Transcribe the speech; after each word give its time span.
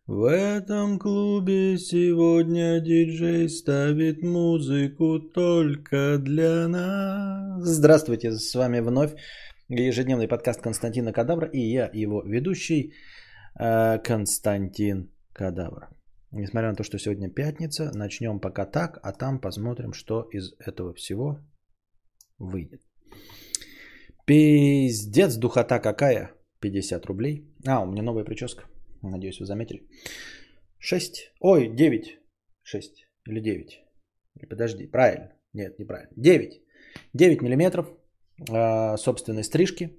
В 0.08 0.24
этом 0.24 0.98
клубе 0.98 1.78
сегодня 1.78 2.80
диджей 2.80 3.48
ставит 3.48 4.24
музыку 4.24 5.20
только 5.20 6.18
для 6.18 6.66
нас. 6.66 7.64
Здравствуйте, 7.64 8.32
с 8.32 8.52
вами 8.56 8.80
вновь 8.80 9.14
ежедневный 9.68 10.26
подкаст 10.26 10.60
Константина 10.60 11.12
Кадавра 11.12 11.46
и 11.52 11.60
я, 11.60 11.88
его 11.94 12.22
ведущий 12.24 12.92
э, 13.60 13.98
Константин 14.02 15.08
Кадавр. 15.32 15.88
Несмотря 16.38 16.68
на 16.68 16.76
то, 16.76 16.84
что 16.84 16.98
сегодня 16.98 17.30
пятница, 17.30 17.90
начнем 17.94 18.40
пока 18.40 18.66
так, 18.66 18.98
а 19.02 19.12
там 19.12 19.40
посмотрим, 19.40 19.94
что 19.94 20.28
из 20.32 20.52
этого 20.58 20.92
всего 20.92 21.38
выйдет. 22.38 22.82
Пиздец, 24.26 25.36
духота 25.36 25.78
какая? 25.78 26.34
50 26.60 27.06
рублей. 27.06 27.46
А, 27.66 27.80
у 27.80 27.86
меня 27.86 28.02
новая 28.02 28.24
прическа. 28.24 28.64
Надеюсь, 29.02 29.40
вы 29.40 29.46
заметили. 29.46 29.88
6. 30.78 31.32
Ой, 31.40 31.68
9. 31.74 32.18
6 32.62 33.06
или 33.28 33.40
9. 33.40 33.80
Подожди, 34.50 34.86
правильно. 34.86 35.32
Нет, 35.54 35.78
неправильно. 35.78 36.12
9. 36.16 36.62
9 37.14 37.42
миллиметров 37.42 37.86
э, 38.50 38.96
собственной 38.98 39.42
стрижки. 39.42 39.90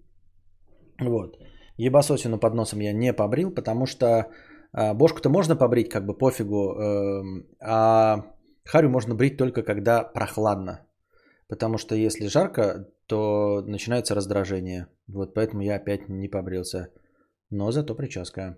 Вот. 1.00 1.38
Ебасосину 1.78 2.40
под 2.40 2.54
носом 2.54 2.81
я 2.81 2.94
не 2.94 3.14
побрил, 3.14 3.52
потому 3.56 3.88
что 3.88 4.31
бошку-то 4.94 5.30
можно 5.30 5.55
побрить, 5.55 5.90
как 5.90 6.05
бы 6.05 6.17
пофигу, 6.17 6.73
эм, 6.76 7.48
а 7.59 8.23
харю 8.63 8.90
можно 8.90 9.16
брить 9.16 9.38
только 9.38 9.63
когда 9.63 10.03
прохладно. 10.03 10.86
Потому 11.48 11.77
что 11.77 11.95
если 11.95 12.27
жарко, 12.27 12.88
то 13.08 13.62
начинается 13.66 14.16
раздражение. 14.16 14.88
Вот 15.08 15.33
поэтому 15.33 15.61
я 15.61 15.75
опять 15.75 16.09
не 16.09 16.28
побрился. 16.28 16.89
Но 17.50 17.72
зато 17.72 17.95
прическа. 17.95 18.58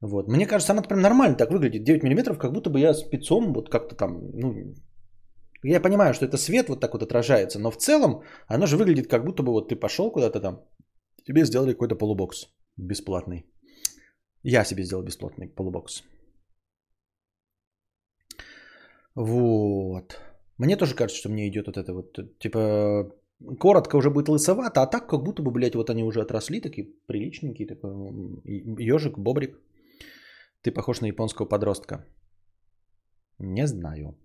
Вот. 0.00 0.28
Мне 0.28 0.46
кажется, 0.46 0.72
она 0.72 0.82
прям 0.82 1.00
нормально 1.00 1.36
так 1.36 1.50
выглядит. 1.50 1.84
9 1.84 2.02
мм, 2.02 2.36
как 2.38 2.52
будто 2.52 2.70
бы 2.70 2.80
я 2.80 2.94
спецом 2.94 3.52
вот 3.52 3.68
как-то 3.68 3.94
там, 3.94 4.30
ну, 4.32 4.74
я 5.62 5.80
понимаю, 5.80 6.14
что 6.14 6.24
это 6.24 6.36
свет 6.36 6.68
вот 6.68 6.80
так 6.80 6.92
вот 6.92 7.02
отражается, 7.02 7.58
но 7.58 7.70
в 7.70 7.76
целом 7.76 8.22
оно 8.46 8.66
же 8.66 8.76
выглядит 8.76 9.08
как 9.08 9.24
будто 9.24 9.42
бы 9.42 9.52
вот 9.52 9.68
ты 9.68 9.76
пошел 9.76 10.10
куда-то 10.10 10.40
там, 10.40 10.62
тебе 11.26 11.44
сделали 11.44 11.72
какой-то 11.72 11.96
полубокс 11.96 12.48
бесплатный. 12.76 13.46
Я 14.48 14.64
себе 14.64 14.84
сделал 14.84 15.04
бесплатный 15.04 15.48
полубокс. 15.48 16.04
Вот. 19.16 20.20
Мне 20.58 20.76
тоже 20.76 20.94
кажется, 20.94 21.18
что 21.18 21.28
мне 21.28 21.48
идет 21.48 21.66
вот 21.66 21.76
это 21.76 21.92
вот, 21.92 22.38
типа, 22.38 23.10
коротко 23.58 23.96
уже 23.96 24.10
будет 24.10 24.28
лысовато, 24.28 24.82
а 24.82 24.86
так 24.86 25.08
как 25.08 25.24
будто 25.24 25.42
бы, 25.42 25.50
блядь, 25.50 25.74
вот 25.74 25.90
они 25.90 26.04
уже 26.04 26.20
отросли, 26.20 26.60
такие 26.60 26.86
приличненькие, 27.08 27.66
такой 27.66 27.90
ежик, 28.78 29.18
бобрик. 29.18 29.58
Ты 30.62 30.70
похож 30.70 31.00
на 31.00 31.06
японского 31.06 31.48
подростка. 31.48 32.04
Не 33.40 33.66
знаю. 33.66 34.16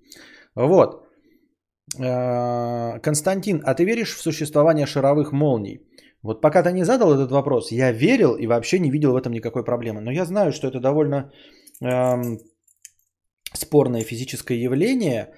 Вот. 0.55 1.03
Э, 1.99 2.99
Константин, 2.99 3.61
а 3.65 3.73
ты 3.73 3.85
веришь 3.85 4.15
в 4.15 4.21
существование 4.21 4.85
шаровых 4.85 5.31
молний? 5.31 5.79
Вот 6.23 6.41
пока 6.41 6.63
ты 6.63 6.71
не 6.71 6.85
задал 6.85 7.13
этот 7.13 7.31
вопрос, 7.31 7.71
я 7.71 7.91
верил 7.91 8.35
и 8.35 8.47
вообще 8.47 8.79
не 8.79 8.91
видел 8.91 9.13
в 9.13 9.21
этом 9.21 9.33
никакой 9.33 9.63
проблемы. 9.63 10.01
Но 10.01 10.11
я 10.11 10.25
знаю, 10.25 10.51
что 10.51 10.67
это 10.67 10.79
довольно 10.79 11.31
эм, 11.81 12.37
спорное 13.53 14.03
физическое 14.03 14.57
явление. 14.57 15.33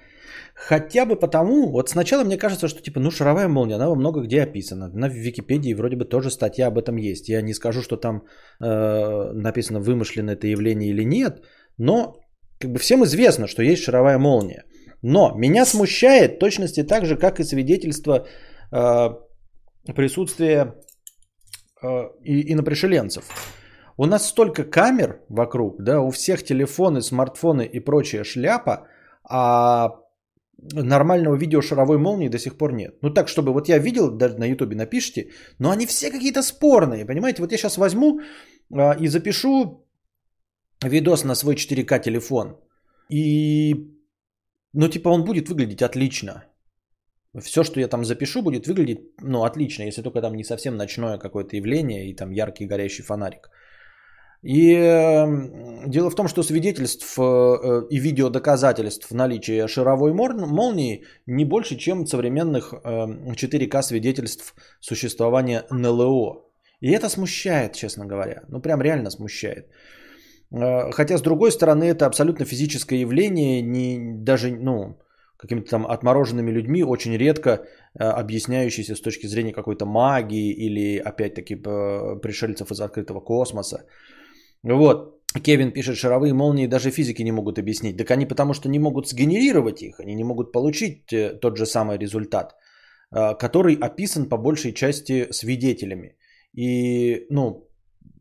Хотя 0.56 1.06
бы 1.06 1.16
потому, 1.16 1.72
вот 1.72 1.89
сначала 1.89 2.23
мне 2.23 2.38
кажется, 2.38 2.67
что 2.67 2.81
типа, 2.81 3.00
ну 3.00 3.11
шаровая 3.11 3.48
молния, 3.48 3.76
она 3.76 3.89
во 3.89 3.95
много 3.95 4.22
где 4.22 4.44
описана. 4.44 4.89
На 4.94 5.08
Википедии 5.08 5.73
вроде 5.73 5.95
бы 5.95 6.06
тоже 6.06 6.30
статья 6.30 6.67
об 6.67 6.78
этом 6.78 6.98
есть. 6.98 7.30
Я 7.30 7.42
не 7.42 7.54
скажу, 7.54 7.81
что 7.81 7.98
там 7.98 8.23
э, 8.61 9.31
написано 9.33 9.80
вымышленно 9.80 10.32
это 10.32 10.48
явление 10.48 10.89
или 10.89 11.05
нет, 11.05 11.44
но 11.77 12.15
как 12.60 12.71
бы 12.71 12.80
всем 12.80 13.04
известно, 13.04 13.48
что 13.48 13.64
есть 13.64 13.83
шаровая 13.83 14.17
молния. 14.17 14.64
Но 15.02 15.33
меня 15.36 15.65
смущает 15.65 16.39
точности 16.39 16.83
так 16.83 17.05
же, 17.05 17.17
как 17.17 17.39
и 17.39 17.44
свидетельство 17.44 18.26
э, 18.71 19.10
присутствия 19.95 20.76
э, 21.82 22.10
и, 22.23 22.54
инопришеленцев. 22.54 23.26
У 23.98 24.05
нас 24.05 24.30
столько 24.30 24.64
камер 24.64 25.21
вокруг, 25.30 25.83
да, 25.83 26.02
у 26.02 26.11
всех 26.11 26.44
телефоны, 26.44 27.02
смартфоны 27.02 27.66
и 27.66 27.80
прочая 27.80 28.23
шляпа, 28.23 28.88
а 29.30 30.04
нормального 30.73 31.36
видео 31.36 31.61
шаровой 31.61 31.98
молнии 31.98 32.30
до 32.30 32.39
сих 32.39 32.58
пор 32.58 32.73
нет. 32.73 32.95
Ну 33.02 33.14
так, 33.14 33.27
чтобы 33.27 33.54
вот 33.54 33.70
я 33.70 33.77
видел, 33.80 34.11
даже 34.11 34.38
на 34.38 34.45
ютубе 34.45 34.76
напишите, 34.76 35.30
но 35.60 35.70
они 35.70 35.86
все 35.86 36.11
какие-то 36.11 36.42
спорные, 36.42 37.05
понимаете? 37.05 37.42
Вот 37.42 37.52
я 37.52 37.58
сейчас 37.58 37.77
возьму 37.77 38.21
а, 38.71 38.95
и 39.00 39.08
запишу 39.08 39.86
видос 40.83 41.23
на 41.23 41.36
свой 41.36 41.55
4К 41.55 42.02
телефон. 42.02 42.58
И, 43.10 43.76
ну 44.73 44.88
типа 44.88 45.10
он 45.10 45.23
будет 45.23 45.50
выглядеть 45.50 45.82
отлично. 45.82 46.45
Все, 47.42 47.64
что 47.64 47.80
я 47.80 47.88
там 47.88 48.05
запишу, 48.05 48.44
будет 48.44 48.67
выглядеть, 48.67 48.99
ну, 49.21 49.44
отлично, 49.44 49.83
если 49.83 50.04
только 50.04 50.21
там 50.21 50.36
не 50.36 50.44
совсем 50.44 50.77
ночное 50.77 51.17
какое-то 51.17 51.55
явление 51.55 52.10
и 52.10 52.16
там 52.16 52.32
яркий 52.32 52.67
горящий 52.67 53.04
фонарик. 53.04 53.49
И 54.44 54.73
э, 54.76 55.88
дело 55.88 56.10
в 56.10 56.16
том, 56.16 56.27
что 56.27 56.44
свидетельств 56.44 57.17
э, 57.17 57.88
и 57.89 57.98
видеодоказательств 57.98 59.10
наличия 59.11 59.67
шаровой 59.67 60.14
молнии 60.14 61.05
не 61.26 61.45
больше, 61.45 61.77
чем 61.77 62.05
современных 62.05 62.73
э, 62.73 63.08
4К 63.36 63.82
свидетельств 63.82 64.54
существования 64.82 65.65
НЛО. 65.71 66.44
И 66.82 66.92
это 66.92 67.10
смущает, 67.10 67.73
честно 67.73 68.05
говоря. 68.05 68.44
Ну, 68.50 68.60
прям 68.60 68.82
реально 68.82 69.10
смущает. 69.10 69.70
Э, 70.52 70.92
хотя, 70.92 71.17
с 71.17 71.21
другой 71.21 71.52
стороны, 71.52 71.86
это 71.86 72.05
абсолютно 72.05 72.45
физическое 72.45 73.00
явление, 73.00 73.61
не, 73.61 73.98
даже, 74.23 74.52
ну, 74.52 74.98
какими-то 75.43 75.70
там 75.70 75.86
отмороженными 75.86 76.52
людьми, 76.52 76.83
очень 76.83 77.17
редко 77.17 77.49
э, 77.49 78.04
объясняющиеся 78.04 78.95
с 78.95 79.02
точки 79.02 79.27
зрения 79.27 79.54
какой-то 79.54 79.86
магии 79.86 80.52
или, 80.54 81.02
опять-таки, 81.05 81.55
пришельцев 81.55 82.71
из 82.71 82.80
открытого 82.80 83.20
космоса. 83.20 83.86
Вот. 84.64 85.20
Кевин 85.43 85.71
пишет, 85.71 85.98
шаровые 85.98 86.33
молнии 86.33 86.67
даже 86.67 86.92
физики 86.92 87.23
не 87.23 87.32
могут 87.32 87.59
объяснить. 87.59 87.98
Так 87.98 88.11
они 88.11 88.26
потому 88.26 88.53
что 88.53 88.70
не 88.70 88.80
могут 88.80 89.08
сгенерировать 89.08 89.82
их, 89.82 89.99
они 89.99 90.15
не 90.15 90.23
могут 90.23 90.52
получить 90.52 91.14
э, 91.14 91.39
тот 91.42 91.58
же 91.58 91.65
самый 91.65 91.98
результат, 91.98 92.55
э, 93.11 93.36
который 93.39 93.76
описан 93.76 94.30
по 94.30 94.37
большей 94.37 94.73
части 94.73 95.27
свидетелями. 95.32 96.15
И, 96.53 97.26
ну, 97.30 97.67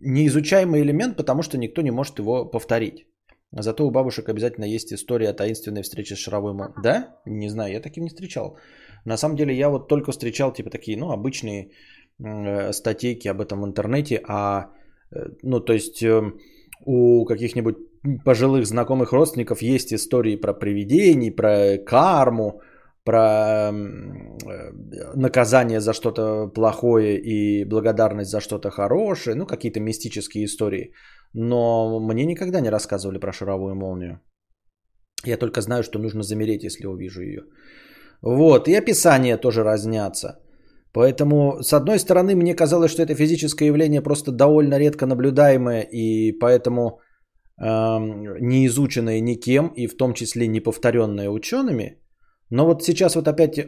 неизучаемый 0.00 0.82
элемент, 0.82 1.16
потому 1.16 1.42
что 1.42 1.58
никто 1.58 1.82
не 1.82 1.92
может 1.92 2.18
его 2.18 2.50
повторить. 2.50 3.06
Зато 3.52 3.86
у 3.86 3.90
бабушек 3.90 4.28
обязательно 4.28 4.64
есть 4.64 4.92
история 4.92 5.30
о 5.30 5.34
таинственной 5.34 5.82
встрече 5.82 6.16
с 6.16 6.30
молнией. 6.30 6.82
Да? 6.82 7.16
Не 7.26 7.48
знаю, 7.48 7.72
я 7.72 7.80
таким 7.80 8.04
не 8.04 8.10
встречал. 8.10 8.56
На 9.04 9.16
самом 9.16 9.36
деле 9.36 9.54
я 9.54 9.68
вот 9.68 9.88
только 9.88 10.12
встречал 10.12 10.52
типа 10.52 10.70
такие, 10.70 10.96
ну, 10.98 11.10
обычные 11.10 11.70
э, 12.18 12.72
статейки 12.72 13.28
об 13.28 13.40
этом 13.40 13.60
в 13.60 13.66
интернете, 13.66 14.22
а 14.26 14.70
Э, 15.12 15.28
ну, 15.42 15.60
то 15.60 15.72
есть 15.72 16.02
эм, 16.02 16.38
у 16.84 17.24
каких-нибудь 17.24 17.76
пожилых 18.24 18.66
знакомых 18.66 19.12
родственников 19.12 19.62
есть 19.62 19.92
истории 19.92 20.36
про 20.36 20.54
привидений, 20.54 21.30
про 21.30 21.78
карму, 21.78 22.60
про 23.04 23.70
э, 23.70 24.72
наказание 25.14 25.80
за 25.80 25.92
что-то 25.92 26.48
плохое 26.48 27.18
и 27.18 27.64
благодарность 27.64 28.30
за 28.30 28.40
что-то 28.40 28.70
хорошее, 28.70 29.36
ну, 29.36 29.46
какие-то 29.46 29.80
мистические 29.80 30.44
истории. 30.44 30.92
Но 31.34 32.00
мне 32.00 32.26
никогда 32.26 32.60
не 32.60 32.70
рассказывали 32.70 33.18
про 33.18 33.32
шаровую 33.32 33.74
молнию. 33.74 34.20
Я 35.24 35.36
только 35.36 35.60
знаю, 35.60 35.82
что 35.82 35.98
нужно 35.98 36.22
замереть, 36.22 36.64
если 36.64 36.86
увижу 36.86 37.22
ее. 37.22 37.42
Вот, 38.22 38.68
и 38.68 38.74
описания 38.74 39.36
тоже 39.36 39.62
разнятся. 39.64 40.38
Поэтому, 40.92 41.62
с 41.62 41.72
одной 41.72 41.98
стороны, 41.98 42.34
мне 42.34 42.54
казалось, 42.54 42.90
что 42.90 43.02
это 43.02 43.14
физическое 43.14 43.66
явление 43.66 44.02
просто 44.02 44.30
довольно 44.30 44.78
редко 44.78 45.06
наблюдаемое, 45.06 45.88
и 45.90 46.32
поэтому 46.32 47.00
э, 47.58 47.98
не 48.40 48.66
изученное 48.66 49.20
никем, 49.20 49.72
и 49.76 49.86
в 49.86 49.96
том 49.96 50.12
числе 50.12 50.48
не 50.48 50.60
повторенное 50.60 51.30
учеными. 51.30 51.98
Но 52.50 52.66
вот 52.66 52.82
сейчас 52.82 53.16
вот 53.16 53.26
опять, 53.26 53.58
э, 53.58 53.66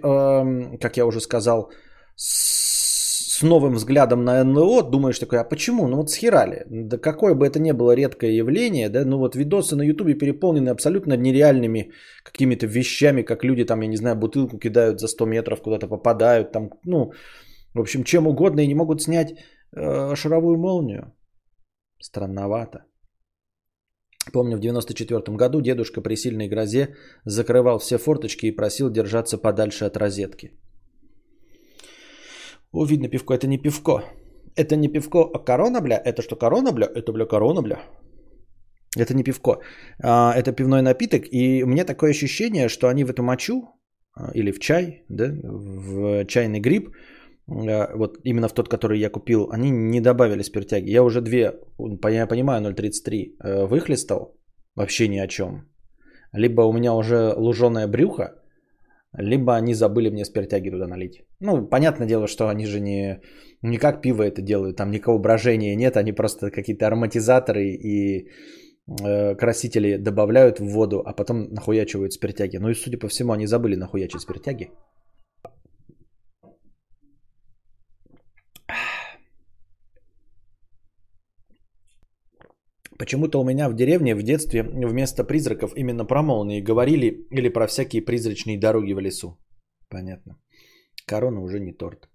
как 0.80 0.96
я 0.96 1.06
уже 1.06 1.20
сказал, 1.20 1.70
с 2.16 2.63
новым 3.42 3.74
взглядом 3.74 4.24
на 4.24 4.44
НЛО 4.44 4.90
думаешь 4.90 5.18
такой, 5.18 5.40
а 5.40 5.44
почему? 5.44 5.88
Ну 5.88 5.96
вот 5.96 6.10
схерали. 6.10 6.64
Да 6.66 6.98
какое 6.98 7.34
бы 7.34 7.46
это 7.46 7.58
ни 7.58 7.72
было 7.72 7.94
редкое 7.96 8.32
явление, 8.32 8.88
да, 8.88 9.04
ну 9.04 9.18
вот 9.18 9.36
видосы 9.36 9.76
на 9.76 9.82
ютубе 9.82 10.14
переполнены 10.14 10.70
абсолютно 10.70 11.16
нереальными 11.16 11.92
какими-то 12.22 12.66
вещами, 12.66 13.22
как 13.22 13.44
люди 13.44 13.64
там, 13.64 13.82
я 13.82 13.88
не 13.88 13.96
знаю, 13.96 14.16
бутылку 14.16 14.58
кидают 14.58 15.00
за 15.00 15.08
100 15.08 15.26
метров, 15.26 15.62
куда-то 15.62 15.88
попадают, 15.88 16.52
там, 16.52 16.70
ну, 16.84 17.12
в 17.74 17.80
общем, 17.80 18.04
чем 18.04 18.26
угодно 18.26 18.60
и 18.60 18.66
не 18.66 18.74
могут 18.74 19.02
снять 19.02 19.34
э, 19.76 20.14
шаровую 20.14 20.56
молнию. 20.56 21.12
Странновато. 22.00 22.84
Помню, 24.32 24.56
в 24.56 24.60
94 24.60 25.36
году 25.36 25.60
дедушка 25.60 26.00
при 26.00 26.16
сильной 26.16 26.48
грозе 26.48 26.96
закрывал 27.24 27.78
все 27.78 27.98
форточки 27.98 28.46
и 28.46 28.56
просил 28.56 28.90
держаться 28.90 29.38
подальше 29.38 29.84
от 29.84 29.96
розетки. 29.96 30.50
О, 32.74 32.84
видно 32.86 33.08
пивко, 33.08 33.34
это 33.34 33.46
не 33.46 33.58
пивко. 33.58 34.02
Это 34.56 34.76
не 34.76 34.88
пивко, 34.88 35.30
а 35.34 35.38
корона, 35.38 35.80
бля. 35.80 36.02
Это 36.04 36.22
что, 36.22 36.36
корона, 36.36 36.72
бля? 36.72 36.86
Это, 36.86 37.12
бля, 37.12 37.26
корона, 37.26 37.62
бля. 37.62 37.78
Это 38.96 39.14
не 39.14 39.22
пивко. 39.22 39.60
А, 40.02 40.32
это 40.36 40.52
пивной 40.52 40.82
напиток. 40.82 41.22
И 41.32 41.62
у 41.64 41.66
меня 41.66 41.84
такое 41.84 42.10
ощущение, 42.10 42.68
что 42.68 42.88
они 42.88 43.04
в 43.04 43.10
эту 43.10 43.22
мочу 43.22 43.62
а, 44.16 44.30
или 44.34 44.52
в 44.52 44.58
чай, 44.58 45.04
да, 45.08 45.26
в 45.42 46.24
чайный 46.26 46.60
гриб, 46.60 46.90
а, 47.48 47.96
вот 47.96 48.18
именно 48.24 48.48
в 48.48 48.54
тот, 48.54 48.68
который 48.68 48.98
я 48.98 49.10
купил, 49.10 49.48
они 49.52 49.70
не 49.70 50.00
добавили 50.00 50.42
спиртяги. 50.42 50.90
Я 50.90 51.02
уже 51.02 51.20
две, 51.20 51.52
я 52.10 52.26
понимаю, 52.26 52.60
0,33 52.60 53.36
э, 53.40 53.66
выхлестал, 53.66 54.36
вообще 54.74 55.08
ни 55.08 55.18
о 55.18 55.28
чем. 55.28 55.68
Либо 56.32 56.62
у 56.62 56.72
меня 56.72 56.92
уже 56.92 57.34
луженое 57.36 57.86
брюхо, 57.86 58.34
либо 59.16 59.54
они 59.54 59.74
забыли 59.74 60.10
мне 60.10 60.24
спиртяги 60.24 60.70
туда 60.70 60.86
налить. 60.86 61.22
Ну, 61.40 61.66
понятное 61.66 62.06
дело, 62.06 62.26
что 62.26 62.48
они 62.48 62.66
же 62.66 62.80
не, 62.80 63.20
не 63.62 63.78
как 63.78 64.02
пиво 64.02 64.22
это 64.22 64.42
делают, 64.42 64.76
там 64.76 64.90
никакого 64.90 65.18
брожения 65.18 65.76
нет, 65.76 65.96
они 65.96 66.12
просто 66.12 66.50
какие-то 66.50 66.86
ароматизаторы 66.86 67.64
и 67.64 68.28
э, 69.02 69.34
красители 69.36 69.96
добавляют 69.96 70.58
в 70.60 70.66
воду, 70.66 71.02
а 71.04 71.12
потом 71.12 71.52
нахуячивают 71.52 72.12
спиртяги. 72.12 72.58
Ну 72.58 72.68
и, 72.68 72.74
судя 72.74 72.98
по 72.98 73.08
всему, 73.08 73.32
они 73.32 73.46
забыли 73.46 73.76
нахуячить 73.76 74.20
спиртяги. 74.20 74.70
Почему-то 82.98 83.40
у 83.40 83.44
меня 83.44 83.68
в 83.68 83.74
деревне 83.74 84.14
в 84.14 84.22
детстве 84.22 84.62
вместо 84.62 85.24
призраков 85.24 85.72
именно 85.76 86.04
про 86.04 86.22
молнии 86.22 86.60
говорили 86.60 87.26
или 87.30 87.48
про 87.48 87.66
всякие 87.66 88.02
призрачные 88.02 88.58
дороги 88.58 88.92
в 88.92 89.00
лесу. 89.00 89.38
Понятно. 89.90 90.38
Корона 91.06 91.40
уже 91.40 91.60
не 91.60 91.72
торт. 91.72 92.08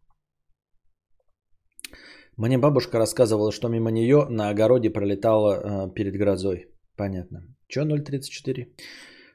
Мне 2.38 2.58
бабушка 2.58 2.98
рассказывала, 2.98 3.52
что 3.52 3.68
мимо 3.68 3.92
нее 3.92 4.26
на 4.30 4.50
огороде 4.50 4.90
пролетала 4.90 5.56
э, 5.56 5.94
перед 5.94 6.16
грозой. 6.16 6.68
Понятно. 6.96 7.42
Че 7.68 7.82
0.34? 7.82 8.68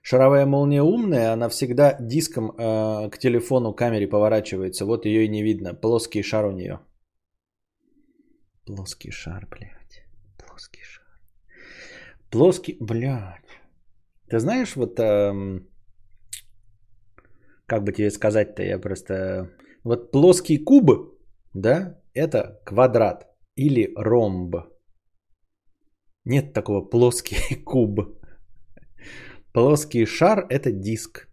Шаровая 0.02 0.46
молния 0.46 0.82
умная, 0.82 1.32
она 1.32 1.49
всегда 1.50 1.96
диском 2.00 2.50
э, 2.50 3.11
к 3.11 3.19
телефону 3.19 3.75
камере 3.75 4.08
поворачивается. 4.08 4.87
Вот 4.87 5.05
ее 5.05 5.25
и 5.25 5.29
не 5.29 5.43
видно. 5.43 5.75
Плоский 5.75 6.23
шар 6.23 6.46
у 6.46 6.52
нее. 6.52 6.81
Плоский 8.67 9.11
шар, 9.11 9.46
блядь. 9.50 9.83
Плоский 12.34 12.76
блядь. 12.81 13.60
Ты 14.28 14.40
знаешь, 14.40 14.75
вот 14.75 14.98
эм, 14.98 15.69
как 17.66 17.84
бы 17.84 17.92
тебе 17.92 18.10
сказать-то, 18.10 18.62
я 18.64 18.81
просто... 18.81 19.50
Вот 19.84 20.10
плоский 20.10 20.58
куб, 20.58 20.90
да, 21.54 22.00
это 22.12 22.60
квадрат 22.66 23.28
или 23.54 23.92
ромб. 23.94 24.56
Нет 26.25 26.52
такого 26.52 26.81
плоский 26.90 27.54
куб. 27.64 28.00
Плоский 29.52 30.04
шар– 30.04 30.44
это 30.50 30.72
диск. 30.72 31.28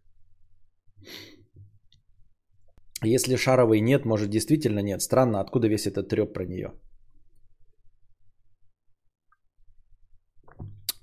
Если 3.04 3.38
шаровый 3.38 3.82
нет, 3.82 4.06
может 4.06 4.30
действительно 4.30 4.84
нет. 4.84 5.02
Странно, 5.02 5.42
откуда 5.42 5.68
весь 5.68 5.88
этот 5.88 6.10
треп 6.10 6.32
про 6.34 6.46
нее. 6.46 6.74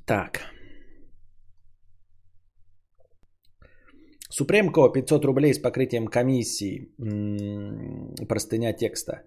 Так. 0.08 0.40
Супремко 4.30 4.88
500 4.92 5.24
рублей 5.24 5.52
с 5.52 5.58
покрытием 5.58 6.06
комиссии. 6.06 6.88
Простыня 8.28 8.72
текста. 8.72 9.22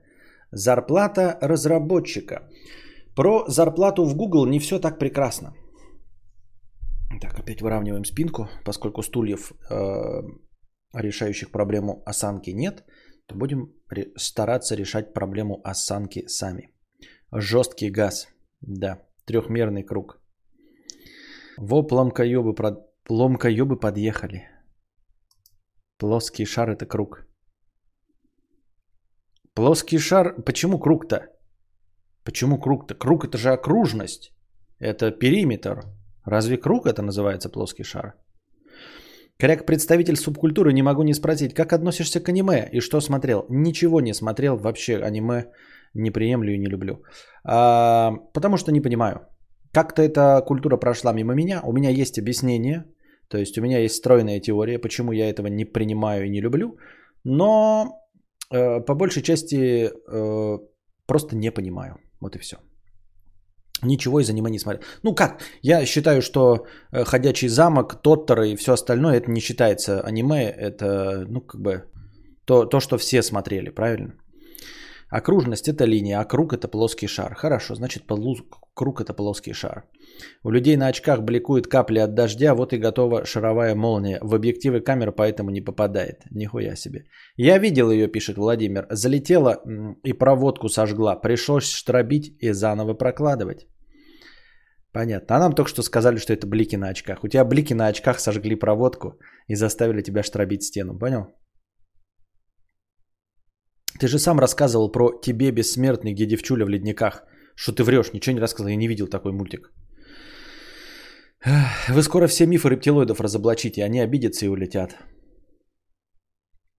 Зарплата 0.51 1.37
разработчика. 1.41 2.49
Про 3.15 3.45
зарплату 3.47 4.05
в 4.05 4.15
Google 4.15 4.47
не 4.47 4.59
все 4.59 4.79
так 4.79 4.97
прекрасно. 4.99 5.53
Так, 7.21 7.39
опять 7.39 7.61
выравниваем 7.61 8.05
спинку, 8.05 8.47
поскольку 8.65 9.03
стульев, 9.03 9.51
э, 9.69 10.23
решающих 10.93 11.51
проблему 11.51 12.01
осанки 12.05 12.53
нет, 12.53 12.83
то 13.27 13.35
будем 13.35 13.71
стараться 14.17 14.75
решать 14.75 15.13
проблему 15.13 15.61
осанки 15.63 16.27
сами. 16.27 16.71
Жесткий 17.31 17.91
газ, 17.91 18.27
да, 18.61 18.97
трехмерный 19.25 19.83
круг. 19.83 20.20
Во 21.57 21.83
пломкоебы, 21.83 22.55
пломкоебы 23.03 23.79
подъехали. 23.79 24.47
Плоский 25.97 26.45
шар 26.45 26.69
это 26.69 26.85
круг. 26.85 27.27
Плоский 29.53 29.99
шар, 29.99 30.35
почему 30.45 30.79
круг-то? 30.79 31.27
Почему 32.23 32.59
круг-то? 32.59 32.95
Круг 32.95 33.25
это 33.25 33.37
же 33.37 33.51
окружность. 33.51 34.31
Это 34.79 35.11
периметр. 35.11 35.83
Разве 36.25 36.57
круг 36.57 36.85
это 36.85 37.01
называется 37.01 37.49
плоский 37.49 37.83
шар? 37.83 38.13
Как 39.37 39.65
представитель 39.65 40.15
субкультуры 40.15 40.71
не 40.71 40.83
могу 40.83 41.03
не 41.03 41.13
спросить, 41.13 41.53
как 41.53 41.73
относишься 41.73 42.19
к 42.19 42.29
аниме 42.29 42.69
и 42.71 42.79
что 42.79 43.01
смотрел? 43.01 43.45
Ничего 43.49 43.99
не 44.01 44.13
смотрел, 44.13 44.57
вообще 44.57 44.97
аниме 44.97 45.45
не 45.95 46.11
приемлю 46.11 46.53
и 46.53 46.59
не 46.59 46.67
люблю. 46.67 47.03
А, 47.43 48.11
потому 48.33 48.57
что 48.57 48.71
не 48.71 48.81
понимаю. 48.81 49.27
Как-то 49.73 50.01
эта 50.01 50.41
культура 50.45 50.77
прошла 50.77 51.13
мимо 51.13 51.33
меня, 51.33 51.61
у 51.63 51.71
меня 51.71 51.89
есть 51.89 52.19
объяснение, 52.19 52.85
то 53.29 53.37
есть 53.37 53.57
у 53.57 53.61
меня 53.61 53.79
есть 53.79 53.95
стройная 53.95 54.41
теория, 54.41 54.79
почему 54.79 55.13
я 55.13 55.29
этого 55.29 55.47
не 55.47 55.65
принимаю 55.65 56.25
и 56.25 56.29
не 56.29 56.41
люблю, 56.41 56.77
но 57.23 57.97
э, 58.53 58.81
по 58.81 58.95
большей 58.95 59.23
части 59.23 59.89
э, 59.89 60.59
просто 61.05 61.35
не 61.35 61.51
понимаю. 61.51 61.95
Вот 62.19 62.35
и 62.35 62.39
все. 62.39 62.57
Ничего 63.83 64.19
из 64.19 64.29
аниме 64.29 64.51
не 64.51 64.59
смотрел. 64.59 64.83
Ну 65.03 65.15
как, 65.15 65.41
я 65.61 65.85
считаю, 65.85 66.21
что 66.21 66.65
э, 66.91 67.03
«Ходячий 67.03 67.47
замок», 67.47 68.01
«Тоттер» 68.01 68.41
и 68.41 68.55
все 68.55 68.73
остальное, 68.73 69.17
это 69.17 69.31
не 69.31 69.39
считается 69.39 70.01
аниме, 70.01 70.49
это, 70.49 71.25
ну 71.29 71.41
как 71.41 71.61
бы, 71.61 71.83
то, 72.45 72.65
то 72.65 72.79
что 72.79 72.97
все 72.97 73.23
смотрели, 73.23 73.69
правильно? 73.69 74.13
Окружность 75.11 75.67
это 75.67 75.83
линия, 75.83 76.21
а 76.21 76.25
круг 76.25 76.53
это 76.53 76.69
плоский 76.69 77.07
шар. 77.07 77.35
Хорошо, 77.35 77.75
значит 77.75 78.03
круг 78.73 79.01
это 79.01 79.13
плоский 79.13 79.53
шар. 79.53 79.83
У 80.43 80.51
людей 80.51 80.77
на 80.77 80.87
очках 80.87 81.21
бликуют 81.21 81.67
капли 81.67 81.99
от 81.99 82.13
дождя, 82.15 82.55
вот 82.55 82.73
и 82.73 82.77
готова 82.77 83.25
шаровая 83.25 83.75
молния. 83.75 84.19
В 84.21 84.33
объективы 84.33 84.79
камер 84.79 85.11
поэтому 85.11 85.51
не 85.51 85.59
попадает. 85.59 86.23
Нихуя 86.31 86.75
себе. 86.75 87.03
Я 87.35 87.59
видел 87.59 87.91
ее, 87.91 88.07
пишет 88.07 88.37
Владимир. 88.37 88.87
Залетела 88.89 89.61
и 90.05 90.13
проводку 90.13 90.69
сожгла. 90.69 91.21
Пришлось 91.21 91.69
штробить 91.69 92.37
и 92.39 92.53
заново 92.53 92.93
прокладывать. 92.93 93.67
Понятно. 94.93 95.35
А 95.35 95.39
нам 95.39 95.53
только 95.53 95.69
что 95.69 95.83
сказали, 95.83 96.19
что 96.19 96.31
это 96.33 96.47
блики 96.47 96.77
на 96.77 96.89
очках. 96.89 97.23
У 97.23 97.27
тебя 97.27 97.43
блики 97.43 97.73
на 97.73 97.87
очках 97.87 98.19
сожгли 98.19 98.55
проводку 98.55 99.19
и 99.47 99.55
заставили 99.55 100.01
тебя 100.01 100.23
штробить 100.23 100.63
стену. 100.63 100.97
Понял? 100.97 101.27
Ты 103.99 104.07
же 104.07 104.19
сам 104.19 104.39
рассказывал 104.39 104.91
про 104.91 105.19
«Тебе 105.21 105.51
бессмертный», 105.51 106.13
где 106.13 106.25
девчуля 106.25 106.65
в 106.65 106.69
ледниках. 106.69 107.23
Что 107.55 107.71
ты 107.71 107.83
врешь, 107.83 108.13
ничего 108.13 108.35
не 108.35 108.41
рассказал, 108.41 108.69
я 108.69 108.75
не 108.75 108.87
видел 108.87 109.07
такой 109.07 109.31
мультик. 109.31 109.71
Вы 111.89 112.03
скоро 112.03 112.27
все 112.27 112.45
мифы 112.45 112.69
рептилоидов 112.69 113.19
разоблачите, 113.19 113.83
они 113.83 113.99
обидятся 113.99 114.45
и 114.45 114.49
улетят. 114.49 114.95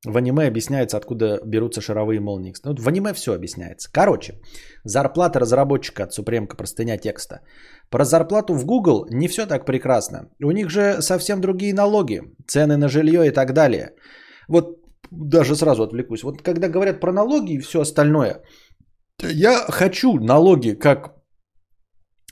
В 0.04 0.16
аниме 0.16 0.49
объясняется, 0.49 0.97
откуда 0.97 1.40
берутся 1.45 1.81
шаровые 1.81 2.21
молнии. 2.21 2.54
Ну, 2.64 2.75
в 2.75 2.88
аниме 2.88 3.12
все 3.12 3.35
объясняется. 3.35 3.88
Короче, 3.92 4.40
зарплата 4.85 5.38
разработчика 5.38 6.04
от 6.04 6.12
Супремка, 6.12 6.57
простыня 6.57 6.99
текста. 6.99 7.40
Про 7.88 8.04
зарплату 8.04 8.54
в 8.54 8.64
Google 8.64 9.07
не 9.11 9.28
все 9.28 9.47
так 9.47 9.64
прекрасно. 9.64 10.28
У 10.42 10.50
них 10.50 10.71
же 10.71 11.02
совсем 11.02 11.40
другие 11.40 11.73
налоги, 11.73 12.23
цены 12.49 12.76
на 12.76 12.88
жилье 12.88 13.28
и 13.28 13.31
так 13.31 13.52
далее. 13.52 13.95
Вот 14.49 14.81
даже 15.12 15.54
сразу 15.54 15.83
отвлекусь. 15.83 16.23
Вот 16.23 16.42
когда 16.42 16.69
говорят 16.69 17.00
про 17.00 17.12
налоги 17.12 17.54
и 17.54 17.61
все 17.61 17.81
остальное, 17.81 18.42
я 19.23 19.66
хочу 19.69 20.19
налоги 20.21 20.71
как 20.71 21.23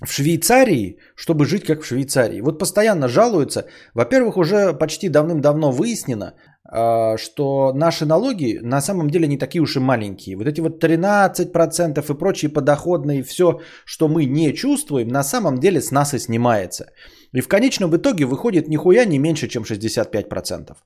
в 0.02 0.12
Швейцарии, 0.12 0.96
чтобы 1.14 1.44
жить 1.44 1.64
как 1.64 1.82
в 1.82 1.86
Швейцарии. 1.86 2.40
Вот 2.40 2.58
постоянно 2.58 3.08
жалуются. 3.08 3.66
Во-первых, 3.94 4.36
уже 4.36 4.72
почти 4.72 5.08
давным-давно 5.08 5.70
выяснено, 5.72 6.34
а, 6.64 7.18
что 7.18 7.72
наши 7.74 8.06
налоги 8.06 8.60
на 8.62 8.80
самом 8.80 9.10
деле 9.10 9.26
не 9.26 9.38
такие 9.38 9.60
уж 9.60 9.76
и 9.76 9.80
маленькие. 9.80 10.36
Вот 10.36 10.46
эти 10.46 10.60
вот 10.60 10.82
13% 10.82 12.10
и 12.10 12.18
прочие 12.18 12.50
подоходные, 12.50 13.22
все, 13.22 13.60
что 13.84 14.08
мы 14.08 14.24
не 14.24 14.54
чувствуем, 14.54 15.08
на 15.08 15.22
самом 15.22 15.58
деле 15.58 15.80
с 15.80 15.90
нас 15.90 16.14
и 16.14 16.18
снимается. 16.18 16.86
И 17.32 17.40
в 17.40 17.48
конечном 17.48 17.94
итоге 17.96 18.24
выходит 18.24 18.68
нихуя 18.68 19.04
не 19.04 19.18
меньше, 19.18 19.48
чем 19.48 19.62
65%. 19.62 20.76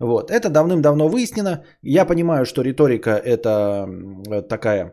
Вот. 0.00 0.30
Это 0.30 0.50
давным-давно 0.50 1.08
выяснено. 1.08 1.64
Я 1.82 2.04
понимаю, 2.04 2.44
что 2.44 2.62
риторика 2.62 3.10
это 3.10 3.88
такая 4.48 4.92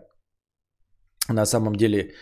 на 1.30 1.46
самом 1.46 1.76
деле 1.76 2.14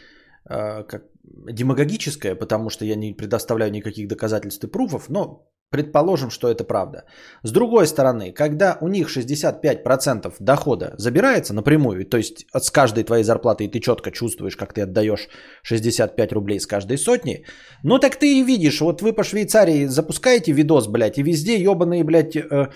а, 0.45 0.83
как 0.83 1.03
демагогическое, 1.23 2.35
потому 2.35 2.69
что 2.69 2.85
я 2.85 2.95
не 2.95 3.13
предоставляю 3.13 3.71
никаких 3.71 4.07
доказательств 4.07 4.63
и 4.63 4.71
пруфов, 4.71 5.09
но 5.09 5.51
предположим, 5.71 6.29
что 6.29 6.47
это 6.49 6.63
правда. 6.63 7.05
С 7.43 7.51
другой 7.51 7.87
стороны, 7.87 8.33
когда 8.33 8.77
у 8.81 8.87
них 8.89 9.09
65% 9.09 10.33
дохода 10.39 10.93
забирается 10.97 11.53
напрямую, 11.53 12.05
то 12.05 12.17
есть 12.17 12.45
с 12.53 12.69
каждой 12.69 13.03
твоей 13.03 13.23
зарплаты, 13.23 13.63
и 13.63 13.71
ты 13.71 13.79
четко 13.79 14.11
чувствуешь, 14.11 14.57
как 14.57 14.73
ты 14.73 14.81
отдаешь 14.81 15.29
65 15.63 16.33
рублей 16.33 16.59
с 16.59 16.67
каждой 16.67 16.97
сотни, 16.97 17.45
ну 17.83 17.99
так 17.99 18.17
ты 18.17 18.39
и 18.39 18.43
видишь, 18.43 18.81
вот 18.81 19.01
вы 19.01 19.13
по 19.13 19.23
Швейцарии 19.23 19.87
запускаете 19.87 20.51
видос, 20.51 20.87
блядь, 20.87 21.17
и 21.17 21.23
везде 21.23 21.55
ебаные, 21.55 22.03
блядь, 22.03 22.35
э, 22.35 22.67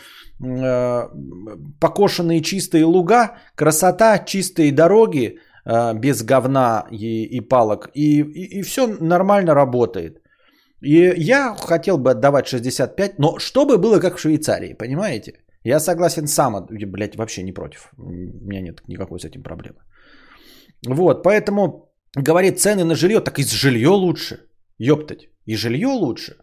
э, 0.41 1.09
покошенные 1.79 2.41
чистые 2.41 2.85
луга, 2.85 3.35
красота, 3.55 4.19
чистые 4.19 4.71
дороги, 4.71 5.39
э, 5.65 5.93
без 5.99 6.23
говна 6.23 6.85
и, 6.91 7.25
и 7.25 7.41
палок, 7.41 7.89
и, 7.93 8.21
и, 8.21 8.59
и 8.59 8.61
все 8.63 8.87
нормально 8.87 9.53
работает. 9.53 10.21
И 10.85 11.13
я 11.17 11.55
хотел 11.55 11.97
бы 11.97 12.11
отдавать 12.11 12.47
65, 12.47 13.19
но 13.19 13.39
чтобы 13.39 13.77
было 13.77 13.99
как 13.99 14.17
в 14.17 14.19
Швейцарии, 14.19 14.75
понимаете? 14.77 15.33
Я 15.63 15.79
согласен 15.79 16.27
сам, 16.27 16.67
блядь, 16.69 17.15
вообще 17.15 17.43
не 17.43 17.53
против. 17.53 17.89
У 17.97 18.11
меня 18.47 18.61
нет 18.61 18.81
никакой 18.87 19.19
с 19.19 19.25
этим 19.25 19.41
проблемы. 19.41 19.79
Вот, 20.87 21.23
поэтому 21.23 21.91
говорит 22.15 22.59
цены 22.59 22.83
на 22.83 22.95
жилье, 22.95 23.19
так 23.19 23.39
и 23.39 23.43
жилье 23.43 23.89
лучше. 23.89 24.37
Ёптать, 24.77 25.29
и 25.47 25.55
жилье 25.55 25.87
лучше. 25.87 26.35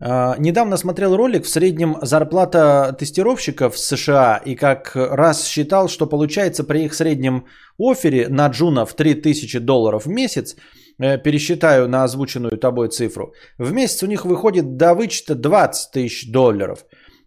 Uh, 0.00 0.36
недавно 0.38 0.76
смотрел 0.76 1.16
ролик 1.16 1.44
в 1.44 1.48
среднем 1.48 1.96
зарплата 2.02 2.96
тестировщиков 2.96 3.74
в 3.74 3.78
США 3.78 4.40
и 4.46 4.54
как 4.54 4.94
раз 4.94 5.44
считал, 5.44 5.88
что 5.88 6.06
получается 6.06 6.62
при 6.62 6.84
их 6.84 6.94
среднем 6.94 7.46
офере 7.78 8.28
на 8.28 8.46
джунов 8.46 8.94
3000 8.94 9.58
долларов 9.58 10.06
в 10.06 10.08
месяц 10.08 10.54
пересчитаю 10.98 11.88
на 11.88 12.04
озвученную 12.04 12.58
тобой 12.58 12.88
цифру. 12.88 13.32
В 13.56 13.72
месяц 13.72 14.02
у 14.02 14.06
них 14.06 14.24
выходит 14.24 14.76
до 14.76 14.94
вычета 14.94 15.34
20 15.34 15.92
тысяч 15.92 16.30
долларов. 16.30 16.84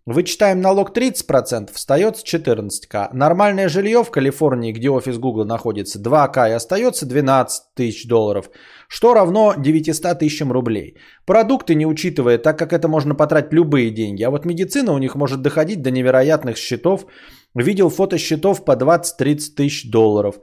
Вычитаем 0.08 0.62
налог 0.62 0.98
30%, 0.98 1.70
остается 1.76 2.26
14к. 2.26 3.10
Нормальное 3.14 3.70
жилье 3.70 4.04
в 4.04 4.10
Калифорнии, 4.10 4.72
где 4.72 4.90
офис 4.90 5.20
Google 5.20 5.46
находится, 5.46 6.00
2к 6.00 6.50
и 6.50 6.54
остается 6.54 7.06
12 7.06 7.76
тысяч 7.76 8.08
долларов, 8.08 8.50
что 8.88 9.14
равно 9.14 9.54
900 9.56 10.18
тысячам 10.18 10.52
рублей. 10.52 10.98
Продукты 11.26 11.76
не 11.76 11.86
учитывая, 11.86 12.40
так 12.40 12.58
как 12.58 12.74
это 12.74 12.88
можно 12.88 13.14
потратить 13.14 13.54
любые 13.54 13.92
деньги. 13.92 14.24
А 14.24 14.32
вот 14.32 14.44
медицина 14.44 14.92
у 14.94 14.98
них 14.98 15.14
может 15.14 15.44
доходить 15.44 15.84
до 15.84 15.92
невероятных 15.92 16.58
счетов 16.58 17.06
Видел 17.56 17.90
фото 17.90 18.18
счетов 18.18 18.64
по 18.64 18.72
20-30 18.72 19.56
тысяч 19.56 19.92
долларов, 19.92 20.40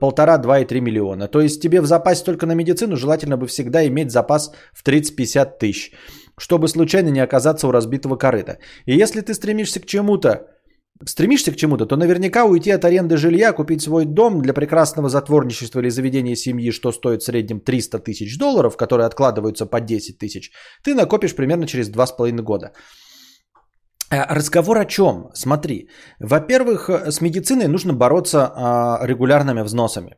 полтора, 0.00 0.38
два 0.38 0.60
и 0.60 0.64
три 0.64 0.80
миллиона. 0.80 1.28
То 1.28 1.40
есть 1.40 1.60
тебе 1.60 1.80
в 1.80 1.86
запасе 1.86 2.24
только 2.24 2.46
на 2.46 2.54
медицину 2.54 2.96
желательно 2.96 3.36
бы 3.36 3.46
всегда 3.46 3.86
иметь 3.86 4.10
запас 4.10 4.52
в 4.72 4.86
30-50 4.86 5.58
тысяч, 5.58 5.92
чтобы 6.38 6.68
случайно 6.68 7.10
не 7.10 7.20
оказаться 7.20 7.68
у 7.68 7.72
разбитого 7.72 8.16
корыта. 8.16 8.58
И 8.86 8.96
если 8.96 9.20
ты 9.20 9.34
стремишься 9.34 9.80
к 9.80 9.86
чему-то, 9.86 10.46
стремишься 11.04 11.52
к 11.52 11.56
чему-то, 11.56 11.84
то 11.84 11.96
наверняка 11.96 12.46
уйти 12.46 12.70
от 12.70 12.84
аренды 12.86 13.18
жилья, 13.18 13.52
купить 13.52 13.82
свой 13.82 14.06
дом 14.06 14.40
для 14.40 14.54
прекрасного 14.54 15.10
затворничества 15.10 15.80
или 15.80 15.90
заведения 15.90 16.36
семьи, 16.36 16.70
что 16.70 16.90
стоит 16.90 17.20
в 17.20 17.26
среднем 17.26 17.60
300 17.60 17.98
тысяч 17.98 18.38
долларов, 18.38 18.78
которые 18.78 19.06
откладываются 19.06 19.66
по 19.66 19.80
10 19.80 20.18
тысяч, 20.18 20.52
ты 20.82 20.94
накопишь 20.94 21.34
примерно 21.34 21.66
через 21.66 21.90
2,5 21.90 22.40
года. 22.40 22.72
Э, 24.10 24.34
разговор 24.34 24.78
о 24.78 24.84
чем? 24.84 25.30
Смотри, 25.34 25.88
во-первых, 26.20 26.88
э, 26.88 27.10
с 27.10 27.20
медициной 27.20 27.68
нужно 27.68 27.92
бороться 27.92 28.52
а, 28.54 29.06
регулярными 29.06 29.62
взносами. 29.62 30.16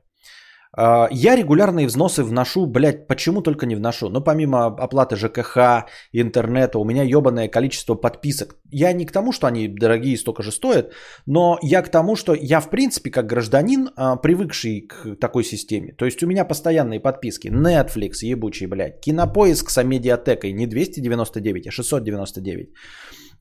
А, 0.77 1.09
я 1.11 1.37
регулярные 1.37 1.87
взносы 1.87 2.23
вношу, 2.23 2.67
блядь, 2.67 3.07
почему 3.07 3.43
только 3.43 3.67
не 3.67 3.77
вношу? 3.77 4.11
Ну, 4.11 4.21
помимо 4.21 4.67
оплаты 4.67 5.17
ЖКХ, 5.17 5.87
интернета, 6.13 6.79
у 6.79 6.85
меня 6.85 7.03
ебаное 7.03 7.49
количество 7.49 7.95
подписок. 7.95 8.57
Я 8.71 8.93
не 8.93 9.07
к 9.07 9.13
тому, 9.13 9.33
что 9.33 9.47
они 9.47 9.69
дорогие 9.69 10.17
столько 10.19 10.43
же 10.43 10.53
стоят, 10.53 10.93
но 11.27 11.59
я 11.63 11.83
к 11.83 11.91
тому, 11.91 12.17
что 12.17 12.35
я, 12.35 12.61
в 12.61 12.69
принципе, 12.71 13.11
как 13.11 13.27
гражданин, 13.27 13.89
а, 13.97 14.17
привыкший 14.17 14.87
к 14.87 15.17
такой 15.17 15.45
системе. 15.45 15.95
То 15.99 16.05
есть 16.05 16.23
у 16.23 16.27
меня 16.27 16.45
постоянные 16.45 17.01
подписки. 17.01 17.49
Netflix, 17.49 18.23
ебучий, 18.23 18.67
блядь. 18.67 19.01
Кинопоиск 19.01 19.71
с 19.71 19.83
медиатекой 19.83 20.53
не 20.53 20.67
299, 20.67 21.67
а 21.67 21.71
699 21.71 22.69
э, 22.69 22.73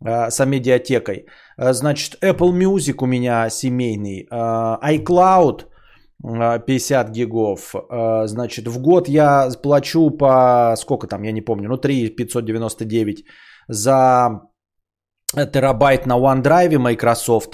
с 0.04 0.46
медиатекой. 0.46 1.26
Э, 1.58 1.74
значит, 1.74 2.24
Apple 2.24 2.54
Music 2.54 2.96
у 3.04 3.08
меня 3.08 3.50
семейный, 3.50 4.28
э, 4.32 4.98
iCloud 4.98 5.66
50 6.20 7.12
гигов. 7.12 7.76
Значит, 8.26 8.68
в 8.68 8.82
год 8.82 9.08
я 9.08 9.50
плачу 9.62 10.10
по, 10.10 10.74
сколько 10.76 11.08
там, 11.08 11.24
я 11.24 11.32
не 11.32 11.42
помню, 11.42 11.70
ну 11.70 11.78
3 11.78 12.16
599 12.16 13.24
за 13.68 14.42
терабайт 15.36 16.08
на 16.08 16.18
OneDrive 16.18 16.80
Microsoft. 16.80 17.54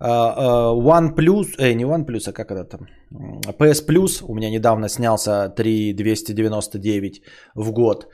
OnePlus, 0.00 1.54
э, 1.58 1.74
не 1.74 1.84
OnePlus, 1.84 2.30
а 2.30 2.32
как 2.32 2.50
это 2.50 2.64
там? 2.64 2.88
PS 3.58 3.86
Plus 3.86 4.24
у 4.26 4.34
меня 4.34 4.50
недавно 4.50 4.88
снялся 4.88 5.48
3 5.48 5.92
299 5.92 7.22
в 7.54 7.72
год. 7.72 8.06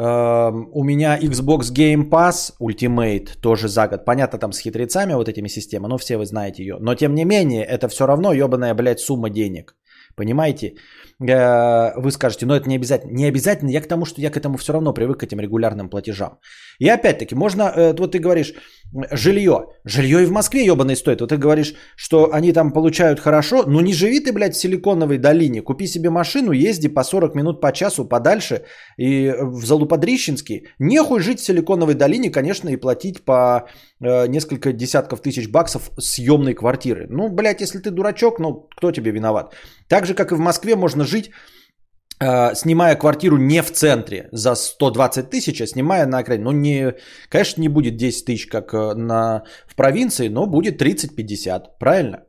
У 0.00 0.84
меня 0.84 1.18
Xbox 1.18 1.72
Game 1.74 2.08
Pass 2.08 2.52
Ultimate 2.60 3.40
тоже 3.40 3.68
за 3.68 3.88
год. 3.88 4.04
Понятно, 4.04 4.38
там 4.38 4.52
с 4.52 4.60
хитрецами 4.60 5.14
вот 5.14 5.28
этими 5.28 5.48
системы, 5.48 5.88
но 5.88 5.98
все 5.98 6.16
вы 6.16 6.24
знаете 6.24 6.62
ее. 6.62 6.76
Но 6.80 6.94
тем 6.94 7.14
не 7.14 7.24
менее, 7.24 7.64
это 7.64 7.88
все 7.88 8.06
равно 8.06 8.32
ебаная, 8.32 8.74
блядь, 8.74 9.00
сумма 9.00 9.28
денег. 9.28 9.74
Понимаете? 10.14 10.74
Э, 11.20 12.00
вы 12.00 12.10
скажете, 12.10 12.46
но 12.46 12.54
это 12.54 12.68
не 12.68 12.76
обязательно. 12.76 13.12
Не 13.12 13.28
обязательно, 13.28 13.70
я 13.70 13.80
к 13.80 13.88
тому, 13.88 14.04
что 14.04 14.20
я 14.20 14.30
к 14.30 14.36
этому 14.36 14.56
все 14.56 14.72
равно 14.72 14.92
привык, 14.92 15.18
к 15.18 15.24
этим 15.24 15.40
регулярным 15.40 15.88
платежам. 15.88 16.38
И 16.78 16.88
опять-таки, 16.88 17.34
можно, 17.34 17.62
э, 17.62 17.92
вот 17.98 18.12
ты 18.12 18.18
говоришь, 18.20 18.54
жилье. 19.10 19.66
Жилье 19.84 20.22
и 20.22 20.26
в 20.26 20.30
Москве 20.30 20.64
ебаный 20.64 20.96
стоит. 20.96 21.20
Вот 21.20 21.30
ты 21.30 21.36
говоришь, 21.36 21.74
что 21.96 22.32
они 22.32 22.52
там 22.52 22.72
получают 22.72 23.20
хорошо. 23.20 23.64
Ну 23.66 23.80
не 23.80 23.92
живи 23.92 24.20
ты, 24.20 24.32
блядь, 24.32 24.54
в 24.54 24.60
Силиконовой 24.60 25.18
долине. 25.18 25.62
Купи 25.62 25.86
себе 25.86 26.10
машину, 26.10 26.52
езди 26.52 26.88
по 26.88 27.02
40 27.02 27.34
минут 27.34 27.60
по 27.60 27.72
часу 27.72 28.04
подальше 28.08 28.62
и 28.96 29.34
в 29.40 29.64
Залуподрищенский. 29.64 30.68
Нехуй 30.78 31.20
жить 31.20 31.40
в 31.40 31.44
Силиконовой 31.44 31.94
долине, 31.94 32.30
конечно, 32.30 32.68
и 32.68 32.76
платить 32.76 33.24
по 33.24 33.68
э, 34.00 34.26
несколько 34.28 34.72
десятков 34.72 35.20
тысяч 35.20 35.50
баксов 35.50 35.90
съемной 35.98 36.54
квартиры. 36.54 37.06
Ну, 37.10 37.28
блядь, 37.28 37.60
если 37.60 37.78
ты 37.78 37.90
дурачок, 37.90 38.38
ну 38.38 38.68
кто 38.76 38.92
тебе 38.92 39.10
виноват? 39.10 39.54
Так 39.88 40.06
же, 40.06 40.14
как 40.14 40.32
и 40.32 40.34
в 40.34 40.40
Москве 40.40 40.76
можно 40.76 41.04
жить 41.08 41.30
э, 42.20 42.54
снимая 42.54 42.96
квартиру 42.96 43.36
не 43.36 43.62
в 43.62 43.72
центре 43.72 44.28
за 44.32 44.54
120 44.54 45.30
тысяч, 45.30 45.60
а 45.60 45.66
снимая 45.66 46.06
на 46.06 46.18
окраине. 46.18 46.44
Ну, 46.44 46.52
не, 46.52 46.94
конечно, 47.28 47.60
не 47.60 47.68
будет 47.68 47.96
10 47.96 48.24
тысяч, 48.24 48.46
как 48.46 48.74
э, 48.74 48.94
на, 48.94 49.44
в 49.66 49.74
провинции, 49.74 50.28
но 50.28 50.46
будет 50.46 50.80
30-50, 50.80 51.64
правильно? 51.78 52.27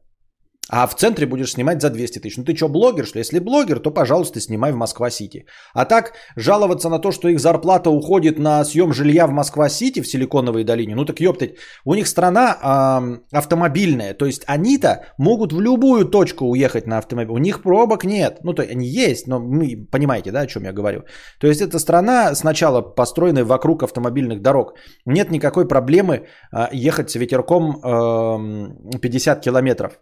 А 0.69 0.87
в 0.87 0.95
центре 0.95 1.25
будешь 1.25 1.51
снимать 1.51 1.81
за 1.81 1.89
200 1.89 2.19
тысяч. 2.19 2.37
Ну 2.37 2.43
ты 2.43 2.55
что, 2.55 2.69
блогер, 2.69 3.05
что 3.05 3.19
Если 3.19 3.39
блогер, 3.39 3.79
то, 3.79 3.91
пожалуйста, 3.91 4.39
снимай 4.39 4.71
в 4.71 4.75
Москва-Сити. 4.75 5.45
А 5.73 5.85
так, 5.85 6.13
жаловаться 6.35 6.89
на 6.89 6.99
то, 6.99 7.11
что 7.11 7.27
их 7.27 7.39
зарплата 7.39 7.89
уходит 7.89 8.39
на 8.39 8.63
съем 8.65 8.93
жилья 8.93 9.27
в 9.27 9.31
Москва-Сити, 9.31 10.01
в 10.01 10.07
Силиконовой 10.07 10.63
долине, 10.63 10.95
ну 10.95 11.05
так 11.05 11.19
ёптать, 11.19 11.55
у 11.85 11.95
них 11.95 12.07
страна 12.07 12.57
э, 12.61 13.37
автомобильная. 13.37 14.13
То 14.13 14.25
есть 14.25 14.43
они-то 14.47 15.05
могут 15.17 15.53
в 15.53 15.59
любую 15.59 16.05
точку 16.05 16.45
уехать 16.45 16.87
на 16.87 16.97
автомобиле. 16.97 17.33
У 17.33 17.37
них 17.37 17.61
пробок 17.63 18.05
нет. 18.05 18.39
Ну 18.43 18.53
то 18.53 18.61
они 18.61 18.87
есть, 18.87 19.27
но 19.27 19.39
вы 19.39 19.87
понимаете, 19.91 20.31
да, 20.31 20.41
о 20.41 20.47
чем 20.47 20.63
я 20.63 20.73
говорю. 20.73 21.03
То 21.39 21.47
есть 21.47 21.61
это 21.61 21.79
страна 21.79 22.35
сначала 22.35 22.81
построенная 22.81 23.43
вокруг 23.43 23.83
автомобильных 23.83 24.41
дорог. 24.41 24.73
Нет 25.05 25.31
никакой 25.31 25.67
проблемы 25.67 26.27
э, 26.53 26.67
ехать 26.71 27.09
с 27.09 27.15
ветерком 27.15 27.79
э, 27.83 28.99
50 28.99 29.41
километров 29.41 29.99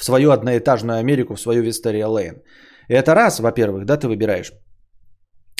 в 0.00 0.04
свою 0.04 0.30
одноэтажную 0.30 0.98
Америку, 0.98 1.34
в 1.34 1.40
свою 1.40 1.62
Вистерия 1.62 2.06
Лейн. 2.06 2.42
Это 2.88 3.14
раз, 3.14 3.40
во-первых, 3.40 3.84
да, 3.84 3.96
ты 3.96 4.08
выбираешь. 4.08 4.52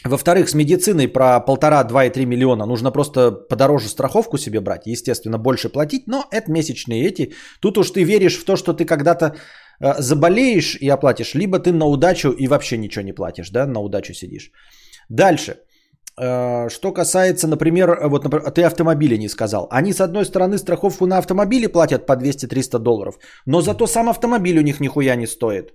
Во-вторых, 0.04 0.48
с 0.48 0.54
медициной 0.54 1.08
про 1.08 1.40
полтора, 1.40 1.84
два 1.84 2.04
и 2.04 2.10
три 2.10 2.26
миллиона 2.26 2.66
нужно 2.66 2.90
просто 2.90 3.32
подороже 3.32 3.88
страховку 3.88 4.38
себе 4.38 4.60
брать, 4.60 4.86
естественно, 4.86 5.38
больше 5.38 5.68
платить, 5.68 6.06
но 6.06 6.24
это 6.32 6.50
месячные 6.50 7.06
эти. 7.06 7.34
Тут 7.60 7.78
уж 7.78 7.90
ты 7.90 8.04
веришь 8.04 8.38
в 8.38 8.44
то, 8.44 8.56
что 8.56 8.72
ты 8.72 8.86
когда-то 8.86 9.36
э, 9.80 10.00
заболеешь 10.00 10.76
и 10.80 10.88
оплатишь, 10.88 11.34
либо 11.34 11.58
ты 11.58 11.72
на 11.72 11.84
удачу 11.84 12.30
и 12.30 12.48
вообще 12.48 12.78
ничего 12.78 13.04
не 13.04 13.12
платишь, 13.12 13.50
да, 13.50 13.66
на 13.66 13.80
удачу 13.80 14.14
сидишь. 14.14 14.50
Дальше. 15.10 15.56
Э, 16.20 16.68
что 16.68 16.92
касается, 16.92 17.48
например, 17.48 18.08
вот 18.08 18.24
например, 18.24 18.50
ты 18.50 18.62
автомобили 18.64 19.16
не 19.16 19.28
сказал. 19.28 19.66
Они, 19.70 19.92
с 19.92 20.00
одной 20.00 20.24
стороны, 20.24 20.58
страховку 20.58 21.06
на 21.06 21.18
автомобили 21.18 21.66
платят 21.66 22.06
по 22.06 22.12
200-300 22.12 22.78
долларов, 22.78 23.18
но 23.46 23.62
зато 23.62 23.86
сам 23.86 24.08
автомобиль 24.08 24.58
у 24.58 24.62
них 24.62 24.80
нихуя 24.80 25.16
не 25.16 25.26
стоит. 25.26 25.72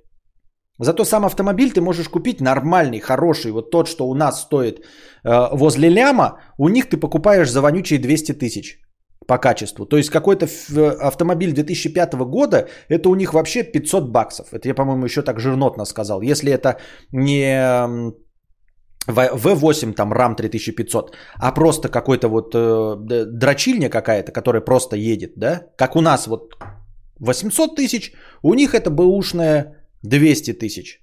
Зато 0.79 1.05
сам 1.05 1.25
автомобиль 1.25 1.71
ты 1.71 1.81
можешь 1.81 2.09
купить 2.09 2.41
нормальный, 2.41 2.99
хороший, 2.99 3.51
вот 3.51 3.71
тот, 3.71 3.87
что 3.87 4.07
у 4.07 4.13
нас 4.13 4.41
стоит 4.41 4.79
э, 5.23 5.57
возле 5.57 5.89
ляма, 5.89 6.39
у 6.57 6.69
них 6.69 6.89
ты 6.89 6.97
покупаешь 6.97 7.49
за 7.49 7.61
вонючие 7.61 7.99
200 7.99 8.33
тысяч. 8.33 8.79
по 9.27 9.37
качеству. 9.37 9.85
То 9.85 9.97
есть 9.97 10.09
какой-то 10.09 10.45
автомобиль 11.07 11.51
2005 11.53 12.13
года, 12.13 12.67
это 12.89 13.09
у 13.09 13.15
них 13.15 13.33
вообще 13.33 13.63
500 13.63 14.11
баксов. 14.11 14.47
Это 14.53 14.67
я, 14.67 14.75
по-моему, 14.75 15.05
еще 15.05 15.23
так 15.23 15.39
жирнотно 15.39 15.85
сказал. 15.85 16.21
Если 16.21 16.51
это 16.51 16.77
не 17.11 18.13
V8 19.07 19.93
там 19.93 20.13
RAM 20.13 20.35
3500, 20.35 21.15
а 21.35 21.51
просто 21.51 21.89
какой-то 21.89 22.27
вот 22.27 22.55
э, 22.55 23.25
дрочильня 23.25 23.89
какая-то, 23.89 24.31
которая 24.31 24.61
просто 24.61 24.95
едет, 24.95 25.33
да, 25.35 25.67
как 25.77 25.95
у 25.95 26.01
нас 26.01 26.27
вот 26.27 26.55
800 27.19 27.75
тысяч, 27.75 28.13
у 28.41 28.53
них 28.53 28.73
это 28.73 28.89
бэушная 28.89 29.87
200 30.03 30.53
тысяч. 30.53 31.01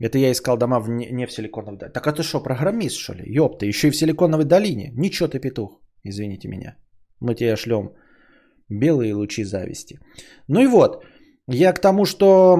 Это 0.00 0.18
я 0.18 0.30
искал 0.30 0.56
дома 0.56 0.80
в 0.80 0.88
не, 0.88 1.26
в 1.26 1.32
Силиконовой 1.32 1.76
долине. 1.76 1.92
Так 1.92 2.06
а 2.06 2.12
ты 2.12 2.22
что, 2.22 2.42
программист, 2.42 2.96
что 2.96 3.14
ли? 3.14 3.24
Ёпта, 3.26 3.66
еще 3.66 3.88
и 3.88 3.90
в 3.90 3.96
Силиконовой 3.96 4.44
долине. 4.44 4.92
Ничего 4.94 5.28
ты, 5.28 5.40
петух. 5.40 5.80
Извините 6.04 6.48
меня. 6.48 6.76
Мы 7.20 7.34
тебе 7.34 7.56
шлем 7.56 7.90
белые 8.68 9.14
лучи 9.14 9.44
зависти. 9.44 9.98
Ну 10.46 10.60
и 10.60 10.66
вот, 10.66 11.04
я 11.48 11.72
к 11.72 11.80
тому, 11.80 12.04
что, 12.04 12.56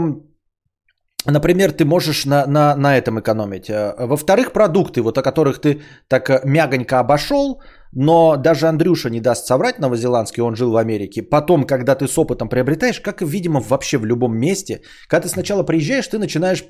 например, 1.27 1.73
ты 1.73 1.85
можешь 1.85 2.27
на, 2.27 2.47
на, 2.47 2.77
на 2.77 2.97
этом 2.97 3.21
экономить. 3.21 3.71
Э, 3.71 3.95
во-вторых, 3.99 4.53
продукты, 4.53 5.03
вот 5.03 5.19
о 5.19 5.23
которых 5.23 5.61
ты 5.61 5.81
так 6.09 6.31
э, 6.31 6.41
мягонько 6.45 6.99
обошел, 6.99 7.61
но 7.93 8.37
даже 8.37 8.67
Андрюша 8.69 9.11
не 9.11 9.21
даст 9.21 9.47
соврать 9.47 9.79
новозеландский, 9.79 10.43
он 10.43 10.57
жил 10.57 10.71
в 10.71 10.77
Америке. 10.77 11.23
Потом, 11.23 11.65
когда 11.65 11.95
ты 11.95 12.07
с 12.07 12.19
опытом 12.19 12.49
приобретаешь, 12.49 13.01
как, 13.01 13.23
видимо, 13.23 13.61
вообще 13.61 13.99
в 13.99 14.05
любом 14.05 14.37
месте, 14.39 14.81
когда 15.09 15.27
ты 15.27 15.29
сначала 15.29 15.63
приезжаешь, 15.63 16.09
ты 16.09 16.19
начинаешь 16.19 16.65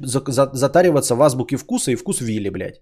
затариваться 0.53 1.15
в 1.17 1.23
азбуке 1.23 1.57
вкуса 1.57 1.91
и 1.91 1.97
вкус 1.97 2.21
вилли, 2.21 2.51
блядь. 2.51 2.81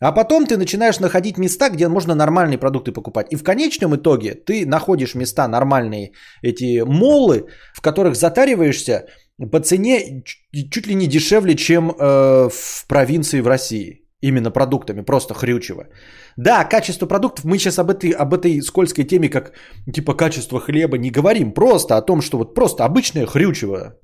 А 0.00 0.12
потом 0.12 0.46
ты 0.46 0.56
начинаешь 0.56 1.00
находить 1.00 1.38
места, 1.38 1.70
где 1.70 1.88
можно 1.88 2.14
нормальные 2.14 2.58
продукты 2.58 2.92
покупать. 2.92 3.26
И 3.30 3.36
в 3.36 3.44
конечном 3.44 3.94
итоге 3.94 4.34
ты 4.34 4.66
находишь 4.66 5.14
места 5.14 5.48
нормальные, 5.48 6.12
эти 6.42 6.82
молы, 6.84 7.46
в 7.74 7.80
которых 7.80 8.16
затариваешься 8.16 9.06
по 9.38 9.60
цене 9.60 10.22
чуть 10.70 10.86
ли 10.86 10.94
не 10.94 11.06
дешевле, 11.06 11.54
чем 11.54 11.90
э, 11.90 12.48
в 12.50 12.86
провинции 12.88 13.40
в 13.40 13.46
России. 13.46 14.00
Именно 14.22 14.50
продуктами, 14.50 15.02
просто 15.02 15.34
хрючево. 15.34 15.84
Да, 16.36 16.64
качество 16.64 17.06
продуктов, 17.06 17.44
мы 17.44 17.58
сейчас 17.58 17.78
об 17.78 17.90
этой, 17.90 18.10
об 18.10 18.32
этой 18.32 18.62
скользкой 18.62 19.04
теме, 19.04 19.28
как 19.28 19.52
типа 19.92 20.14
качество 20.14 20.60
хлеба, 20.60 20.96
не 20.96 21.10
говорим. 21.10 21.52
Просто 21.52 21.96
о 21.96 22.02
том, 22.02 22.22
что 22.22 22.38
вот 22.38 22.54
просто 22.54 22.84
обычное 22.84 23.26
хрючево, 23.26 23.98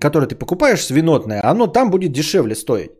которое 0.00 0.26
ты 0.26 0.34
покупаешь 0.34 0.84
свинотное, 0.84 1.40
оно 1.50 1.68
там 1.68 1.90
будет 1.90 2.12
дешевле 2.12 2.54
стоить. 2.54 2.90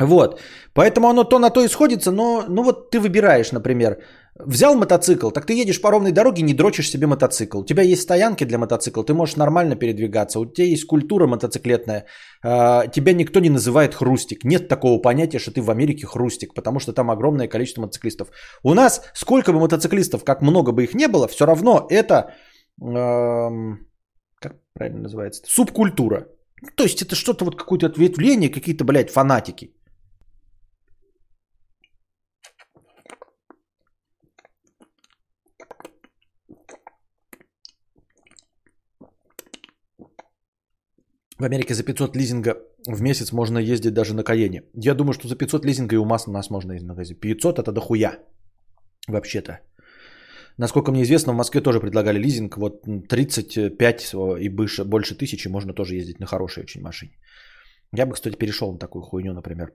Вот. 0.00 0.40
Поэтому 0.72 1.08
оно 1.08 1.24
то 1.24 1.38
на 1.38 1.50
то 1.50 1.60
и 1.60 1.68
сходится, 1.68 2.10
но 2.10 2.44
ну 2.48 2.62
вот 2.64 2.90
ты 2.90 2.98
выбираешь, 2.98 3.52
например, 3.52 3.98
взял 4.38 4.74
мотоцикл, 4.74 5.30
так 5.30 5.46
ты 5.46 5.52
едешь 5.54 5.80
по 5.80 5.90
ровной 5.90 6.12
дороге, 6.12 6.42
не 6.42 6.54
дрочишь 6.54 6.90
себе 6.90 7.06
мотоцикл. 7.06 7.60
У 7.60 7.64
тебя 7.64 7.82
есть 7.82 8.02
стоянки 8.02 8.44
для 8.44 8.58
мотоцикла, 8.58 9.04
ты 9.04 9.14
можешь 9.14 9.36
нормально 9.36 9.76
передвигаться, 9.76 10.40
у 10.40 10.46
тебя 10.46 10.66
есть 10.66 10.86
культура 10.86 11.26
мотоциклетная, 11.26 12.06
а, 12.42 12.86
тебя 12.86 13.12
никто 13.12 13.40
не 13.40 13.50
называет 13.50 13.94
хрустик. 13.94 14.44
Нет 14.44 14.68
такого 14.68 15.00
понятия, 15.00 15.38
что 15.38 15.52
ты 15.52 15.60
в 15.60 15.70
Америке 15.70 16.06
хрустик, 16.06 16.54
потому 16.54 16.80
что 16.80 16.92
там 16.92 17.10
огромное 17.10 17.48
количество 17.48 17.82
мотоциклистов. 17.82 18.28
У 18.62 18.74
нас, 18.74 19.02
сколько 19.14 19.52
бы 19.52 19.60
мотоциклистов, 19.60 20.24
как 20.24 20.42
много 20.42 20.72
бы 20.72 20.84
их 20.84 20.94
не 20.94 21.08
было, 21.08 21.28
все 21.28 21.46
равно 21.46 21.86
это, 21.90 22.34
эм, 22.82 23.86
как 24.40 24.56
правильно 24.74 25.02
называется, 25.02 25.42
субкультура. 25.46 26.26
То 26.76 26.84
есть 26.84 27.02
это 27.02 27.14
что-то 27.14 27.44
вот 27.44 27.56
какое-то 27.56 27.86
ответвление, 27.86 28.50
какие-то, 28.50 28.84
блядь, 28.84 29.10
фанатики. 29.10 29.73
В 41.38 41.44
Америке 41.44 41.74
за 41.74 41.82
500 41.82 42.16
лизинга 42.16 42.54
в 42.86 43.02
месяц 43.02 43.32
можно 43.32 43.58
ездить 43.58 43.94
даже 43.94 44.14
на 44.14 44.22
Каене. 44.22 44.62
Я 44.74 44.94
думаю, 44.94 45.12
что 45.12 45.28
за 45.28 45.36
500 45.36 45.64
лизинга 45.64 45.94
и 45.94 45.98
у 45.98 46.04
нас, 46.04 46.26
нас 46.26 46.50
можно 46.50 46.72
ездить 46.72 46.88
на 46.88 46.94
Каене. 46.94 47.14
500 47.14 47.58
это 47.58 47.72
дохуя. 47.72 48.18
Вообще-то. 49.08 49.60
Насколько 50.58 50.92
мне 50.92 51.02
известно, 51.02 51.32
в 51.32 51.36
Москве 51.36 51.60
тоже 51.60 51.80
предлагали 51.80 52.18
лизинг. 52.18 52.56
Вот 52.56 52.86
35 53.08 54.14
и 54.40 54.48
больше, 54.48 54.84
больше 54.84 55.16
тысячи 55.16 55.48
можно 55.48 55.74
тоже 55.74 55.96
ездить 55.96 56.20
на 56.20 56.26
хорошей 56.26 56.62
очень 56.62 56.82
машине. 56.82 57.12
Я 57.92 58.06
бы, 58.06 58.14
кстати, 58.14 58.36
перешел 58.36 58.72
на 58.72 58.78
такую 58.78 59.02
хуйню, 59.02 59.34
например. 59.34 59.72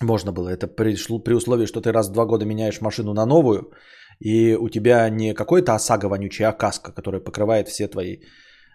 Можно 0.00 0.32
было. 0.32 0.48
Это 0.48 0.68
пришло 0.68 1.18
при 1.18 1.34
условии, 1.34 1.66
что 1.66 1.80
ты 1.80 1.92
раз 1.92 2.08
в 2.08 2.12
два 2.12 2.24
года 2.24 2.44
меняешь 2.44 2.80
машину 2.80 3.14
на 3.14 3.26
новую, 3.26 3.72
и 4.20 4.54
у 4.54 4.68
тебя 4.68 5.08
не 5.10 5.34
какой-то 5.34 5.74
ОСАГО 5.74 6.08
вонючий, 6.08 6.44
а 6.44 6.52
каска, 6.52 6.92
которая 6.92 7.20
покрывает 7.20 7.68
все 7.68 7.88
твои 7.88 8.18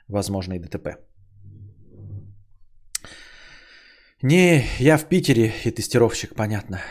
возможные 0.07 0.59
ДТП. 0.59 0.87
Не, 4.23 4.65
я 4.79 4.97
в 4.97 5.05
Питере 5.05 5.53
и 5.63 5.71
тестировщик, 5.71 6.33
понятно. 6.35 6.81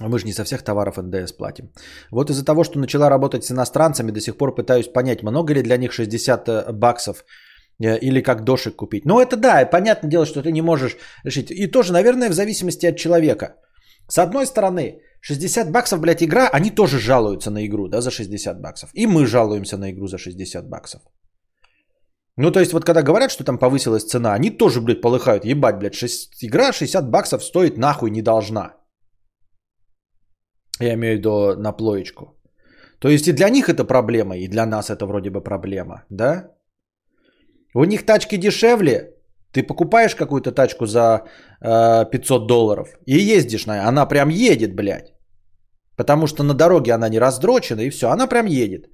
Мы 0.00 0.18
же 0.18 0.26
не 0.26 0.32
со 0.32 0.44
всех 0.44 0.62
товаров 0.62 0.96
НДС 0.96 1.32
платим. 1.32 1.72
Вот 2.12 2.30
из-за 2.30 2.44
того, 2.44 2.62
что 2.62 2.78
начала 2.78 3.08
работать 3.08 3.44
с 3.44 3.50
иностранцами, 3.50 4.12
до 4.12 4.20
сих 4.20 4.36
пор 4.36 4.54
пытаюсь 4.54 4.86
понять, 4.86 5.22
много 5.22 5.54
ли 5.54 5.62
для 5.62 5.76
них 5.76 5.92
60 5.92 6.48
э, 6.48 6.72
баксов 6.72 7.24
э, 7.82 7.98
или 7.98 8.22
как 8.22 8.44
дошик 8.44 8.76
купить. 8.76 9.06
Ну 9.06 9.18
это 9.18 9.36
да, 9.36 9.66
понятное 9.66 10.10
дело, 10.10 10.24
что 10.24 10.40
ты 10.40 10.52
не 10.52 10.62
можешь 10.62 10.96
решить. 11.24 11.50
И 11.50 11.66
тоже, 11.66 11.92
наверное, 11.92 12.30
в 12.30 12.34
зависимости 12.34 12.86
от 12.86 12.96
человека. 12.96 13.56
С 14.08 14.18
одной 14.18 14.46
стороны, 14.46 15.00
60 15.20 15.72
баксов, 15.72 16.00
блядь, 16.00 16.22
игра, 16.22 16.48
они 16.48 16.70
тоже 16.70 17.00
жалуются 17.00 17.50
на 17.50 17.66
игру, 17.66 17.88
да, 17.88 18.00
за 18.00 18.10
60 18.10 18.60
баксов. 18.60 18.90
И 18.94 19.06
мы 19.06 19.26
жалуемся 19.26 19.76
на 19.76 19.90
игру 19.90 20.06
за 20.06 20.18
60 20.18 20.68
баксов. 20.68 21.02
Ну, 22.40 22.52
то 22.52 22.60
есть, 22.60 22.72
вот 22.72 22.84
когда 22.84 23.02
говорят, 23.02 23.30
что 23.32 23.44
там 23.44 23.58
повысилась 23.58 24.04
цена, 24.04 24.32
они 24.32 24.50
тоже, 24.50 24.80
блядь, 24.80 25.00
полыхают. 25.00 25.44
Ебать, 25.44 25.78
блядь, 25.78 25.94
6... 25.94 26.44
игра 26.44 26.72
60 26.72 27.10
баксов 27.10 27.42
стоит 27.42 27.78
нахуй 27.78 28.10
не 28.10 28.22
должна. 28.22 28.76
Я 30.80 30.94
имею 30.94 31.16
в 31.16 31.18
виду 31.18 31.60
на 31.62 31.72
плоечку. 31.72 32.40
То 33.00 33.08
есть 33.08 33.26
и 33.26 33.32
для 33.32 33.48
них 33.50 33.68
это 33.68 33.84
проблема, 33.84 34.36
и 34.36 34.48
для 34.48 34.66
нас 34.66 34.88
это 34.88 35.04
вроде 35.06 35.30
бы 35.30 35.40
проблема, 35.40 36.04
да? 36.10 36.50
У 37.74 37.84
них 37.84 38.06
тачки 38.06 38.36
дешевле. 38.36 39.14
Ты 39.52 39.66
покупаешь 39.66 40.14
какую-то 40.14 40.52
тачку 40.52 40.86
за 40.86 41.24
э, 41.60 42.04
500 42.10 42.46
долларов 42.46 42.88
и 43.06 43.18
ездишь 43.18 43.66
на 43.66 43.76
ней. 43.76 43.88
Она 43.88 44.06
прям 44.06 44.28
едет, 44.28 44.76
блядь. 44.76 45.12
Потому 45.96 46.26
что 46.28 46.44
на 46.44 46.54
дороге 46.54 46.92
она 46.92 47.08
не 47.08 47.18
раздрочена 47.18 47.80
и 47.80 47.90
все. 47.90 48.10
Она 48.10 48.28
прям 48.28 48.46
едет. 48.46 48.86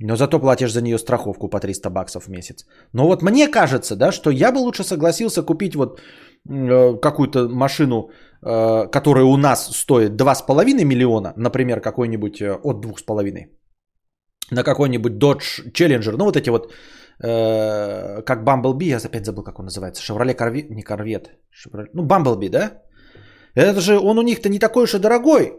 Но 0.00 0.16
зато 0.16 0.40
платишь 0.40 0.72
за 0.72 0.82
нее 0.82 0.98
страховку 0.98 1.48
по 1.48 1.60
300 1.60 1.90
баксов 1.90 2.24
в 2.24 2.28
месяц. 2.28 2.66
Но 2.92 3.06
вот 3.06 3.22
мне 3.22 3.48
кажется, 3.48 3.96
да, 3.96 4.12
что 4.12 4.30
я 4.30 4.52
бы 4.52 4.58
лучше 4.58 4.84
согласился 4.84 5.42
купить 5.42 5.76
вот 5.76 6.00
э, 6.48 7.00
какую-то 7.00 7.48
машину, 7.48 8.10
э, 8.42 8.86
которая 8.90 9.24
у 9.24 9.36
нас 9.36 9.70
стоит 9.76 10.20
2,5 10.20 10.84
миллиона, 10.84 11.32
например, 11.36 11.80
какой-нибудь 11.80 12.40
э, 12.42 12.58
от 12.62 12.84
2,5, 12.84 13.48
на 14.50 14.62
какой-нибудь 14.64 15.12
Dodge 15.12 15.72
Challenger, 15.72 16.16
ну 16.16 16.24
вот 16.24 16.36
эти 16.36 16.50
вот, 16.50 16.72
э, 17.22 18.22
как 18.22 18.44
Bumblebee, 18.44 18.88
я 18.88 18.98
опять 18.98 19.24
забыл, 19.24 19.44
как 19.44 19.58
он 19.58 19.66
называется, 19.66 20.02
Chevrolet 20.02 20.36
Corvette, 20.36 20.74
не 20.74 20.82
Corvette, 20.82 21.28
Chevrolet, 21.52 21.90
ну 21.94 22.06
Bumblebee, 22.06 22.50
да? 22.50 22.82
Это 23.54 23.80
же 23.80 23.98
он 23.98 24.18
у 24.18 24.22
них-то 24.22 24.48
не 24.48 24.58
такой 24.58 24.84
уж 24.84 24.94
и 24.94 24.98
дорогой, 24.98 25.52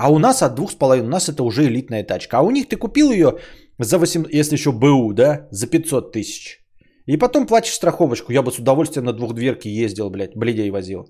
а 0.00 0.10
у 0.10 0.18
нас 0.18 0.42
от 0.42 0.54
двух 0.54 0.70
с 0.70 0.74
половиной, 0.74 1.08
у 1.08 1.10
нас 1.10 1.28
это 1.28 1.42
уже 1.42 1.62
элитная 1.64 2.04
тачка. 2.04 2.38
А 2.38 2.42
у 2.42 2.50
них 2.50 2.68
ты 2.68 2.76
купил 2.76 3.10
ее 3.10 3.38
за 3.78 3.98
8, 3.98 4.26
если 4.30 4.54
еще 4.54 4.70
БУ, 4.70 5.12
да, 5.12 5.48
за 5.50 5.66
500 5.66 6.12
тысяч. 6.12 6.64
И 7.06 7.16
потом 7.16 7.46
платишь 7.46 7.74
страховочку. 7.74 8.32
Я 8.32 8.42
бы 8.42 8.52
с 8.52 8.58
удовольствием 8.58 9.04
на 9.04 9.12
двухдверке 9.12 9.70
ездил, 9.70 10.10
блядь, 10.10 10.36
бледей 10.36 10.70
возил. 10.70 11.08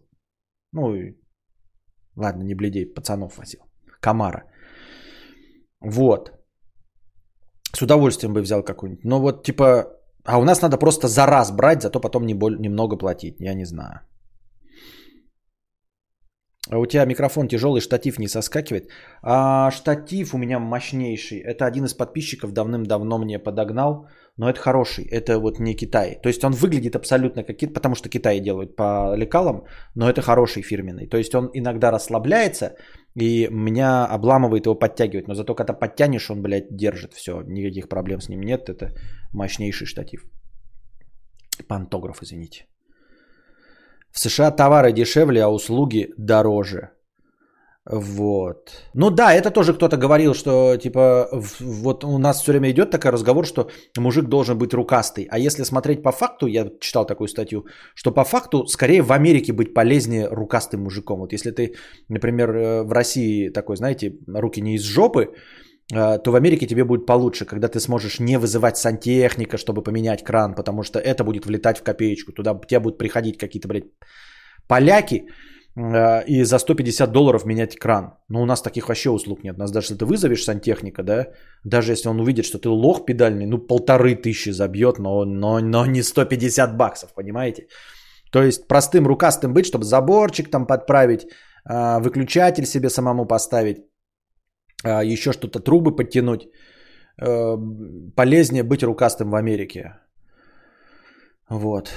Ну, 0.73 0.95
и... 0.95 1.17
ладно, 2.17 2.45
не 2.45 2.55
бледей, 2.55 2.87
пацанов 2.87 3.37
возил. 3.37 3.61
Камара. 4.01 4.45
Вот. 5.81 6.33
С 7.75 7.83
удовольствием 7.83 8.33
бы 8.33 8.41
взял 8.41 8.63
какую-нибудь. 8.63 9.05
Но 9.05 9.21
вот 9.21 9.45
типа, 9.45 9.85
а 10.25 10.39
у 10.39 10.45
нас 10.45 10.63
надо 10.63 10.79
просто 10.79 11.09
за 11.09 11.27
раз 11.27 11.51
брать, 11.51 11.83
зато 11.83 12.01
потом 12.01 12.25
не 12.25 12.35
боль, 12.35 12.57
немного 12.59 12.97
платить. 12.97 13.37
Я 13.39 13.55
не 13.55 13.67
знаю. 13.67 14.01
А 16.71 16.79
у 16.79 16.87
тебя 16.87 17.07
микрофон 17.07 17.49
тяжелый, 17.49 17.81
штатив 17.81 18.19
не 18.19 18.29
соскакивает. 18.29 18.91
А 19.23 19.71
штатив 19.71 20.35
у 20.35 20.39
меня 20.39 20.59
мощнейший. 20.59 21.39
Это 21.39 21.67
один 21.67 21.85
из 21.85 21.95
подписчиков 21.95 22.53
давным-давно 22.53 23.19
мне 23.19 23.39
подогнал. 23.39 24.07
Но 24.37 24.51
это 24.51 24.61
хороший. 24.61 25.05
Это 25.05 25.39
вот 25.39 25.59
не 25.59 25.75
Китай. 25.75 26.19
То 26.23 26.29
есть 26.29 26.45
он 26.45 26.53
выглядит 26.53 26.95
абсолютно 26.95 27.43
как 27.43 27.57
Китай, 27.57 27.75
потому 27.75 27.95
что 27.95 28.09
Китай 28.09 28.41
делают 28.41 28.77
по 28.77 29.15
лекалам. 29.17 29.65
Но 29.95 30.11
это 30.11 30.21
хороший 30.21 30.63
фирменный. 30.63 31.07
То 31.07 31.17
есть 31.17 31.35
он 31.35 31.51
иногда 31.55 31.91
расслабляется. 31.91 32.77
И 33.15 33.49
меня 33.51 34.05
обламывает 34.05 34.67
его 34.67 34.75
подтягивать. 34.75 35.29
Но 35.29 35.35
зато 35.35 35.55
когда 35.55 35.73
подтянешь, 35.73 36.31
он, 36.31 36.43
блядь, 36.43 36.77
держит 36.77 37.15
все. 37.15 37.43
Никаких 37.47 37.89
проблем 37.89 38.21
с 38.21 38.29
ним 38.29 38.41
нет. 38.41 38.69
Это 38.69 38.93
мощнейший 39.33 39.87
штатив. 39.87 40.21
Пантограф, 41.67 42.23
извините. 42.23 42.67
В 44.11 44.19
США 44.19 44.51
товары 44.51 44.93
дешевле, 44.93 45.43
а 45.43 45.49
услуги 45.49 46.13
дороже. 46.17 46.91
Вот. 47.91 48.71
Ну 48.95 49.11
да, 49.11 49.33
это 49.33 49.51
тоже 49.51 49.73
кто-то 49.73 49.97
говорил, 49.97 50.35
что 50.35 50.77
типа 50.77 51.29
вот 51.61 52.05
у 52.05 52.19
нас 52.19 52.43
все 52.43 52.53
время 52.53 52.71
идет 52.71 52.91
такой 52.91 53.13
разговор, 53.13 53.47
что 53.47 53.71
мужик 53.97 54.27
должен 54.27 54.59
быть 54.59 54.75
рукастый. 54.75 55.27
А 55.31 55.39
если 55.39 55.65
смотреть 55.65 56.03
по 56.03 56.13
факту, 56.13 56.47
я 56.47 56.71
читал 56.81 57.07
такую 57.07 57.29
статью, 57.29 57.65
что 57.95 58.13
по 58.13 58.25
факту 58.25 58.67
скорее 58.67 59.01
в 59.01 59.11
Америке 59.11 59.55
быть 59.55 59.73
полезнее 59.73 60.29
рукастым 60.29 60.83
мужиком. 60.83 61.21
Вот 61.21 61.33
если 61.33 61.51
ты, 61.51 61.77
например, 62.09 62.51
э, 62.51 62.83
в 62.83 62.93
России 62.93 63.49
такой, 63.49 63.77
знаете, 63.77 64.13
руки 64.27 64.61
не 64.61 64.75
из 64.75 64.83
жопы, 64.83 65.33
то 65.91 66.31
в 66.31 66.35
Америке 66.35 66.67
тебе 66.67 66.85
будет 66.85 67.07
получше, 67.07 67.47
когда 67.47 67.69
ты 67.69 67.81
сможешь 67.81 68.21
не 68.21 68.39
вызывать 68.39 68.77
сантехника, 68.77 69.57
чтобы 69.57 69.83
поменять 69.83 70.23
кран, 70.23 70.55
потому 70.55 70.83
что 70.83 70.99
это 70.99 71.25
будет 71.25 71.47
влетать 71.47 71.79
в 71.79 71.83
копеечку. 71.83 72.33
Туда 72.33 72.61
тебе 72.69 72.81
будут 72.81 72.99
приходить 72.99 73.39
какие-то, 73.39 73.69
блядь, 73.69 73.87
поляки, 74.67 75.25
Э, 75.79 76.25
и 76.27 76.45
за 76.45 76.59
150 76.59 77.13
долларов 77.13 77.45
менять 77.45 77.77
кран. 77.77 78.15
Но 78.29 78.43
у 78.43 78.47
нас 78.47 78.63
таких 78.63 78.89
вообще 78.89 79.11
услуг 79.11 79.45
нет. 79.45 79.57
У 79.57 79.61
нас 79.61 79.71
даже 79.71 79.87
если 79.87 79.99
ты 79.99 80.05
вызовешь 80.07 80.45
сантехника, 80.45 81.03
да, 81.03 81.27
даже 81.65 81.93
если 81.93 82.09
он 82.09 82.21
увидит, 82.21 82.45
что 82.45 82.59
ты 82.59 82.69
лох 82.69 83.05
педальный, 83.07 83.47
ну 83.47 83.59
полторы 83.59 84.17
тысячи 84.17 84.51
забьет, 84.51 84.99
но, 84.99 85.25
но, 85.25 85.61
но 85.61 85.87
не 85.87 86.03
150 86.03 86.77
баксов, 86.77 87.15
понимаете? 87.15 87.69
То 88.33 88.43
есть 88.43 88.69
простым 88.69 89.07
рукастым 89.07 89.55
быть, 89.55 89.67
чтобы 89.67 89.85
заборчик 89.85 90.51
там 90.51 90.67
подправить, 90.67 91.27
э, 91.71 92.01
выключатель 92.01 92.67
себе 92.67 92.91
самому 92.91 93.27
поставить, 93.27 93.79
еще 94.85 95.33
что-то, 95.33 95.61
трубы 95.61 95.97
подтянуть. 95.97 96.49
Полезнее 98.17 98.63
быть 98.63 98.83
рукастым 98.83 99.31
в 99.31 99.35
Америке. 99.35 99.95
Вот. 101.51 101.93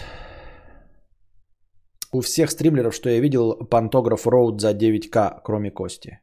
У 2.13 2.21
всех 2.21 2.51
стримлеров, 2.51 2.93
что 2.93 3.09
я 3.09 3.19
видел, 3.21 3.53
пантограф 3.69 4.27
Роуд 4.27 4.61
за 4.61 4.73
9К, 4.73 5.41
кроме 5.43 5.71
Кости. 5.71 6.19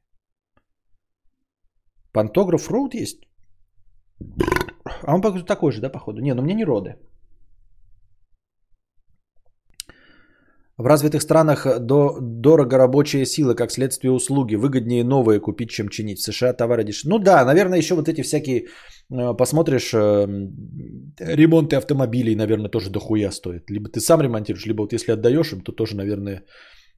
Пантограф 2.13 2.71
Роуд 2.71 2.95
есть? 2.95 3.21
А 5.03 5.15
он 5.15 5.23
такой 5.23 5.73
же, 5.73 5.81
да, 5.81 5.91
походу? 5.91 6.21
Не, 6.21 6.35
ну 6.35 6.43
мне 6.43 6.55
не 6.55 6.65
роды. 6.65 6.97
В 10.79 10.87
развитых 10.87 11.23
странах 11.23 11.67
до, 11.81 12.19
дорого 12.21 12.79
рабочая 12.79 13.27
сила, 13.27 13.55
как 13.55 13.73
следствие 13.73 14.13
услуги. 14.13 14.55
Выгоднее 14.55 15.03
новые 15.03 15.41
купить, 15.41 15.71
чем 15.71 15.89
чинить. 15.89 16.21
В 16.21 16.23
США 16.23 16.53
товары 16.53 16.85
дешевле. 16.85 17.17
Ну 17.17 17.25
да, 17.25 17.45
наверное, 17.45 17.79
еще 17.79 17.95
вот 17.95 18.09
эти 18.09 18.23
всякие, 18.23 18.67
э, 19.11 19.37
посмотришь, 19.37 19.93
э, 19.93 20.27
ремонты 21.19 21.75
автомобилей, 21.77 22.37
наверное, 22.37 22.71
тоже 22.71 22.91
дохуя 22.91 23.33
стоят. 23.33 23.69
Либо 23.71 23.89
ты 23.89 24.01
сам 24.01 24.21
ремонтируешь, 24.21 24.67
либо 24.67 24.83
вот 24.83 24.93
если 24.93 25.11
отдаешь 25.11 25.53
им, 25.53 25.63
то 25.63 25.73
тоже, 25.73 25.97
наверное, 25.97 26.45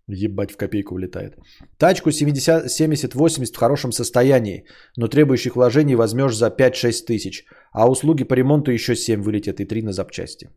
ебать 0.08 0.52
в 0.52 0.56
копейку 0.58 0.94
влетает. 0.94 1.38
Тачку 1.78 2.10
70-80 2.10 3.54
в 3.54 3.56
хорошем 3.56 3.92
состоянии, 3.92 4.64
но 4.98 5.08
требующих 5.08 5.56
вложений 5.56 5.94
возьмешь 5.94 6.36
за 6.36 6.50
5-6 6.50 7.06
тысяч. 7.06 7.44
А 7.72 7.90
услуги 7.90 8.24
по 8.24 8.34
ремонту 8.34 8.72
еще 8.72 8.94
7 8.94 9.22
вылетят 9.22 9.60
и 9.60 9.64
3 9.64 9.82
на 9.82 9.92
запчасти. 9.92 10.50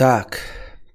Так, 0.00 0.38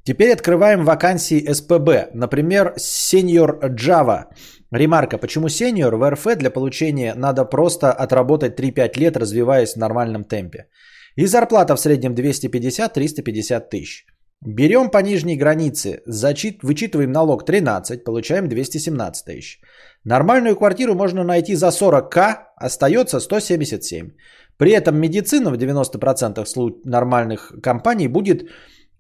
теперь 0.04 0.34
открываем 0.34 0.84
вакансии 0.84 1.54
СПБ. 1.54 2.10
Например, 2.16 2.74
сеньор 2.76 3.60
Java. 3.62 4.24
Ремарка, 4.72 5.20
почему 5.20 5.48
сеньор 5.48 5.96
в 5.96 6.10
РФ 6.10 6.36
для 6.36 6.50
получения 6.50 7.14
надо 7.16 7.46
просто 7.46 7.92
отработать 7.92 8.60
3-5 8.60 9.00
лет, 9.00 9.16
развиваясь 9.16 9.74
в 9.74 9.78
нормальном 9.78 10.24
темпе. 10.24 10.70
И 11.16 11.28
зарплата 11.28 11.76
в 11.76 11.80
среднем 11.80 12.16
250-350 12.16 13.70
тысяч. 13.70 14.06
Берем 14.42 14.90
по 14.90 14.98
нижней 15.04 15.38
границе, 15.38 16.02
зачит, 16.08 16.64
вычитываем 16.64 17.12
налог 17.12 17.46
13, 17.46 18.04
получаем 18.04 18.50
217 18.50 19.26
тысяч. 19.26 19.60
Нормальную 20.04 20.56
квартиру 20.56 20.96
можно 20.96 21.24
найти 21.24 21.54
за 21.54 21.68
40к, 21.68 22.38
остается 22.56 23.20
177. 23.20 24.14
При 24.58 24.72
этом 24.72 24.98
медицина 24.98 25.52
в 25.52 25.58
90% 25.58 26.72
нормальных 26.86 27.54
компаний 27.62 28.08
будет 28.08 28.50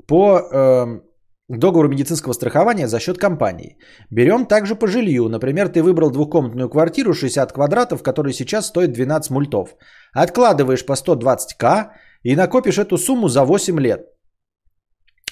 по 0.08 0.40
э, 0.40 1.02
договору 1.48 1.90
медицинского 1.90 2.34
страхования 2.34 2.88
за 2.88 3.00
счет 3.00 3.18
компании. 3.18 3.78
Берем 4.12 4.46
также 4.46 4.76
по 4.76 4.88
жилью. 4.88 5.30
Например, 5.30 5.70
ты 5.70 5.82
выбрал 5.82 6.12
двухкомнатную 6.12 6.70
квартиру 6.70 7.14
60 7.14 7.52
квадратов, 7.52 8.04
которая 8.04 8.34
сейчас 8.34 8.68
стоит 8.68 8.94
12 8.94 9.32
мультов. 9.32 9.76
Откладываешь 10.14 10.86
по 10.86 10.94
120к 10.94 11.90
и 12.24 12.36
накопишь 12.36 12.78
эту 12.78 12.98
сумму 12.98 13.28
за 13.28 13.46
8 13.46 13.80
лет. 13.80 14.02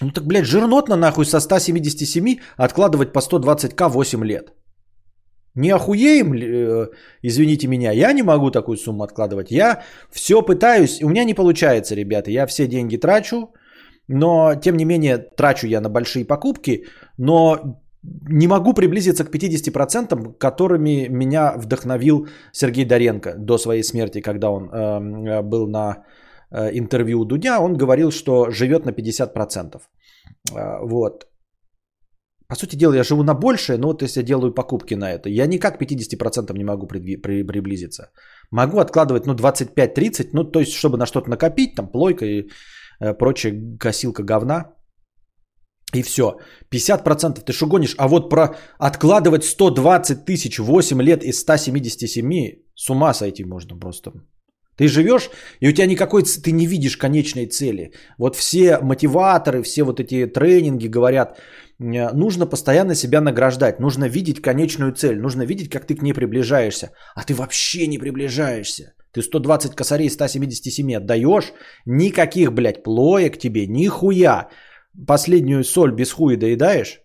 Ну 0.02 0.12
так, 0.12 0.26
блядь, 0.26 0.46
жирнотно 0.46 0.96
нахуй 0.96 1.26
со 1.26 1.40
177 1.40 2.40
откладывать 2.58 3.14
по 3.14 3.20
120к 3.20 3.90
8 3.90 4.26
лет. 4.26 4.54
Не 5.56 5.70
охуеем, 5.70 6.34
э, 6.34 6.90
извините 7.22 7.68
меня, 7.68 7.92
я 7.92 8.12
не 8.14 8.24
могу 8.24 8.52
такую 8.52 8.78
сумму 8.78 9.04
откладывать. 9.04 9.52
Я 9.52 9.84
все 10.12 10.42
пытаюсь, 10.42 11.02
у 11.04 11.10
меня 11.10 11.24
не 11.24 11.36
получается, 11.36 11.96
ребята. 11.96 12.32
Я 12.32 12.48
все 12.48 12.68
деньги 12.68 12.98
трачу, 12.98 13.54
но 14.08 14.56
тем 14.56 14.78
не 14.78 14.86
менее 14.86 15.18
трачу 15.18 15.68
я 15.68 15.82
на 15.82 15.90
большие 15.90 16.26
покупки, 16.26 16.86
но 17.18 17.80
не 18.30 18.48
могу 18.48 18.74
приблизиться 18.74 19.24
к 19.24 19.32
50%, 19.32 20.38
которыми 20.38 21.08
меня 21.10 21.54
вдохновил 21.58 22.28
Сергей 22.52 22.86
Доренко 22.86 23.36
до 23.38 23.58
своей 23.58 23.84
смерти, 23.84 24.22
когда 24.22 24.50
он 24.50 24.70
э, 24.70 25.42
был 25.42 25.68
на 25.68 26.04
э, 26.52 26.78
интервью 26.78 27.22
у 27.22 27.26
Дудя, 27.26 27.60
он 27.60 27.78
говорил, 27.78 28.12
что 28.12 28.50
живет 28.52 28.86
на 28.86 28.92
50%. 28.92 29.82
Э, 30.52 30.80
вот. 30.82 31.28
По 32.48 32.56
сути 32.56 32.76
дела, 32.76 32.94
я 32.94 33.04
живу 33.04 33.24
на 33.24 33.34
большее, 33.34 33.78
но 33.78 33.88
вот 33.88 34.02
если 34.02 34.20
я 34.20 34.26
делаю 34.26 34.54
покупки 34.54 34.96
на 34.96 35.12
это, 35.12 35.30
я 35.30 35.48
никак 35.48 35.82
50% 35.82 36.58
не 36.58 36.64
могу 36.64 36.88
при, 36.88 37.16
при, 37.16 37.44
приблизиться. 37.44 38.12
Могу 38.52 38.80
откладывать, 38.80 39.26
ну, 39.26 39.34
25-30, 39.34 40.30
ну, 40.34 40.44
то 40.44 40.60
есть, 40.60 40.74
чтобы 40.74 40.98
на 40.98 41.06
что-то 41.06 41.30
накопить, 41.30 41.76
там, 41.76 41.88
плойка 41.88 42.26
и 42.26 42.50
прочая 43.00 43.78
косилка 43.80 44.24
говна. 44.24 44.74
И 45.94 46.02
все. 46.02 46.40
50% 46.72 47.42
ты 47.46 47.54
что 47.54 47.68
гонишь? 47.68 47.96
А 47.98 48.08
вот 48.08 48.30
про 48.30 48.56
откладывать 48.80 49.44
120 49.44 50.26
тысяч 50.26 50.60
8 50.60 51.02
лет 51.02 51.24
из 51.24 51.40
177 51.40 52.64
с 52.76 52.90
ума 52.90 53.14
сойти 53.14 53.44
можно 53.44 53.80
просто. 53.80 54.12
Ты 54.78 54.88
живешь, 54.88 55.30
и 55.62 55.70
у 55.70 55.72
тебя 55.72 55.86
никакой, 55.86 56.24
ты 56.24 56.52
не 56.52 56.66
видишь 56.66 56.98
конечной 56.98 57.46
цели. 57.46 57.92
Вот 58.18 58.36
все 58.36 58.80
мотиваторы, 58.82 59.62
все 59.62 59.84
вот 59.84 60.00
эти 60.00 60.26
тренинги 60.26 60.88
говорят, 60.88 61.38
э, 61.80 62.10
нужно 62.14 62.48
постоянно 62.48 62.96
себя 62.96 63.22
награждать, 63.22 63.80
нужно 63.80 64.10
видеть 64.10 64.42
конечную 64.42 64.94
цель, 64.94 65.20
нужно 65.20 65.46
видеть, 65.46 65.70
как 65.70 65.86
ты 65.86 65.96
к 65.96 66.02
ней 66.02 66.14
приближаешься. 66.14 66.90
А 67.16 67.24
ты 67.24 67.36
вообще 67.36 67.88
не 67.88 68.00
приближаешься. 68.00 68.94
Ты 69.14 69.22
120 69.22 69.76
косарей 69.76 70.10
177 70.10 70.96
отдаешь, 70.96 71.54
никаких, 71.86 72.52
блядь, 72.52 72.84
плоек 72.84 73.38
тебе, 73.38 73.68
нихуя. 73.68 74.50
Последнюю 75.08 75.64
соль 75.64 75.96
без 75.96 76.12
хуя 76.12 76.38
доедаешь, 76.38 77.00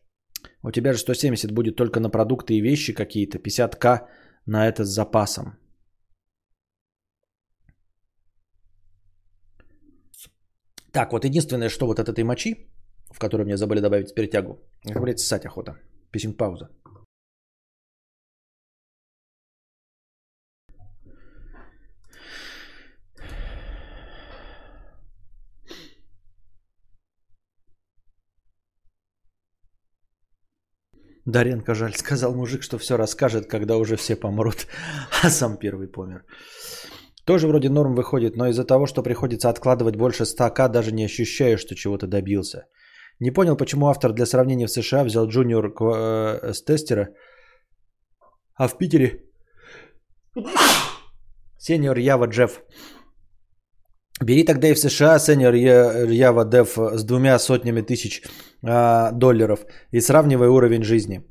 у 0.62 0.70
тебя 0.70 0.92
же 0.92 0.98
170 0.98 1.52
будет 1.52 1.76
только 1.76 2.00
на 2.00 2.10
продукты 2.10 2.54
и 2.54 2.62
вещи 2.62 2.94
какие-то, 2.94 3.38
50к 3.38 4.06
на 4.46 4.68
это 4.68 4.84
с 4.84 4.88
запасом. 4.88 5.58
Так, 10.92 11.12
вот 11.12 11.24
единственное, 11.24 11.68
что 11.68 11.86
вот 11.86 11.98
от 11.98 12.08
этой 12.08 12.24
мочи, 12.24 12.70
в 13.12 13.18
которую 13.18 13.46
мне 13.46 13.56
забыли 13.56 13.80
добавить 13.80 14.14
перетягу, 14.14 14.58
как, 14.82 15.02
блядь, 15.02 15.20
ссать 15.20 15.44
охота. 15.44 15.76
Писинг 16.10 16.36
Даренко 31.28 31.74
жаль, 31.74 31.94
сказал 31.94 32.34
мужик, 32.34 32.62
что 32.62 32.78
все 32.78 32.96
расскажет, 32.96 33.50
когда 33.50 33.76
уже 33.76 33.96
все 33.96 34.16
помрут, 34.16 34.66
а 35.22 35.30
сам 35.30 35.58
первый 35.58 35.86
помер. 35.86 36.24
Тоже 37.24 37.46
вроде 37.46 37.68
норм 37.68 37.94
выходит, 37.94 38.36
но 38.36 38.46
из-за 38.48 38.64
того, 38.64 38.86
что 38.86 39.02
приходится 39.02 39.50
откладывать 39.50 39.96
больше 39.96 40.24
100к, 40.24 40.68
даже 40.68 40.92
не 40.92 41.04
ощущаю, 41.04 41.58
что 41.58 41.74
чего-то 41.74 42.06
добился. 42.06 42.66
Не 43.20 43.30
понял, 43.30 43.56
почему 43.56 43.88
автор 43.88 44.12
для 44.12 44.26
сравнения 44.26 44.66
в 44.66 44.70
США 44.70 45.04
взял 45.04 45.26
джуниор 45.26 45.66
э, 45.66 46.52
с 46.54 46.62
тестера, 46.62 47.08
а 48.54 48.68
в 48.68 48.78
Питере 48.78 49.20
сеньор 51.58 51.98
Ява 51.98 52.26
Джефф. 52.26 52.62
Бери 54.20 54.44
тогда 54.44 54.68
и 54.68 54.74
в 54.74 54.78
США 54.78 55.18
сеньор 55.18 55.54
Ява 55.54 56.44
Дев 56.44 56.76
с 56.76 57.04
двумя 57.04 57.38
сотнями 57.38 57.82
тысяч 57.82 58.22
э, 58.62 59.12
долларов 59.12 59.60
и 59.92 60.00
сравнивай 60.00 60.48
уровень 60.48 60.82
жизни. 60.82 61.22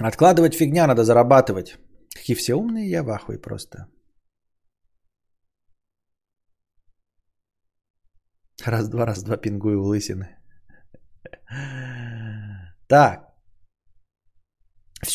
Откладывать 0.00 0.54
фигня, 0.54 0.86
надо 0.86 1.04
зарабатывать. 1.04 1.78
Какие 2.14 2.36
все 2.36 2.54
умные, 2.54 2.90
я 2.90 3.02
в 3.02 3.10
ахуе 3.10 3.38
просто. 3.38 3.86
Раз-два, 8.64 9.06
раз-два 9.06 9.36
пингую 9.36 9.80
в 9.82 9.86
лысины. 9.86 10.36
Так. 12.88 13.25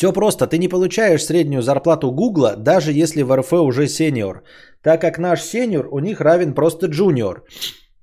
Все 0.02 0.12
просто. 0.12 0.48
Ты 0.48 0.58
не 0.58 0.68
получаешь 0.68 1.24
среднюю 1.24 1.62
зарплату 1.62 2.10
Гугла, 2.10 2.56
даже 2.56 2.92
если 2.92 3.22
в 3.22 3.36
РФ 3.36 3.52
уже 3.52 3.86
сеньор. 3.86 4.42
Так 4.82 5.00
как 5.00 5.18
наш 5.18 5.42
сеньор 5.42 5.86
у 5.92 6.00
них 6.00 6.20
равен 6.20 6.54
просто 6.54 6.86
джуниор, 6.86 7.44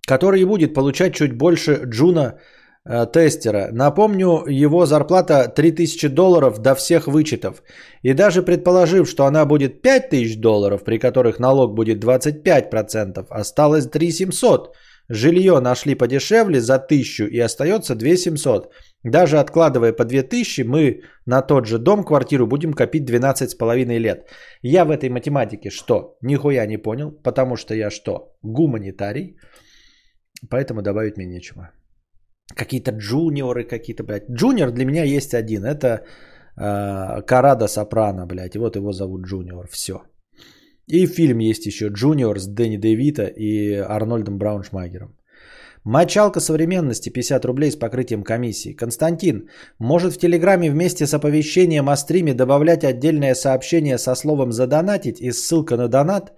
который 0.07 0.45
будет 0.45 0.73
получать 0.73 1.13
чуть 1.13 1.37
больше 1.37 1.81
джуна 1.83 2.39
э, 2.85 3.05
тестера. 3.11 3.67
Напомню, 3.73 4.45
его 4.47 4.85
зарплата 4.85 5.51
3000 5.53 6.07
долларов 6.07 6.59
до 6.59 6.73
всех 6.73 7.07
вычетов. 7.07 7.63
И 8.01 8.13
даже 8.13 8.43
предположив, 8.43 9.09
что 9.09 9.25
она 9.25 9.45
будет 9.45 9.81
5000 9.81 10.37
долларов, 10.39 10.85
при 10.85 10.99
которых 10.99 11.37
налог 11.37 11.75
будет 11.75 12.01
25%, 12.01 13.25
осталось 13.29 13.87
3700. 13.87 14.73
Жилье 15.09 15.59
нашли 15.59 15.95
подешевле 15.95 16.61
за 16.61 16.75
1000 16.75 17.25
и 17.25 17.39
остается 17.39 17.95
2700. 17.95 18.71
Даже 19.03 19.39
откладывая 19.39 19.93
по 19.93 20.03
2000, 20.03 20.63
мы 20.63 21.01
на 21.25 21.41
тот 21.41 21.65
же 21.65 21.79
дом, 21.79 22.03
квартиру 22.03 22.47
будем 22.47 22.73
копить 22.73 23.09
12,5 23.09 23.97
лет. 23.97 24.27
Я 24.61 24.83
в 24.85 24.91
этой 24.91 25.09
математике 25.09 25.69
что? 25.69 26.17
Нихуя 26.21 26.65
не 26.65 26.77
понял, 26.77 27.11
потому 27.23 27.55
что 27.55 27.73
я 27.73 27.89
что? 27.91 28.35
Гуманитарий. 28.43 29.37
Поэтому 30.49 30.81
добавить 30.81 31.17
мне 31.17 31.27
нечего. 31.27 31.71
Какие-то 32.55 32.91
джуниоры 32.91 33.63
какие-то, 33.63 34.03
блядь. 34.03 34.29
Джуниор 34.29 34.71
для 34.71 34.85
меня 34.85 35.03
есть 35.03 35.33
один. 35.33 35.63
Это 35.63 36.03
э, 36.57 37.21
Коррадо 37.21 37.67
Сопрано, 37.67 38.25
блядь. 38.25 38.55
И 38.55 38.59
вот 38.59 38.75
его 38.75 38.91
зовут 38.91 39.25
Джуниор. 39.25 39.67
Все. 39.71 40.03
И 40.87 41.05
фильм 41.05 41.39
есть 41.39 41.65
еще 41.67 41.89
Джуниор 41.89 42.39
с 42.39 42.47
Дэнни 42.47 42.77
Де 42.77 42.94
Вито 42.94 43.27
и 43.27 43.75
Арнольдом 43.75 44.37
Брауншмайгером. 44.37 45.18
Мочалка 45.85 46.39
современности 46.39 47.09
50 47.09 47.45
рублей 47.45 47.71
с 47.71 47.75
покрытием 47.75 48.23
комиссии. 48.23 48.73
Константин, 48.73 49.49
может 49.79 50.13
в 50.13 50.19
Телеграме 50.19 50.69
вместе 50.69 51.07
с 51.07 51.13
оповещением 51.13 51.89
о 51.89 51.95
стриме 51.95 52.33
добавлять 52.33 52.83
отдельное 52.83 53.33
сообщение 53.33 53.97
со 53.97 54.15
словом 54.15 54.51
«задонатить» 54.51 55.21
и 55.21 55.31
ссылка 55.31 55.77
на 55.77 55.87
донат? 55.87 56.33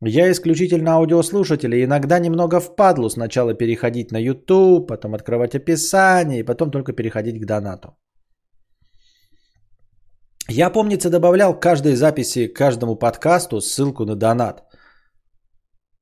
Я 0.00 0.30
исключительно 0.30 0.92
аудиослушатель 0.92 1.74
и 1.74 1.84
иногда 1.84 2.20
немного 2.20 2.60
впадлу 2.60 3.10
сначала 3.10 3.54
переходить 3.54 4.12
на 4.12 4.18
YouTube, 4.18 4.86
потом 4.86 5.14
открывать 5.14 5.56
описание 5.56 6.40
и 6.40 6.44
потом 6.44 6.70
только 6.70 6.92
переходить 6.92 7.40
к 7.40 7.46
донату. 7.46 7.96
Я, 10.48 10.70
помнится, 10.70 11.10
добавлял 11.10 11.52
к 11.52 11.60
каждой 11.60 11.94
записи, 11.94 12.46
к 12.46 12.56
каждому 12.56 12.96
подкасту 12.96 13.60
ссылку 13.60 14.04
на 14.06 14.14
донат. 14.14 14.67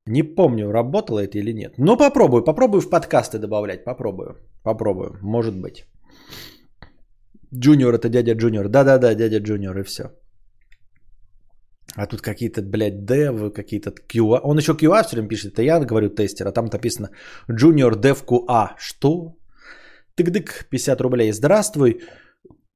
Не 0.06 0.22
помню, 0.22 0.72
работало 0.72 1.18
это 1.18 1.38
или 1.38 1.52
нет. 1.52 1.78
Но 1.78 1.96
попробую, 1.96 2.44
попробую 2.44 2.80
в 2.80 2.90
подкасты 2.90 3.38
добавлять, 3.38 3.84
попробую, 3.84 4.36
попробую, 4.62 5.18
может 5.22 5.56
быть. 5.56 5.84
Джуниор 7.54 7.94
это 7.94 8.08
дядя 8.08 8.34
Джуниор. 8.34 8.68
Да-да-да, 8.68 9.14
дядя 9.14 9.38
Джуниор 9.38 9.78
и 9.78 9.82
все. 9.82 10.10
А 11.96 12.06
тут 12.06 12.20
какие-то, 12.20 12.62
блядь, 12.62 13.04
dev, 13.04 13.52
какие-то 13.52 13.90
QA. 13.90 14.40
Он 14.42 14.58
еще 14.58 14.72
QA 14.72 15.02
все 15.02 15.16
время 15.16 15.28
пишет. 15.28 15.52
Это 15.52 15.62
я 15.62 15.80
говорю 15.80 16.10
тестер, 16.10 16.46
а 16.46 16.52
там 16.52 16.66
написано 16.66 17.10
Junior 17.48 17.94
Dev 17.94 18.24
QA. 18.24 18.74
Что? 18.78 19.36
Тык-дык, 20.14 20.68
50 20.70 21.00
рублей. 21.00 21.32
Здравствуй, 21.32 22.00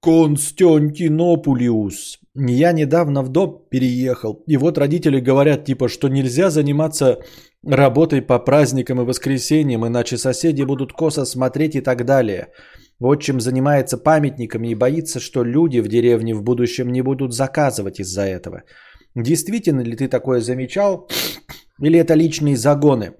Константинополиус. 0.02 2.18
Я 2.34 2.72
недавно 2.72 3.22
в 3.22 3.28
дом 3.28 3.66
переехал. 3.70 4.42
И 4.46 4.56
вот 4.56 4.78
родители 4.78 5.20
говорят, 5.20 5.66
типа, 5.66 5.88
что 5.88 6.08
нельзя 6.08 6.50
заниматься 6.50 7.18
работой 7.66 8.22
по 8.22 8.38
праздникам 8.38 9.00
и 9.00 9.04
воскресеньям, 9.04 9.86
иначе 9.86 10.16
соседи 10.16 10.62
будут 10.62 10.92
косо 10.92 11.26
смотреть 11.26 11.76
и 11.76 11.82
так 11.82 12.04
далее. 12.04 12.48
Отчим 12.98 13.40
занимается 13.40 13.98
памятниками 13.98 14.68
и 14.68 14.74
боится, 14.74 15.20
что 15.20 15.44
люди 15.44 15.80
в 15.80 15.88
деревне 15.88 16.34
в 16.34 16.42
будущем 16.42 16.92
не 16.92 17.02
будут 17.02 17.34
заказывать 17.34 18.00
из-за 18.00 18.22
этого. 18.22 18.62
Действительно 19.14 19.80
ли 19.80 19.96
ты 19.96 20.08
такое 20.08 20.40
замечал? 20.40 21.08
Или 21.82 21.98
это 21.98 22.14
личные 22.14 22.56
загоны? 22.56 23.12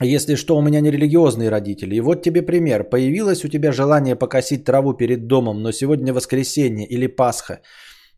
Если 0.00 0.36
что, 0.36 0.56
у 0.56 0.62
меня 0.62 0.80
не 0.80 0.90
религиозные 0.90 1.50
родители. 1.50 1.96
И 1.96 2.00
вот 2.00 2.22
тебе 2.22 2.42
пример. 2.42 2.84
Появилось 2.84 3.44
у 3.44 3.48
тебя 3.48 3.72
желание 3.72 4.16
покосить 4.16 4.64
траву 4.64 4.94
перед 4.94 5.26
домом, 5.26 5.62
но 5.62 5.72
сегодня 5.72 6.14
воскресенье 6.14 6.86
или 6.86 7.08
Пасха. 7.08 7.60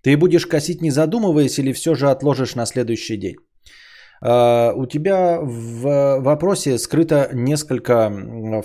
Ты 0.03 0.17
будешь 0.17 0.47
косить 0.47 0.83
не 0.83 0.91
задумываясь 0.91 1.59
или 1.59 1.73
все 1.73 1.95
же 1.95 2.11
отложишь 2.11 2.55
на 2.55 2.67
следующий 2.67 3.17
день? 3.17 3.37
Uh, 4.23 4.75
у 4.75 4.85
тебя 4.87 5.41
в 5.41 6.21
вопросе 6.21 6.79
скрыто 6.79 7.31
несколько 7.33 8.13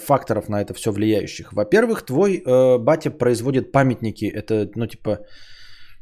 факторов 0.05 0.49
на 0.49 0.61
это 0.61 0.73
все 0.73 0.91
влияющих. 0.91 1.53
Во-первых, 1.53 2.05
твой 2.05 2.43
uh, 2.45 2.77
батя 2.77 3.09
производит 3.09 3.71
памятники. 3.71 4.25
Это, 4.25 4.69
ну, 4.75 4.85
типа, 4.85 5.19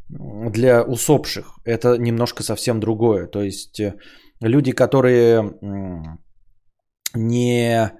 для 0.09 0.81
усопших. 0.81 1.59
Это 1.65 1.97
немножко 1.97 2.43
совсем 2.43 2.79
другое. 2.79 3.27
То 3.27 3.43
есть 3.43 3.79
э, 3.79 3.93
люди, 4.41 4.71
которые 4.71 5.53
не 7.15 7.91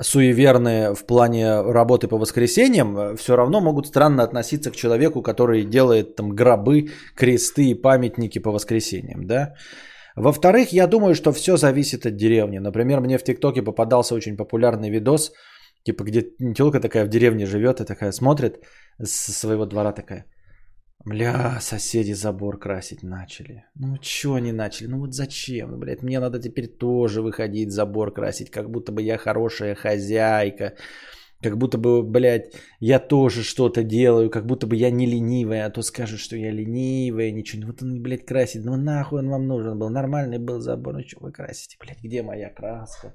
суеверные 0.00 0.94
в 0.94 1.06
плане 1.06 1.60
работы 1.60 2.08
по 2.08 2.18
воскресеньям, 2.18 3.16
все 3.16 3.36
равно 3.36 3.60
могут 3.60 3.86
странно 3.86 4.22
относиться 4.22 4.70
к 4.70 4.76
человеку, 4.76 5.22
который 5.22 5.64
делает 5.64 6.16
там 6.16 6.34
гробы, 6.34 6.90
кресты 7.14 7.70
и 7.70 7.74
памятники 7.74 8.40
по 8.40 8.50
воскресеньям, 8.50 9.26
да. 9.26 9.54
Во-вторых, 10.16 10.72
я 10.72 10.86
думаю, 10.86 11.14
что 11.14 11.32
все 11.32 11.56
зависит 11.56 12.06
от 12.06 12.16
деревни. 12.16 12.58
Например, 12.58 13.00
мне 13.00 13.18
в 13.18 13.24
ТикТоке 13.24 13.62
попадался 13.62 14.14
очень 14.14 14.36
популярный 14.36 14.90
видос, 14.90 15.32
типа 15.84 16.04
где 16.04 16.22
телка 16.56 16.80
такая 16.80 17.04
в 17.04 17.08
деревне 17.08 17.46
живет 17.46 17.80
и 17.80 17.84
такая 17.84 18.12
смотрит 18.12 18.58
с 19.02 19.32
своего 19.32 19.66
двора 19.66 19.92
такая. 19.92 20.26
Бля, 21.06 21.58
соседи 21.60 22.14
забор 22.14 22.58
красить 22.58 23.02
начали. 23.02 23.64
Ну, 23.74 23.98
чё 23.98 24.34
они 24.34 24.52
начали? 24.52 24.86
Ну, 24.86 25.00
вот 25.00 25.12
зачем? 25.12 25.72
Ну, 25.72 25.76
блядь, 25.76 26.02
мне 26.02 26.18
надо 26.18 26.38
теперь 26.38 26.66
тоже 26.66 27.20
выходить 27.20 27.72
забор 27.72 28.10
красить, 28.10 28.50
как 28.50 28.70
будто 28.70 28.90
бы 28.90 29.02
я 29.02 29.18
хорошая 29.18 29.74
хозяйка. 29.74 30.76
Как 31.42 31.58
будто 31.58 31.76
бы, 31.76 32.02
блядь, 32.02 32.54
я 32.80 32.98
тоже 32.98 33.42
что-то 33.42 33.82
делаю, 33.82 34.30
как 34.30 34.46
будто 34.46 34.66
бы 34.66 34.76
я 34.76 34.90
не 34.90 35.04
ленивая, 35.04 35.66
а 35.66 35.70
то 35.70 35.82
скажут, 35.82 36.20
что 36.20 36.36
я 36.36 36.50
ленивая, 36.50 37.32
ничего. 37.32 37.60
Ну, 37.60 37.66
вот 37.66 37.82
он, 37.82 38.02
блядь, 38.02 38.24
красит. 38.24 38.64
Ну, 38.64 38.76
нахуй 38.76 39.18
он 39.18 39.28
вам 39.28 39.46
нужен 39.46 39.78
был? 39.78 39.90
Нормальный 39.90 40.38
был 40.38 40.60
забор. 40.60 40.94
Ну, 40.94 41.02
что 41.06 41.20
вы 41.20 41.32
красите, 41.32 41.76
блядь, 41.78 42.02
где 42.02 42.22
моя 42.22 42.48
краска? 42.48 43.12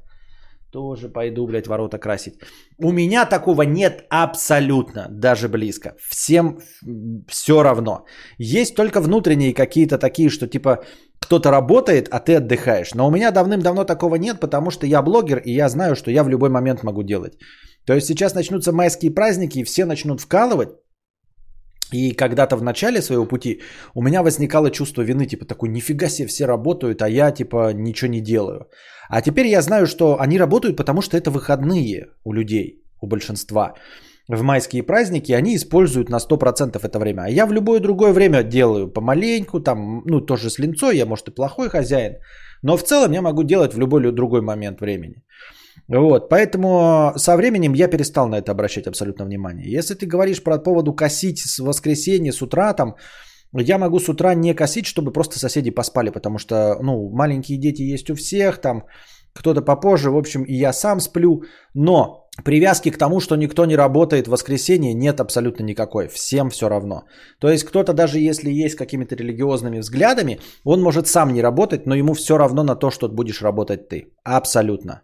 Тоже 0.71 1.09
пойду, 1.09 1.47
блядь, 1.47 1.67
ворота 1.67 1.97
красить. 1.97 2.35
У 2.77 2.91
меня 2.91 3.25
такого 3.25 3.63
нет 3.63 4.05
абсолютно, 4.09 5.07
даже 5.09 5.47
близко. 5.47 5.95
Всем 6.09 6.59
все 7.27 7.63
равно. 7.63 8.05
Есть 8.37 8.75
только 8.75 9.01
внутренние 9.01 9.53
какие-то 9.53 9.97
такие, 9.97 10.29
что 10.29 10.47
типа 10.47 10.83
кто-то 11.19 11.51
работает, 11.51 12.07
а 12.11 12.19
ты 12.19 12.35
отдыхаешь. 12.35 12.93
Но 12.93 13.07
у 13.07 13.11
меня 13.11 13.31
давным-давно 13.31 13.83
такого 13.83 14.15
нет, 14.15 14.39
потому 14.39 14.69
что 14.69 14.85
я 14.85 15.01
блогер, 15.01 15.39
и 15.39 15.51
я 15.51 15.69
знаю, 15.69 15.95
что 15.95 16.11
я 16.11 16.23
в 16.23 16.29
любой 16.29 16.49
момент 16.49 16.83
могу 16.83 17.03
делать. 17.03 17.33
То 17.85 17.93
есть 17.93 18.07
сейчас 18.07 18.35
начнутся 18.35 18.71
майские 18.71 19.11
праздники, 19.11 19.59
и 19.59 19.63
все 19.63 19.85
начнут 19.85 20.21
вкалывать. 20.21 20.69
И 21.91 22.11
когда-то 22.11 22.55
в 22.55 22.63
начале 22.63 23.01
своего 23.01 23.25
пути 23.25 23.61
у 23.95 24.01
меня 24.01 24.21
возникало 24.21 24.71
чувство 24.71 25.01
вины, 25.01 25.25
типа 25.25 25.45
такой, 25.45 25.69
нифига 25.69 26.09
себе 26.09 26.27
все 26.27 26.45
работают, 26.45 27.01
а 27.01 27.09
я 27.09 27.31
типа 27.31 27.73
ничего 27.73 28.11
не 28.11 28.21
делаю. 28.21 28.67
А 29.09 29.21
теперь 29.21 29.47
я 29.47 29.61
знаю, 29.61 29.87
что 29.87 30.19
они 30.19 30.37
работают, 30.39 30.77
потому 30.77 31.01
что 31.01 31.17
это 31.17 31.31
выходные 31.31 32.07
у 32.23 32.33
людей, 32.33 32.83
у 33.01 33.07
большинства. 33.07 33.73
В 34.27 34.43
майские 34.43 34.83
праздники 34.83 35.31
они 35.31 35.55
используют 35.55 36.09
на 36.09 36.17
100% 36.17 36.79
это 36.79 36.99
время. 36.99 37.23
А 37.23 37.29
я 37.29 37.47
в 37.47 37.51
любое 37.51 37.79
другое 37.79 38.13
время 38.13 38.43
делаю 38.43 38.87
помаленьку, 38.87 39.59
там, 39.59 40.03
ну, 40.05 40.21
тоже 40.21 40.51
с 40.51 40.59
линцой, 40.59 40.97
я, 40.97 41.07
может, 41.07 41.27
и 41.27 41.31
плохой 41.31 41.69
хозяин. 41.69 42.17
Но 42.61 42.77
в 42.77 42.83
целом 42.83 43.11
я 43.11 43.21
могу 43.21 43.43
делать 43.43 43.73
в 43.73 43.79
любой 43.79 44.11
другой 44.11 44.41
момент 44.41 44.81
времени. 44.81 45.23
Вот, 45.89 46.29
поэтому 46.29 47.13
со 47.15 47.35
временем 47.35 47.73
я 47.73 47.87
перестал 47.87 48.27
на 48.29 48.37
это 48.37 48.51
обращать 48.51 48.87
абсолютно 48.87 49.25
внимание. 49.25 49.71
Если 49.71 49.95
ты 49.95 50.05
говоришь 50.05 50.43
про 50.43 50.59
поводу 50.59 50.93
косить 50.93 51.39
с 51.39 51.57
воскресенья, 51.59 52.31
с 52.31 52.41
утра 52.41 52.73
там, 52.73 52.95
я 53.53 53.79
могу 53.79 53.99
с 53.99 54.07
утра 54.07 54.35
не 54.35 54.53
косить, 54.53 54.85
чтобы 54.85 55.11
просто 55.11 55.39
соседи 55.39 55.71
поспали, 55.71 56.11
потому 56.11 56.37
что, 56.37 56.77
ну, 56.83 57.09
маленькие 57.09 57.57
дети 57.57 57.81
есть 57.81 58.09
у 58.11 58.15
всех, 58.15 58.61
там, 58.61 58.83
кто-то 59.33 59.61
попозже, 59.63 60.11
в 60.11 60.17
общем, 60.17 60.43
и 60.43 60.53
я 60.53 60.73
сам 60.73 60.99
сплю, 60.99 61.41
но 61.73 62.27
привязки 62.45 62.91
к 62.91 62.97
тому, 62.97 63.19
что 63.19 63.35
никто 63.35 63.65
не 63.65 63.75
работает 63.75 64.27
в 64.27 64.31
воскресенье, 64.31 64.93
нет 64.93 65.19
абсолютно 65.19 65.63
никакой, 65.63 66.07
всем 66.07 66.51
все 66.51 66.69
равно. 66.69 67.05
То 67.39 67.49
есть 67.49 67.63
кто-то 67.63 67.93
даже 67.93 68.19
если 68.19 68.51
есть 68.51 68.75
какими-то 68.75 69.15
религиозными 69.15 69.79
взглядами, 69.79 70.39
он 70.63 70.81
может 70.81 71.07
сам 71.07 71.33
не 71.33 71.41
работать, 71.41 71.87
но 71.87 71.95
ему 71.95 72.13
все 72.13 72.37
равно 72.37 72.63
на 72.63 72.75
то, 72.75 72.91
что 72.91 73.07
будешь 73.07 73.41
работать 73.41 73.89
ты. 73.89 74.13
Абсолютно. 74.23 75.01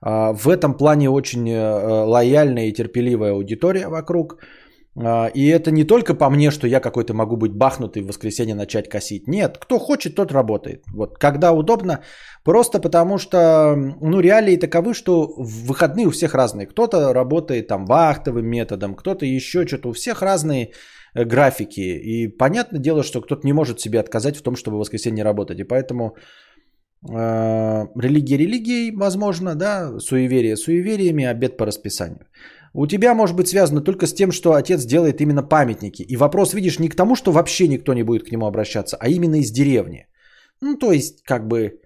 А, 0.00 0.32
в 0.32 0.48
этом 0.48 0.74
плане 0.74 1.10
очень 1.10 1.48
э, 1.48 2.04
лояльная 2.04 2.66
и 2.66 2.72
терпеливая 2.72 3.32
аудитория 3.32 3.88
вокруг. 3.88 4.38
А, 5.00 5.30
и 5.34 5.46
это 5.46 5.70
не 5.70 5.84
только 5.84 6.14
по 6.14 6.30
мне, 6.30 6.50
что 6.50 6.66
я 6.66 6.80
какой-то 6.80 7.14
могу 7.14 7.36
быть 7.36 7.52
бахнутый 7.52 8.02
в 8.02 8.06
воскресенье 8.06 8.54
начать 8.54 8.88
косить. 8.88 9.28
Нет, 9.28 9.58
кто 9.58 9.78
хочет, 9.78 10.14
тот 10.14 10.32
работает. 10.32 10.84
Вот 10.92 11.18
когда 11.18 11.52
удобно, 11.52 12.00
просто 12.44 12.80
потому 12.80 13.18
что, 13.18 13.74
ну, 13.76 14.20
реалии 14.20 14.56
таковы, 14.56 14.94
что 14.94 15.26
в 15.36 15.66
выходные 15.66 16.06
у 16.06 16.10
всех 16.10 16.34
разные. 16.34 16.66
Кто-то 16.66 17.12
работает 17.12 17.68
там 17.68 17.86
вахтовым 17.86 18.46
методом, 18.46 18.94
кто-то 18.94 19.24
еще 19.26 19.66
что-то. 19.66 19.90
У 19.90 19.92
всех 19.92 20.22
разные 20.22 20.72
э, 21.14 21.24
графики. 21.24 21.80
И 21.80 22.28
понятное 22.28 22.80
дело, 22.80 23.02
что 23.02 23.20
кто-то 23.20 23.46
не 23.46 23.52
может 23.52 23.80
себе 23.80 24.00
отказать 24.00 24.36
в 24.36 24.42
том, 24.42 24.56
чтобы 24.56 24.76
в 24.76 24.80
воскресенье 24.80 25.24
работать. 25.24 25.60
И 25.60 25.64
поэтому 25.64 26.16
э, 26.16 26.20
религия 27.02 28.36
религией, 28.36 28.96
возможно, 28.96 29.54
да, 29.54 29.98
суеверие 30.00 30.56
суевериями, 30.56 31.24
обед 31.24 31.56
по 31.56 31.66
расписанию. 31.66 32.26
У 32.74 32.86
тебя 32.86 33.14
может 33.14 33.36
быть 33.36 33.48
связано 33.48 33.80
только 33.80 34.06
с 34.06 34.14
тем, 34.14 34.32
что 34.32 34.52
отец 34.52 34.84
делает 34.84 35.20
именно 35.20 35.42
памятники. 35.42 36.02
И 36.02 36.16
вопрос, 36.16 36.54
видишь, 36.54 36.78
не 36.78 36.88
к 36.88 36.96
тому, 36.96 37.16
что 37.16 37.32
вообще 37.32 37.68
никто 37.68 37.94
не 37.94 38.02
будет 38.02 38.28
к 38.28 38.32
нему 38.32 38.46
обращаться, 38.46 38.96
а 39.00 39.08
именно 39.08 39.36
из 39.36 39.50
деревни. 39.50 40.06
Ну, 40.60 40.76
то 40.76 40.92
есть, 40.92 41.22
как 41.22 41.48
бы, 41.48 41.80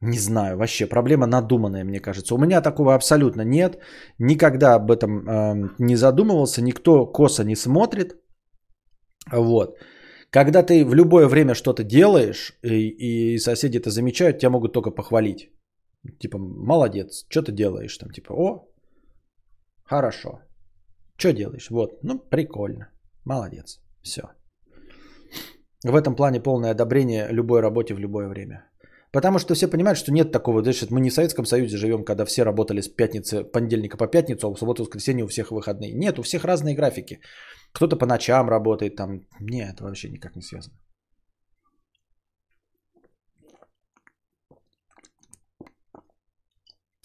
не 0.00 0.18
знаю, 0.18 0.56
вообще 0.56 0.86
проблема 0.86 1.26
надуманная, 1.26 1.84
мне 1.84 2.00
кажется. 2.00 2.34
У 2.34 2.38
меня 2.38 2.60
такого 2.60 2.94
абсолютно 2.94 3.42
нет. 3.42 3.78
Никогда 4.18 4.74
об 4.74 4.90
этом 4.90 5.28
э, 5.28 5.70
не 5.78 5.96
задумывался, 5.96 6.62
никто 6.62 7.06
косо 7.06 7.44
не 7.44 7.56
смотрит. 7.56 8.16
Вот. 9.32 9.76
Когда 10.34 10.64
ты 10.64 10.84
в 10.84 10.94
любое 10.94 11.28
время 11.28 11.54
что-то 11.54 11.84
делаешь, 11.84 12.58
и, 12.62 12.88
и 12.88 13.38
соседи 13.38 13.78
это 13.78 13.90
замечают, 13.90 14.38
тебя 14.38 14.50
могут 14.50 14.72
только 14.72 14.90
похвалить. 14.90 15.50
Типа, 16.18 16.38
молодец, 16.38 17.24
что 17.28 17.42
ты 17.42 17.52
делаешь? 17.52 17.98
Там, 17.98 18.10
типа, 18.10 18.32
о, 18.32 18.68
Хорошо. 19.84 20.40
Что 21.16 21.32
делаешь? 21.32 21.70
Вот, 21.70 22.02
ну, 22.02 22.18
прикольно. 22.18 22.88
Молодец. 23.24 23.80
Все. 24.02 24.22
В 25.84 25.94
этом 25.94 26.16
плане 26.16 26.40
полное 26.40 26.72
одобрение 26.72 27.28
любой 27.30 27.60
работе 27.60 27.94
в 27.94 27.98
любое 27.98 28.28
время. 28.28 28.64
Потому 29.12 29.38
что 29.38 29.54
все 29.54 29.68
понимают, 29.68 29.98
что 29.98 30.12
нет 30.12 30.32
такого, 30.32 30.62
значит, 30.62 30.90
мы 30.90 31.00
не 31.00 31.10
в 31.10 31.14
Советском 31.14 31.44
Союзе 31.44 31.76
живем, 31.76 32.04
когда 32.04 32.24
все 32.24 32.42
работали 32.44 32.80
с 32.80 32.88
пятницы, 32.88 33.44
понедельника 33.44 33.96
по 33.96 34.08
пятницу, 34.08 34.48
а 34.48 34.54
в 34.54 34.58
субботу, 34.58 34.82
воскресенье 34.82 35.24
у 35.24 35.28
всех 35.28 35.52
выходные. 35.52 35.92
Нет, 35.92 36.18
у 36.18 36.22
всех 36.22 36.44
разные 36.44 36.74
графики. 36.74 37.20
Кто-то 37.74 37.96
по 37.96 38.06
ночам 38.06 38.48
работает 38.48 38.96
там. 38.96 39.20
Нет, 39.40 39.74
это 39.74 39.84
вообще 39.84 40.08
никак 40.08 40.36
не 40.36 40.42
связано. 40.42 40.74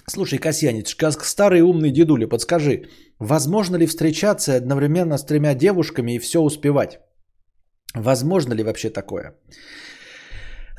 Слушай, 0.07 0.39
Касьянец, 0.39 0.95
как 0.95 1.23
старый 1.23 1.61
умный 1.61 1.91
дедуля, 1.91 2.27
подскажи, 2.27 2.83
возможно 3.19 3.77
ли 3.77 3.87
встречаться 3.87 4.55
одновременно 4.55 5.17
с 5.17 5.25
тремя 5.25 5.53
девушками 5.53 6.13
и 6.13 6.19
все 6.19 6.39
успевать? 6.39 6.99
Возможно 7.95 8.53
ли 8.53 8.63
вообще 8.63 8.89
такое? 8.89 9.35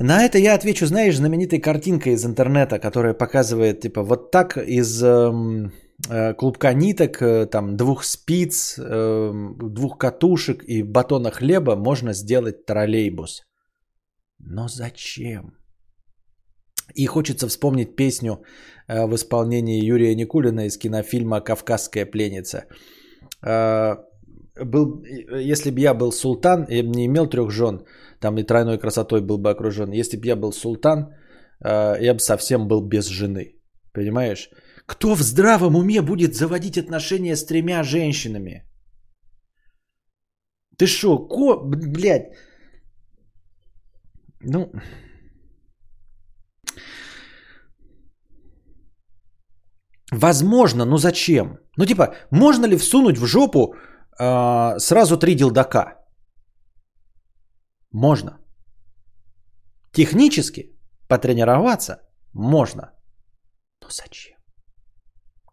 На 0.00 0.24
это 0.24 0.38
я 0.38 0.54
отвечу, 0.54 0.86
знаешь, 0.86 1.16
знаменитой 1.16 1.60
картинкой 1.60 2.12
из 2.12 2.24
интернета, 2.24 2.78
которая 2.78 3.14
показывает, 3.14 3.80
типа, 3.80 4.02
вот 4.02 4.30
так 4.30 4.56
из 4.56 5.02
эм, 5.02 5.72
клубка 6.08 6.72
ниток, 6.74 7.22
э, 7.22 7.46
там, 7.46 7.76
двух 7.76 8.04
спиц, 8.04 8.78
э, 8.78 9.32
двух 9.62 9.98
катушек 9.98 10.64
и 10.66 10.82
батона 10.82 11.30
хлеба 11.30 11.76
можно 11.76 12.12
сделать 12.12 12.66
троллейбус. 12.66 13.42
Но 14.38 14.68
зачем? 14.68 15.60
И 16.94 17.06
хочется 17.06 17.48
вспомнить 17.48 17.96
песню 17.96 18.42
э, 18.88 19.06
в 19.06 19.14
исполнении 19.14 19.84
Юрия 19.84 20.14
Никулина 20.14 20.66
из 20.66 20.78
кинофильма 20.78 21.40
«Кавказская 21.40 22.06
пленница». 22.06 22.64
Э, 23.46 23.96
был, 24.64 25.02
если 25.04 25.70
бы 25.70 25.80
я 25.80 25.94
был 25.94 26.12
султан, 26.12 26.66
я 26.68 26.82
бы 26.82 26.88
не 26.88 27.06
имел 27.06 27.28
трех 27.28 27.50
жен, 27.50 27.84
там 28.20 28.38
и 28.38 28.42
тройной 28.42 28.78
красотой 28.78 29.20
был 29.20 29.38
бы 29.38 29.50
окружен. 29.50 29.92
Если 29.92 30.16
бы 30.16 30.26
я 30.26 30.36
был 30.36 30.52
султан, 30.52 31.14
э, 31.64 31.96
я 32.00 32.14
бы 32.14 32.20
совсем 32.20 32.68
был 32.68 32.86
без 32.86 33.06
жены. 33.06 33.54
Понимаешь? 33.92 34.50
Кто 34.90 35.14
в 35.14 35.22
здравом 35.22 35.76
уме 35.76 36.02
будет 36.02 36.34
заводить 36.34 36.76
отношения 36.76 37.36
с 37.36 37.46
тремя 37.46 37.82
женщинами? 37.84 38.64
Ты 40.76 40.86
шо, 40.86 41.28
ко, 41.28 41.60
блядь? 41.64 42.34
Ну, 44.40 44.72
Возможно, 50.12 50.84
но 50.84 50.98
зачем? 50.98 51.58
Ну 51.76 51.86
типа, 51.86 52.14
можно 52.32 52.66
ли 52.66 52.76
всунуть 52.76 53.18
в 53.18 53.26
жопу 53.26 53.74
э, 54.18 54.78
сразу 54.78 55.16
три 55.16 55.36
дилдака? 55.36 56.04
Можно. 57.92 58.38
Технически 59.92 60.76
потренироваться 61.08 62.00
можно. 62.34 62.92
Но 63.82 63.88
зачем? 63.90 64.39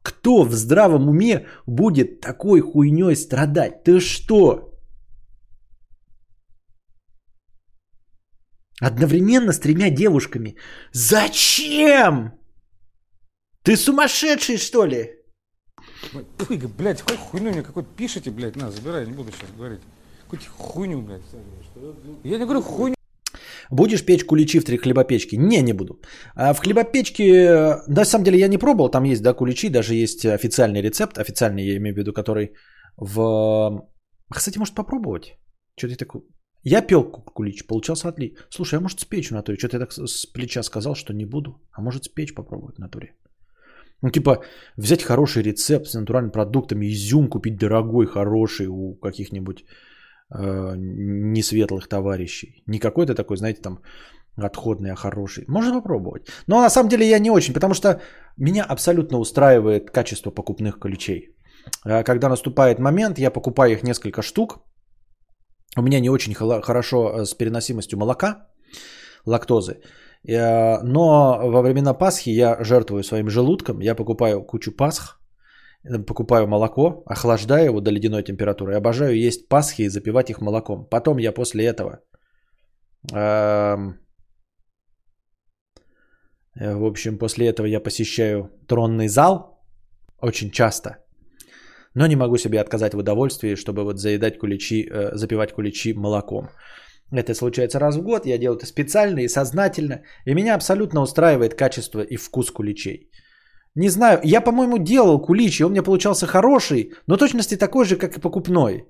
Кто 0.08 0.44
в 0.44 0.54
здравом 0.54 1.10
уме 1.10 1.48
будет 1.66 2.22
такой 2.22 2.62
хуйней 2.62 3.16
страдать? 3.16 3.84
Ты 3.84 4.00
что? 4.00 4.74
Одновременно 8.80 9.52
с 9.52 9.60
тремя 9.60 9.90
девушками. 9.90 10.56
Зачем? 10.94 12.32
Ты 13.64 13.76
сумасшедший, 13.76 14.58
что 14.58 14.86
ли? 14.86 15.12
Фу, 16.12 16.24
блядь, 16.78 17.02
какой 17.02 17.18
хуйню 17.18 17.52
мне 17.52 17.64
какой-то 17.64 17.90
пишите, 17.98 18.32
блядь, 18.32 18.56
на, 18.56 18.72
забирай, 18.72 19.06
не 19.06 19.14
буду 19.14 19.32
сейчас 19.34 19.50
говорить. 19.58 19.82
Какую-то 20.24 20.46
хуйню, 20.58 21.02
блядь. 21.02 21.22
Я 22.24 22.38
не 22.38 22.46
говорю 22.46 22.62
хуйню. 22.62 22.97
Будешь 23.72 24.06
печь 24.06 24.26
куличи 24.26 24.60
в 24.60 24.66
три 24.66 24.78
хлебопечки? 24.78 25.36
Не, 25.36 25.62
не 25.62 25.74
буду. 25.74 26.00
А 26.36 26.54
в 26.54 26.60
хлебопечке, 26.60 27.82
на 27.88 28.06
самом 28.06 28.24
деле 28.24 28.40
я 28.40 28.48
не 28.48 28.58
пробовал, 28.58 28.90
там 28.90 29.04
есть, 29.04 29.22
да, 29.22 29.34
куличи, 29.34 29.70
даже 29.70 29.94
есть 29.96 30.26
официальный 30.26 30.82
рецепт, 30.82 31.18
официальный 31.18 31.66
я 31.66 31.78
имею 31.78 31.96
в 31.96 31.98
виду, 31.98 32.14
который 32.14 32.54
в... 32.98 33.88
Кстати, 34.30 34.58
может 34.60 34.76
попробовать? 34.76 35.38
Что 35.78 35.88
ты 35.88 35.96
такой... 35.96 36.22
Я 36.64 36.82
пел 36.82 37.04
кулич, 37.04 37.66
получался 37.68 38.10
отлично. 38.10 38.40
Слушай, 38.50 38.80
а 38.80 38.82
может 38.82 39.00
спечь 39.00 39.30
в 39.30 39.34
натуре? 39.34 39.58
Что-то 39.58 39.78
я 39.78 39.80
так 39.80 39.94
с 39.94 40.26
плеча 40.26 40.64
сказал, 40.64 40.96
что 40.96 41.14
не 41.14 41.26
буду. 41.26 41.62
А 41.72 41.82
может 41.82 42.06
спечь 42.06 42.34
попробовать 42.34 42.76
в 42.76 42.80
натуре? 42.80 43.16
Ну, 44.02 44.10
типа, 44.10 44.44
взять 44.78 45.04
хороший 45.04 45.44
рецепт 45.44 45.88
с 45.88 45.94
натуральными 45.94 46.32
продуктами, 46.32 46.88
изюм 46.88 47.30
купить 47.30 47.58
дорогой, 47.58 48.06
хороший 48.06 48.68
у 48.68 48.96
каких-нибудь 48.96 49.62
э, 49.62 49.66
несветлых 50.30 51.88
товарищей. 51.88 52.64
Не 52.68 52.80
какой-то 52.80 53.16
такой, 53.16 53.38
знаете, 53.38 53.62
там 53.62 53.80
отходный, 54.36 54.92
а 54.92 54.96
хороший. 54.96 55.46
Можно 55.48 55.74
попробовать. 55.74 56.28
Но 56.48 56.62
на 56.62 56.70
самом 56.70 56.90
деле 56.90 57.10
я 57.10 57.20
не 57.20 57.32
очень, 57.32 57.54
потому 57.54 57.74
что 57.74 58.02
меня 58.38 58.64
абсолютно 58.64 59.20
устраивает 59.20 59.92
качество 59.92 60.32
покупных 60.32 60.80
ключей. 60.80 61.36
Э, 61.86 62.04
когда 62.04 62.30
наступает 62.30 62.80
момент, 62.80 63.20
я 63.20 63.32
покупаю 63.32 63.72
их 63.74 63.84
несколько 63.84 64.22
штук. 64.22 64.60
У 65.78 65.82
меня 65.82 66.00
не 66.00 66.10
очень 66.10 66.34
хорошо 66.34 66.98
э, 66.98 67.26
с 67.26 67.34
переносимостью 67.34 68.00
молока, 68.00 68.48
лактозы. 69.26 69.82
Э, 70.28 70.82
но 70.84 71.40
во 71.44 71.62
времена 71.62 71.94
Пасхи 71.94 72.30
я 72.30 72.58
жертвую 72.64 73.04
своим 73.04 73.30
желудком, 73.30 73.80
я 73.80 73.96
покупаю 73.96 74.44
кучу 74.44 74.72
пасх, 74.72 75.04
э, 75.04 75.17
покупаю 76.08 76.48
молоко, 76.48 77.04
охлаждаю 77.06 77.66
его 77.66 77.82
до 77.82 77.92
ледяной 77.92 78.24
температуры. 78.24 78.72
Я 78.72 78.78
обожаю 78.78 79.16
есть 79.16 79.48
пасхи 79.50 79.84
и 79.84 79.90
запивать 79.90 80.30
их 80.30 80.42
молоком. 80.42 80.88
Потом 80.90 81.18
я 81.18 81.32
после 81.32 81.66
этого, 81.66 82.00
э, 83.14 83.76
в 86.56 86.86
общем, 86.86 87.18
после 87.18 87.48
этого 87.48 87.68
я 87.68 87.80
посещаю 87.80 88.50
тронный 88.68 89.08
зал 89.08 89.60
очень 90.22 90.52
часто, 90.52 90.90
но 91.94 92.08
не 92.08 92.16
могу 92.16 92.38
себе 92.38 92.60
отказать 92.60 92.94
в 92.94 92.98
удовольствии, 92.98 93.56
чтобы 93.56 93.84
вот 93.84 94.00
заедать 94.00 94.40
куличи, 94.40 94.90
запивать 95.14 95.54
куличи 95.54 95.94
молоком. 95.94 96.50
Это 97.12 97.34
случается 97.34 97.80
раз 97.80 97.96
в 97.96 98.02
год, 98.02 98.26
я 98.26 98.38
делаю 98.38 98.58
это 98.58 98.66
специально 98.66 99.20
и 99.20 99.30
сознательно. 99.30 100.02
И 100.26 100.34
меня 100.34 100.56
абсолютно 100.56 101.02
устраивает 101.02 101.54
качество 101.56 102.02
и 102.02 102.18
вкус 102.18 102.52
куличей. 102.52 103.10
Не 103.78 103.90
знаю, 103.90 104.20
я, 104.24 104.42
по-моему, 104.42 104.78
делал 104.78 105.22
куличи, 105.22 105.64
он 105.64 105.72
мне 105.72 105.84
получался 105.84 106.26
хороший, 106.26 106.94
но 107.08 107.18
точности 107.18 107.58
такой 107.58 107.86
же, 107.86 107.96
как 107.96 108.18
и 108.18 108.22
покупной. 108.22 108.86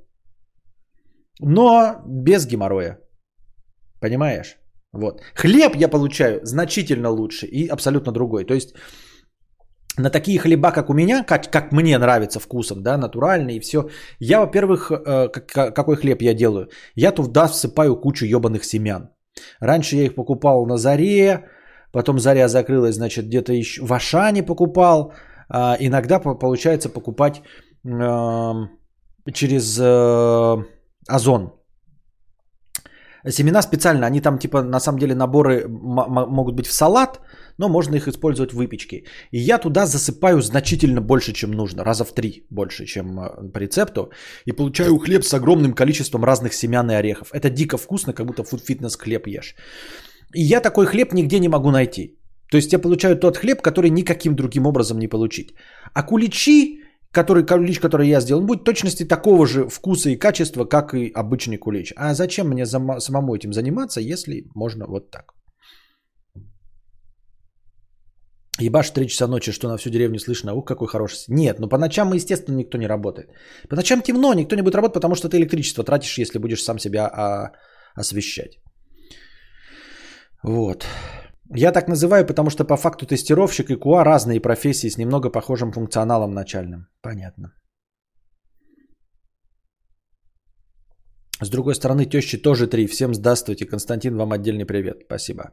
Но 1.41 2.01
без 2.05 2.45
геморроя. 2.45 2.97
Понимаешь? 3.99 4.57
Вот. 4.93 5.21
Хлеб 5.35 5.75
я 5.75 5.89
получаю 5.89 6.39
значительно 6.43 7.09
лучше 7.09 7.47
и 7.47 7.67
абсолютно 7.67 8.13
другой. 8.13 8.45
То 8.45 8.53
есть 8.53 8.75
на 9.97 10.09
такие 10.09 10.39
хлеба, 10.39 10.71
как 10.71 10.89
у 10.89 10.93
меня, 10.93 11.23
как, 11.23 11.51
как 11.51 11.73
мне 11.73 11.97
нравится 11.97 12.39
вкусом, 12.39 12.81
да, 12.81 12.97
натуральный 12.97 13.57
и 13.57 13.59
все. 13.59 13.89
Я, 14.19 14.39
во-первых, 14.39 14.91
э, 14.91 15.27
как, 15.27 15.75
какой 15.75 15.97
хлеб 15.97 16.21
я 16.21 16.33
делаю? 16.33 16.69
Я 16.95 17.11
туда 17.11 17.47
всыпаю 17.47 17.97
кучу 17.99 18.25
ебаных 18.25 18.63
семян. 18.63 19.09
Раньше 19.59 19.97
я 19.97 20.03
их 20.03 20.15
покупал 20.15 20.65
на 20.65 20.77
заре, 20.77 21.49
потом 21.91 22.19
заря 22.19 22.47
закрылась, 22.47 22.95
значит, 22.95 23.25
где-то 23.25 23.53
еще 23.53 23.85
в 23.85 23.93
Ашане 23.93 24.43
покупал. 24.43 25.13
А 25.49 25.77
иногда 25.79 26.19
получается 26.19 26.89
покупать 26.89 27.41
э, 27.85 28.53
через 29.33 29.79
э, 29.79 30.63
Озон. 31.07 31.53
Семена 33.29 33.61
специально, 33.61 34.07
они 34.07 34.21
там 34.21 34.39
типа 34.39 34.61
на 34.61 34.79
самом 34.79 34.99
деле 34.99 35.15
наборы 35.15 35.67
могут 35.67 36.55
быть 36.55 36.67
в 36.67 36.71
салат, 36.71 37.19
но 37.57 37.69
можно 37.69 37.95
их 37.95 38.07
использовать 38.07 38.51
в 38.51 38.57
выпечке. 38.57 39.03
И 39.31 39.39
я 39.39 39.57
туда 39.57 39.85
засыпаю 39.85 40.41
значительно 40.41 41.01
больше, 41.01 41.33
чем 41.33 41.51
нужно, 41.51 41.83
раза 41.83 42.05
в 42.05 42.13
три 42.13 42.45
больше, 42.49 42.85
чем 42.85 43.19
э, 43.19 43.51
по 43.53 43.59
рецепту. 43.59 44.11
И 44.45 44.51
получаю 44.51 44.97
хлеб 44.99 45.23
с 45.23 45.33
огромным 45.33 45.73
количеством 45.73 46.23
разных 46.23 46.53
семян 46.53 46.89
и 46.91 46.95
орехов. 46.95 47.29
Это 47.33 47.49
дико 47.49 47.77
вкусно, 47.77 48.13
как 48.13 48.25
будто 48.25 48.43
фуд-фитнес 48.43 48.95
хлеб 48.97 49.27
ешь. 49.27 49.55
И 50.35 50.41
я 50.41 50.61
такой 50.61 50.85
хлеб 50.85 51.13
нигде 51.13 51.39
не 51.39 51.49
могу 51.49 51.71
найти. 51.71 52.17
То 52.51 52.57
есть 52.57 52.73
я 52.73 52.79
получаю 52.79 53.17
тот 53.19 53.37
хлеб, 53.37 53.61
который 53.61 53.89
никаким 53.89 54.35
другим 54.35 54.65
образом 54.65 54.99
не 54.99 55.07
получить. 55.07 55.53
А 55.93 56.03
куличи, 56.03 56.81
который 57.11 57.45
кулич, 57.45 57.79
который 57.79 58.07
я 58.07 58.21
сделал, 58.21 58.45
будет 58.45 58.63
точности 58.63 59.07
такого 59.07 59.45
же 59.45 59.67
вкуса 59.67 60.09
и 60.09 60.19
качества, 60.19 60.65
как 60.65 60.93
и 60.93 61.11
обычный 61.13 61.57
кулич. 61.57 61.93
А 61.95 62.13
зачем 62.13 62.47
мне 62.47 62.65
самому 62.65 63.35
этим 63.35 63.53
заниматься, 63.53 64.01
если 64.01 64.45
можно 64.55 64.85
вот 64.87 65.11
так? 65.11 65.33
Ебашь 68.59 68.89
3 68.89 69.07
часа 69.07 69.27
ночи, 69.27 69.51
что 69.51 69.67
на 69.67 69.77
всю 69.77 69.89
деревню 69.89 70.19
слышно, 70.19 70.53
ух, 70.53 70.65
какой 70.65 70.87
хороший. 70.87 71.25
Нет, 71.27 71.59
ну 71.59 71.69
по 71.69 71.77
ночам, 71.77 72.13
естественно, 72.13 72.57
никто 72.57 72.77
не 72.77 72.87
работает. 72.87 73.29
По 73.69 73.75
ночам 73.75 74.01
темно, 74.01 74.33
никто 74.33 74.55
не 74.55 74.63
будет 74.63 74.75
работать, 74.75 74.95
потому 74.95 75.15
что 75.15 75.29
ты 75.29 75.37
электричество 75.37 75.83
тратишь, 75.83 76.17
если 76.17 76.39
будешь 76.39 76.63
сам 76.63 76.79
себя 76.79 77.07
а, 77.07 77.51
освещать. 77.95 78.57
Вот. 80.43 80.85
Я 81.55 81.71
так 81.71 81.87
называю, 81.87 82.25
потому 82.25 82.49
что 82.49 82.65
по 82.65 82.77
факту 82.77 83.05
тестировщик 83.05 83.69
и 83.69 83.75
КУА 83.75 84.03
разные 84.03 84.41
профессии 84.41 84.89
с 84.89 84.97
немного 84.97 85.29
похожим 85.29 85.71
функционалом 85.71 86.33
начальным. 86.33 86.87
Понятно. 87.01 87.53
С 91.41 91.49
другой 91.49 91.75
стороны, 91.75 92.05
тещи 92.05 92.37
тоже 92.41 92.67
три. 92.67 92.87
Всем 92.87 93.13
здравствуйте. 93.13 93.65
Константин, 93.65 94.17
вам 94.17 94.31
отдельный 94.31 94.65
привет. 94.65 95.03
Спасибо. 95.05 95.43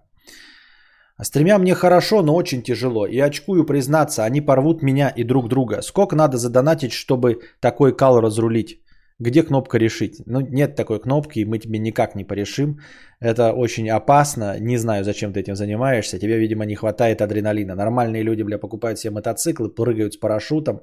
А 1.17 1.25
с 1.25 1.31
тремя 1.31 1.59
мне 1.59 1.75
хорошо, 1.75 2.23
но 2.23 2.35
очень 2.35 2.63
тяжело. 2.63 3.07
И 3.07 3.21
очкую 3.21 3.65
признаться, 3.67 4.25
они 4.25 4.41
порвут 4.41 4.83
меня 4.83 5.13
и 5.17 5.25
друг 5.25 5.49
друга. 5.49 5.83
Сколько 5.83 6.17
надо 6.17 6.39
задонатить, 6.39 6.93
чтобы 6.93 7.41
такой 7.61 7.97
кал 7.97 8.21
разрулить? 8.21 8.84
Где 9.21 9.43
кнопка 9.43 9.79
решить? 9.79 10.23
Ну, 10.27 10.41
нет 10.41 10.75
такой 10.75 11.01
кнопки, 11.01 11.39
и 11.39 11.45
мы 11.45 11.59
тебе 11.59 11.79
никак 11.79 12.17
не 12.17 12.25
порешим. 12.25 12.79
Это 13.21 13.53
очень 13.53 13.89
опасно. 13.89 14.59
Не 14.61 14.77
знаю, 14.77 15.05
зачем 15.05 15.33
ты 15.33 15.41
этим 15.41 15.55
занимаешься. 15.55 16.19
Тебе, 16.19 16.39
видимо, 16.39 16.65
не 16.65 16.75
хватает 16.75 17.23
адреналина. 17.23 17.77
Нормальные 17.77 18.25
люди, 18.25 18.43
бля, 18.43 18.59
покупают 18.59 18.99
себе 18.99 19.13
мотоциклы, 19.13 19.69
прыгают 19.69 20.15
с 20.15 20.17
парашютом. 20.17 20.83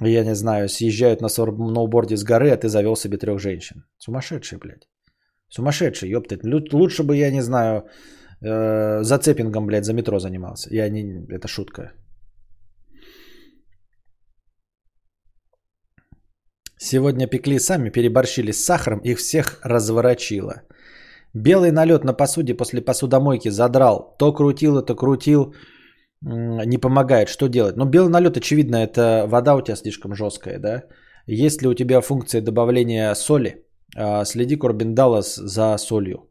Я 0.00 0.24
не 0.24 0.34
знаю, 0.34 0.68
съезжают 0.68 1.20
на 1.20 1.28
сноуборде 1.28 2.16
с 2.16 2.24
горы, 2.24 2.50
а 2.50 2.56
ты 2.56 2.68
завел 2.68 2.96
себе 2.96 3.16
трех 3.16 3.38
женщин. 3.38 3.84
Сумасшедший, 3.98 4.58
блядь. 4.58 4.88
Сумасшедший, 5.48 6.10
ёптать. 6.10 6.40
Лучше 6.72 7.04
бы, 7.04 7.16
я 7.16 7.30
не 7.30 7.42
знаю, 7.42 7.84
э, 8.40 9.02
зацепингом, 9.02 9.66
блядь, 9.66 9.84
за 9.84 9.92
метро 9.92 10.18
занимался. 10.18 10.68
Я 10.74 10.88
не... 10.88 11.26
Это 11.28 11.46
шутка. 11.46 11.92
Сегодня 16.84 17.28
пекли 17.28 17.60
сами, 17.60 17.90
переборщили 17.90 18.50
с 18.52 18.64
сахаром, 18.64 18.98
их 19.04 19.18
всех 19.18 19.60
разворочило. 19.62 20.62
Белый 21.34 21.70
налет 21.70 22.04
на 22.04 22.12
посуде 22.12 22.54
после 22.54 22.80
посудомойки 22.80 23.50
задрал. 23.50 24.16
То 24.18 24.32
крутил, 24.32 24.82
то 24.82 24.96
крутил. 24.96 25.54
Не 26.22 26.78
помогает. 26.78 27.28
Что 27.28 27.48
делать? 27.48 27.76
Ну, 27.76 27.84
белый 27.84 28.10
налет, 28.10 28.36
очевидно, 28.36 28.76
это 28.76 29.26
вода 29.28 29.54
у 29.54 29.62
тебя 29.62 29.76
слишком 29.76 30.14
жесткая, 30.14 30.58
да? 30.58 30.82
Есть 31.26 31.62
ли 31.62 31.68
у 31.68 31.74
тебя 31.74 32.00
функция 32.00 32.40
добавления 32.40 33.14
соли? 33.14 33.64
А, 33.96 34.24
следи, 34.24 34.56
Корбин 34.56 34.94
Даллас, 34.94 35.36
за 35.36 35.78
солью. 35.78 36.30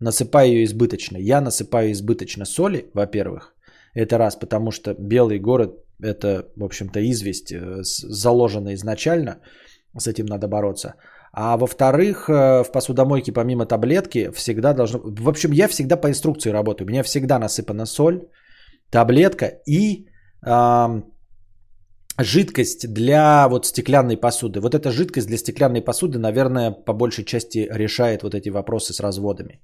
Насыпай 0.00 0.48
ее 0.48 0.64
избыточно. 0.64 1.18
Я 1.18 1.42
насыпаю 1.42 1.92
избыточно 1.92 2.46
соли, 2.46 2.90
во-первых. 2.94 3.54
Это 3.94 4.16
раз, 4.16 4.36
потому 4.36 4.70
что 4.70 4.94
белый 4.98 5.38
город– 5.38 5.70
это, 6.02 6.48
в 6.56 6.64
общем-то, 6.64 6.98
известь, 7.00 7.52
э, 7.52 7.82
заложена 7.82 8.72
изначально– 8.72 9.40
с 9.98 10.06
этим 10.06 10.26
надо 10.26 10.48
бороться. 10.48 10.94
А 11.32 11.56
во-вторых, 11.56 12.28
э, 12.28 12.64
в 12.64 12.72
посудомойке 12.72 13.32
помимо 13.32 13.66
таблетки 13.66 14.30
всегда 14.34 14.74
должно... 14.74 15.00
В 15.04 15.28
общем, 15.28 15.52
я 15.52 15.68
всегда 15.68 15.96
по 15.96 16.08
инструкции 16.08 16.52
работаю. 16.52 16.86
У 16.86 16.90
меня 16.90 17.02
всегда 17.02 17.38
насыпана 17.38 17.86
соль, 17.86 18.20
таблетка 18.90 19.46
и 19.66 20.06
э, 20.46 21.02
жидкость 22.18 22.92
для 22.92 23.48
вот 23.48 23.66
стеклянной 23.66 24.16
посуды. 24.16 24.60
Вот 24.60 24.74
эта 24.74 24.90
жидкость 24.90 25.26
для 25.26 25.36
стеклянной 25.36 25.82
посуды, 25.82 26.18
наверное, 26.18 26.72
по 26.72 26.92
большей 26.92 27.24
части 27.24 27.68
решает 27.70 28.22
вот 28.22 28.34
эти 28.34 28.50
вопросы 28.50 28.92
с 28.92 29.00
разводами. 29.00 29.60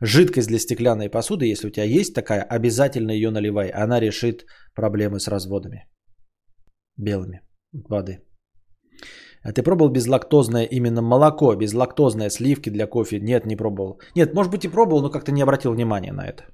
Жидкость 0.00 0.48
для 0.48 0.58
стеклянной 0.58 1.10
посуды, 1.10 1.46
если 1.46 1.68
у 1.68 1.70
тебя 1.70 1.84
есть 1.84 2.14
такая, 2.14 2.42
обязательно 2.42 3.10
ее 3.10 3.30
наливай. 3.30 3.68
Она 3.70 4.00
решит 4.00 4.44
проблемы 4.74 5.18
с 5.18 5.28
разводами 5.28 5.88
белыми 6.98 7.40
воды. 7.88 8.27
А 9.42 9.52
ты 9.52 9.62
пробовал 9.62 9.90
безлактозное 9.90 10.64
именно 10.64 11.02
молоко, 11.02 11.54
безлактозное 11.54 12.30
сливки 12.30 12.70
для 12.70 12.86
кофе? 12.86 13.20
Нет, 13.20 13.46
не 13.46 13.56
пробовал. 13.56 14.00
Нет, 14.14 14.34
может 14.34 14.52
быть 14.52 14.64
и 14.64 14.68
пробовал, 14.68 15.02
но 15.02 15.10
как-то 15.10 15.32
не 15.32 15.42
обратил 15.42 15.72
внимания 15.72 16.12
на 16.12 16.26
это. 16.26 16.44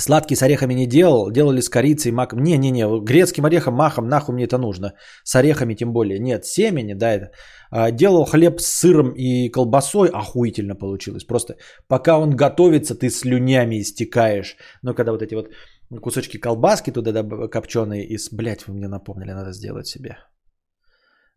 Сладкий 0.00 0.36
с 0.36 0.42
орехами 0.42 0.74
не 0.74 0.86
делал, 0.86 1.30
делали 1.30 1.60
с 1.60 1.68
корицей, 1.68 2.12
маком. 2.12 2.38
Не-не-не, 2.38 3.00
грецким 3.04 3.44
орехом, 3.46 3.74
махом, 3.74 4.08
нахуй 4.08 4.34
мне 4.34 4.44
это 4.44 4.56
нужно. 4.56 4.92
С 5.24 5.34
орехами 5.34 5.74
тем 5.74 5.92
более. 5.92 6.20
Нет, 6.20 6.46
семени, 6.46 6.94
да, 6.94 7.12
это. 7.12 7.30
А, 7.70 7.90
делал 7.90 8.24
хлеб 8.24 8.60
с 8.60 8.66
сыром 8.66 9.10
и 9.16 9.48
колбасой, 9.48 10.08
охуительно 10.08 10.76
получилось. 10.76 11.24
Просто 11.24 11.56
пока 11.88 12.18
он 12.18 12.36
готовится, 12.36 12.94
ты 12.94 13.10
слюнями 13.10 13.80
истекаешь. 13.80 14.56
Но 14.82 14.94
когда 14.94 15.10
вот 15.10 15.22
эти 15.22 15.34
вот 15.34 15.48
кусочки 15.90 16.38
колбаски 16.38 16.92
туда 16.92 17.22
копченые 17.48 18.06
из, 18.06 18.32
блядь, 18.32 18.66
вы 18.66 18.74
мне 18.74 18.88
напомнили, 18.88 19.32
надо 19.32 19.52
сделать 19.52 19.86
себе. 19.86 20.18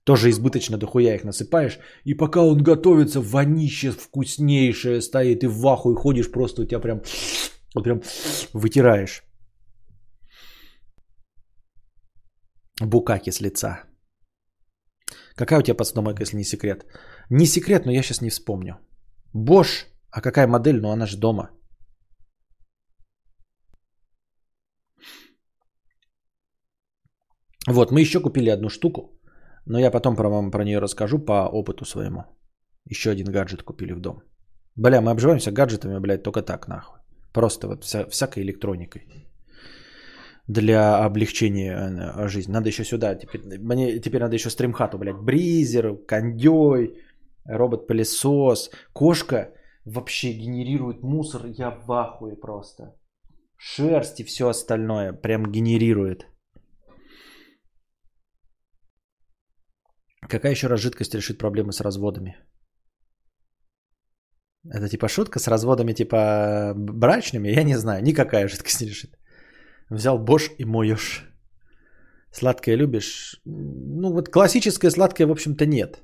Тоже 0.04 0.30
избыточно 0.30 0.78
дохуя 0.78 1.16
их 1.16 1.24
насыпаешь. 1.24 1.80
И 2.06 2.16
пока 2.16 2.42
он 2.42 2.64
готовится, 2.64 3.22
вонище 3.22 3.92
вкуснейшее 3.92 5.02
стоит. 5.02 5.44
И 5.44 5.48
в 5.48 5.68
ахуй 5.68 5.96
ходишь, 5.96 6.32
просто 6.32 6.62
у 6.62 6.66
тебя 6.66 6.80
прям, 6.80 7.02
вот 7.76 7.84
прям 7.84 8.02
вытираешь. 8.54 9.24
Букаки 12.82 13.32
с 13.32 13.42
лица. 13.42 13.84
Какая 15.36 15.60
у 15.60 15.64
тебя 15.64 15.76
посудомойка, 15.76 16.24
если 16.24 16.38
не 16.38 16.44
секрет? 16.44 16.86
Не 17.30 17.46
секрет, 17.46 17.86
но 17.86 17.92
я 17.92 18.02
сейчас 18.02 18.22
не 18.22 18.30
вспомню. 18.30 18.80
Бош. 19.34 19.88
А 20.10 20.22
какая 20.22 20.48
модель? 20.48 20.82
Ну 20.82 20.90
она 20.90 21.06
же 21.06 21.18
дома. 21.18 21.52
Вот, 27.72 27.92
мы 27.92 28.02
еще 28.02 28.20
купили 28.20 28.50
одну 28.50 28.70
штуку, 28.70 29.02
но 29.66 29.80
я 29.80 29.92
потом 29.92 30.16
про 30.16 30.30
вам 30.30 30.52
про 30.52 30.64
нее 30.64 30.80
расскажу 30.80 31.20
по 31.20 31.48
опыту 31.48 31.86
своему. 31.86 32.24
Еще 32.90 33.12
один 33.12 33.32
гаджет 33.32 33.64
купили 33.64 33.94
в 33.94 34.00
дом. 34.00 34.22
Бля, 34.76 35.02
мы 35.02 35.12
обживаемся 35.12 35.52
гаджетами, 35.52 36.00
блядь, 36.00 36.24
только 36.24 36.42
так, 36.42 36.68
нахуй. 36.68 37.00
Просто 37.34 37.68
вот 37.68 37.84
вся, 37.84 38.06
всякой 38.10 38.44
электроникой. 38.44 39.02
Для 40.48 41.06
облегчения 41.06 41.74
э, 41.74 42.28
жизни. 42.28 42.52
Надо 42.52 42.68
еще 42.68 42.84
сюда, 42.84 43.16
теперь, 43.16 43.42
мне 43.60 44.00
теперь 44.00 44.22
надо 44.22 44.36
еще 44.36 44.50
стримхату, 44.50 44.98
блядь. 44.98 45.22
Бризер, 45.22 45.96
кондей, 46.08 46.98
робот-пылесос. 47.46 48.72
Кошка 48.94 49.54
вообще 49.86 50.34
генерирует 50.34 51.04
мусор, 51.04 51.46
я 51.46 51.72
в 51.72 51.92
ахуе 51.92 52.36
просто. 52.36 52.96
Шерсть 53.58 54.20
и 54.20 54.24
все 54.24 54.48
остальное 54.50 55.14
прям 55.14 55.52
генерирует. 55.52 56.28
Какая 60.30 60.52
еще 60.52 60.68
раз 60.68 60.80
жидкость 60.80 61.16
решит 61.16 61.38
проблемы 61.38 61.72
с 61.72 61.82
разводами? 61.82 62.36
Это 64.70 64.90
типа 64.90 65.08
шутка 65.08 65.40
с 65.40 65.48
разводами 65.48 65.94
типа 65.94 66.74
брачными? 66.76 67.50
Я 67.50 67.64
не 67.64 67.78
знаю. 67.78 68.04
Никакая 68.04 68.48
жидкость 68.48 68.82
не 68.82 68.88
решит. 68.88 69.18
Взял 69.90 70.20
Бош 70.20 70.52
и 70.58 70.66
моешь. 70.66 71.28
Сладкое 72.32 72.78
любишь? 72.78 73.42
Ну 73.46 74.14
вот 74.14 74.30
классическое 74.30 74.92
сладкое 74.92 75.28
в 75.28 75.32
общем-то 75.32 75.66
нет. 75.66 76.02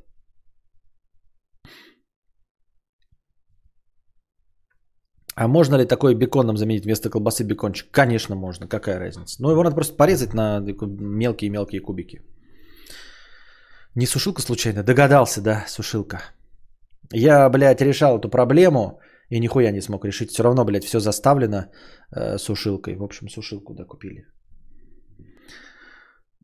А 5.35 5.47
можно 5.47 5.75
ли 5.75 5.85
такой 5.85 6.15
беконом 6.15 6.57
заменить 6.57 6.85
вместо 6.85 7.09
колбасы 7.11 7.43
бекончик? 7.43 7.91
Конечно 7.91 8.35
можно. 8.35 8.67
Какая 8.67 8.99
разница? 8.99 9.41
Ну 9.41 9.51
его 9.51 9.63
надо 9.63 9.75
просто 9.75 9.95
порезать 9.95 10.33
на 10.33 10.59
мелкие-мелкие 10.59 11.79
кубики. 11.79 12.21
Не 13.97 14.05
сушилка 14.05 14.41
случайно? 14.41 14.83
Догадался, 14.83 15.41
да, 15.41 15.65
сушилка. 15.67 16.17
Я, 17.13 17.49
блядь, 17.49 17.81
решал 17.81 18.19
эту 18.19 18.29
проблему 18.29 18.99
и 19.31 19.39
нихуя 19.39 19.71
не 19.71 19.81
смог 19.81 20.05
решить. 20.05 20.29
Все 20.29 20.43
равно, 20.43 20.65
блядь, 20.65 20.85
все 20.85 20.99
заставлено 20.99 21.71
э, 22.15 22.37
сушилкой. 22.37 22.95
В 22.95 23.03
общем, 23.03 23.27
сушилку, 23.27 23.73
да, 23.73 23.85
купили. 23.85 24.27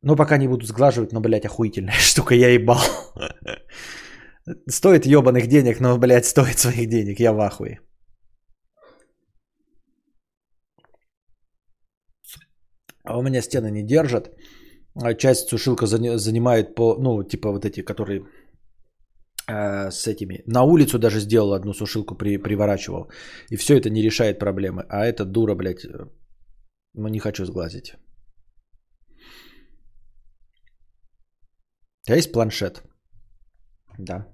Ну, 0.02 0.16
пока 0.16 0.38
не 0.38 0.48
буду 0.48 0.66
сглаживать, 0.66 1.12
но, 1.12 1.22
блядь, 1.22 1.46
охуительная 1.46 1.94
штука, 2.00 2.34
я 2.34 2.50
ебал. 2.50 2.82
Стоит 4.68 5.06
ебаных 5.06 5.48
денег, 5.48 5.80
но, 5.80 6.00
блядь, 6.00 6.26
стоит 6.26 6.58
своих 6.58 6.90
денег, 6.90 7.20
я 7.20 7.34
в 7.34 7.40
ахуе. 7.40 7.80
А 13.04 13.18
у 13.18 13.22
меня 13.22 13.42
стены 13.42 13.70
не 13.70 13.84
держат. 13.84 14.32
А 14.96 15.14
часть 15.16 15.50
сушилка 15.50 15.88
занимает 15.88 16.76
по, 16.76 16.96
ну, 17.00 17.24
типа 17.24 17.52
вот 17.52 17.66
эти, 17.66 17.82
которые 17.82 18.28
э, 19.48 19.90
с 19.92 20.08
этими. 20.08 20.44
На 20.46 20.64
улицу 20.64 21.00
даже 21.00 21.20
сделал 21.20 21.54
одну 21.54 21.74
сушилку, 21.74 22.16
при, 22.16 22.38
приворачивал. 22.38 23.12
И 23.50 23.58
все 23.58 23.78
это 23.78 23.90
не 23.90 24.04
решает 24.04 24.40
проблемы. 24.40 24.86
А 24.90 25.06
эта 25.06 25.26
дура, 25.26 25.56
блядь, 25.56 25.86
ну 26.94 27.08
не 27.08 27.20
хочу 27.20 27.46
сглазить. 27.46 27.96
А 32.10 32.16
есть 32.16 32.32
планшет? 32.32 32.84
Да. 33.98 34.28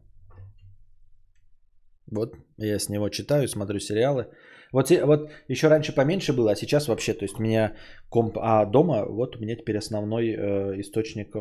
Вот, 2.11 2.35
я 2.57 2.79
с 2.79 2.89
него 2.89 3.09
читаю, 3.09 3.47
смотрю 3.47 3.79
сериалы. 3.79 4.25
Вот, 4.71 4.91
вот 4.91 5.31
еще 5.47 5.67
раньше 5.67 5.95
поменьше 5.95 6.33
было, 6.33 6.51
а 6.51 6.55
сейчас 6.55 6.87
вообще, 6.87 7.13
то 7.13 7.25
есть 7.25 7.39
у 7.39 7.41
меня 7.41 7.75
комп, 8.09 8.37
а 8.37 8.65
дома 8.65 9.05
вот 9.05 9.35
у 9.35 9.39
меня 9.39 9.55
теперь 9.55 9.77
основной 9.77 10.27
э, 10.29 10.79
источник 10.79 11.31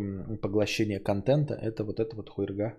поглощения 0.40 0.98
контента 0.98 1.54
это 1.54 1.84
вот 1.84 2.00
это 2.00 2.16
вот 2.16 2.30
хуйрга. 2.30 2.78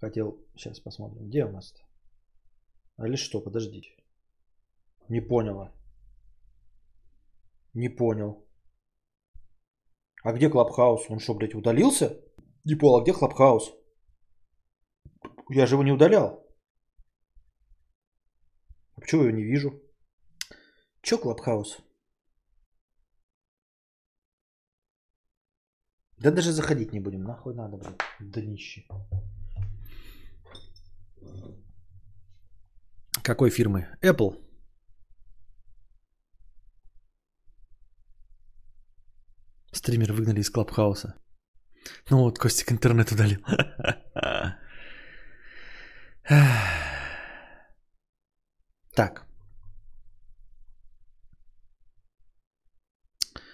Хотел, 0.00 0.46
сейчас 0.56 0.78
посмотрим, 0.80 1.26
где 1.28 1.44
у 1.44 1.50
нас-то? 1.50 1.82
Или 3.04 3.16
что, 3.16 3.40
подождите. 3.40 3.90
Не 5.08 5.20
поняла. 5.20 5.72
Не 7.74 7.88
понял. 7.88 8.46
А 10.22 10.32
где 10.32 10.48
Clubhouse? 10.48 11.06
Он 11.08 11.18
что, 11.18 11.34
блядь, 11.34 11.54
удалился? 11.54 12.20
Не 12.64 12.76
понял, 12.76 12.98
а 12.98 13.02
где 13.02 13.12
Clubhouse? 13.12 13.77
Я 15.50 15.66
же 15.66 15.74
его 15.74 15.82
не 15.82 15.92
удалял. 15.92 16.46
А 18.96 19.00
почему 19.00 19.22
я 19.22 19.28
его 19.28 19.38
не 19.38 19.44
вижу? 19.44 19.82
Че 21.02 21.18
Clubhouse? 21.18 21.78
Да 26.18 26.30
даже 26.30 26.52
заходить 26.52 26.92
не 26.92 27.00
будем. 27.00 27.22
Нахуй 27.22 27.54
надо, 27.54 27.76
блядь. 27.76 28.00
Днище. 28.20 28.82
Какой 33.22 33.50
фирмы? 33.50 33.86
Apple. 34.02 34.44
Стример 39.72 40.12
выгнали 40.12 40.40
из 40.40 40.50
Клабхауса. 40.50 41.14
Ну 42.10 42.18
вот, 42.18 42.38
Костик 42.38 42.72
интернет 42.72 43.12
удалил. 43.12 43.40
Так. 48.94 49.24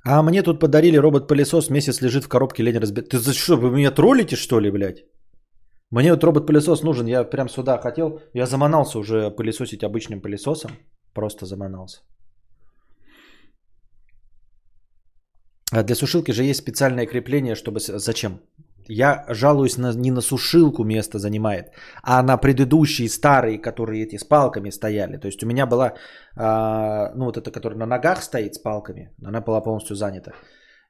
А 0.06 0.22
мне 0.22 0.42
тут 0.42 0.60
подарили 0.60 0.98
робот-пылесос, 0.98 1.70
месяц 1.70 2.02
лежит 2.02 2.24
в 2.24 2.28
коробке, 2.28 2.62
лень 2.62 2.78
разбить. 2.78 3.08
Ты 3.08 3.18
за 3.18 3.32
что, 3.32 3.56
вы 3.56 3.70
меня 3.70 3.90
троллите, 3.90 4.36
что 4.36 4.60
ли, 4.60 4.70
блядь? 4.70 5.04
Мне 5.90 6.10
вот 6.10 6.24
робот-пылесос 6.24 6.82
нужен, 6.82 7.06
я 7.06 7.24
прям 7.24 7.48
сюда 7.48 7.78
хотел. 7.78 8.20
Я 8.34 8.46
заманался 8.46 8.98
уже 8.98 9.30
пылесосить 9.30 9.84
обычным 9.84 10.20
пылесосом. 10.20 10.70
Просто 11.14 11.46
заманался. 11.46 12.02
А 15.72 15.82
для 15.82 15.94
сушилки 15.94 16.32
же 16.32 16.44
есть 16.44 16.60
специальное 16.60 17.06
крепление, 17.06 17.54
чтобы... 17.54 17.80
Зачем? 17.80 18.40
Я 18.88 19.24
жалуюсь 19.28 19.78
на, 19.78 19.92
не 19.94 20.10
на 20.10 20.20
сушилку 20.20 20.84
место 20.84 21.18
занимает, 21.18 21.72
а 22.02 22.22
на 22.22 22.36
предыдущие 22.36 23.08
старые, 23.08 23.58
которые 23.58 24.04
эти 24.04 24.18
с 24.18 24.24
палками 24.24 24.70
стояли. 24.70 25.16
То 25.16 25.26
есть 25.26 25.42
у 25.42 25.46
меня 25.46 25.66
была, 25.66 25.94
э, 26.36 27.14
ну 27.14 27.24
вот 27.24 27.36
эта, 27.36 27.50
которая 27.50 27.78
на 27.78 27.86
ногах 27.86 28.22
стоит 28.22 28.54
с 28.54 28.58
палками, 28.58 29.14
она 29.24 29.40
была 29.40 29.62
полностью 29.62 29.96
занята. 29.96 30.32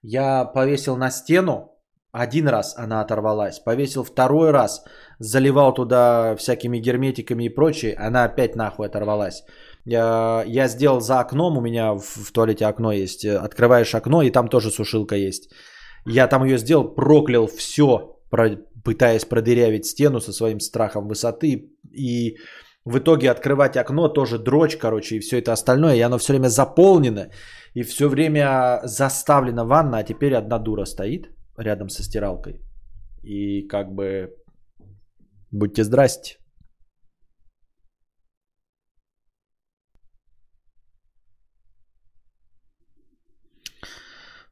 Я 0.03 0.45
повесил 0.45 0.97
на 0.97 1.11
стену, 1.11 1.70
один 2.12 2.49
раз 2.49 2.74
она 2.76 3.01
оторвалась, 3.01 3.59
повесил 3.59 4.05
второй 4.05 4.51
раз, 4.51 4.84
заливал 5.18 5.74
туда 5.74 6.34
всякими 6.36 6.78
герметиками 6.78 7.45
и 7.45 7.49
прочее, 7.49 7.97
она 7.97 8.24
опять 8.24 8.57
нахуй 8.57 8.86
оторвалась. 8.86 9.45
Я, 9.84 10.42
я 10.47 10.68
сделал 10.68 11.01
за 11.01 11.20
окном, 11.20 11.59
у 11.59 11.61
меня 11.61 11.95
в, 11.95 12.03
в 12.03 12.32
туалете 12.32 12.66
окно 12.66 12.92
есть, 12.92 13.24
открываешь 13.24 13.95
окно 13.95 14.22
и 14.22 14.30
там 14.30 14.49
тоже 14.49 14.70
сушилка 14.70 15.16
есть. 15.16 15.51
Я 16.07 16.28
там 16.28 16.44
ее 16.44 16.59
сделал, 16.59 16.94
проклял 16.94 17.46
все, 17.46 18.18
пытаясь 18.84 19.24
продырявить 19.24 19.86
стену 19.86 20.20
со 20.20 20.32
своим 20.32 20.61
страхом 20.61 21.09
высоты. 21.09 21.70
И 21.92 22.36
в 22.84 22.98
итоге 22.98 23.30
открывать 23.30 23.76
окно 23.76 24.09
тоже 24.09 24.38
дрочь, 24.38 24.76
короче, 24.76 25.16
и 25.16 25.20
все 25.20 25.38
это 25.38 25.52
остальное. 25.52 25.96
И 25.96 26.00
оно 26.00 26.18
все 26.18 26.32
время 26.32 26.48
заполнено. 26.48 27.30
И 27.74 27.82
все 27.82 28.09
время 28.09 28.80
заставлена 28.84 29.64
ванна, 29.64 29.98
а 29.98 30.05
теперь 30.05 30.34
одна 30.34 30.59
дура 30.59 30.84
стоит 30.84 31.30
рядом 31.57 31.88
со 31.88 32.02
стиралкой. 32.02 32.61
И 33.22 33.66
как 33.68 33.92
бы 33.94 34.34
будьте 35.50 35.82
здрасте. 35.84 36.36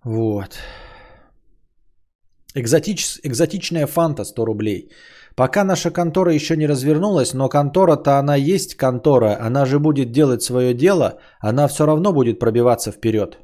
Вот. 0.04 0.58
Экзотич, 2.54 3.18
экзотичная 3.22 3.86
фанта 3.86 4.24
100 4.24 4.44
рублей. 4.44 4.90
Пока 5.34 5.64
наша 5.64 5.90
контора 5.90 6.34
еще 6.34 6.56
не 6.56 6.66
развернулась, 6.66 7.32
но 7.32 7.48
контора-то 7.48 8.18
она 8.18 8.36
есть 8.36 8.76
контора, 8.76 9.38
она 9.40 9.64
же 9.64 9.78
будет 9.78 10.12
делать 10.12 10.42
свое 10.42 10.74
дело, 10.74 11.18
она 11.40 11.68
все 11.68 11.86
равно 11.86 12.12
будет 12.12 12.38
пробиваться 12.38 12.92
вперед. 12.92 13.38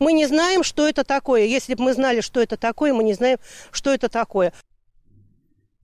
Мы 0.00 0.12
не 0.12 0.26
знаем, 0.26 0.62
что 0.62 0.82
это 0.82 1.04
такое. 1.04 1.44
Если 1.56 1.74
бы 1.74 1.84
мы 1.84 1.94
знали, 1.94 2.20
что 2.20 2.40
это 2.40 2.56
такое, 2.56 2.92
мы 2.92 3.02
не 3.04 3.14
знаем, 3.14 3.38
что 3.72 3.90
это 3.90 4.08
такое. 4.08 4.52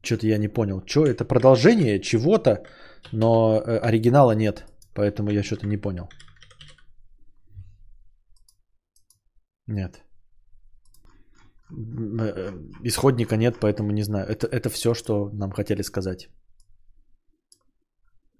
Что-то 0.02 0.26
я 0.26 0.38
не 0.38 0.48
понял. 0.48 0.82
Что 0.84 1.06
это 1.06 1.24
продолжение 1.24 2.00
чего-то, 2.00 2.64
но 3.12 3.62
э, 3.64 3.78
оригинала 3.78 4.32
нет. 4.32 4.64
Поэтому 4.94 5.30
я 5.30 5.42
что-то 5.42 5.66
не 5.66 5.78
понял. 5.78 6.08
Нет. 9.66 10.02
Э, 11.72 12.52
исходника 12.84 13.36
нет, 13.36 13.56
поэтому 13.60 13.92
не 13.92 14.02
знаю. 14.02 14.26
Это, 14.28 14.46
это 14.46 14.68
все, 14.70 14.94
что 14.94 15.30
нам 15.32 15.50
хотели 15.50 15.82
сказать. 15.82 16.28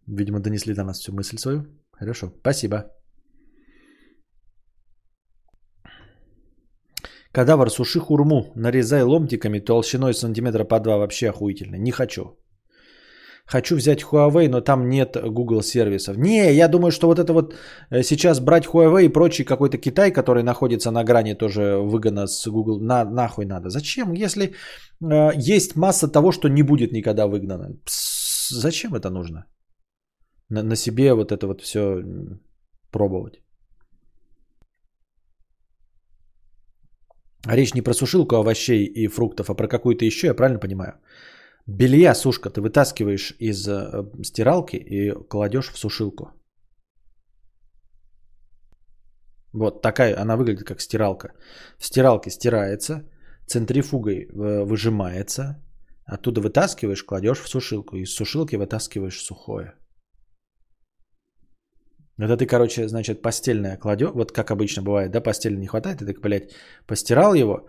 Видимо, 0.07 0.41
донесли 0.41 0.75
до 0.75 0.85
нас 0.85 0.99
всю 0.99 1.13
мысль 1.13 1.39
свою. 1.39 1.65
Хорошо, 1.93 2.33
спасибо. 2.41 2.91
Кадавр, 7.33 7.71
суши 7.71 8.01
хурму, 8.01 8.53
нарезай 8.57 9.03
ломтиками 9.03 9.61
толщиной 9.61 10.13
сантиметра 10.15 10.65
по 10.65 10.81
два. 10.81 10.99
Вообще 10.99 11.31
охуительно. 11.31 11.77
Не 11.77 11.91
хочу. 11.93 12.37
Хочу 13.47 13.77
взять 13.77 14.03
Huawei, 14.03 14.49
но 14.49 14.61
там 14.61 14.89
нет 14.89 15.17
Google 15.17 15.63
сервисов. 15.63 16.17
Не, 16.17 16.55
я 16.55 16.69
думаю, 16.69 16.91
что 16.91 17.07
вот 17.07 17.19
это 17.19 17.33
вот 17.33 17.55
э, 17.91 18.03
сейчас 18.03 18.41
брать 18.41 18.67
Huawei 18.67 19.05
и 19.05 19.13
прочий 19.13 19.45
какой-то 19.45 19.79
Китай, 19.79 20.13
который 20.13 20.43
находится 20.43 20.91
на 20.91 21.05
грани 21.05 21.35
тоже 21.35 21.77
выгодно 21.77 22.27
с 22.27 22.49
Google, 22.49 22.81
на, 22.81 23.05
нахуй 23.05 23.45
надо. 23.45 23.69
Зачем, 23.69 24.13
если 24.13 24.45
э, 24.45 25.33
есть 25.55 25.77
масса 25.77 26.09
того, 26.09 26.33
что 26.33 26.49
не 26.49 26.63
будет 26.63 26.93
никогда 26.93 27.27
выгнано? 27.27 27.77
Пс, 27.85 28.49
зачем 28.51 28.95
это 28.95 29.11
нужно? 29.11 29.45
На, 30.49 30.63
на 30.63 30.77
себе 30.77 31.13
вот 31.13 31.33
это 31.33 31.47
вот 31.47 31.61
все 31.61 32.03
пробовать. 32.91 33.43
Речь 37.47 37.75
не 37.75 37.83
про 37.83 37.93
сушилку 37.93 38.37
овощей 38.37 38.85
и 38.85 39.09
фруктов, 39.09 39.51
а 39.51 39.55
про 39.55 39.67
какую-то 39.67 40.05
еще, 40.05 40.29
я 40.29 40.35
правильно 40.35 40.61
понимаю? 40.61 40.93
Белья, 41.67 42.15
сушка, 42.15 42.51
ты 42.51 42.61
вытаскиваешь 42.61 43.35
из 43.39 43.69
э, 43.69 44.05
стиралки 44.25 44.77
и 44.77 45.13
кладешь 45.29 45.71
в 45.71 45.79
сушилку. 45.79 46.33
Вот 49.53 49.83
такая, 49.83 50.21
она 50.21 50.37
выглядит 50.37 50.67
как 50.67 50.81
стиралка. 50.81 51.35
В 51.79 51.87
стиралке 51.87 52.31
стирается, 52.31 53.09
центрифугой 53.47 54.27
э, 54.27 54.65
выжимается, 54.65 55.63
оттуда 56.05 56.41
вытаскиваешь, 56.41 57.05
кладешь 57.05 57.41
в 57.41 57.49
сушилку, 57.49 57.97
из 57.97 58.13
сушилки 58.15 58.57
вытаскиваешь 58.57 59.21
сухое. 59.21 59.75
Это 62.19 62.37
ты, 62.37 62.47
короче, 62.47 62.89
значит, 62.89 63.23
постельное 63.23 63.77
кладешь, 63.77 64.13
вот 64.15 64.33
как 64.33 64.51
обычно 64.51 64.83
бывает, 64.83 65.11
да, 65.11 65.21
постели 65.21 65.57
не 65.57 65.67
хватает, 65.67 65.99
ты 65.99 66.07
так, 66.07 66.21
блядь, 66.21 66.53
постирал 66.87 67.35
его, 67.35 67.69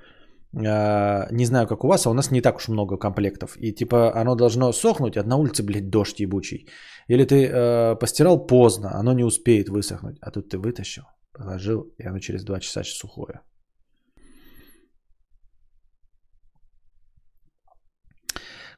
не 0.54 1.45
знаю, 1.45 1.68
как 1.68 1.84
у 1.84 1.88
вас, 1.88 2.06
а 2.06 2.12
у 2.12 2.14
нас 2.14 2.32
не 2.32 2.41
так 2.41 2.58
уж 2.58 2.68
много 2.68 2.97
комплектов. 2.97 3.58
И 3.58 3.74
типа 3.74 4.12
оно 4.22 4.36
должно 4.36 4.72
сохнуть, 4.72 5.18
а 5.18 5.24
на 5.24 5.38
улице, 5.38 5.64
блядь, 5.64 5.89
дождь 5.89 6.20
ебучий. 6.20 6.68
Или 7.10 7.26
ты 7.26 7.47
э, 7.47 7.95
постирал 7.99 8.45
поздно, 8.45 8.91
оно 8.93 9.14
не 9.14 9.24
успеет 9.24 9.70
высохнуть. 9.70 10.18
А 10.22 10.32
тут 10.32 10.49
ты 10.49 10.58
вытащил, 10.58 11.04
положил, 11.34 11.93
и 11.97 12.08
оно 12.08 12.20
через 12.20 12.43
два 12.43 12.60
часа 12.60 12.84
сухое. 12.84 13.41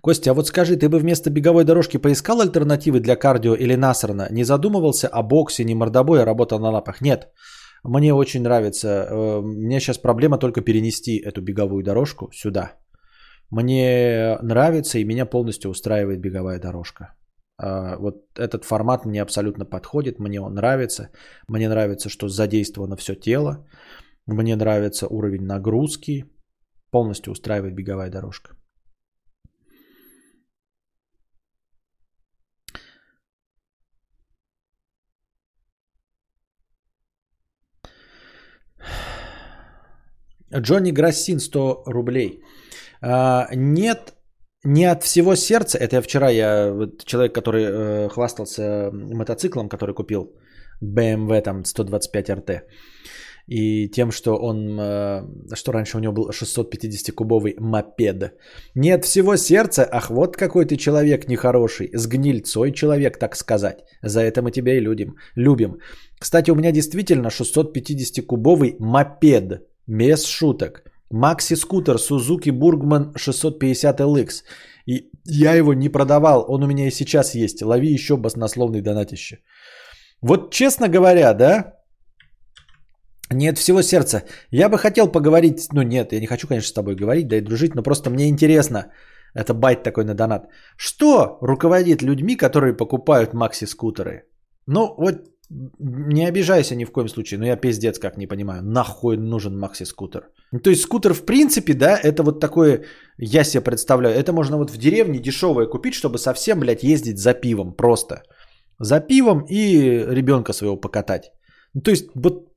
Костя, 0.02 0.32
а 0.32 0.34
вот 0.34 0.48
скажи, 0.48 0.78
ты 0.78 0.88
бы 0.88 1.00
вместо 1.00 1.30
беговой 1.32 1.66
дорожки 1.66 1.98
поискал 1.98 2.40
альтернативы 2.40 3.00
для 3.00 3.16
кардио 3.16 3.56
или 3.56 3.76
насрано? 3.76 4.28
Не 4.32 4.44
задумывался 4.44 5.08
о 5.08 5.24
боксе, 5.24 5.64
не 5.66 5.76
мордобой, 5.76 6.22
а 6.22 6.26
работал 6.26 6.60
на 6.60 6.70
лапах? 6.70 7.02
Нет. 7.02 7.32
Мне 7.88 8.14
очень 8.14 8.42
нравится. 8.42 8.88
Э, 8.88 9.42
мне 9.42 9.80
сейчас 9.80 9.98
проблема 9.98 10.38
только 10.38 10.62
перенести 10.62 11.22
эту 11.24 11.42
беговую 11.42 11.84
дорожку 11.84 12.30
сюда. 12.34 12.74
Мне 13.52 14.38
нравится 14.42 14.98
и 14.98 15.06
меня 15.06 15.26
полностью 15.26 15.72
устраивает 15.72 16.20
беговая 16.20 16.60
дорожка. 16.60 17.16
А, 17.58 17.98
вот 17.98 18.16
этот 18.38 18.66
формат 18.66 19.06
мне 19.06 19.22
абсолютно 19.22 19.66
подходит, 19.66 20.20
мне 20.20 20.42
он 20.42 20.54
нравится. 20.54 21.10
Мне 21.48 21.70
нравится, 21.70 22.10
что 22.10 22.28
задействовано 22.28 22.96
все 22.96 23.16
тело. 23.16 23.68
Мне 24.26 24.56
нравится 24.56 25.08
уровень 25.08 25.46
нагрузки. 25.46 26.26
Полностью 26.92 27.32
устраивает 27.32 27.76
беговая 27.76 28.10
дорожка. 28.10 28.56
Джонни 40.54 40.92
Грассин 40.92 41.40
100 41.40 41.84
рублей. 41.86 42.42
А, 43.02 43.48
нет, 43.56 44.14
не 44.64 44.86
от 44.86 45.04
всего 45.04 45.36
сердца. 45.36 45.78
Это 45.78 45.98
я 45.98 46.02
вчера, 46.02 46.30
я 46.30 46.74
вот 46.74 47.06
человек, 47.06 47.36
который 47.36 47.64
э, 47.64 48.10
хвастался 48.10 48.90
мотоциклом, 48.92 49.70
который 49.70 49.94
купил 49.96 50.36
BMW 50.84 51.42
там 51.42 51.66
125 51.66 52.30
RT. 52.30 52.62
И 53.48 53.90
тем, 53.90 54.12
что 54.12 54.36
он, 54.38 54.80
э, 54.80 55.22
что 55.56 55.72
раньше 55.72 55.98
у 55.98 56.00
него 56.00 56.14
был 56.14 56.30
650-кубовый 56.30 57.56
мопед. 57.60 58.34
Не 58.76 58.92
от 58.96 59.06
всего 59.06 59.36
сердца, 59.38 59.88
ах, 59.92 60.10
вот 60.10 60.36
какой 60.36 60.66
ты 60.66 60.78
человек 60.78 61.28
нехороший, 61.28 61.92
с 61.94 62.08
гнильцой 62.08 62.72
человек, 62.72 63.20
так 63.20 63.36
сказать. 63.36 63.84
За 64.02 64.22
это 64.22 64.42
мы 64.42 64.52
тебя 64.52 64.76
и 64.76 64.80
любим. 64.80 65.16
любим. 65.36 65.78
Кстати, 66.20 66.50
у 66.50 66.56
меня 66.56 66.72
действительно 66.72 67.28
650-кубовый 67.28 68.76
мопед 68.80 69.62
без 69.88 70.26
шуток. 70.26 70.84
Макси 71.12 71.56
скутер 71.56 71.96
Suzuki 71.96 72.52
Burgman 72.52 73.18
650 73.18 74.00
LX. 74.00 74.44
И 74.86 75.10
я 75.26 75.56
его 75.56 75.74
не 75.74 75.90
продавал, 75.90 76.46
он 76.48 76.64
у 76.64 76.68
меня 76.68 76.88
и 76.88 76.92
сейчас 76.92 77.36
есть. 77.36 77.62
Лови 77.62 77.94
еще 77.94 78.18
баснословный 78.18 78.82
донатище. 78.82 79.40
Вот 80.22 80.54
честно 80.54 80.88
говоря, 80.88 81.34
да, 81.34 81.74
нет 83.32 83.58
всего 83.58 83.82
сердца. 83.82 84.24
Я 84.52 84.70
бы 84.70 84.78
хотел 84.78 85.12
поговорить, 85.12 85.68
ну 85.74 85.82
нет, 85.82 86.14
я 86.14 86.20
не 86.20 86.28
хочу, 86.28 86.48
конечно, 86.48 86.70
с 86.70 86.74
тобой 86.74 86.96
говорить, 86.96 87.28
да 87.28 87.38
и 87.38 87.42
дружить, 87.42 87.76
но 87.76 87.84
просто 87.84 88.10
мне 88.10 88.30
интересно, 88.30 88.92
это 89.34 89.54
байт 89.54 89.84
такой 89.84 90.06
на 90.06 90.14
донат. 90.14 90.48
Что 90.78 91.38
руководит 91.42 92.02
людьми, 92.02 92.36
которые 92.36 92.78
покупают 92.78 93.34
макси-скутеры? 93.34 94.24
Ну, 94.68 94.96
вот 94.98 95.16
не 95.50 96.26
обижайся 96.26 96.76
ни 96.76 96.86
в 96.86 96.92
коем 96.92 97.08
случае, 97.08 97.40
но 97.40 97.46
я 97.46 97.56
пиздец 97.56 98.00
как 98.00 98.18
не 98.18 98.28
понимаю, 98.28 98.64
нахуй 98.64 99.18
нужен 99.18 99.60
макси-скутер. 99.60 100.22
То 100.64 100.70
есть 100.70 100.82
скутер 100.82 101.14
в 101.14 101.26
принципе, 101.26 101.74
да, 101.74 101.98
это 101.98 102.24
вот 102.24 102.40
такое, 102.40 102.86
я 103.18 103.44
себе 103.44 103.64
представляю, 103.64 104.16
это 104.16 104.34
можно 104.34 104.58
вот 104.58 104.72
в 104.72 104.78
деревне 104.78 105.20
дешевое 105.20 105.68
купить, 105.68 105.94
чтобы 105.94 106.18
совсем, 106.18 106.60
блядь, 106.60 106.84
ездить 106.84 107.20
за 107.20 107.34
пивом 107.34 107.76
просто. 107.76 108.24
За 108.80 109.00
пивом 109.00 109.46
и 109.50 110.06
ребенка 110.10 110.54
своего 110.54 110.78
покатать. 110.78 111.32
Ну, 111.74 111.82
то 111.82 111.92
есть 111.92 112.10
вот 112.16 112.50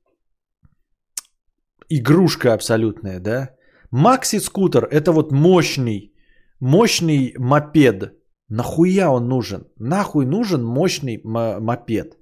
игрушка 1.89 2.53
абсолютная, 2.53 3.19
да. 3.19 3.49
Макси-скутер 3.91 4.85
это 4.85 5.11
вот 5.11 5.31
мощный, 5.31 6.13
мощный 6.59 7.33
мопед. 7.37 8.13
Нахуя 8.49 9.11
он 9.11 9.27
нужен? 9.27 9.67
Нахуй 9.77 10.25
нужен 10.25 10.63
мощный 10.63 11.21
мопед? 11.23 12.18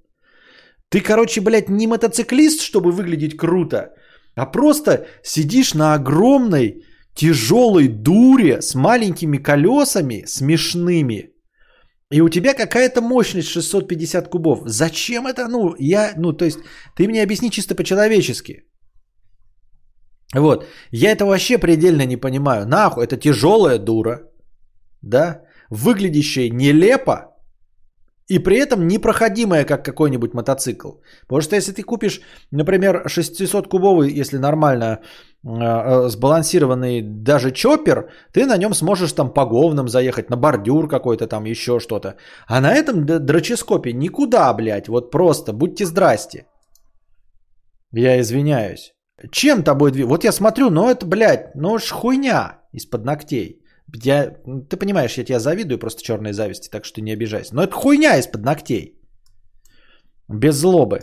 Ты, 0.90 1.02
короче, 1.02 1.42
блядь, 1.42 1.70
не 1.70 1.88
мотоциклист, 1.88 2.62
чтобы 2.62 2.92
выглядеть 2.92 3.38
круто, 3.38 3.94
а 4.36 4.46
просто 4.46 5.08
сидишь 5.24 5.74
на 5.74 5.94
огромной 5.94 6.84
тяжелой 7.16 7.88
дуре 7.88 8.62
с 8.62 8.76
маленькими 8.76 9.38
колесами, 9.38 10.24
смешными. 10.28 11.32
И 12.14 12.22
у 12.22 12.30
тебя 12.30 12.54
какая-то 12.54 13.02
мощность 13.02 13.50
650 13.50 14.30
кубов. 14.30 14.60
Зачем 14.66 15.28
это? 15.28 15.48
Ну, 15.50 15.76
я, 15.80 16.14
ну, 16.18 16.34
то 16.34 16.46
есть, 16.46 16.60
ты 16.96 17.08
мне 17.08 17.24
объясни 17.24 17.52
чисто 17.52 17.76
по-человечески. 17.76 18.64
Вот. 20.36 20.66
Я 20.92 21.12
это 21.12 21.26
вообще 21.26 21.58
предельно 21.58 22.06
не 22.06 22.18
понимаю. 22.18 22.66
Нахуй, 22.66 23.04
это 23.04 23.18
тяжелая 23.18 23.78
дура. 23.78 24.20
Да? 25.02 25.42
Выглядящая 25.70 26.50
нелепо. 26.50 27.37
И 28.30 28.39
при 28.39 28.57
этом 28.57 28.88
непроходимая, 28.88 29.63
как 29.65 29.86
какой-нибудь 29.86 30.34
мотоцикл. 30.34 30.91
Потому 31.21 31.41
что 31.41 31.55
если 31.55 31.71
ты 31.71 31.84
купишь, 31.84 32.21
например, 32.51 33.05
600-кубовый, 33.07 34.19
если 34.21 34.38
нормально 34.38 34.99
э, 35.45 35.49
э, 35.49 36.09
сбалансированный 36.09 37.01
даже 37.01 37.51
чоппер, 37.51 38.09
ты 38.34 38.45
на 38.45 38.57
нем 38.57 38.73
сможешь 38.73 39.13
там 39.13 39.34
по 39.34 39.45
говнам 39.45 39.88
заехать, 39.88 40.30
на 40.30 40.36
бордюр 40.36 40.89
какой-то 40.89 41.28
там, 41.28 41.45
еще 41.45 41.80
что-то. 41.80 42.15
А 42.47 42.59
на 42.59 42.73
этом 42.73 43.05
дроческопе 43.05 43.93
никуда, 43.93 44.53
блядь, 44.53 44.89
вот 44.89 45.11
просто, 45.11 45.53
будьте 45.53 45.86
здрасте. 45.86 46.45
Я 47.93 48.19
извиняюсь. 48.19 48.93
Чем 49.32 49.63
тобой 49.63 49.91
двигать? 49.91 50.09
Вот 50.09 50.23
я 50.25 50.32
смотрю, 50.34 50.69
ну 50.69 50.89
это, 50.89 51.05
блядь, 51.05 51.55
ну 51.55 51.78
ж 51.80 51.91
хуйня 51.91 52.59
из-под 52.73 53.05
ногтей. 53.05 53.61
Я, 53.96 54.32
ты 54.70 54.78
понимаешь, 54.78 55.18
я 55.18 55.24
тебя 55.24 55.40
завидую 55.40 55.80
просто 55.80 56.04
черной 56.04 56.34
зависти, 56.34 56.70
так 56.70 56.86
что 56.86 57.02
не 57.02 57.14
обижайся. 57.14 57.56
Но 57.56 57.64
это 57.64 57.74
хуйня 57.74 58.18
из-под 58.18 58.44
ногтей. 58.44 59.00
Без 60.30 60.56
злобы. 60.56 61.00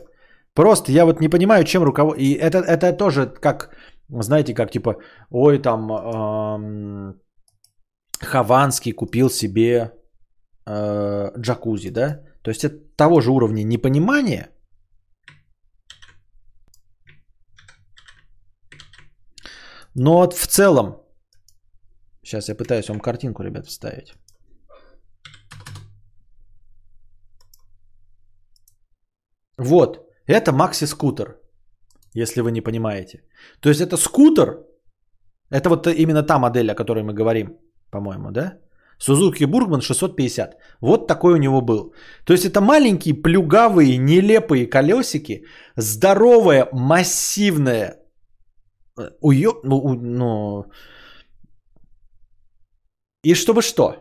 Просто 0.55 0.93
я 0.93 1.05
вот 1.05 1.20
не 1.20 1.28
понимаю, 1.28 1.64
чем 1.64 1.82
руковод... 1.82 2.18
И 2.18 2.35
это, 2.35 2.59
это 2.59 2.93
тоже 2.93 3.26
как, 3.26 3.74
знаете, 4.09 4.55
как 4.55 4.70
типа, 4.70 4.97
ой, 5.30 5.59
там, 5.59 5.91
эм, 5.91 7.20
Хованский 8.20 8.93
купил 8.93 9.30
себе 9.30 9.93
э, 10.66 11.30
джакузи, 11.39 11.91
да? 11.91 12.20
То 12.43 12.51
есть 12.51 12.64
это 12.64 12.76
того 12.97 13.20
же 13.20 13.30
уровня 13.30 13.64
непонимания. 13.64 14.51
Но 19.95 20.18
вот 20.18 20.35
в 20.35 20.47
целом 20.47 21.03
Сейчас 22.24 22.48
я 22.48 22.54
пытаюсь 22.54 22.88
вам 22.88 23.00
картинку, 23.00 23.42
ребят, 23.42 23.66
вставить. 23.66 24.14
Вот, 29.58 29.98
это 30.26 30.52
Макси 30.52 30.86
скутер, 30.86 31.36
если 32.14 32.40
вы 32.40 32.50
не 32.50 32.60
понимаете. 32.60 33.22
То 33.60 33.68
есть 33.68 33.80
это 33.80 33.96
скутер, 33.96 34.64
это 35.50 35.68
вот 35.68 35.86
именно 35.86 36.22
та 36.22 36.38
модель, 36.38 36.70
о 36.70 36.74
которой 36.74 37.02
мы 37.02 37.12
говорим, 37.12 37.58
по-моему, 37.90 38.30
да? 38.30 38.58
Сузуки 38.98 39.44
Бургман 39.44 39.80
650. 39.80 40.56
Вот 40.80 41.06
такой 41.06 41.34
у 41.34 41.38
него 41.38 41.60
был. 41.60 41.94
То 42.24 42.32
есть 42.32 42.44
это 42.44 42.60
маленькие, 42.60 43.14
плюгавые, 43.14 43.98
нелепые 43.98 44.66
колесики, 44.66 45.44
здоровая, 45.76 46.68
массивная, 46.72 47.96
э, 48.98 49.10
уё... 49.20 49.60
ну, 49.64 49.94
ну, 49.94 50.64
и 53.24 53.34
чтобы 53.34 53.62
что? 53.62 53.94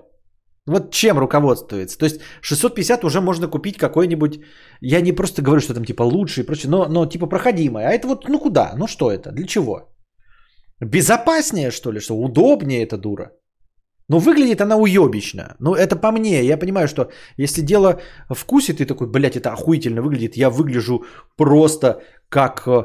Вот 0.66 0.92
чем 0.92 1.18
руководствуется? 1.18 1.98
То 1.98 2.06
есть 2.06 2.22
650 2.42 3.04
уже 3.04 3.20
можно 3.20 3.48
купить 3.48 3.78
какой-нибудь, 3.78 4.40
я 4.82 5.02
не 5.02 5.12
просто 5.12 5.42
говорю, 5.42 5.62
что 5.62 5.74
там 5.74 5.86
типа 5.86 6.04
лучше 6.04 6.42
и 6.42 6.46
прочее, 6.46 6.70
но, 6.70 6.88
но 6.88 7.06
типа 7.06 7.28
проходимое. 7.28 7.88
А 7.88 7.92
это 7.92 8.08
вот, 8.08 8.30
ну 8.30 8.40
куда? 8.40 8.74
Ну 8.78 8.88
что 8.88 9.12
это? 9.12 9.32
Для 9.32 9.46
чего? 9.46 9.90
Безопаснее, 10.80 11.72
что 11.72 11.92
ли? 11.92 12.00
Что 12.00 12.16
удобнее 12.16 12.84
эта 12.84 12.98
дура? 12.98 13.32
Ну, 14.10 14.20
выглядит 14.20 14.62
она 14.62 14.76
уебично. 14.76 15.56
Ну, 15.60 15.76
это 15.76 15.96
по 15.96 16.12
мне. 16.12 16.44
Я 16.44 16.58
понимаю, 16.58 16.88
что 16.88 17.10
если 17.38 17.62
дело 17.62 18.02
вкусе, 18.30 18.74
ты 18.74 18.86
такой, 18.86 19.08
блядь, 19.08 19.38
это 19.38 19.54
охуительно 19.54 20.02
выглядит. 20.02 20.38
Я 20.38 20.50
выгляжу 20.50 21.06
просто 21.38 22.02
как 22.30 22.68
э, 22.68 22.84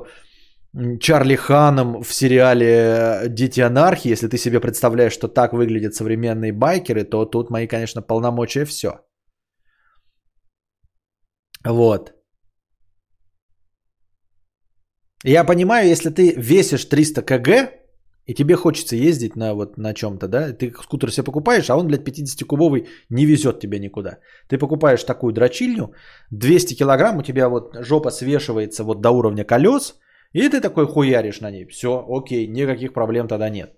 Чарли 1.01 1.37
Ханом 1.37 2.03
в 2.03 2.12
сериале 2.12 3.29
«Дети 3.29 3.61
анархии», 3.61 4.12
если 4.12 4.29
ты 4.29 4.39
себе 4.39 4.61
представляешь, 4.61 5.12
что 5.12 5.29
так 5.29 5.53
выглядят 5.53 5.95
современные 5.95 6.53
байкеры, 6.53 7.05
то 7.05 7.24
тут 7.24 7.51
мои, 7.51 7.66
конечно, 7.66 8.03
полномочия 8.03 8.64
все. 8.64 9.01
Вот. 11.64 12.12
Я 15.24 15.45
понимаю, 15.45 15.89
если 15.89 16.11
ты 16.11 16.35
весишь 16.37 16.85
300 16.85 17.22
кг 17.22 17.72
и 18.26 18.35
тебе 18.35 18.55
хочется 18.55 18.95
ездить 18.95 19.37
на, 19.37 19.55
вот, 19.55 19.79
на 19.79 19.95
чем-то, 19.95 20.29
да, 20.29 20.53
ты 20.53 20.72
скутер 20.83 21.11
себе 21.11 21.24
покупаешь, 21.24 21.70
а 21.70 21.76
он, 21.76 21.89
блядь, 21.89 22.07
50-кубовый 22.07 22.87
не 23.11 23.26
везет 23.26 23.59
тебя 23.59 23.81
никуда. 23.81 24.18
Ты 24.49 24.59
покупаешь 24.59 25.03
такую 25.03 25.33
дрочильню, 25.33 25.93
200 26.31 26.74
килограмм, 26.74 27.18
у 27.18 27.22
тебя 27.22 27.49
вот 27.49 27.74
жопа 27.81 28.11
свешивается 28.11 28.85
вот 28.85 29.01
до 29.01 29.11
уровня 29.11 29.45
колес, 29.45 29.97
и 30.33 30.49
ты 30.49 30.61
такой 30.61 30.87
хуяришь 30.87 31.41
на 31.41 31.51
ней. 31.51 31.66
Все, 31.66 32.05
окей, 32.09 32.47
никаких 32.47 32.93
проблем 32.93 33.29
тогда 33.29 33.51
нет. 33.51 33.74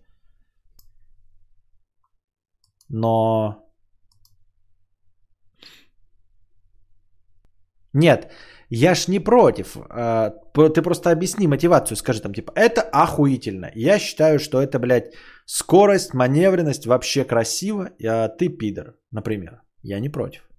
Но... 2.88 3.66
Нет, 7.92 8.32
я 8.68 8.94
ж 8.94 9.08
не 9.08 9.20
против. 9.20 9.76
А, 9.90 10.30
ты 10.54 10.82
просто 10.82 11.10
объясни 11.10 11.48
мотивацию, 11.48 11.96
скажи 11.96 12.20
там, 12.20 12.32
типа, 12.32 12.52
это 12.54 12.82
охуительно. 12.82 13.70
Я 13.74 13.98
считаю, 13.98 14.38
что 14.38 14.60
это, 14.60 14.78
блядь, 14.78 15.14
скорость, 15.46 16.14
маневренность 16.14 16.86
вообще 16.86 17.24
красиво, 17.24 17.90
а 18.04 18.28
ты 18.28 18.48
пидор, 18.48 18.96
например. 19.12 19.62
Я 19.82 20.00
не 20.00 20.08
против. 20.08 20.49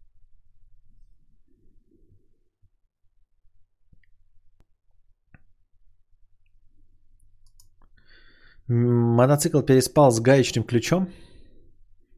Мотоцикл 8.73 9.61
переспал 9.61 10.11
с 10.11 10.21
гаечным 10.21 10.63
ключом 10.63 11.09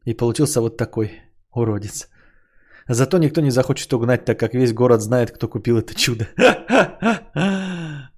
и 0.04 0.14
получился 0.14 0.60
вот 0.60 0.76
такой 0.76 1.10
уродец. 1.52 2.08
Зато 2.88 3.18
никто 3.18 3.40
не 3.40 3.50
захочет 3.50 3.92
угнать, 3.92 4.24
так 4.24 4.38
как 4.38 4.54
весь 4.54 4.72
город 4.72 5.00
знает, 5.00 5.32
кто 5.32 5.48
купил 5.48 5.78
это 5.78 5.94
чудо. 5.96 6.28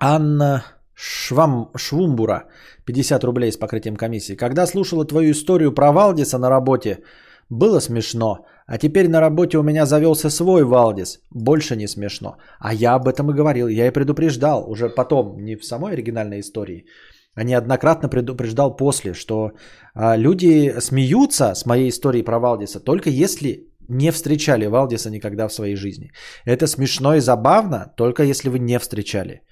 Анна 0.00 0.64
Швам, 0.94 1.70
Швумбура, 1.76 2.48
50 2.86 3.22
рублей 3.24 3.52
с 3.52 3.56
покрытием 3.56 3.96
комиссии. 3.96 4.34
Когда 4.34 4.66
слушала 4.66 5.04
твою 5.04 5.30
историю 5.30 5.72
про 5.72 5.92
Валдиса 5.92 6.38
на 6.38 6.50
работе, 6.50 7.04
было 7.50 7.80
смешно, 7.80 8.46
а 8.66 8.78
теперь 8.78 9.08
на 9.08 9.20
работе 9.20 9.58
у 9.58 9.62
меня 9.62 9.86
завелся 9.86 10.30
свой 10.30 10.64
Валдис. 10.64 11.20
Больше 11.30 11.76
не 11.76 11.86
смешно. 11.86 12.36
А 12.58 12.72
я 12.72 12.94
об 12.94 13.08
этом 13.08 13.30
и 13.30 13.34
говорил, 13.34 13.68
я 13.68 13.86
и 13.86 13.92
предупреждал, 13.92 14.70
уже 14.70 14.88
потом, 14.88 15.36
не 15.44 15.56
в 15.56 15.64
самой 15.64 15.92
оригинальной 15.92 16.40
истории, 16.40 16.86
а 17.34 17.44
неоднократно 17.44 18.08
предупреждал 18.08 18.76
после, 18.76 19.12
что 19.14 19.50
а, 19.94 20.16
люди 20.16 20.74
смеются 20.80 21.54
с 21.54 21.66
моей 21.66 21.88
историей 21.88 22.24
про 22.24 22.38
Валдиса 22.38 22.80
только 22.80 23.10
если 23.10 23.68
не 23.88 24.12
встречали 24.12 24.66
Валдиса 24.66 25.10
никогда 25.10 25.48
в 25.48 25.52
своей 25.52 25.76
жизни. 25.76 26.10
Это 26.46 26.66
смешно 26.66 27.14
и 27.16 27.20
забавно, 27.20 27.92
только 27.96 28.22
если 28.22 28.48
вы 28.48 28.58
не 28.58 28.78
встречали. 28.78 29.42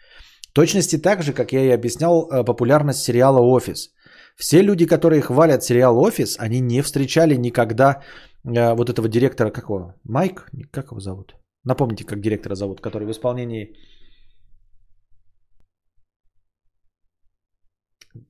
В 0.49 0.53
точности 0.55 0.99
так 0.99 1.23
же, 1.23 1.33
как 1.33 1.53
я 1.53 1.65
и 1.65 1.71
объяснял 1.71 2.29
э, 2.31 2.45
популярность 2.45 3.05
сериала 3.05 3.41
«Офис». 3.41 3.91
Все 4.37 4.63
люди, 4.63 4.87
которые 4.87 5.21
хвалят 5.23 5.63
сериал 5.63 5.99
«Офис», 5.99 6.39
они 6.39 6.61
не 6.61 6.83
встречали 6.83 7.37
никогда 7.37 8.03
э, 8.45 8.75
вот 8.75 8.89
этого 8.89 9.09
директора, 9.09 9.51
какого? 9.51 9.95
Майк? 10.05 10.51
Как 10.71 10.91
его 10.91 11.01
зовут? 11.01 11.37
Напомните, 11.65 12.05
как 12.05 12.21
директора 12.21 12.55
зовут, 12.55 12.81
который 12.81 13.07
в 13.07 13.11
исполнении... 13.11 13.77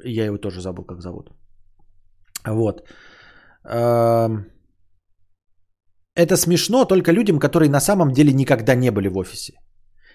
Я 0.04 0.26
его 0.26 0.38
тоже 0.38 0.60
забыл, 0.60 0.84
как 0.84 1.00
зовут. 1.00 1.30
Вот. 2.46 2.88
Эм, 3.64 4.46
это 6.14 6.36
смешно 6.36 6.84
только 6.84 7.12
людям, 7.12 7.38
которые 7.38 7.70
на 7.70 7.80
самом 7.80 8.12
деле 8.12 8.32
никогда 8.32 8.74
не 8.74 8.90
были 8.90 9.08
в 9.08 9.16
офисе. 9.16 9.54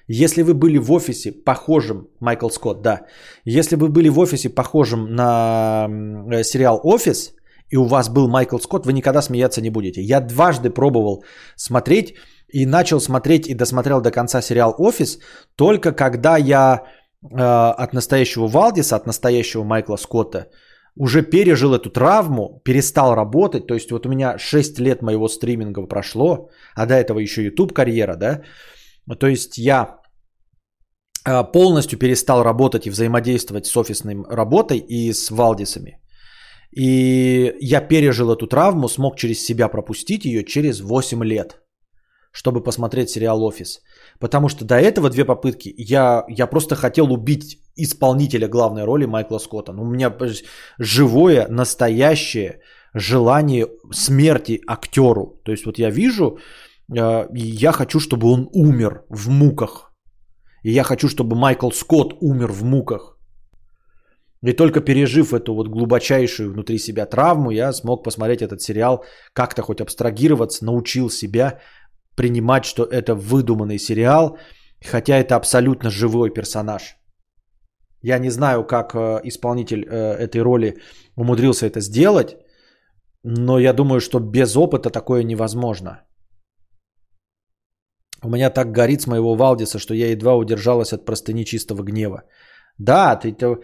Если 0.08 0.42
вы 0.42 0.54
были 0.54 0.78
в 0.78 0.92
офисе 0.92 1.32
похожим, 1.32 2.08
Майкл 2.20 2.50
Скотт, 2.50 2.82
да, 2.82 3.02
если 3.46 3.76
вы 3.76 3.90
были 3.90 4.10
в 4.10 4.20
офисе 4.20 4.50
похожим 4.50 5.16
на 5.16 5.88
э, 6.32 6.44
сериал 6.44 6.80
«Офис», 6.84 7.34
и 7.70 7.78
у 7.78 7.84
вас 7.84 8.10
был 8.10 8.30
Майкл 8.30 8.58
Скотт, 8.58 8.86
вы 8.86 8.94
никогда 8.94 9.22
смеяться 9.22 9.62
не 9.62 9.70
будете. 9.70 10.02
Я 10.02 10.22
дважды 10.22 10.70
пробовал 10.70 11.26
смотреть 11.58 12.16
и 12.48 12.66
начал 12.66 13.02
смотреть 13.02 13.48
и 13.48 13.54
досмотрел 13.54 14.00
до 14.02 14.12
конца 14.12 14.42
сериал 14.42 14.76
«Офис» 14.78 15.20
только 15.56 15.92
когда 15.92 16.38
я 16.38 16.84
э, 17.22 17.36
от 17.38 17.94
настоящего 17.94 18.48
Валдиса, 18.48 18.96
от 18.96 19.08
настоящего 19.08 19.64
Майкла 19.64 19.98
Скотта 19.98 20.48
уже 20.96 21.22
пережил 21.22 21.74
эту 21.74 21.90
травму, 21.90 22.62
перестал 22.64 23.16
работать. 23.16 23.68
То 23.68 23.74
есть 23.74 23.92
вот 23.92 24.06
у 24.06 24.10
меня 24.10 24.38
6 24.38 24.80
лет 24.80 25.02
моего 25.02 25.28
стриминга 25.28 25.86
прошло, 25.86 26.50
а 26.76 26.86
до 26.86 26.94
этого 26.94 27.20
еще 27.20 27.44
YouTube 27.44 27.74
карьера, 27.74 28.16
да. 28.16 28.42
То 29.16 29.28
есть 29.28 29.58
я 29.58 30.00
а, 31.26 31.44
полностью 31.44 32.00
перестал 32.00 32.44
работать 32.44 32.88
и 32.88 32.90
взаимодействовать 32.90 33.66
с 33.66 33.78
офисной 33.78 34.16
работой 34.30 34.78
и 34.78 35.14
с 35.14 35.32
Валдисами. 35.32 36.00
И 36.72 37.54
я 37.60 37.82
пережил 37.82 38.32
эту 38.32 38.48
травму, 38.48 38.88
смог 38.88 39.18
через 39.18 39.46
себя 39.46 39.68
пропустить 39.68 40.26
ее 40.26 40.44
через 40.44 40.82
8 40.82 41.24
лет, 41.24 41.62
чтобы 42.32 42.64
посмотреть 42.64 43.10
сериал 43.10 43.44
«Офис». 43.44 43.82
Потому 44.20 44.50
что 44.50 44.66
до 44.66 44.76
этого 44.76 45.10
две 45.10 45.26
попытки 45.26 45.74
я, 45.78 46.24
я 46.30 46.48
просто 46.48 46.76
хотел 46.76 47.12
убить 47.12 47.58
исполнителя 47.76 48.48
главной 48.48 48.86
роли 48.86 49.06
Майкла 49.06 49.40
Скотта. 49.40 49.74
Ну, 49.74 49.84
у 49.84 49.90
меня 49.90 50.14
живое, 50.80 51.48
настоящее 51.50 52.62
желание 52.94 53.68
смерти 53.92 54.62
актеру. 54.68 55.42
То 55.44 55.52
есть 55.52 55.66
вот 55.66 55.80
я 55.80 55.90
вижу, 55.90 56.38
и 56.94 57.40
я 57.40 57.72
хочу, 57.72 58.00
чтобы 58.00 58.32
он 58.32 58.50
умер 58.54 59.04
в 59.10 59.30
муках. 59.30 59.92
И 60.64 60.72
я 60.72 60.84
хочу, 60.84 61.08
чтобы 61.10 61.36
Майкл 61.36 61.72
Скотт 61.72 62.18
умер 62.22 62.52
в 62.52 62.64
муках. 62.64 63.18
И 64.44 64.54
только 64.54 64.82
пережив 64.82 65.34
эту 65.34 65.54
вот 65.56 65.68
глубочайшую 65.68 66.52
внутри 66.52 66.78
себя 66.78 67.06
травму, 67.06 67.52
я 67.52 67.74
смог 67.74 68.04
посмотреть 68.04 68.42
этот 68.42 68.62
сериал, 68.62 69.04
как-то 69.34 69.62
хоть 69.62 69.82
абстрагироваться, 69.82 70.66
научил 70.66 71.10
себя 71.10 71.60
принимать, 72.16 72.66
что 72.66 72.84
это 72.84 73.16
выдуманный 73.16 73.80
сериал, 73.80 74.38
хотя 74.86 75.18
это 75.18 75.36
абсолютно 75.36 75.90
живой 75.90 76.30
персонаж. 76.30 76.98
Я 78.02 78.20
не 78.20 78.30
знаю, 78.30 78.64
как 78.64 78.96
э, 78.96 79.22
исполнитель 79.24 79.86
э, 79.86 80.14
этой 80.26 80.42
роли 80.42 80.78
умудрился 81.16 81.66
это 81.66 81.82
сделать, 81.82 82.38
но 83.24 83.60
я 83.60 83.74
думаю, 83.74 84.00
что 84.00 84.20
без 84.20 84.56
опыта 84.56 84.90
такое 84.90 85.24
невозможно. 85.24 86.07
У 88.28 88.30
меня 88.30 88.50
так 88.50 88.74
горит 88.74 89.02
с 89.02 89.08
моего 89.08 89.36
Валдиса, 89.36 89.80
что 89.80 89.94
я 89.94 90.12
едва 90.12 90.36
удержалась 90.36 90.92
от 90.92 91.06
простыни 91.06 91.46
чистого 91.46 91.82
гнева. 91.82 92.24
Да, 92.78 93.16
ты, 93.16 93.32
ты, 93.32 93.58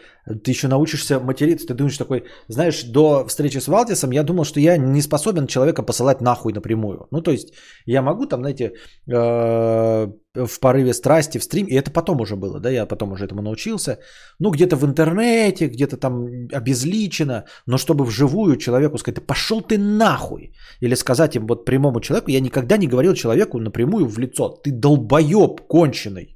ты 0.44 0.52
еще 0.52 0.68
научишься 0.68 1.20
материться, 1.20 1.68
ты 1.68 1.74
думаешь 1.76 1.98
такой, 1.98 2.24
знаешь, 2.48 2.84
до 2.84 3.26
встречи 3.28 3.60
с 3.60 3.68
Валдисом 3.68 4.12
я 4.12 4.24
думал, 4.24 4.44
что 4.44 4.60
я 4.60 4.78
не 4.78 5.02
способен 5.02 5.48
человека 5.48 5.84
посылать 5.84 6.22
нахуй 6.22 6.54
напрямую. 6.54 7.08
Ну, 7.12 7.22
то 7.22 7.32
есть 7.32 7.54
я 7.86 8.02
могу 8.02 8.26
там, 8.26 8.40
знаете, 8.42 8.74
э, 9.08 10.08
в 10.36 10.60
порыве 10.60 10.94
страсти, 10.94 11.38
в 11.38 11.44
стрим, 11.44 11.68
и 11.68 11.76
это 11.76 11.92
потом 11.92 12.22
уже 12.22 12.36
было, 12.36 12.60
да, 12.60 12.72
я 12.72 12.88
потом 12.88 13.12
уже 13.12 13.26
этому 13.26 13.42
научился. 13.42 14.00
Ну, 14.40 14.50
где-то 14.50 14.76
в 14.78 14.84
интернете, 14.84 15.68
где-то 15.68 15.98
там 15.98 16.48
обезличено, 16.52 17.44
но 17.68 17.78
чтобы 17.78 18.06
вживую 18.06 18.58
человеку 18.58 18.98
сказать, 18.98 19.28
пошел 19.28 19.62
ты 19.62 19.78
нахуй, 19.78 20.54
или 20.82 20.96
сказать 20.96 21.36
им 21.36 21.46
вот 21.46 21.66
прямому 21.66 22.02
человеку, 22.02 22.32
я 22.32 22.40
никогда 22.40 22.78
не 22.78 22.88
говорил 22.88 23.14
человеку 23.14 23.60
напрямую 23.60 24.08
в 24.08 24.18
лицо, 24.18 24.50
ты 24.64 24.72
долбоеб 24.72 25.62
конченый. 25.68 26.36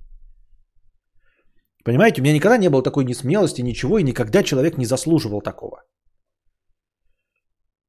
Понимаете, 1.88 2.20
у 2.20 2.24
меня 2.24 2.34
никогда 2.34 2.58
не 2.58 2.70
было 2.70 2.84
такой 2.84 3.06
несмелости, 3.06 3.62
ничего, 3.62 3.98
и 3.98 4.04
никогда 4.04 4.44
человек 4.44 4.78
не 4.78 4.86
заслуживал 4.86 5.42
такого. 5.42 5.84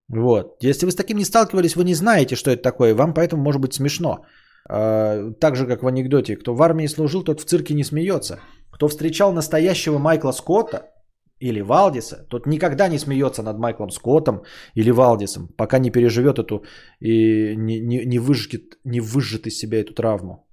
Вот. 0.08 0.62
Если 0.62 0.86
вы 0.86 0.92
с 0.92 0.94
таким 0.94 1.18
не 1.18 1.24
сталкивались, 1.24 1.74
вы 1.74 1.82
не 1.82 1.94
знаете, 1.94 2.36
что 2.36 2.52
это 2.52 2.62
такое, 2.62 2.94
вам 2.94 3.12
поэтому 3.12 3.42
может 3.42 3.60
быть 3.60 3.74
смешно. 3.74 4.24
А, 4.70 5.32
так 5.40 5.56
же, 5.56 5.66
как 5.66 5.82
в 5.82 5.86
анекдоте, 5.88 6.36
кто 6.36 6.54
в 6.54 6.62
армии 6.62 6.86
служил, 6.86 7.24
тот 7.24 7.40
в 7.40 7.44
цирке 7.44 7.74
не 7.74 7.82
смеется. 7.82 8.38
Кто 8.70 8.86
встречал 8.86 9.32
настоящего 9.32 9.98
Майкла 9.98 10.30
Скотта 10.32 10.92
или 11.40 11.60
Валдиса, 11.60 12.24
тот 12.30 12.46
никогда 12.46 12.88
не 12.88 12.98
смеется 12.98 13.42
над 13.42 13.58
Майклом 13.58 13.90
Скоттом 13.90 14.42
или 14.76 14.92
Валдисом, 14.92 15.48
пока 15.56 15.80
не 15.80 15.90
переживет 15.90 16.38
эту 16.38 16.62
и 17.00 17.56
не, 17.56 17.80
не, 17.80 18.06
не, 18.06 18.20
выжжет, 18.20 18.78
не 18.84 19.00
выжжет 19.00 19.46
из 19.48 19.58
себя 19.58 19.80
эту 19.80 19.92
травму. 19.92 20.47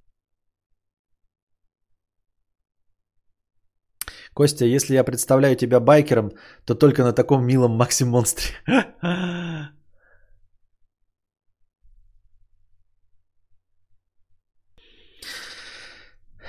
Костя, 4.36 4.66
если 4.66 4.94
я 4.94 5.02
представляю 5.02 5.56
тебя 5.56 5.80
байкером, 5.80 6.30
то 6.66 6.74
только 6.74 7.02
на 7.02 7.12
таком 7.12 7.46
милом 7.46 7.70
Макси 7.70 8.04
Монстре. 8.04 8.48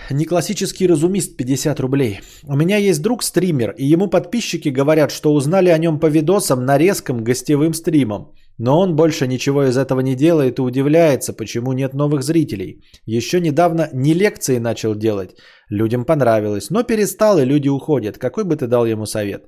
Неклассический 0.09 0.87
разумист 0.87 1.37
50 1.37 1.79
рублей. 1.79 2.19
У 2.43 2.57
меня 2.57 2.75
есть 2.75 3.01
друг 3.01 3.23
стример, 3.23 3.73
и 3.77 3.85
ему 3.85 4.09
подписчики 4.09 4.67
говорят, 4.67 5.11
что 5.11 5.33
узнали 5.33 5.69
о 5.69 5.77
нем 5.77 5.99
по 5.99 6.07
видосам 6.07 6.65
нарезкам 6.65 7.23
гостевым 7.23 7.73
стримам. 7.73 8.33
Но 8.57 8.79
он 8.79 8.95
больше 8.95 9.27
ничего 9.27 9.63
из 9.63 9.77
этого 9.77 10.01
не 10.01 10.15
делает 10.15 10.57
и 10.57 10.61
удивляется, 10.61 11.33
почему 11.33 11.73
нет 11.73 11.93
новых 11.93 12.23
зрителей. 12.23 12.83
Еще 13.05 13.39
недавно 13.39 13.89
не 13.93 14.13
лекции 14.13 14.59
начал 14.59 14.95
делать. 14.95 15.35
Людям 15.69 16.05
понравилось, 16.05 16.69
но 16.69 16.83
перестал 16.83 17.37
и 17.37 17.45
люди 17.45 17.69
уходят. 17.69 18.17
Какой 18.17 18.43
бы 18.43 18.55
ты 18.55 18.67
дал 18.67 18.85
ему 18.85 19.05
совет? 19.05 19.43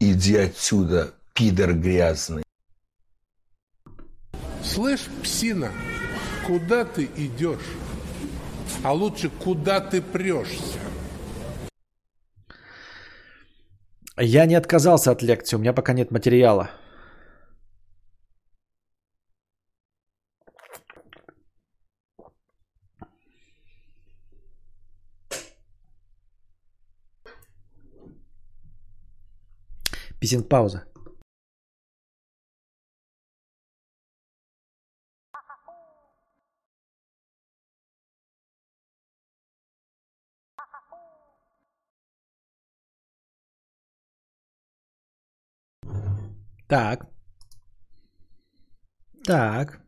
Иди 0.00 0.36
отсюда, 0.36 1.12
пидор 1.34 1.74
грязный. 1.74 2.42
Слышь, 4.62 5.08
псина, 5.22 5.70
куда 6.46 6.84
ты 6.84 7.08
идешь? 7.16 7.70
А 8.82 8.92
лучше, 8.92 9.30
куда 9.44 9.80
ты 9.80 10.00
прешься? 10.00 10.78
Я 14.20 14.46
не 14.46 14.54
отказался 14.54 15.10
от 15.10 15.22
лекции, 15.22 15.56
у 15.56 15.58
меня 15.58 15.72
пока 15.72 15.92
нет 15.92 16.10
материала. 16.10 16.70
Писинг 30.20 30.48
пауза. 30.48 30.93
Так. 46.68 47.06
Так. 49.26 49.80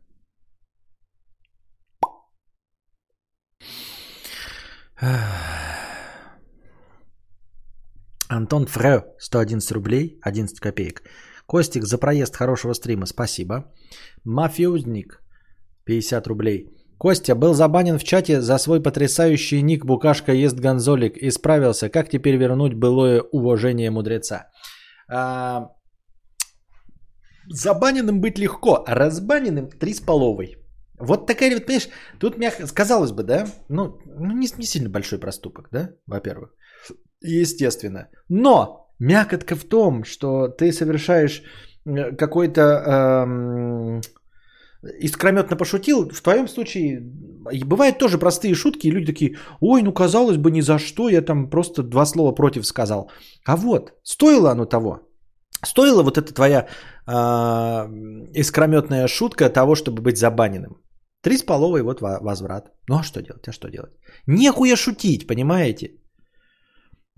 Антон 8.29 8.65
Фрео, 8.65 9.03
111 9.19 9.71
рублей, 9.71 10.19
11 10.21 10.59
копеек. 10.59 11.03
Костик, 11.45 11.85
за 11.85 11.97
проезд 11.97 12.35
хорошего 12.35 12.73
стрима, 12.73 13.05
спасибо. 13.05 13.71
Мафиозник, 14.25 15.21
50 15.85 16.27
рублей. 16.27 16.73
Костя 16.97 17.35
был 17.35 17.53
забанен 17.53 17.99
в 17.99 18.03
чате 18.03 18.41
за 18.41 18.57
свой 18.57 18.81
потрясающий 18.81 19.61
ник 19.61 19.85
«Букашка 19.85 20.33
ест 20.33 20.59
гонзолик» 20.59 21.17
и 21.17 21.31
справился. 21.31 21.89
Как 21.89 22.09
теперь 22.09 22.35
вернуть 22.37 22.73
былое 22.73 23.21
уважение 23.21 23.91
мудреца? 23.91 24.49
А, 25.07 25.69
забаненным 27.49 28.21
быть 28.21 28.37
легко, 28.37 28.83
а 28.87 28.95
разбаненным 28.95 29.69
три 29.69 29.93
с 29.93 30.01
половой. 30.01 30.57
Вот 30.99 31.27
такая 31.27 31.53
вот, 31.53 31.65
понимаешь, 31.65 31.89
тут 32.19 32.37
мягко, 32.37 32.65
казалось 32.73 33.11
бы, 33.11 33.23
да, 33.23 33.47
ну, 33.69 33.99
ну 34.05 34.31
не, 34.31 34.47
не 34.57 34.65
сильно 34.65 34.89
большой 34.89 35.19
проступок, 35.19 35.69
да, 35.71 35.91
во-первых, 36.07 36.55
естественно. 37.21 38.07
Но 38.29 38.89
мякотка 38.99 39.55
в 39.55 39.63
том, 39.63 40.03
что 40.03 40.47
ты 40.47 40.71
совершаешь 40.71 41.43
э, 41.85 42.15
какой-то 42.15 42.61
эм, 42.61 44.01
искрометно 44.99 45.55
пошутил, 45.55 46.09
в 46.09 46.21
твоем 46.21 46.47
случае 46.47 47.01
бывают 47.65 47.99
тоже 47.99 48.17
простые 48.17 48.55
шутки, 48.55 48.87
и 48.87 48.91
люди 48.91 49.05
такие, 49.05 49.37
ой, 49.59 49.81
ну 49.83 49.93
казалось 49.93 50.37
бы, 50.37 50.51
ни 50.51 50.61
за 50.61 50.79
что, 50.79 51.09
я 51.09 51.21
там 51.21 51.49
просто 51.49 51.83
два 51.83 52.05
слова 52.05 52.31
против 52.31 52.65
сказал. 52.65 53.11
А 53.45 53.55
вот, 53.55 53.93
стоило 54.03 54.51
оно 54.51 54.65
того. 54.65 55.06
Стоила 55.65 56.03
вот 56.03 56.17
эта 56.17 56.33
твоя 56.33 56.67
э, 57.07 57.13
искрометная 58.33 59.07
шутка 59.07 59.49
того, 59.49 59.75
чтобы 59.75 60.01
быть 60.01 60.17
забаненным. 60.17 60.81
Три 61.23 61.37
с 61.37 61.43
половой 61.43 61.81
вот 61.81 62.01
возврат. 62.01 62.71
Ну 62.89 62.97
а 62.97 63.03
что 63.03 63.21
делать? 63.21 63.47
А 63.47 63.51
что 63.51 63.69
делать? 63.69 63.93
Нехуя 64.27 64.75
шутить, 64.75 65.27
понимаете? 65.27 65.91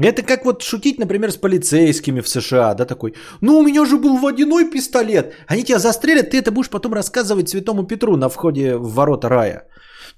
Это 0.02 0.24
как 0.24 0.46
вот 0.46 0.64
шутить, 0.64 1.00
например, 1.00 1.32
с 1.32 1.38
полицейскими 1.38 2.22
в 2.22 2.28
США, 2.30 2.74
да, 2.74 2.86
такой, 2.86 3.14
ну 3.42 3.60
у 3.60 3.64
меня 3.64 3.86
же 3.86 3.98
был 3.98 4.18
водяной 4.18 4.70
пистолет, 4.70 5.34
они 5.48 5.64
тебя 5.64 5.80
застрелят, 5.80 6.30
ты 6.30 6.38
это 6.38 6.52
будешь 6.52 6.70
потом 6.70 6.94
рассказывать 6.94 7.50
Святому 7.50 7.84
Петру 7.84 8.16
на 8.16 8.30
входе 8.30 8.78
в 8.78 8.94
ворота 8.94 9.28
рая. 9.30 9.68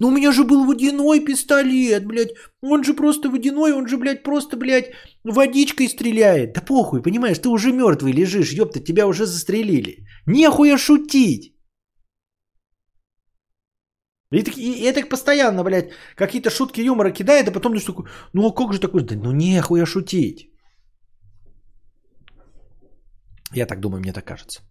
Ну 0.02 0.08
у 0.08 0.12
меня 0.12 0.32
же 0.32 0.44
был 0.44 0.66
водяной 0.66 1.20
пистолет, 1.20 2.08
блядь, 2.08 2.34
он 2.64 2.84
же 2.84 2.96
просто 2.96 3.30
водяной, 3.30 3.72
он 3.74 3.88
же, 3.88 3.98
блядь, 3.98 4.24
просто, 4.24 4.58
блядь, 4.58 4.92
водичкой 5.24 5.88
стреляет. 5.88 6.54
Да 6.54 6.62
похуй, 6.62 7.04
понимаешь, 7.04 7.38
ты 7.38 7.50
уже 7.50 7.72
мертвый 7.72 8.12
лежишь, 8.12 8.54
ёпта, 8.54 8.80
тебя 8.80 9.06
уже 9.06 9.26
застрелили. 9.26 10.08
Нехуя 10.26 10.78
шутить. 10.78 11.56
И, 14.32 14.40
и, 14.40 14.72
и 14.72 14.86
это 14.92 15.08
постоянно, 15.10 15.64
блядь, 15.64 15.92
какие-то 16.16 16.50
шутки 16.50 16.82
юмора 16.82 17.12
кидает, 17.12 17.48
а 17.48 17.52
потом 17.52 17.78
ты 17.78 17.86
такой, 17.86 18.06
ну 18.34 18.48
а 18.48 18.56
как 18.56 18.74
же 18.74 18.80
такой, 18.80 19.04
да 19.04 19.16
ну 19.16 19.32
нехуя 19.32 19.86
шутить. 19.86 20.50
Я 23.54 23.68
так 23.68 23.80
думаю, 23.80 24.00
мне 24.00 24.14
так 24.14 24.26
кажется. 24.26 24.62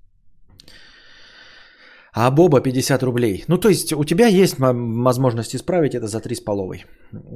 А 2.13 2.31
Боба 2.31 2.61
50 2.61 3.03
рублей. 3.03 3.45
Ну, 3.49 3.59
то 3.59 3.69
есть, 3.69 3.93
у 3.93 4.05
тебя 4.05 4.27
есть 4.27 4.59
возможность 4.59 5.55
исправить 5.55 5.95
это 5.95 6.07
за 6.07 6.21
3 6.21 6.35
с 6.35 6.41
половой. 6.41 6.85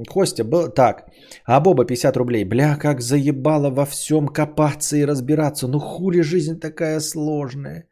Костя, 0.08 0.44
был 0.44 0.68
так. 0.68 1.06
А 1.46 1.60
Боба 1.60 1.84
50 1.84 2.16
рублей. 2.16 2.44
Бля, 2.44 2.76
как 2.76 3.00
заебало 3.00 3.70
во 3.70 3.86
всем 3.86 4.28
копаться 4.28 4.96
и 4.96 5.06
разбираться. 5.06 5.68
Ну, 5.68 5.80
хули 5.80 6.22
жизнь 6.22 6.58
такая 6.58 7.00
сложная. 7.00 7.88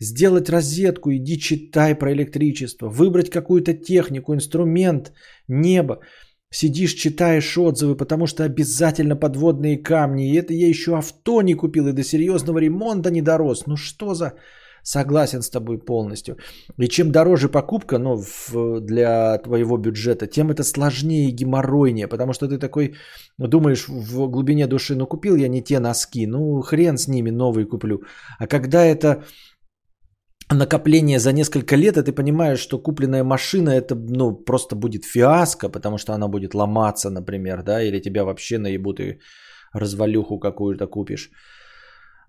Сделать 0.00 0.50
розетку, 0.50 1.10
иди 1.10 1.38
читай 1.38 1.94
про 1.94 2.12
электричество. 2.12 2.88
Выбрать 2.88 3.30
какую-то 3.30 3.72
технику, 3.72 4.34
инструмент, 4.34 5.12
небо. 5.48 6.00
Сидишь, 6.50 6.94
читаешь 6.94 7.58
отзывы, 7.58 7.96
потому 7.96 8.26
что 8.26 8.44
обязательно 8.44 9.16
подводные 9.16 9.82
камни. 9.82 10.30
И 10.30 10.36
это 10.36 10.52
я 10.52 10.68
еще 10.68 10.96
авто 10.96 11.42
не 11.42 11.54
купил 11.54 11.88
и 11.88 11.92
до 11.92 12.04
серьезного 12.04 12.58
ремонта 12.58 13.10
не 13.10 13.22
дорос. 13.22 13.66
Ну 13.66 13.76
что 13.76 14.14
за... 14.14 14.34
Согласен 14.82 15.42
с 15.42 15.50
тобой 15.50 15.78
полностью. 15.78 16.36
И 16.78 16.88
чем 16.88 17.10
дороже 17.10 17.48
покупка 17.48 17.98
ну, 17.98 18.16
в, 18.16 18.80
для 18.80 19.38
твоего 19.38 19.76
бюджета, 19.76 20.26
тем 20.26 20.50
это 20.50 20.64
сложнее 20.64 21.28
и 21.28 21.32
геморройнее, 21.32 22.08
потому 22.08 22.32
что 22.32 22.48
ты 22.48 22.58
такой 22.58 22.94
думаешь 23.38 23.88
в 23.88 24.28
глубине 24.30 24.66
души, 24.66 24.94
ну 24.94 25.06
купил 25.06 25.36
я 25.36 25.48
не 25.48 25.62
те 25.62 25.80
носки, 25.80 26.26
ну 26.26 26.60
хрен 26.62 26.96
с 26.96 27.08
ними, 27.08 27.30
новые 27.30 27.66
куплю. 27.66 28.02
А 28.38 28.46
когда 28.46 28.84
это 28.84 29.24
накопление 30.50 31.18
за 31.18 31.32
несколько 31.32 31.76
лет, 31.76 31.96
и 31.96 32.02
ты 32.02 32.12
понимаешь, 32.12 32.60
что 32.60 32.78
купленная 32.78 33.24
машина 33.24 33.70
это 33.70 33.94
ну, 33.94 34.44
просто 34.44 34.76
будет 34.76 35.04
фиаско, 35.04 35.68
потому 35.68 35.98
что 35.98 36.12
она 36.12 36.28
будет 36.28 36.54
ломаться, 36.54 37.10
например, 37.10 37.62
да, 37.62 37.82
или 37.82 38.00
тебя 38.00 38.24
вообще 38.24 38.58
наебут 38.58 39.00
и 39.00 39.18
развалюху 39.72 40.38
какую-то 40.38 40.86
купишь. 40.86 41.30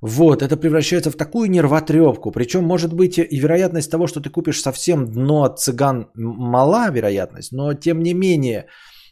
Вот, 0.02 0.42
это 0.42 0.56
превращается 0.56 1.12
в 1.12 1.16
такую 1.16 1.50
нервотрепку. 1.50 2.32
Причем, 2.32 2.64
может 2.64 2.94
быть, 2.94 3.18
и 3.18 3.40
вероятность 3.40 3.92
того, 3.92 4.08
что 4.08 4.22
ты 4.22 4.30
купишь 4.30 4.62
совсем 4.62 5.12
дно 5.12 5.44
от 5.44 5.60
цыган, 5.60 6.10
мала 6.16 6.90
вероятность, 6.90 7.52
но 7.52 7.74
тем 7.74 8.02
не 8.02 8.14
менее, 8.14 8.68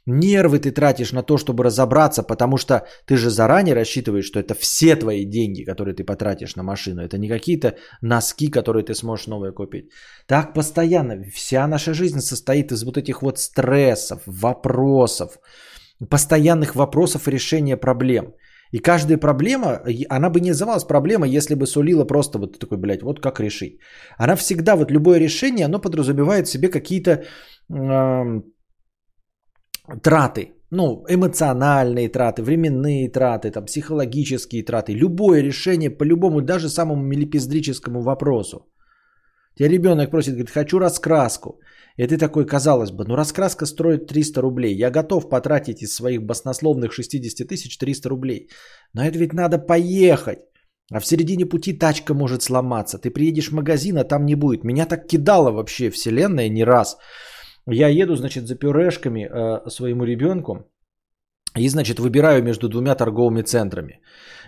нервы 0.06 0.60
ты 0.60 0.72
тратишь 0.72 1.12
на 1.12 1.24
то, 1.24 1.38
чтобы 1.38 1.64
разобраться, 1.64 2.24
потому 2.24 2.58
что 2.58 2.88
ты 3.06 3.18
же 3.18 3.30
заранее 3.30 3.76
рассчитываешь, 3.76 4.26
что 4.26 4.40
это 4.40 4.54
все 4.54 4.96
твои 4.96 5.26
деньги, 5.26 5.64
которые 5.64 5.94
ты 5.94 6.06
потратишь 6.06 6.56
на 6.56 6.64
машину. 6.64 7.02
Это 7.02 7.18
не 7.18 7.28
какие-то 7.28 7.76
носки, 8.02 8.48
которые 8.48 8.84
ты 8.84 8.96
сможешь 8.96 9.28
новые 9.28 9.52
купить. 9.52 9.92
Так 10.26 10.54
постоянно. 10.54 11.24
Вся 11.34 11.68
наша 11.68 11.94
жизнь 11.94 12.22
состоит 12.22 12.72
из 12.72 12.84
вот 12.84 12.98
этих 12.98 13.22
вот 13.22 13.40
стрессов, 13.40 14.22
вопросов, 14.26 15.38
постоянных 16.10 16.76
вопросов 16.76 17.28
и 17.28 17.32
решения 17.32 17.76
проблем. 17.78 18.34
И 18.72 18.80
каждая 18.80 19.18
проблема, 19.18 19.82
она 20.10 20.30
бы 20.30 20.40
не 20.40 20.50
называлась 20.50 20.84
проблема, 20.84 21.28
если 21.28 21.56
бы 21.56 21.66
сулила 21.66 22.06
просто 22.06 22.40
вот 22.40 22.60
такой, 22.60 22.78
блядь, 22.78 23.02
вот 23.02 23.20
как 23.20 23.40
решить. 23.40 23.80
Она 24.18 24.36
всегда, 24.36 24.76
вот 24.76 24.92
любое 24.92 25.20
решение, 25.20 25.66
оно 25.66 25.80
подразумевает 25.80 26.48
в 26.48 26.52
себе 26.52 26.70
какие-то 26.70 27.24
э, 27.70 28.42
траты. 30.02 30.54
Ну, 30.72 31.06
эмоциональные 31.10 32.10
траты, 32.10 32.44
временные 32.44 33.10
траты, 33.10 33.52
там, 33.52 33.66
психологические 33.66 34.64
траты. 34.66 34.92
Любое 34.92 35.42
решение 35.42 35.90
по 35.90 36.04
любому, 36.04 36.42
даже 36.42 36.70
самому 36.70 37.04
мелепиздрическому 37.04 38.02
вопросу. 38.02 38.58
Тебя 39.56 39.70
ребенок 39.70 40.12
просит, 40.12 40.34
говорит, 40.34 40.52
хочу 40.52 40.80
раскраску. 40.80 41.60
И 41.98 42.08
ты 42.08 42.18
такой, 42.18 42.46
казалось 42.46 42.92
бы, 42.92 43.06
ну 43.06 43.16
раскраска 43.16 43.66
строит 43.66 44.08
300 44.08 44.42
рублей. 44.42 44.76
Я 44.76 44.92
готов 44.92 45.30
потратить 45.30 45.82
из 45.82 45.96
своих 45.96 46.22
баснословных 46.22 46.94
60 46.94 47.48
тысяч 47.48 47.78
300 47.78 48.10
рублей. 48.10 48.50
Но 48.94 49.04
это 49.04 49.18
ведь 49.18 49.34
надо 49.34 49.58
поехать. 49.58 50.40
А 50.94 51.00
в 51.00 51.06
середине 51.06 51.46
пути 51.46 51.74
тачка 51.74 52.14
может 52.14 52.42
сломаться. 52.42 52.98
Ты 53.00 53.10
приедешь 53.10 53.50
в 53.50 53.56
магазин, 53.56 53.98
а 53.98 54.04
там 54.04 54.26
не 54.26 54.36
будет. 54.36 54.64
Меня 54.64 54.86
так 54.86 55.08
кидало 55.08 55.52
вообще 55.52 55.90
вселенная 55.90 56.50
не 56.50 56.64
раз. 56.64 56.98
Я 57.70 57.90
еду, 57.90 58.16
значит, 58.16 58.48
за 58.48 58.56
пюрешками 58.56 59.26
э, 59.26 59.70
своему 59.70 60.06
ребенку. 60.06 60.72
И, 61.58 61.68
значит, 61.68 62.00
выбираю 62.00 62.44
между 62.44 62.70
двумя 62.70 62.96
торговыми 62.96 63.42
центрами. 63.42 64.00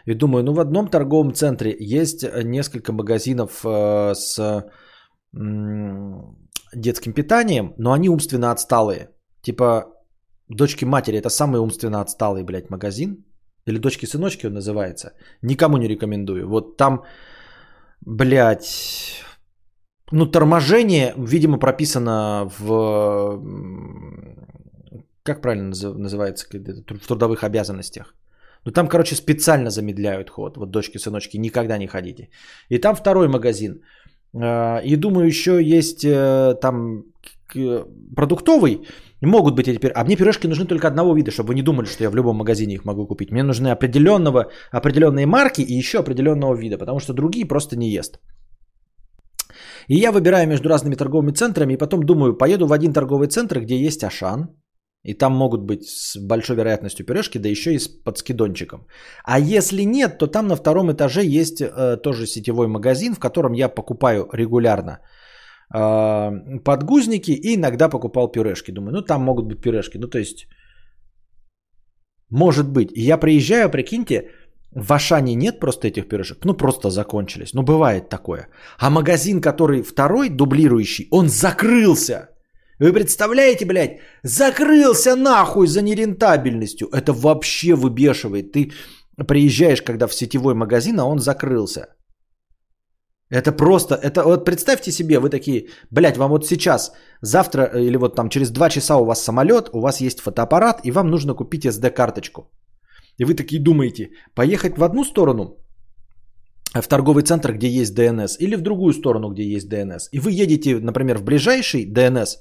И 0.06 0.14
думаю, 0.14 0.44
ну 0.44 0.54
в 0.54 0.60
одном 0.60 0.88
торговом 0.88 1.34
центре 1.34 1.76
есть 1.80 2.24
несколько 2.44 2.94
магазинов 2.94 3.66
э, 3.66 4.14
с 4.14 4.64
детским 6.76 7.14
питанием, 7.14 7.74
но 7.78 7.92
они 7.92 8.10
умственно 8.10 8.52
отсталые. 8.52 9.10
Типа 9.42 9.86
дочки 10.48 10.86
матери 10.86 11.18
это 11.18 11.30
самый 11.30 11.60
умственно 11.60 12.02
отсталый, 12.02 12.44
блядь, 12.44 12.70
магазин. 12.70 13.26
Или 13.66 13.78
дочки 13.78 14.06
сыночки 14.06 14.48
он 14.48 14.54
называется. 14.54 15.14
Никому 15.42 15.78
не 15.78 15.88
рекомендую. 15.88 16.48
Вот 16.48 16.78
там, 16.78 17.04
блядь, 18.02 19.24
ну 20.12 20.26
торможение, 20.26 21.14
видимо, 21.18 21.60
прописано 21.60 22.50
в 22.60 23.40
как 25.24 25.42
правильно 25.42 25.70
назы- 25.70 25.94
называется, 25.94 26.48
в 26.48 27.08
трудовых 27.08 27.44
обязанностях. 27.44 28.16
Ну 28.66 28.72
там, 28.72 28.88
короче, 28.88 29.16
специально 29.16 29.70
замедляют 29.70 30.30
ход. 30.30 30.58
Вот 30.58 30.72
дочки, 30.72 30.98
сыночки, 30.98 31.38
никогда 31.38 31.78
не 31.78 31.88
ходите. 31.88 32.30
И 32.70 32.80
там 32.80 32.96
второй 32.96 33.28
магазин. 33.28 33.82
Э, 34.34 34.82
И 34.84 34.96
думаю, 34.96 35.28
еще 35.28 35.62
есть 35.62 36.04
э, 36.06 36.56
там 36.62 37.04
продуктовый. 38.16 38.82
Могут 39.22 39.56
быть 39.56 39.66
пир- 39.66 39.92
А 39.96 40.04
мне 40.06 40.16
пирожки 40.16 40.48
нужны 40.48 40.66
только 40.66 40.88
одного 40.88 41.14
вида, 41.16 41.32
чтобы 41.32 41.50
вы 41.50 41.56
не 41.56 41.64
думали, 41.64 41.88
что 41.88 42.04
я 42.04 42.10
в 42.10 42.16
любом 42.16 42.38
магазине 42.38 42.74
их 42.74 42.86
могу 42.86 43.08
купить. 43.08 43.32
Мне 43.32 43.44
нужны 43.44 43.68
определенного, 43.72 44.46
определенные 44.72 45.26
марки 45.26 45.62
и 45.62 45.78
еще 45.78 46.00
определенного 46.00 46.56
вида, 46.56 46.78
потому 46.78 47.00
что 47.00 47.14
другие 47.14 47.46
просто 47.48 47.76
не 47.76 47.90
ест. 47.90 48.20
И 49.90 49.96
я 49.96 50.12
выбираю 50.12 50.48
между 50.48 50.70
разными 50.70 50.96
торговыми 50.96 51.32
центрами 51.32 51.74
и 51.74 51.78
потом 51.78 52.04
думаю, 52.04 52.38
поеду 52.38 52.68
в 52.68 52.72
один 52.74 52.94
торговый 52.94 53.28
центр, 53.28 53.60
где 53.60 53.76
есть 53.86 54.04
Ашан, 54.04 54.50
и 55.04 55.14
там 55.14 55.34
могут 55.34 55.62
быть 55.62 55.84
с 55.84 56.18
большой 56.18 56.56
вероятностью 56.56 57.06
пирожки, 57.06 57.40
да 57.40 57.50
еще 57.50 57.74
и 57.74 57.80
с 57.80 57.88
под 57.88 58.18
скидончиком. 58.18 58.88
А 59.24 59.40
если 59.40 59.86
нет, 59.86 60.18
то 60.18 60.28
там 60.28 60.48
на 60.48 60.56
втором 60.56 60.92
этаже 60.92 61.24
есть 61.24 61.62
э, 61.62 61.98
тоже 62.04 62.28
сетевой 62.28 62.68
магазин, 62.68 63.14
в 63.14 63.20
котором 63.20 63.54
я 63.54 63.70
покупаю 63.70 64.28
регулярно 64.34 65.00
э, 65.74 66.60
подгузники 66.66 67.32
и 67.32 67.56
иногда 67.56 67.90
покупал 67.90 68.32
пюрешки. 68.32 68.72
Думаю, 68.72 68.92
ну 68.92 69.02
там 69.02 69.24
могут 69.24 69.46
быть 69.46 69.62
пюрешки. 69.62 69.98
Ну 69.98 70.08
то 70.08 70.20
есть, 70.20 70.48
может 72.30 72.70
быть. 72.70 72.92
И 72.92 73.02
я 73.02 73.18
приезжаю, 73.18 73.70
прикиньте, 73.70 74.32
в 74.76 74.92
Ашане 74.92 75.36
нет 75.36 75.60
просто 75.60 75.88
этих 75.88 76.10
пюрешек, 76.10 76.46
ну 76.46 76.54
просто 76.54 76.90
закончились. 76.90 77.54
Ну 77.54 77.64
бывает 77.64 78.10
такое. 78.10 78.50
А 78.78 78.90
магазин, 78.90 79.40
который 79.42 79.82
второй, 79.82 80.30
дублирующий, 80.30 81.08
он 81.12 81.30
закрылся. 81.30 82.30
Вы 82.80 82.94
представляете, 82.94 83.66
блядь, 83.66 84.00
закрылся 84.24 85.16
нахуй 85.16 85.68
за 85.68 85.82
нерентабельностью. 85.82 86.88
Это 86.92 87.12
вообще 87.14 87.76
выбешивает. 87.76 88.52
Ты 88.54 88.72
приезжаешь, 89.28 89.82
когда 89.82 90.08
в 90.08 90.14
сетевой 90.14 90.54
магазин, 90.54 91.00
а 91.00 91.06
он 91.06 91.20
закрылся. 91.20 91.88
Это 93.32 93.52
просто, 93.52 93.96
это 93.96 94.24
вот 94.24 94.46
представьте 94.46 94.92
себе, 94.92 95.20
вы 95.20 95.30
такие, 95.30 95.68
блядь, 95.92 96.18
вам 96.18 96.32
вот 96.32 96.48
сейчас, 96.48 96.92
завтра 97.22 97.62
э, 97.62 97.84
или 97.84 97.98
вот 97.98 98.16
там 98.16 98.30
через 98.30 98.50
два 98.50 98.70
часа 98.70 98.98
у 98.98 99.06
вас 99.06 99.24
самолет, 99.24 99.70
у 99.74 99.82
вас 99.82 100.02
есть 100.02 100.20
фотоаппарат, 100.20 100.82
и 100.84 100.92
вам 100.92 101.12
нужно 101.12 101.36
купить 101.36 101.66
SD-карточку. 101.66 102.50
И 103.20 103.26
вы 103.26 103.36
такие 103.36 103.62
думаете, 103.62 104.10
поехать 104.34 104.78
в 104.78 104.84
одну 104.84 105.04
сторону, 105.04 105.58
в 106.74 106.88
торговый 106.88 107.24
центр, 107.24 107.54
где 107.54 107.68
есть 107.68 107.96
DNS, 107.96 108.38
или 108.40 108.56
в 108.56 108.62
другую 108.62 108.94
сторону, 108.94 109.30
где 109.30 109.44
есть 109.44 109.72
DNS. 109.72 110.10
И 110.12 110.20
вы 110.20 110.32
едете, 110.32 110.80
например, 110.80 111.18
в 111.20 111.24
ближайший 111.24 111.86
DNS, 111.86 112.38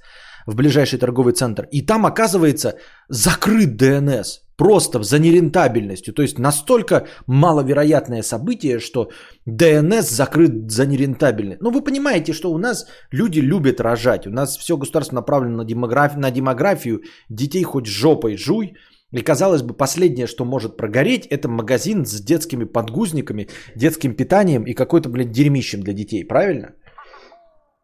в 0.49 0.55
ближайший 0.55 0.99
торговый 0.99 1.35
центр, 1.35 1.69
и 1.71 1.83
там 1.83 2.07
оказывается 2.07 2.79
закрыт 3.09 3.81
DNS. 3.81 4.27
Просто 4.57 5.03
за 5.03 5.19
нерентабельностью. 5.19 6.15
То 6.15 6.23
есть 6.23 6.39
настолько 6.39 7.07
маловероятное 7.27 8.23
событие, 8.23 8.81
что 8.81 9.11
DNS 9.47 10.03
закрыт 10.03 10.71
за 10.71 10.87
нерентабельность. 10.87 11.61
Ну 11.63 11.71
вы 11.71 11.85
понимаете, 11.85 12.33
что 12.33 12.51
у 12.51 12.59
нас 12.59 12.87
люди 13.13 13.41
любят 13.41 13.81
рожать. 13.81 14.27
У 14.27 14.31
нас 14.31 14.57
все 14.57 14.77
государство 14.77 15.17
направлено 15.17 15.59
на, 15.59 15.65
демограф... 15.65 16.17
на 16.17 16.31
демографию. 16.31 17.03
Детей 17.29 17.63
хоть 17.63 17.87
жопой 17.87 18.37
жуй. 18.37 18.73
И 19.13 19.21
казалось 19.21 19.63
бы, 19.63 19.75
последнее, 19.75 20.27
что 20.27 20.45
может 20.45 20.77
прогореть, 20.77 21.27
это 21.27 21.49
магазин 21.49 22.05
с 22.05 22.21
детскими 22.21 22.65
подгузниками, 22.65 23.49
детским 23.77 24.15
питанием 24.15 24.65
и 24.65 24.75
какой-то, 24.75 25.09
блин, 25.09 25.31
дерьмищем 25.31 25.83
для 25.83 25.93
детей. 25.93 26.25
Правильно? 26.25 26.75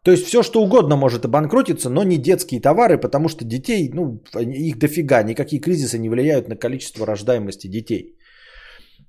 То 0.05 0.11
есть 0.11 0.27
все, 0.27 0.43
что 0.43 0.61
угодно 0.61 0.95
может 0.95 1.25
обанкротиться, 1.25 1.89
но 1.89 2.03
не 2.03 2.17
детские 2.17 2.61
товары, 2.61 2.99
потому 2.99 3.27
что 3.27 3.43
детей, 3.43 3.89
ну, 3.93 4.21
их 4.39 4.77
дофига, 4.77 5.23
никакие 5.23 5.59
кризисы 5.59 5.97
не 5.97 6.09
влияют 6.09 6.47
на 6.47 6.55
количество 6.55 7.07
рождаемости 7.07 7.67
детей. 7.67 8.15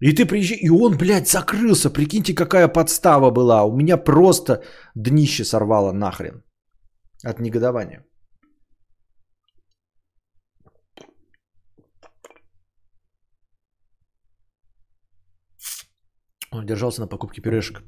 И 0.00 0.14
ты 0.14 0.24
приезжаешь, 0.24 0.62
и 0.62 0.70
он, 0.70 0.96
блядь, 0.96 1.28
закрылся. 1.28 1.90
Прикиньте, 1.90 2.34
какая 2.34 2.68
подстава 2.68 3.30
была. 3.30 3.64
У 3.64 3.76
меня 3.76 3.98
просто 3.98 4.62
днище 4.94 5.44
сорвало 5.44 5.92
нахрен 5.92 6.42
от 7.24 7.40
негодования. 7.40 8.02
Он 16.52 16.64
держался 16.64 17.00
на 17.02 17.08
покупке 17.08 17.42
пюрешек. 17.42 17.82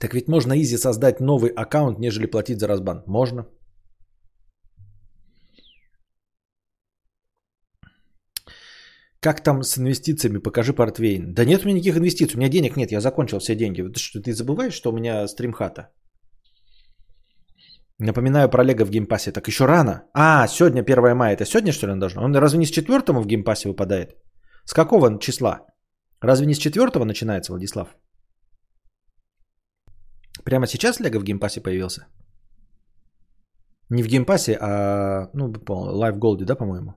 Так 0.00 0.14
ведь 0.14 0.28
можно 0.28 0.54
изи 0.54 0.76
создать 0.76 1.20
новый 1.20 1.50
аккаунт, 1.50 1.98
нежели 1.98 2.26
платить 2.26 2.60
за 2.60 2.68
разбан. 2.68 3.02
Можно. 3.06 3.46
Как 9.20 9.42
там 9.42 9.62
с 9.62 9.76
инвестициями? 9.78 10.38
Покажи 10.38 10.72
портвейн. 10.72 11.34
Да 11.34 11.44
нет 11.44 11.62
у 11.62 11.64
меня 11.64 11.74
никаких 11.74 11.96
инвестиций. 11.96 12.36
У 12.36 12.38
меня 12.38 12.48
денег 12.48 12.76
нет. 12.76 12.92
Я 12.92 13.00
закончил 13.00 13.38
все 13.38 13.56
деньги. 13.56 13.82
Ты 13.82 13.98
что, 13.98 14.20
ты 14.20 14.32
забываешь, 14.32 14.74
что 14.74 14.90
у 14.90 14.92
меня 14.92 15.26
стримхата? 15.26 15.88
Напоминаю 18.00 18.48
про 18.48 18.62
Лего 18.62 18.84
в 18.84 18.90
Game 18.90 19.07
Pass 19.07 19.24
е. 19.24 19.32
Так 19.32 19.48
еще 19.48 19.66
рано. 19.66 20.02
А, 20.14 20.46
сегодня 20.46 20.82
1 20.82 21.16
мая. 21.16 21.34
Это 21.34 21.44
сегодня 21.44 21.72
что 21.72 21.86
ли 21.86 21.92
он 21.92 21.98
должно? 21.98 22.22
Он 22.22 22.36
разве 22.36 22.58
не 22.58 22.66
с 22.66 22.70
4 22.70 23.02
в 23.08 23.26
Game 23.26 23.45
Pass 23.45 23.63
е 23.63 23.68
выпадает? 23.68 24.10
С 24.64 24.72
какого 24.72 25.18
числа? 25.18 25.66
Разве 26.20 26.46
не 26.46 26.54
с 26.54 26.58
4 26.58 27.04
начинается, 27.04 27.52
Владислав? 27.52 27.88
Прямо 30.44 30.66
сейчас 30.66 31.00
Лего 31.00 31.18
в 31.18 31.24
Game 31.24 31.40
Pass 31.40 31.56
е 31.56 31.60
появился? 31.60 32.06
Не 33.90 34.02
в 34.02 34.06
Game 34.06 34.27
Pass 34.27 34.48
е, 34.48 34.58
а 34.60 35.30
ну, 35.34 35.52
Live 35.52 36.18
Gold, 36.18 36.44
да, 36.44 36.56
по-моему? 36.56 36.94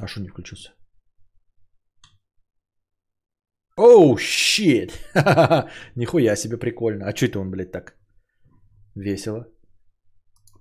А 0.00 0.06
что 0.06 0.20
не 0.20 0.28
включился? 0.28 0.72
Оу, 3.76 4.14
oh, 4.14 4.18
shit! 4.18 4.92
Нихуя 5.96 6.36
себе 6.36 6.58
прикольно. 6.58 7.06
А 7.06 7.16
что 7.16 7.26
это 7.26 7.40
он, 7.40 7.50
блядь, 7.50 7.72
так? 7.72 7.94
Весело. 8.94 9.46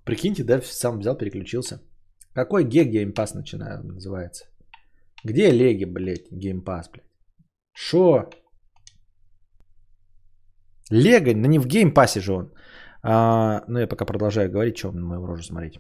Прикиньте, 0.06 0.44
да, 0.44 0.62
сам 0.62 1.00
взял, 1.00 1.18
переключился. 1.18 1.82
Какой 2.34 2.64
ге 2.64 2.86
Game 2.86 3.10
Pass 3.10 3.34
начинаю, 3.34 3.84
называется? 3.84 4.46
Где 5.26 5.52
Леги, 5.52 5.86
блядь, 5.86 6.32
Game 6.32 6.58
Pass, 6.58 6.90
блядь? 6.90 7.12
Шо? 7.74 8.30
Лего, 10.92 11.34
ну 11.34 11.48
не 11.48 11.60
в 11.60 11.68
Game 11.68 11.91
Pass 11.91 12.14
е 12.14 12.20
же 12.20 12.34
он. 12.34 12.54
А, 13.02 13.64
ну 13.68 13.80
я 13.80 13.88
пока 13.88 14.06
продолжаю 14.06 14.52
говорить, 14.52 14.78
что 14.78 14.92
на 14.92 15.06
мою 15.06 15.26
рожу 15.26 15.44
смотреть. 15.44 15.80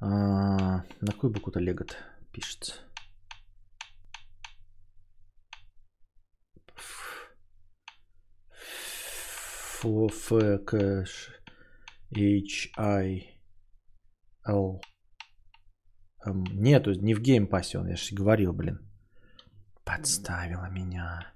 А, 0.00 0.84
на 1.00 1.12
какую 1.12 1.32
букву-то 1.32 1.60
лего 1.60 1.86
пишется? 2.32 2.74
F, 6.76 7.32
K, 10.66 11.04
H, 12.10 12.70
I, 12.76 13.40
L. 14.46 14.80
Нету, 16.26 16.92
не 16.92 17.14
в 17.14 17.20
Game 17.20 17.46
Pass 17.46 17.72
е 17.72 17.78
он, 17.78 17.88
я 17.88 17.96
же 17.96 18.14
говорил, 18.14 18.52
блин. 18.52 18.78
Подставила 19.84 20.70
меня. 20.70 21.33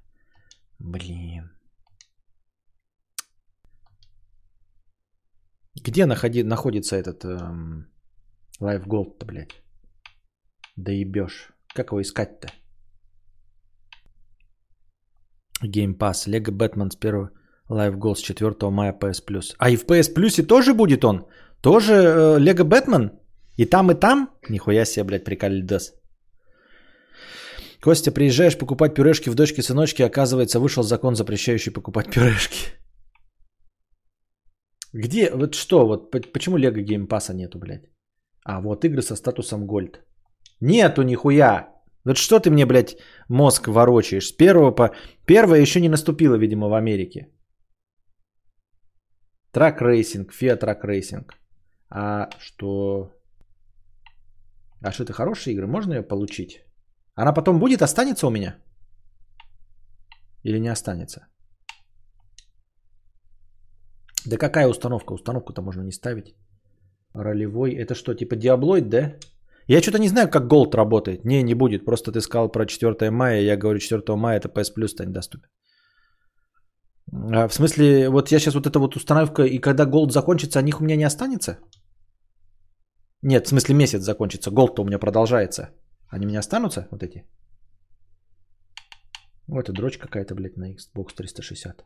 Блин. 0.79 1.51
Где 5.75 6.07
находи, 6.07 6.43
находится 6.43 6.97
этот 6.97 7.25
эм, 7.25 7.87
Live 8.61 8.87
Gold-то, 8.87 9.27
блядь? 9.27 9.63
Да 10.77 10.93
ебешь. 10.93 11.53
Как 11.75 11.91
его 11.91 12.01
искать-то? 12.01 12.49
Game 15.63 15.97
Pass. 15.97 16.27
Lego 16.27 16.53
Batman 16.53 16.91
с 16.91 16.97
1 16.97 17.31
Live 17.71 17.99
Gold 17.99 18.17
с 18.17 18.23
4 18.23 18.71
мая 18.71 18.93
PS 18.93 19.25
Plus. 19.27 19.55
А 19.59 19.71
и 19.71 19.77
в 19.77 19.85
PS 19.85 20.15
Plus 20.15 20.47
тоже 20.47 20.75
будет 20.75 21.05
он? 21.05 21.27
Тоже 21.61 21.95
э, 21.95 22.39
Lego 22.39 22.65
Batman? 22.65 23.19
И 23.57 23.67
там, 23.67 23.91
и 23.91 23.95
там? 23.95 24.31
Нихуя 24.49 24.85
себе, 24.85 25.05
блядь, 25.05 25.25
приколидес. 25.25 25.95
Костя, 27.83 28.11
приезжаешь 28.11 28.59
покупать 28.59 28.95
пюрешки 28.95 29.31
в 29.31 29.35
дочке-сыночке, 29.35 30.05
оказывается, 30.05 30.59
вышел 30.59 30.83
закон, 30.83 31.15
запрещающий 31.15 31.73
покупать 31.73 32.11
пюрешки. 32.11 32.73
Где, 34.93 35.31
вот 35.31 35.55
что, 35.55 35.87
вот 35.87 36.11
почему 36.33 36.57
Lego 36.57 36.81
Game 36.81 37.05
Pass 37.05 37.29
а 37.29 37.35
нету, 37.35 37.59
блядь? 37.59 37.91
А, 38.45 38.61
вот 38.61 38.85
игры 38.85 39.03
со 39.03 39.17
статусом 39.17 39.67
Gold. 39.67 39.97
Нету 40.61 41.03
нихуя. 41.03 41.69
Вот 42.05 42.17
что 42.17 42.41
ты 42.41 42.51
мне, 42.51 42.67
блядь, 42.67 42.97
мозг 43.29 43.69
ворочаешь? 43.69 44.29
С 44.29 44.33
первого 44.33 44.71
по... 44.71 44.95
Первое 45.27 45.61
еще 45.61 45.81
не 45.81 45.89
наступило, 45.89 46.37
видимо, 46.37 46.69
в 46.69 46.75
Америке. 46.75 47.29
Truck 49.53 49.83
Racing, 49.83 50.33
FIA 50.33 50.57
Truck 50.57 50.85
Racing. 50.85 51.35
А 51.91 52.29
что... 52.41 53.13
А 54.81 54.93
что 54.93 55.05
это 55.05 55.13
хорошая 55.13 55.55
игра? 55.55 55.67
Можно 55.67 55.95
ее 55.95 56.03
получить? 56.03 56.68
Она 57.21 57.33
потом 57.33 57.59
будет, 57.59 57.83
останется 57.83 58.27
у 58.27 58.31
меня? 58.31 58.57
Или 60.45 60.61
не 60.61 60.73
останется? 60.73 61.27
Да 64.27 64.37
какая 64.37 64.69
установка? 64.69 65.15
Установку-то 65.15 65.63
можно 65.63 65.83
не 65.83 65.93
ставить. 65.93 66.37
Ролевой. 67.15 67.73
Это 67.73 67.95
что, 67.95 68.15
типа 68.15 68.37
диаблоид, 68.37 68.89
да? 68.89 69.15
Я 69.67 69.83
что-то 69.83 69.99
не 69.99 70.09
знаю, 70.09 70.31
как 70.31 70.53
Gold 70.53 70.77
работает. 70.77 71.25
Не, 71.25 71.43
не 71.43 71.55
будет. 71.55 71.85
Просто 71.85 72.13
ты 72.13 72.21
сказал 72.21 72.53
про 72.53 72.67
4 72.67 73.11
мая. 73.11 73.41
Я 73.41 73.57
говорю, 73.57 73.81
4 73.81 74.17
мая 74.17 74.39
это 74.39 74.49
PS 74.49 74.73
Plus 74.77 74.89
станет 74.89 75.13
доступен. 75.13 75.49
А, 77.13 77.49
в 77.49 77.55
смысле, 77.55 78.11
вот 78.11 78.31
я 78.31 78.39
сейчас 78.39 78.55
вот 78.55 78.67
эта 78.67 78.79
вот 78.79 78.97
установка, 78.97 79.43
и 79.43 79.59
когда 79.59 79.87
Gold 79.87 80.11
закончится, 80.11 80.59
о 80.59 80.63
них 80.63 80.81
у 80.81 80.85
меня 80.85 80.97
не 80.97 81.07
останется? 81.07 81.59
Нет, 83.23 83.47
в 83.47 83.49
смысле 83.49 83.75
месяц 83.75 84.03
закончится. 84.03 84.51
Gold-то 84.51 84.83
у 84.83 84.85
меня 84.85 84.99
продолжается. 84.99 85.71
Они 86.09 86.27
у 86.27 86.29
меня 86.29 86.41
останутся, 86.41 86.89
вот 86.91 87.03
эти? 87.03 87.25
Вот 89.47 89.69
это 89.69 89.73
дрочь 89.73 89.99
какая-то, 89.99 90.35
блядь, 90.35 90.57
на 90.57 90.73
Xbox 90.73 91.15
360. 91.15 91.85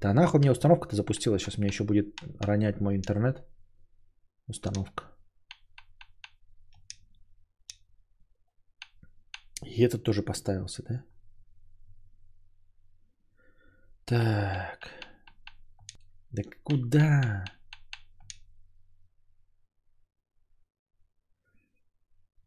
Да 0.00 0.14
нахуй 0.14 0.40
мне 0.40 0.50
установка-то 0.50 0.96
запустила. 0.96 1.38
Сейчас 1.38 1.58
мне 1.58 1.68
еще 1.68 1.84
будет 1.84 2.20
ронять 2.40 2.80
мой 2.80 2.96
интернет. 2.96 3.44
Установка. 4.46 5.04
И 9.62 9.82
этот 9.82 10.04
тоже 10.04 10.22
поставился, 10.22 10.82
да? 10.82 11.04
Так. 14.04 14.90
Да 16.30 16.42
куда? 16.62 17.44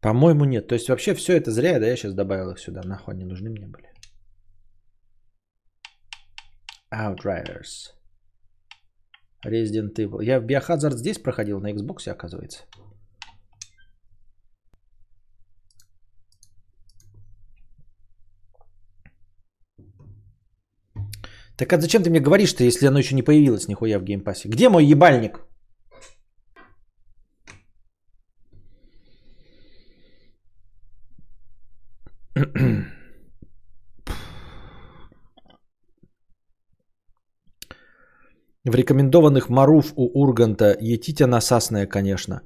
По-моему, 0.02 0.44
нет. 0.44 0.66
То 0.66 0.74
есть 0.74 0.88
вообще 0.88 1.14
все 1.14 1.36
это 1.36 1.50
зря, 1.52 1.78
да, 1.78 1.86
я 1.86 1.96
сейчас 1.96 2.14
добавил 2.14 2.50
их 2.50 2.58
сюда. 2.58 2.82
Нахуй 2.84 3.14
они 3.14 3.24
нужны 3.24 3.50
мне 3.50 3.66
были. 3.66 3.88
Outriders. 6.92 7.94
Resident 9.46 9.94
Evil. 9.94 10.22
Я 10.22 10.40
в 10.40 10.44
Biohazard 10.44 10.96
здесь 10.96 11.18
проходил, 11.18 11.60
на 11.60 11.72
Xbox, 11.72 12.08
оказывается. 12.08 12.64
Так 21.56 21.72
а 21.72 21.80
зачем 21.80 22.02
ты 22.02 22.10
мне 22.10 22.20
говоришь-то, 22.20 22.64
если 22.64 22.88
оно 22.88 22.98
еще 22.98 23.14
не 23.14 23.22
появилось 23.22 23.68
нихуя 23.68 24.00
в 24.00 24.04
геймпассе? 24.04 24.48
Где 24.48 24.68
мой 24.68 24.84
ебальник? 24.84 25.51
В 38.64 38.74
рекомендованных 38.76 39.48
Маруф 39.48 39.92
у 39.96 40.22
Урганта 40.22 40.76
етите 40.80 41.26
насасная, 41.26 41.86
конечно. 41.86 42.42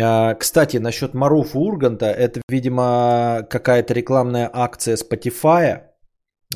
А, 0.00 0.34
кстати, 0.34 0.76
насчет 0.76 1.14
Маруф 1.14 1.56
у 1.56 1.60
Урганта, 1.60 2.06
это, 2.06 2.40
видимо, 2.48 3.46
какая-то 3.50 3.94
рекламная 3.94 4.48
акция 4.52 4.96
Spotify. 4.96 5.82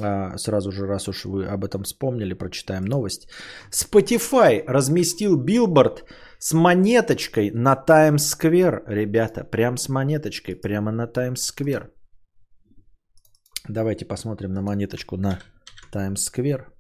А, 0.01 0.39
сразу 0.39 0.71
же, 0.71 0.87
раз 0.87 1.09
уж 1.09 1.25
вы 1.25 1.47
об 1.47 1.65
этом 1.65 1.83
вспомнили, 1.83 2.35
прочитаем 2.35 2.85
новость. 2.85 3.29
Spotify 3.73 4.63
разместил 4.67 5.37
билборд 5.37 6.05
с 6.39 6.53
монеточкой 6.55 7.51
на 7.51 7.75
Таймс-сквер, 7.75 8.85
ребята. 8.87 9.45
Прям 9.45 9.77
с 9.77 9.89
монеточкой, 9.89 10.55
прямо 10.55 10.93
на 10.93 11.07
Таймс-сквер. 11.07 11.91
Давайте 13.69 14.05
посмотрим 14.05 14.53
на 14.53 14.63
монеточку 14.63 15.17
на 15.17 15.39
Таймс-сквер 15.93 16.75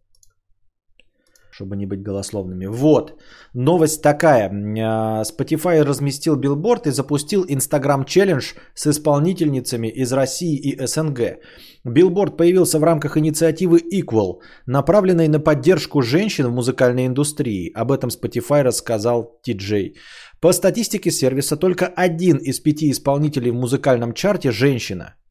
чтобы 1.54 1.76
не 1.76 1.86
быть 1.86 2.02
голословными. 2.02 2.66
Вот, 2.66 3.12
новость 3.54 4.02
такая. 4.02 4.50
А, 4.50 5.22
Spotify 5.22 5.84
разместил 5.84 6.36
билборд 6.36 6.86
и 6.86 6.90
запустил 6.90 7.44
Instagram 7.44 8.04
челлендж 8.04 8.54
с 8.74 8.86
исполнительницами 8.86 9.86
из 9.86 10.12
России 10.12 10.56
и 10.56 10.86
СНГ. 10.86 11.38
Билборд 11.84 12.36
появился 12.36 12.78
в 12.78 12.84
рамках 12.84 13.16
инициативы 13.16 13.80
Equal, 13.92 14.40
направленной 14.66 15.28
на 15.28 15.38
поддержку 15.38 16.02
женщин 16.02 16.46
в 16.48 16.54
музыкальной 16.54 17.06
индустрии. 17.06 17.70
Об 17.74 17.92
этом 17.92 18.10
Spotify 18.10 18.62
рассказал 18.62 19.40
TJ. 19.46 19.92
По 20.40 20.52
статистике 20.52 21.12
сервиса 21.12 21.56
только 21.56 21.86
один 21.86 22.38
из 22.38 22.58
пяти 22.58 22.90
исполнителей 22.90 23.52
в 23.52 23.54
музыкальном 23.54 24.12
чарте– 24.12 24.50
женщина– 24.52 25.14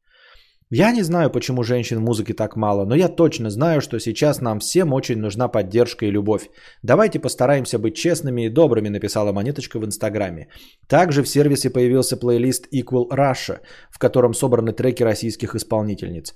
я 0.70 0.92
не 0.92 1.02
знаю, 1.02 1.30
почему 1.30 1.62
женщин 1.62 1.98
в 1.98 2.02
музыке 2.02 2.34
так 2.34 2.56
мало, 2.56 2.84
но 2.84 2.94
я 2.94 3.08
точно 3.08 3.50
знаю, 3.50 3.80
что 3.80 3.98
сейчас 3.98 4.40
нам 4.40 4.60
всем 4.60 4.92
очень 4.92 5.18
нужна 5.18 5.48
поддержка 5.48 6.06
и 6.06 6.10
любовь. 6.10 6.48
Давайте 6.82 7.20
постараемся 7.20 7.78
быть 7.78 7.96
честными 7.96 8.46
и 8.46 8.48
добрыми, 8.48 8.88
написала 8.88 9.32
Монеточка 9.32 9.78
в 9.78 9.84
Инстаграме. 9.84 10.48
Также 10.88 11.22
в 11.22 11.28
сервисе 11.28 11.70
появился 11.70 12.16
плейлист 12.16 12.66
Equal 12.72 13.08
Russia, 13.10 13.58
в 13.90 13.98
котором 13.98 14.34
собраны 14.34 14.72
треки 14.72 15.02
российских 15.02 15.54
исполнительниц. 15.54 16.34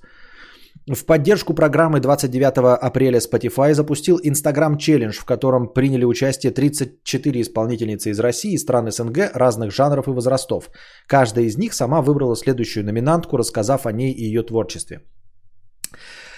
В 0.89 1.05
поддержку 1.05 1.53
программы 1.53 1.99
29 1.99 2.57
апреля 2.81 3.19
Spotify 3.19 3.73
запустил 3.73 4.19
Instagram 4.23 4.77
Challenge, 4.77 5.11
в 5.11 5.25
котором 5.25 5.73
приняли 5.73 6.03
участие 6.03 6.51
34 6.51 7.41
исполнительницы 7.41 8.09
из 8.09 8.19
России 8.19 8.53
и 8.53 8.57
стран 8.57 8.91
СНГ 8.91 9.35
разных 9.35 9.71
жанров 9.71 10.07
и 10.07 10.11
возрастов. 10.11 10.69
Каждая 11.07 11.45
из 11.45 11.57
них 11.57 11.73
сама 11.73 12.01
выбрала 12.01 12.35
следующую 12.35 12.85
номинантку, 12.85 13.37
рассказав 13.37 13.85
о 13.85 13.91
ней 13.91 14.11
и 14.11 14.23
ее 14.23 14.41
творчестве. 14.41 15.01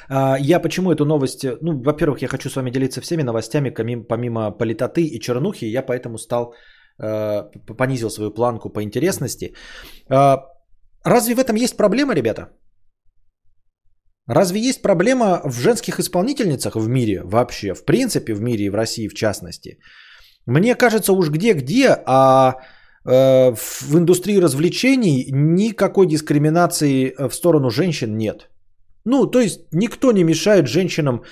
А, 0.09 0.37
я 0.37 0.59
почему 0.59 0.91
эту 0.91 1.05
новость... 1.05 1.45
Ну, 1.61 1.81
во-первых, 1.81 2.21
я 2.21 2.27
хочу 2.27 2.49
с 2.49 2.55
вами 2.55 2.71
делиться 2.71 2.99
всеми 2.99 3.23
новостями, 3.23 3.69
помимо 3.69 4.51
политоты 4.51 5.05
и 5.05 5.19
чернухи, 5.21 5.65
я 5.65 5.81
поэтому 5.81 6.17
стал, 6.17 6.53
э, 6.99 7.43
понизил 7.77 8.09
свою 8.09 8.31
планку 8.31 8.69
по 8.69 8.83
интересности. 8.83 9.53
А, 10.09 10.43
разве 11.05 11.35
в 11.35 11.39
этом 11.39 11.55
есть 11.55 11.77
проблема, 11.77 12.13
ребята? 12.13 12.49
Разве 14.31 14.61
есть 14.61 14.81
проблема 14.81 15.41
в 15.43 15.59
женских 15.59 15.99
исполнительницах 15.99 16.75
в 16.75 16.87
мире 16.87 17.21
вообще? 17.23 17.73
В 17.73 17.83
принципе, 17.83 18.33
в 18.33 18.41
мире 18.41 18.65
и 18.65 18.69
в 18.69 18.75
России 18.75 19.09
в 19.09 19.13
частности. 19.13 19.77
Мне 20.45 20.75
кажется, 20.75 21.11
уж 21.13 21.29
где-где, 21.29 21.97
а 22.05 22.55
э, 23.05 23.53
в 23.53 23.97
индустрии 23.97 24.41
развлечений 24.41 25.27
никакой 25.31 26.07
дискриминации 26.07 27.13
в 27.17 27.33
сторону 27.33 27.69
женщин 27.69 28.17
нет. 28.17 28.49
Ну, 29.05 29.31
то 29.31 29.41
есть 29.41 29.59
никто 29.73 30.13
не 30.13 30.23
мешает 30.23 30.67
женщинам 30.67 31.23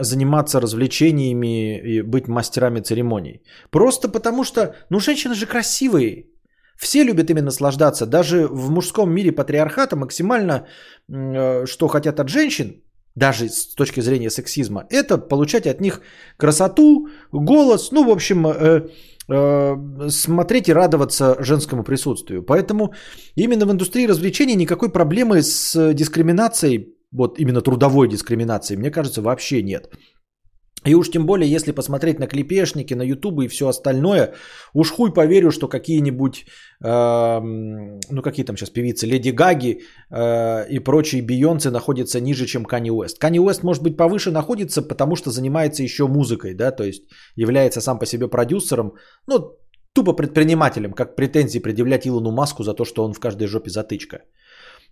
заниматься 0.00 0.60
развлечениями 0.60 1.78
и 1.78 2.02
быть 2.02 2.26
мастерами 2.26 2.80
церемоний. 2.80 3.42
Просто 3.70 4.08
потому 4.08 4.44
что, 4.44 4.74
ну, 4.90 4.98
женщины 4.98 5.34
же 5.34 5.46
красивые. 5.46 6.26
Все 6.76 7.04
любят 7.04 7.30
ими 7.30 7.40
наслаждаться. 7.40 8.06
Даже 8.06 8.46
в 8.46 8.70
мужском 8.70 9.10
мире 9.12 9.32
патриархата 9.32 9.96
максимально, 9.96 10.66
э, 11.08 11.66
что 11.66 11.88
хотят 11.88 12.20
от 12.20 12.28
женщин, 12.28 12.82
даже 13.14 13.48
с 13.48 13.74
точки 13.74 14.00
зрения 14.00 14.30
сексизма, 14.30 14.86
это 14.90 15.18
получать 15.18 15.66
от 15.66 15.80
них 15.80 16.00
красоту, 16.36 17.08
голос, 17.32 17.92
ну, 17.92 18.04
в 18.04 18.10
общем, 18.10 18.46
э, 18.46 18.88
э, 19.28 20.08
смотреть 20.08 20.68
и 20.68 20.72
радоваться 20.72 21.36
женскому 21.38 21.84
присутствию. 21.84 22.42
Поэтому 22.42 22.92
именно 23.36 23.66
в 23.66 23.70
индустрии 23.70 24.08
развлечений 24.08 24.56
никакой 24.56 24.90
проблемы 24.90 25.42
с 25.42 25.94
дискриминацией, 25.94 26.94
вот 27.12 27.38
именно 27.38 27.60
трудовой 27.60 28.08
дискриминацией, 28.08 28.80
мне 28.80 28.90
кажется, 28.90 29.22
вообще 29.22 29.62
нет. 29.62 29.90
И 30.86 30.94
уж 30.94 31.10
тем 31.10 31.24
более, 31.26 31.50
если 31.50 31.72
посмотреть 31.72 32.18
на 32.18 32.26
клипешники, 32.26 32.94
на 32.94 33.02
ютубы 33.02 33.44
и 33.44 33.48
все 33.48 33.68
остальное, 33.68 34.34
уж 34.74 34.90
хуй 34.90 35.12
поверю, 35.14 35.50
что 35.50 35.68
какие-нибудь, 35.68 36.44
э, 36.84 37.40
ну 38.10 38.22
какие 38.22 38.44
там 38.44 38.56
сейчас 38.56 38.70
певицы, 38.70 39.06
Леди 39.06 39.30
Гаги 39.30 39.80
э, 40.10 40.68
и 40.68 40.78
прочие 40.78 41.22
Бейонцы 41.22 41.70
находятся 41.70 42.20
ниже, 42.20 42.46
чем 42.46 42.64
Кани 42.64 42.90
Уэст. 42.90 43.18
Кани 43.18 43.40
Уэст, 43.40 43.62
может 43.62 43.82
быть, 43.82 43.96
повыше 43.96 44.30
находится, 44.30 44.82
потому 44.82 45.16
что 45.16 45.30
занимается 45.30 45.82
еще 45.82 46.06
музыкой, 46.06 46.54
да, 46.54 46.70
то 46.70 46.84
есть 46.84 47.04
является 47.36 47.80
сам 47.80 47.98
по 47.98 48.06
себе 48.06 48.28
продюсером, 48.28 48.92
ну, 49.26 49.58
тупо 49.94 50.12
предпринимателем, 50.12 50.92
как 50.92 51.16
претензии 51.16 51.60
предъявлять 51.60 52.06
Илону 52.06 52.30
Маску 52.30 52.62
за 52.62 52.74
то, 52.74 52.84
что 52.84 53.04
он 53.04 53.14
в 53.14 53.20
каждой 53.20 53.46
жопе 53.46 53.70
затычка. 53.70 54.18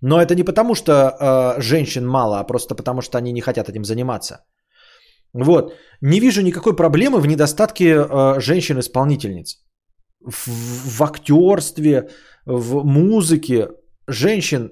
Но 0.00 0.20
это 0.20 0.34
не 0.34 0.44
потому, 0.44 0.74
что 0.74 0.92
э, 0.92 1.60
женщин 1.60 2.06
мало, 2.06 2.40
а 2.40 2.44
просто 2.44 2.74
потому, 2.74 3.02
что 3.02 3.18
они 3.18 3.32
не 3.32 3.40
хотят 3.40 3.68
этим 3.68 3.84
заниматься. 3.84 4.44
Вот. 5.34 5.74
Не 6.00 6.20
вижу 6.20 6.42
никакой 6.42 6.76
проблемы 6.76 7.20
в 7.20 7.26
недостатке 7.26 7.94
э, 7.94 8.40
женщин-исполнительниц. 8.40 9.64
в, 10.20 10.48
в 10.98 11.02
актерстве, 11.02 12.08
в 12.46 12.84
музыке 12.84 13.68
женщин 14.08 14.70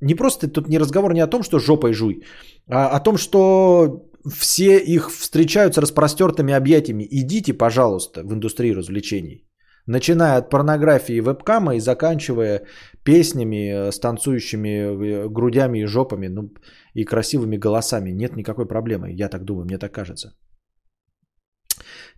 не 0.00 0.14
просто 0.14 0.48
тут 0.48 0.68
не 0.68 0.78
разговор 0.78 1.12
не 1.12 1.20
о 1.20 1.26
том, 1.26 1.42
что 1.42 1.58
жопой 1.58 1.92
жуй, 1.92 2.24
а 2.68 2.88
о 2.96 3.00
том, 3.00 3.16
что 3.16 4.10
все 4.32 4.78
их 4.78 5.10
встречают 5.10 5.74
с 5.74 5.78
распростертыми 5.78 6.52
объятиями. 6.54 7.06
Идите, 7.10 7.52
пожалуйста, 7.52 8.22
в 8.22 8.32
индустрию 8.32 8.76
развлечений. 8.76 9.44
Начиная 9.86 10.38
от 10.38 10.50
порнографии 10.50 11.20
вебкама 11.20 11.76
и 11.76 11.80
заканчивая 11.80 12.62
песнями 13.04 13.70
э, 13.70 13.92
с 13.92 14.00
танцующими 14.00 14.68
э, 14.68 15.28
грудями 15.28 15.80
и 15.80 15.86
жопами 15.86 16.28
ну, 16.28 16.50
и 16.94 17.04
красивыми 17.04 17.56
голосами. 17.56 18.10
Нет 18.10 18.36
никакой 18.36 18.66
проблемы, 18.66 19.12
я 19.12 19.28
так 19.28 19.44
думаю, 19.44 19.64
мне 19.64 19.78
так 19.78 19.92
кажется. 19.92 20.32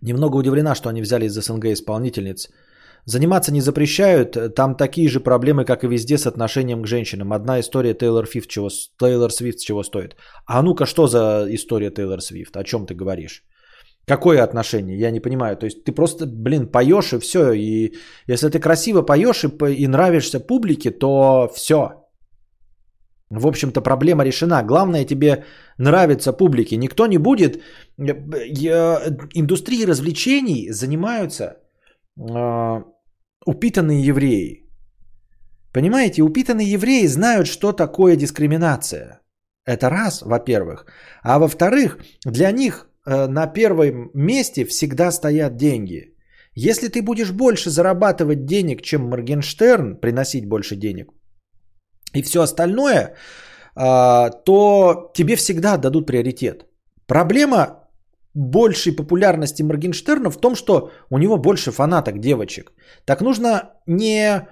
Немного 0.01 0.37
удивлена, 0.37 0.75
что 0.75 0.89
они 0.89 1.01
взяли 1.01 1.25
из 1.25 1.33
СНГ 1.33 1.65
исполнительниц. 1.65 2.49
Заниматься 3.05 3.53
не 3.53 3.61
запрещают, 3.61 4.55
там 4.55 4.75
такие 4.75 5.07
же 5.07 5.19
проблемы, 5.19 5.65
как 5.65 5.83
и 5.83 5.87
везде 5.87 6.17
с 6.17 6.27
отношением 6.27 6.83
к 6.83 6.87
женщинам. 6.87 7.31
Одна 7.31 7.59
история 7.59 7.93
Тейлор, 7.93 8.25
Фифт, 8.25 8.49
чего, 8.49 8.69
Тейлор 8.99 9.31
Свифт 9.31 9.59
чего 9.59 9.83
стоит. 9.83 10.15
А 10.45 10.61
ну-ка, 10.61 10.85
что 10.85 11.07
за 11.07 11.47
история 11.49 11.89
Тейлор 11.89 12.21
Свифт? 12.21 12.57
О 12.57 12.63
чем 12.63 12.85
ты 12.85 12.95
говоришь? 12.95 13.43
Какое 14.05 14.43
отношение? 14.43 14.99
Я 14.99 15.11
не 15.11 15.21
понимаю. 15.21 15.55
То 15.57 15.65
есть 15.65 15.83
ты 15.85 15.93
просто, 15.93 16.25
блин, 16.25 16.67
поешь 16.67 17.13
и 17.13 17.19
все. 17.19 17.53
И 17.53 17.93
если 18.27 18.49
ты 18.49 18.59
красиво 18.59 19.01
поешь 19.01 19.43
и, 19.43 19.47
и 19.73 19.87
нравишься 19.87 20.39
публике, 20.39 20.91
то 20.91 21.49
все. 21.55 22.06
В 23.29 23.47
общем-то, 23.47 23.81
проблема 23.81 24.23
решена. 24.23 24.63
Главное 24.63 25.05
тебе 25.05 25.43
нравится 25.77 26.33
публике. 26.33 26.77
Никто 26.77 27.07
не 27.07 27.17
будет... 27.17 27.61
Индустрии 29.33 29.85
развлечений 29.85 30.71
занимаются 30.71 31.57
а, 32.19 32.83
упитанные 33.45 34.01
евреи. 34.01 34.63
Понимаете, 35.73 36.21
упитанные 36.21 36.71
евреи 36.71 37.07
знают, 37.07 37.47
что 37.47 37.73
такое 37.73 38.15
дискриминация. 38.15 39.21
Это 39.65 39.89
раз, 39.89 40.21
во-первых. 40.21 40.85
А 41.23 41.37
во-вторых, 41.39 41.97
для 42.25 42.51
них 42.51 42.87
э, 43.05 43.27
на 43.27 43.47
первом 43.47 44.09
месте 44.13 44.65
всегда 44.65 45.11
стоят 45.11 45.57
деньги. 45.57 46.15
Если 46.55 46.87
ты 46.87 47.01
будешь 47.01 47.31
больше 47.31 47.69
зарабатывать 47.69 48.45
денег, 48.45 48.81
чем 48.81 49.09
Моргенштерн, 49.09 49.99
приносить 49.99 50.47
больше 50.47 50.75
денег, 50.75 51.11
и 52.13 52.21
все 52.21 52.41
остальное, 52.41 53.13
э, 53.75 54.29
то 54.45 55.11
тебе 55.13 55.35
всегда 55.35 55.77
дадут 55.77 56.07
приоритет. 56.07 56.65
Проблема 57.07 57.87
большей 58.33 58.95
популярности 58.95 59.63
Моргенштерна 59.63 60.29
в 60.29 60.37
том, 60.37 60.55
что 60.55 60.91
у 61.09 61.17
него 61.17 61.37
больше 61.37 61.71
фанаток 61.71 62.19
девочек. 62.19 62.71
Так 63.05 63.21
нужно 63.21 63.73
не 63.87 64.47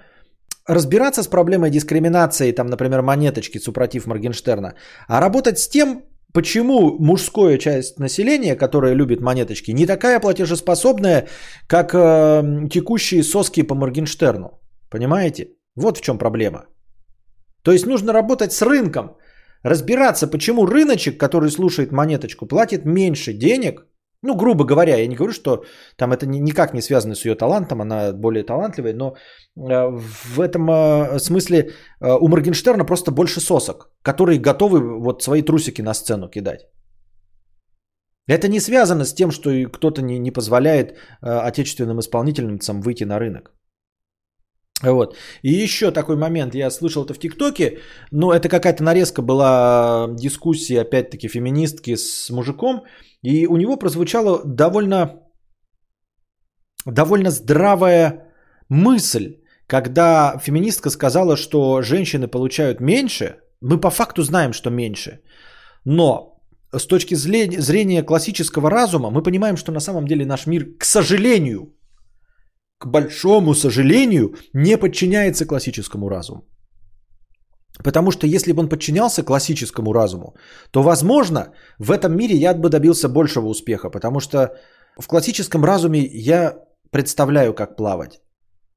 разбираться 0.66 1.22
с 1.22 1.28
проблемой 1.28 1.70
дискриминации, 1.70 2.52
там, 2.52 2.66
например, 2.66 3.02
монеточки 3.02 3.58
супротив 3.58 4.06
Моргенштерна, 4.06 4.74
а 5.08 5.20
работать 5.20 5.58
с 5.58 5.68
тем, 5.68 6.02
почему 6.32 6.98
мужская 6.98 7.58
часть 7.58 7.98
населения, 8.00 8.56
которая 8.56 8.94
любит 8.94 9.20
монеточки, 9.20 9.70
не 9.70 9.86
такая 9.86 10.20
платежеспособная, 10.20 11.28
как 11.68 11.94
э, 11.94 12.68
текущие 12.70 13.22
соски 13.22 13.62
по 13.62 13.74
Моргенштерну. 13.74 14.60
Понимаете? 14.90 15.48
Вот 15.76 15.98
в 15.98 16.00
чем 16.00 16.18
проблема. 16.18 16.64
То 17.66 17.72
есть 17.72 17.86
нужно 17.86 18.12
работать 18.12 18.52
с 18.52 18.62
рынком– 18.62 19.16
разбираться, 19.66 20.30
почему 20.30 20.66
рыночек, 20.66 21.18
который 21.20 21.50
слушает 21.50 21.92
монеточку, 21.92 22.46
платит 22.46 22.84
меньше 22.84 23.32
денег, 23.32 23.86
ну, 24.22 24.36
грубо 24.36 24.64
говоря, 24.64 24.96
я 24.96 25.08
не 25.08 25.16
говорю, 25.16 25.32
что 25.32 25.64
там 25.96 26.12
это 26.12 26.26
никак 26.26 26.74
не 26.74 26.82
связано 26.82 27.14
с 27.14 27.24
ее 27.24 27.34
талантом, 27.34 27.80
она 27.80 28.12
более 28.12 28.44
талантливая, 28.44 28.94
но 28.94 29.14
э, 29.14 29.98
в 30.34 30.40
этом 30.40 30.70
э, 30.70 31.18
смысле 31.18 31.58
э, 31.58 32.18
у 32.20 32.28
Моргенштерна 32.28 32.84
просто 32.84 33.10
больше 33.10 33.40
сосок, 33.40 33.90
которые 34.02 34.38
готовы 34.38 35.00
вот 35.00 35.22
свои 35.22 35.42
трусики 35.42 35.82
на 35.82 35.94
сцену 35.94 36.28
кидать. 36.28 36.60
Это 38.28 38.48
не 38.48 38.60
связано 38.60 39.04
с 39.04 39.14
тем, 39.14 39.30
что 39.30 39.50
кто-то 39.72 40.02
не, 40.02 40.18
не 40.18 40.32
позволяет 40.32 40.96
отечественным 41.20 41.98
исполнительницам 42.00 42.80
выйти 42.80 43.04
на 43.04 43.18
рынок. 43.18 43.52
Вот. 44.82 45.16
И 45.42 45.64
еще 45.64 45.90
такой 45.90 46.16
момент, 46.16 46.54
я 46.54 46.70
слышал 46.70 47.04
это 47.04 47.14
в 47.14 47.18
ТикТоке, 47.18 47.78
но 48.10 48.32
это 48.32 48.48
какая-то 48.48 48.82
нарезка 48.82 49.22
была 49.22 50.08
дискуссии, 50.10 50.76
опять-таки, 50.76 51.28
феминистки 51.28 51.96
с 51.96 52.30
мужиком, 52.30 52.84
и 53.22 53.46
у 53.46 53.56
него 53.56 53.78
прозвучала 53.78 54.42
довольно, 54.44 55.22
довольно 56.84 57.30
здравая 57.30 58.32
мысль, 58.68 59.36
когда 59.66 60.38
феминистка 60.38 60.90
сказала, 60.90 61.36
что 61.36 61.82
женщины 61.82 62.28
получают 62.28 62.80
меньше, 62.80 63.36
мы 63.62 63.80
по 63.80 63.90
факту 63.90 64.22
знаем, 64.22 64.52
что 64.52 64.70
меньше, 64.70 65.20
но 65.84 66.36
с 66.72 66.86
точки 66.86 67.14
зрения 67.14 68.02
классического 68.02 68.70
разума 68.70 69.10
мы 69.10 69.22
понимаем, 69.22 69.56
что 69.56 69.72
на 69.72 69.80
самом 69.80 70.06
деле 70.06 70.26
наш 70.26 70.46
мир, 70.46 70.66
к 70.78 70.84
сожалению, 70.84 71.75
к 72.78 72.86
большому 72.86 73.54
сожалению, 73.54 74.34
не 74.52 74.76
подчиняется 74.76 75.46
классическому 75.46 76.08
разуму. 76.08 76.42
Потому 77.84 78.10
что 78.10 78.26
если 78.26 78.52
бы 78.52 78.60
он 78.60 78.68
подчинялся 78.68 79.22
классическому 79.22 79.92
разуму, 79.92 80.36
то, 80.70 80.82
возможно, 80.82 81.52
в 81.78 81.90
этом 81.90 82.16
мире 82.16 82.34
я 82.34 82.54
бы 82.54 82.68
добился 82.68 83.08
большего 83.08 83.48
успеха, 83.48 83.90
потому 83.90 84.20
что 84.20 84.56
в 84.98 85.06
классическом 85.06 85.64
разуме 85.64 86.00
я 86.06 86.54
представляю, 86.90 87.54
как 87.54 87.76
плавать. 87.76 88.20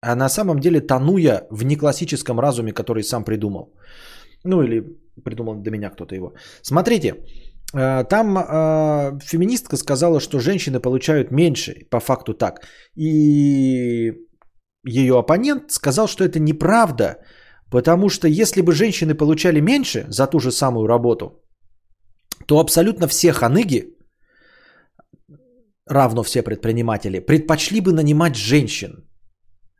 А 0.01 0.15
на 0.15 0.29
самом 0.29 0.59
деле 0.59 0.81
тону 0.81 1.17
я 1.17 1.47
в 1.49 1.63
неклассическом 1.63 2.39
разуме, 2.39 2.73
который 2.73 3.03
сам 3.03 3.23
придумал. 3.23 3.73
Ну 4.43 4.61
или 4.63 4.83
придумал 5.23 5.55
до 5.55 5.71
меня 5.71 5.89
кто-то 5.89 6.15
его. 6.15 6.33
Смотрите, 6.61 7.15
там 7.71 8.37
э, 8.37 9.19
феминистка 9.23 9.77
сказала, 9.77 10.19
что 10.19 10.39
женщины 10.39 10.79
получают 10.79 11.31
меньше, 11.31 11.85
по 11.89 11.99
факту 11.99 12.33
так. 12.33 12.65
И 12.95 14.13
ее 14.85 15.19
оппонент 15.19 15.71
сказал, 15.71 16.07
что 16.07 16.23
это 16.23 16.39
неправда, 16.39 17.17
потому 17.71 18.09
что 18.09 18.27
если 18.27 18.61
бы 18.61 18.71
женщины 18.71 19.13
получали 19.13 19.61
меньше 19.61 20.05
за 20.09 20.27
ту 20.27 20.39
же 20.39 20.51
самую 20.51 20.87
работу, 20.87 21.43
то 22.47 22.59
абсолютно 22.59 23.07
все 23.07 23.31
ханыги, 23.31 23.95
равно 25.85 26.23
все 26.23 26.41
предприниматели, 26.41 27.19
предпочли 27.19 27.81
бы 27.81 27.93
нанимать 27.93 28.35
женщин. 28.35 29.08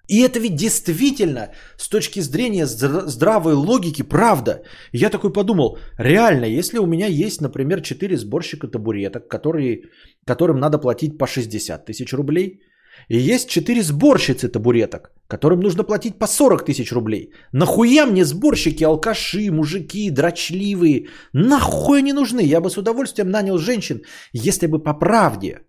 И 0.10 0.23
это 0.23 0.40
ведь 0.40 0.56
действительно, 0.56 1.49
с 1.77 1.88
точки 1.88 2.22
зрения 2.22 2.65
здравой 2.65 3.53
логики, 3.53 4.02
правда. 4.02 4.64
Я 4.91 5.10
такой 5.10 5.31
подумал, 5.31 5.77
реально, 5.99 6.45
если 6.45 6.80
у 6.80 6.88
меня 6.88 7.06
есть, 7.06 7.41
например, 7.41 7.81
4 7.81 8.18
сборщика 8.18 8.68
табуреток, 8.68 9.27
которые, 9.27 9.84
которым 10.26 10.60
надо 10.60 10.80
платить 10.80 11.18
по 11.18 11.27
60 11.27 11.86
тысяч 11.86 12.14
рублей, 12.14 12.60
и 13.07 13.18
есть 13.18 13.49
4 13.49 13.84
сборщицы 13.84 14.49
табуреток, 14.49 15.11
которым 15.27 15.60
нужно 15.60 15.84
платить 15.84 16.18
по 16.18 16.27
40 16.27 16.65
тысяч 16.65 16.91
рублей. 16.91 17.31
Нахуя 17.53 18.07
мне 18.07 18.26
сборщики, 18.26 18.84
алкаши, 18.84 19.52
мужики, 19.52 20.10
дрочливые? 20.10 21.07
Нахуй 21.34 22.02
не 22.02 22.14
нужны? 22.14 22.41
Я 22.41 22.61
бы 22.61 22.69
с 22.72 22.77
удовольствием 22.77 23.30
нанял 23.30 23.60
женщин, 23.60 24.02
если 24.34 24.65
бы 24.65 24.84
по 24.84 24.95
правде. 24.99 25.60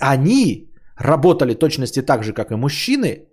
Они 0.00 0.67
работали 0.98 1.54
точности 1.54 2.02
так 2.02 2.22
же, 2.22 2.32
как 2.32 2.50
и 2.50 2.56
мужчины, 2.56 3.28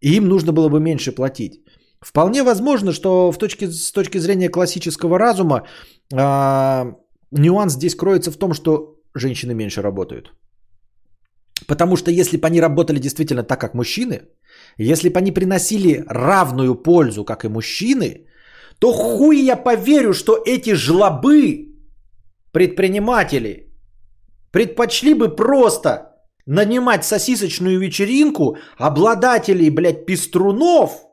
и 0.00 0.16
им 0.16 0.28
нужно 0.28 0.52
было 0.52 0.68
бы 0.68 0.80
меньше 0.80 1.12
платить. 1.12 1.62
Вполне 2.00 2.42
возможно, 2.42 2.92
что 2.92 3.32
в 3.32 3.38
точке, 3.38 3.70
с 3.70 3.92
точки 3.92 4.18
зрения 4.18 4.50
классического 4.50 5.18
разума 5.18 5.66
э, 6.12 6.84
нюанс 7.30 7.74
здесь 7.74 7.94
кроется 7.94 8.30
в 8.30 8.36
том, 8.36 8.52
что 8.52 8.96
женщины 9.14 9.54
меньше 9.54 9.82
работают. 9.82 10.32
Потому 11.66 11.96
что 11.96 12.10
если 12.10 12.36
бы 12.36 12.46
они 12.46 12.60
работали 12.60 12.98
действительно 12.98 13.42
так, 13.42 13.60
как 13.60 13.74
мужчины, 13.74 14.20
если 14.76 15.08
бы 15.08 15.18
они 15.18 15.32
приносили 15.32 16.04
равную 16.08 16.74
пользу, 16.74 17.24
как 17.24 17.44
и 17.44 17.48
мужчины, 17.48 18.26
то 18.78 18.92
хуй 18.92 19.38
я 19.38 19.56
поверю, 19.56 20.12
что 20.12 20.42
эти 20.46 20.74
жлобы, 20.74 21.68
предприниматели, 22.52 23.72
предпочли 24.50 25.14
бы 25.14 25.34
просто 25.34 26.13
нанимать 26.46 27.04
сосисочную 27.04 27.78
вечеринку 27.78 28.56
обладателей, 28.78 29.70
блядь, 29.70 30.06
пеструнов 30.06 31.04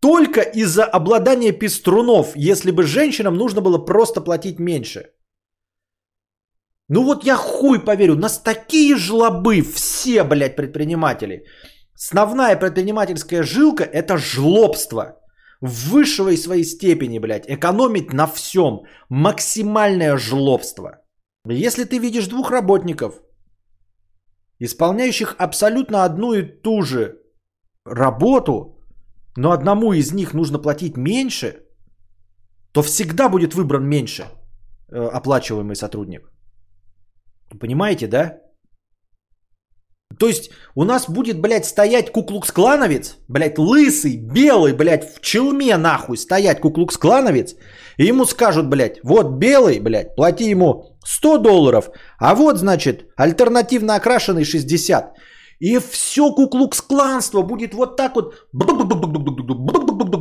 только 0.00 0.40
из-за 0.40 0.84
обладания 0.84 1.52
пеструнов, 1.52 2.32
если 2.34 2.72
бы 2.72 2.82
женщинам 2.82 3.36
нужно 3.36 3.60
было 3.60 3.78
просто 3.78 4.20
платить 4.20 4.58
меньше. 4.58 5.12
Ну 6.88 7.04
вот 7.04 7.24
я 7.24 7.36
хуй 7.36 7.84
поверю, 7.84 8.16
нас 8.16 8.42
такие 8.42 8.96
жлобы, 8.96 9.62
все, 9.62 10.24
блядь, 10.24 10.56
предприниматели. 10.56 11.44
Основная 11.94 12.56
предпринимательская 12.56 13.44
жилка– 13.44 13.84
это 13.92 14.18
жлобство. 14.18 15.20
В 15.60 15.90
высшей 15.90 16.36
своей 16.36 16.64
степени, 16.64 17.20
блядь, 17.20 17.46
экономить 17.46 18.12
на 18.12 18.26
всем. 18.26 18.80
Максимальное 19.08 20.18
жлобство– 20.18 20.98
если 21.50 21.84
ты 21.84 21.98
видишь 21.98 22.28
двух 22.28 22.50
работников, 22.50 23.14
исполняющих 24.60 25.34
абсолютно 25.38 26.04
одну 26.04 26.34
и 26.34 26.42
ту 26.42 26.82
же 26.82 27.20
работу, 27.84 28.78
но 29.36 29.50
одному 29.50 29.92
из 29.92 30.12
них 30.12 30.34
нужно 30.34 30.58
платить 30.58 30.96
меньше, 30.96 31.66
то 32.72 32.82
всегда 32.82 33.28
будет 33.28 33.54
выбран 33.54 33.84
меньше 33.84 34.22
э, 34.88 35.18
оплачиваемый 35.18 35.74
сотрудник. 35.74 36.30
Понимаете, 37.60 38.06
да? 38.06 38.38
То 40.22 40.28
есть 40.28 40.50
у 40.76 40.84
нас 40.84 41.10
будет, 41.10 41.40
блядь, 41.40 41.66
стоять 41.66 42.12
куклукс-клановец, 42.12 43.16
блядь, 43.26 43.58
лысый, 43.58 44.18
белый, 44.18 44.72
блядь, 44.72 45.16
в 45.16 45.20
челме 45.20 45.76
нахуй 45.76 46.16
стоять 46.16 46.60
куклукс-клановец, 46.60 47.56
и 47.96 48.04
ему 48.04 48.24
скажут, 48.24 48.68
блядь, 48.68 49.00
вот 49.02 49.30
белый, 49.30 49.80
блядь, 49.80 50.14
плати 50.14 50.48
ему 50.48 50.96
100 51.04 51.38
долларов, 51.38 51.90
а 52.20 52.36
вот, 52.36 52.56
значит, 52.56 53.06
альтернативно 53.16 53.96
окрашенный 53.96 54.44
60. 54.44 55.12
И 55.58 55.78
все 55.80 56.30
куклукс-кланство 56.30 57.42
будет 57.42 57.74
вот 57.74 57.96
так 57.96 58.14
вот, 58.14 58.34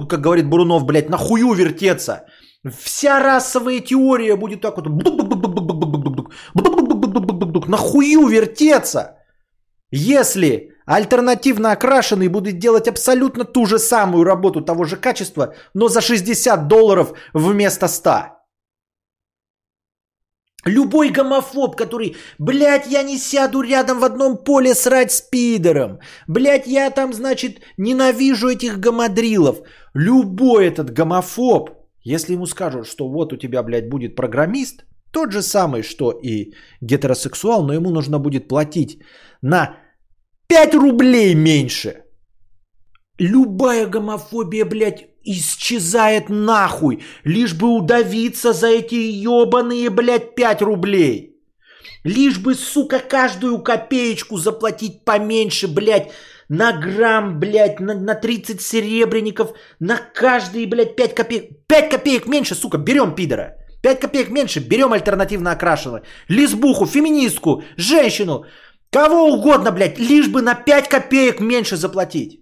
как 0.10 0.22
говорит 0.22 0.50
Бурунов, 0.50 0.84
блядь, 0.84 1.10
на 1.12 1.18
хую 1.18 1.54
вертеться. 1.54 2.26
Вся 2.84 3.20
расовая 3.20 3.82
теория 3.82 4.36
будет 4.36 4.62
так 4.62 4.78
вот, 4.78 4.88
на 7.68 7.78
хую 7.78 8.26
вертеться. 8.26 9.21
Если 9.92 10.72
альтернативно 10.86 11.74
окрашенный 11.74 12.30
будет 12.30 12.60
делать 12.60 12.88
абсолютно 12.88 13.44
ту 13.44 13.66
же 13.66 13.78
самую 13.78 14.24
работу 14.24 14.62
того 14.62 14.86
же 14.86 14.98
качества, 14.98 15.54
но 15.74 15.90
за 15.90 16.02
60 16.02 16.68
долларов 16.68 17.14
вместо 17.34 17.88
100. 17.88 18.12
Любой 20.66 21.10
гомофоб, 21.10 21.76
который, 21.76 22.16
блядь, 22.38 22.88
я 22.88 23.04
не 23.04 23.18
сяду 23.18 23.62
рядом 23.62 24.00
в 24.00 24.04
одном 24.04 24.38
поле 24.38 24.76
срать 24.76 25.12
с 25.12 25.22
пидором. 25.22 26.00
Блядь, 26.28 26.68
я 26.68 26.92
там, 26.92 27.14
значит, 27.14 27.62
ненавижу 27.78 28.48
этих 28.48 28.80
гомодрилов. 28.80 29.62
Любой 29.96 30.68
этот 30.68 30.92
гомофоб, 30.92 31.72
если 32.04 32.34
ему 32.34 32.46
скажут, 32.46 32.86
что 32.88 33.10
вот 33.10 33.34
у 33.34 33.38
тебя, 33.38 33.64
блядь, 33.64 33.90
будет 33.90 34.16
программист, 34.16 34.86
тот 35.12 35.32
же 35.32 35.42
самый, 35.42 35.82
что 35.82 36.12
и 36.12 36.54
гетеросексуал, 36.80 37.64
но 37.64 37.74
ему 37.74 37.90
нужно 37.90 38.20
будет 38.20 38.48
платить 38.48 39.00
на 39.42 39.78
5 40.48 40.76
рублей 40.76 41.34
меньше. 41.36 42.04
Любая 43.18 43.88
гомофобия, 43.88 44.66
блядь, 44.66 45.08
исчезает 45.24 46.30
нахуй, 46.30 47.04
лишь 47.24 47.54
бы 47.54 47.68
удавиться 47.68 48.54
за 48.54 48.68
эти 48.68 48.96
ебаные, 48.96 49.90
блядь, 49.90 50.36
5 50.36 50.62
рублей. 50.62 51.32
Лишь 52.04 52.40
бы, 52.40 52.56
сука, 52.56 53.00
каждую 53.00 53.60
копеечку 53.60 54.38
заплатить 54.38 55.06
поменьше, 55.06 55.68
блядь, 55.68 56.12
на 56.50 56.74
грамм, 56.74 57.40
блядь, 57.40 57.80
на, 57.80 57.94
на 57.94 58.16
30 58.16 58.60
серебряников, 58.60 59.54
на 59.80 59.98
каждые, 59.98 60.68
блядь, 60.68 60.96
5 60.96 61.16
копеек. 61.16 61.68
5 61.68 61.90
копеек 61.90 62.28
меньше, 62.28 62.56
сука, 62.56 62.78
берем 62.78 63.14
пидора. 63.14 63.56
5 63.84 64.00
копеек 64.00 64.30
меньше, 64.30 64.60
берем 64.60 64.94
альтернативно 64.94 65.52
окрашенного. 65.52 66.02
Лесбуху, 66.28 66.86
феминистку, 66.86 67.64
женщину, 67.78 68.46
Кого 68.92 69.34
угодно, 69.34 69.72
блядь, 69.72 70.00
лишь 70.00 70.28
бы 70.28 70.42
на 70.42 70.54
5 70.54 70.90
копеек 70.90 71.40
меньше 71.40 71.78
заплатить. 71.78 72.42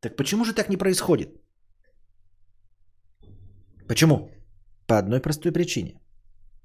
Так 0.00 0.16
почему 0.16 0.44
же 0.44 0.52
так 0.52 0.68
не 0.68 0.76
происходит? 0.76 1.28
Почему? 3.88 4.30
По 4.86 4.98
одной 4.98 5.20
простой 5.20 5.52
причине. 5.52 6.00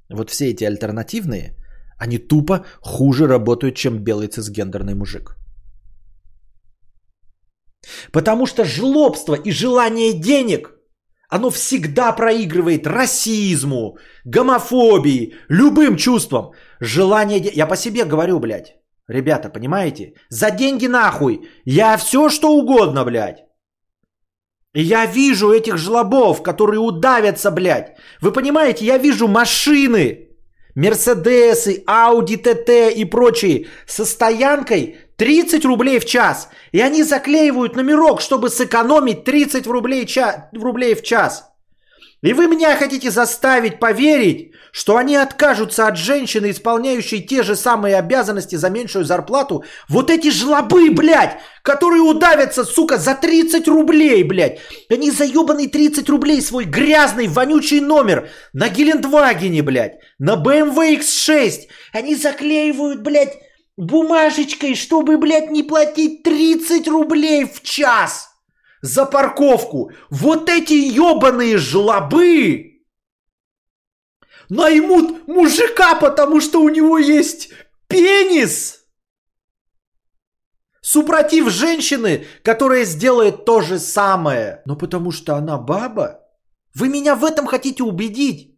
Вот 0.09 0.29
все 0.29 0.51
эти 0.51 0.65
альтернативные, 0.65 1.55
они 1.97 2.17
тупо 2.17 2.65
хуже 2.81 3.27
работают, 3.27 3.75
чем 3.75 4.03
белый 4.03 4.27
цисгендерный 4.27 4.95
мужик. 4.95 5.37
Потому 8.11 8.45
что 8.45 8.65
жлобство 8.65 9.35
и 9.35 9.51
желание 9.51 10.13
денег, 10.13 10.69
оно 11.29 11.49
всегда 11.49 12.11
проигрывает 12.11 12.85
расизму, 12.85 13.97
гомофобии, 14.25 15.33
любым 15.49 15.97
чувствам. 15.97 16.51
Желание... 16.83 17.39
Я 17.39 17.65
по 17.65 17.75
себе 17.75 18.03
говорю, 18.03 18.39
блядь. 18.39 18.75
Ребята, 19.07 19.49
понимаете? 19.49 20.13
За 20.29 20.51
деньги 20.51 20.87
нахуй. 20.87 21.47
Я 21.65 21.97
все 21.97 22.29
что 22.29 22.49
угодно, 22.49 23.05
блядь. 23.05 23.45
Я 24.73 25.05
вижу 25.05 25.51
этих 25.51 25.77
жлобов, 25.77 26.43
которые 26.43 26.79
удавятся, 26.79 27.51
блядь. 27.51 27.95
Вы 28.21 28.33
понимаете, 28.33 28.85
я 28.85 28.97
вижу 28.97 29.27
машины, 29.27 30.27
Мерседесы, 30.75 31.83
Ауди 31.87 32.35
ТТ 32.37 32.69
и 32.97 33.05
прочие 33.05 33.67
со 33.87 34.03
стоянкой 34.05 34.97
30 35.15 35.65
рублей 35.65 35.99
в 35.99 36.05
час. 36.05 36.49
И 36.73 36.81
они 36.81 37.03
заклеивают 37.03 37.75
номерок, 37.75 38.19
чтобы 38.19 38.49
сэкономить 38.49 39.23
30 39.23 39.67
рублей, 39.67 40.05
ча- 40.05 40.49
рублей 40.53 40.95
в 40.95 41.03
час. 41.03 41.49
И 42.23 42.33
вы 42.33 42.47
меня 42.47 42.75
хотите 42.77 43.11
заставить 43.11 43.79
поверить, 43.79 44.52
что 44.73 44.97
они 44.97 45.15
откажутся 45.15 45.87
от 45.87 45.97
женщины, 45.97 46.49
исполняющей 46.49 47.21
те 47.21 47.43
же 47.43 47.55
самые 47.55 47.95
обязанности 47.95 48.55
за 48.55 48.71
меньшую 48.71 49.05
зарплату. 49.05 49.63
Вот 49.87 50.09
эти 50.09 50.31
жлобы, 50.31 50.89
блядь, 50.89 51.37
которые 51.61 52.01
удавятся, 52.01 52.65
сука, 52.65 52.97
за 52.97 53.13
30 53.13 53.67
рублей, 53.67 54.23
блядь. 54.23 54.59
Они 54.89 55.11
за 55.11 55.25
ебаный 55.25 55.67
30 55.67 56.09
рублей 56.09 56.41
свой 56.41 56.65
грязный, 56.65 57.27
вонючий 57.27 57.81
номер 57.81 58.29
на 58.51 58.67
Гелендвагене, 58.67 59.61
блядь, 59.61 59.99
на 60.17 60.35
BMW 60.43 60.97
X6. 60.97 61.67
Они 61.93 62.15
заклеивают, 62.15 63.03
блядь, 63.03 63.37
бумажечкой, 63.77 64.73
чтобы, 64.73 65.19
блядь, 65.19 65.51
не 65.51 65.61
платить 65.61 66.23
30 66.23 66.87
рублей 66.87 67.45
в 67.45 67.61
час 67.61 68.31
за 68.81 69.05
парковку. 69.05 69.91
Вот 70.09 70.49
эти 70.49 70.73
ебаные 70.73 71.59
жлобы 71.59 72.72
наймут 74.53 75.27
мужика, 75.27 75.95
потому 75.95 76.41
что 76.41 76.61
у 76.61 76.69
него 76.69 76.97
есть 76.97 77.49
пенис. 77.87 78.85
Супротив 80.81 81.49
женщины, 81.49 82.27
которая 82.43 82.83
сделает 82.83 83.45
то 83.45 83.61
же 83.61 83.79
самое. 83.79 84.61
Но 84.65 84.75
потому 84.75 85.11
что 85.11 85.35
она 85.35 85.57
баба? 85.57 86.19
Вы 86.75 86.89
меня 86.89 87.15
в 87.15 87.23
этом 87.23 87.47
хотите 87.47 87.83
убедить? 87.83 88.52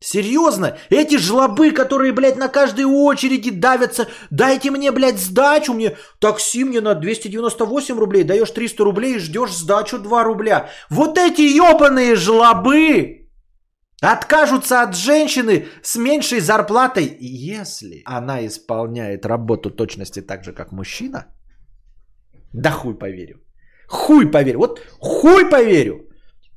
Серьезно? 0.00 0.76
Эти 0.90 1.16
жлобы, 1.16 1.70
которые, 1.70 2.12
блядь, 2.12 2.36
на 2.36 2.48
каждой 2.48 2.84
очереди 2.84 3.50
давятся. 3.50 4.08
Дайте 4.30 4.70
мне, 4.70 4.92
блядь, 4.92 5.18
сдачу. 5.18 5.72
Мне 5.72 5.96
такси 6.20 6.64
мне 6.64 6.80
на 6.80 6.94
298 6.94 7.98
рублей. 7.98 8.24
Даешь 8.24 8.50
300 8.50 8.84
рублей 8.84 9.16
и 9.16 9.18
ждешь 9.18 9.56
сдачу 9.56 9.98
2 9.98 10.24
рубля. 10.24 10.68
Вот 10.90 11.16
эти 11.16 11.40
ебаные 11.40 12.14
жлобы 12.14 13.26
откажутся 14.02 14.82
от 14.82 14.94
женщины 14.94 15.66
с 15.82 15.96
меньшей 15.96 16.40
зарплатой, 16.40 17.16
если 17.18 18.02
она 18.04 18.46
исполняет 18.46 19.24
работу 19.24 19.70
точности 19.70 20.20
так 20.20 20.44
же, 20.44 20.52
как 20.52 20.72
мужчина. 20.72 21.26
Да 22.52 22.70
хуй 22.70 22.98
поверю. 22.98 23.40
Хуй 23.88 24.30
поверю. 24.30 24.58
Вот 24.58 24.80
хуй 25.00 25.48
поверю. 25.48 26.06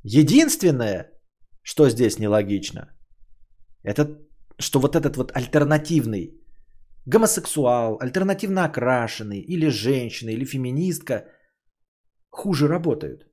Единственное, 0.03 1.09
что 1.63 1.89
здесь 1.89 2.19
нелогично– 2.19 2.89
это 3.83 4.19
что 4.59 4.79
вот 4.79 4.95
этот 4.95 5.15
вот 5.15 5.31
альтернативный 5.35 6.39
гомосексуал, 7.05 7.97
альтернативно 8.01 8.65
окрашенный, 8.65 9.39
или 9.39 9.69
женщина, 9.69 10.29
или 10.29 10.45
феминистка 10.45 11.25
хуже 12.29 12.67
работают. 12.67 13.25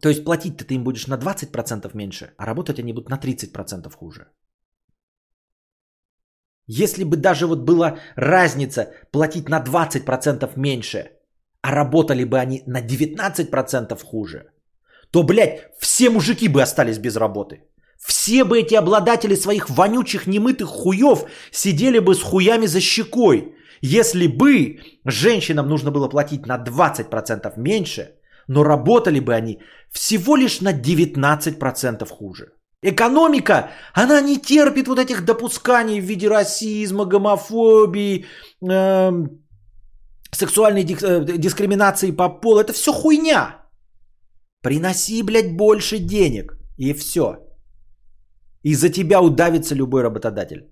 То 0.00 0.08
есть 0.08 0.24
платить-то 0.24 0.64
ты 0.64 0.74
им 0.74 0.84
будешь 0.84 1.06
на 1.06 1.18
20% 1.18 1.90
меньше, 1.94 2.34
а 2.38 2.46
работать 2.46 2.78
они 2.78 2.92
будут 2.92 3.08
на 3.08 3.18
30% 3.18 3.94
хуже. 3.94 4.26
Если 6.66 7.04
бы 7.04 7.16
даже 7.16 7.46
вот 7.46 7.60
была 7.64 7.98
разница 8.16 8.92
платить 9.12 9.48
на 9.48 9.60
20% 9.60 10.56
меньше, 10.56 11.10
а 11.60 11.74
работали 11.74 12.24
бы 12.24 12.38
они 12.38 12.62
на 12.66 12.80
19% 12.80 14.04
хуже, 14.04 14.52
то, 15.10 15.22
блядь, 15.22 15.60
все 15.78 16.10
мужики 16.10 16.48
бы 16.48 16.62
остались 16.62 16.98
без 16.98 17.16
работы. 17.16 17.60
Все 18.04 18.44
бы 18.44 18.58
эти 18.58 18.74
обладатели 18.74 19.36
своих 19.36 19.70
вонючих 19.70 20.26
немытых 20.26 20.68
хуев 20.68 21.24
сидели 21.52 22.00
бы 22.00 22.14
с 22.14 22.22
хуями 22.22 22.66
за 22.66 22.80
щекой, 22.80 23.54
если 23.80 24.26
бы 24.26 24.80
женщинам 25.04 25.68
нужно 25.68 25.90
было 25.90 26.08
платить 26.08 26.46
на 26.46 26.56
20% 26.58 27.52
меньше, 27.56 28.16
но 28.48 28.64
работали 28.64 29.20
бы 29.20 29.34
они 29.34 29.58
всего 29.90 30.36
лишь 30.36 30.60
на 30.60 30.72
19% 30.72 32.08
хуже. 32.08 32.52
Экономика, 32.84 33.70
она 33.94 34.20
не 34.20 34.40
терпит 34.40 34.88
вот 34.88 34.98
этих 34.98 35.24
допусканий 35.24 36.00
в 36.00 36.04
виде 36.04 36.28
расизма, 36.28 37.04
гомофобии, 37.04 38.24
э, 38.68 39.26
сексуальной 40.32 40.82
э, 40.82 41.38
дискриминации 41.38 42.10
по 42.10 42.28
полу. 42.28 42.58
Это 42.58 42.72
все 42.72 42.92
хуйня. 42.92 43.62
Приноси, 44.62 45.22
блядь, 45.22 45.56
больше 45.56 45.98
денег. 45.98 46.58
И 46.76 46.92
все. 46.94 47.36
И 48.62 48.74
за 48.74 48.90
тебя 48.90 49.20
удавится 49.20 49.74
любой 49.74 50.02
работодатель. 50.02 50.68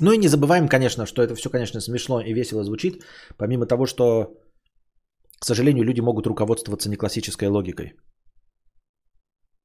Ну 0.00 0.12
и 0.12 0.18
не 0.18 0.28
забываем, 0.28 0.68
конечно, 0.68 1.06
что 1.06 1.22
это 1.22 1.34
все, 1.36 1.50
конечно, 1.50 1.80
смешно 1.80 2.20
и 2.20 2.34
весело 2.34 2.64
звучит, 2.64 3.04
помимо 3.36 3.66
того, 3.66 3.86
что, 3.86 4.34
к 5.38 5.44
сожалению, 5.44 5.84
люди 5.84 6.00
могут 6.00 6.26
руководствоваться 6.26 6.88
не 6.88 6.96
классической 6.96 7.48
логикой. 7.48 7.92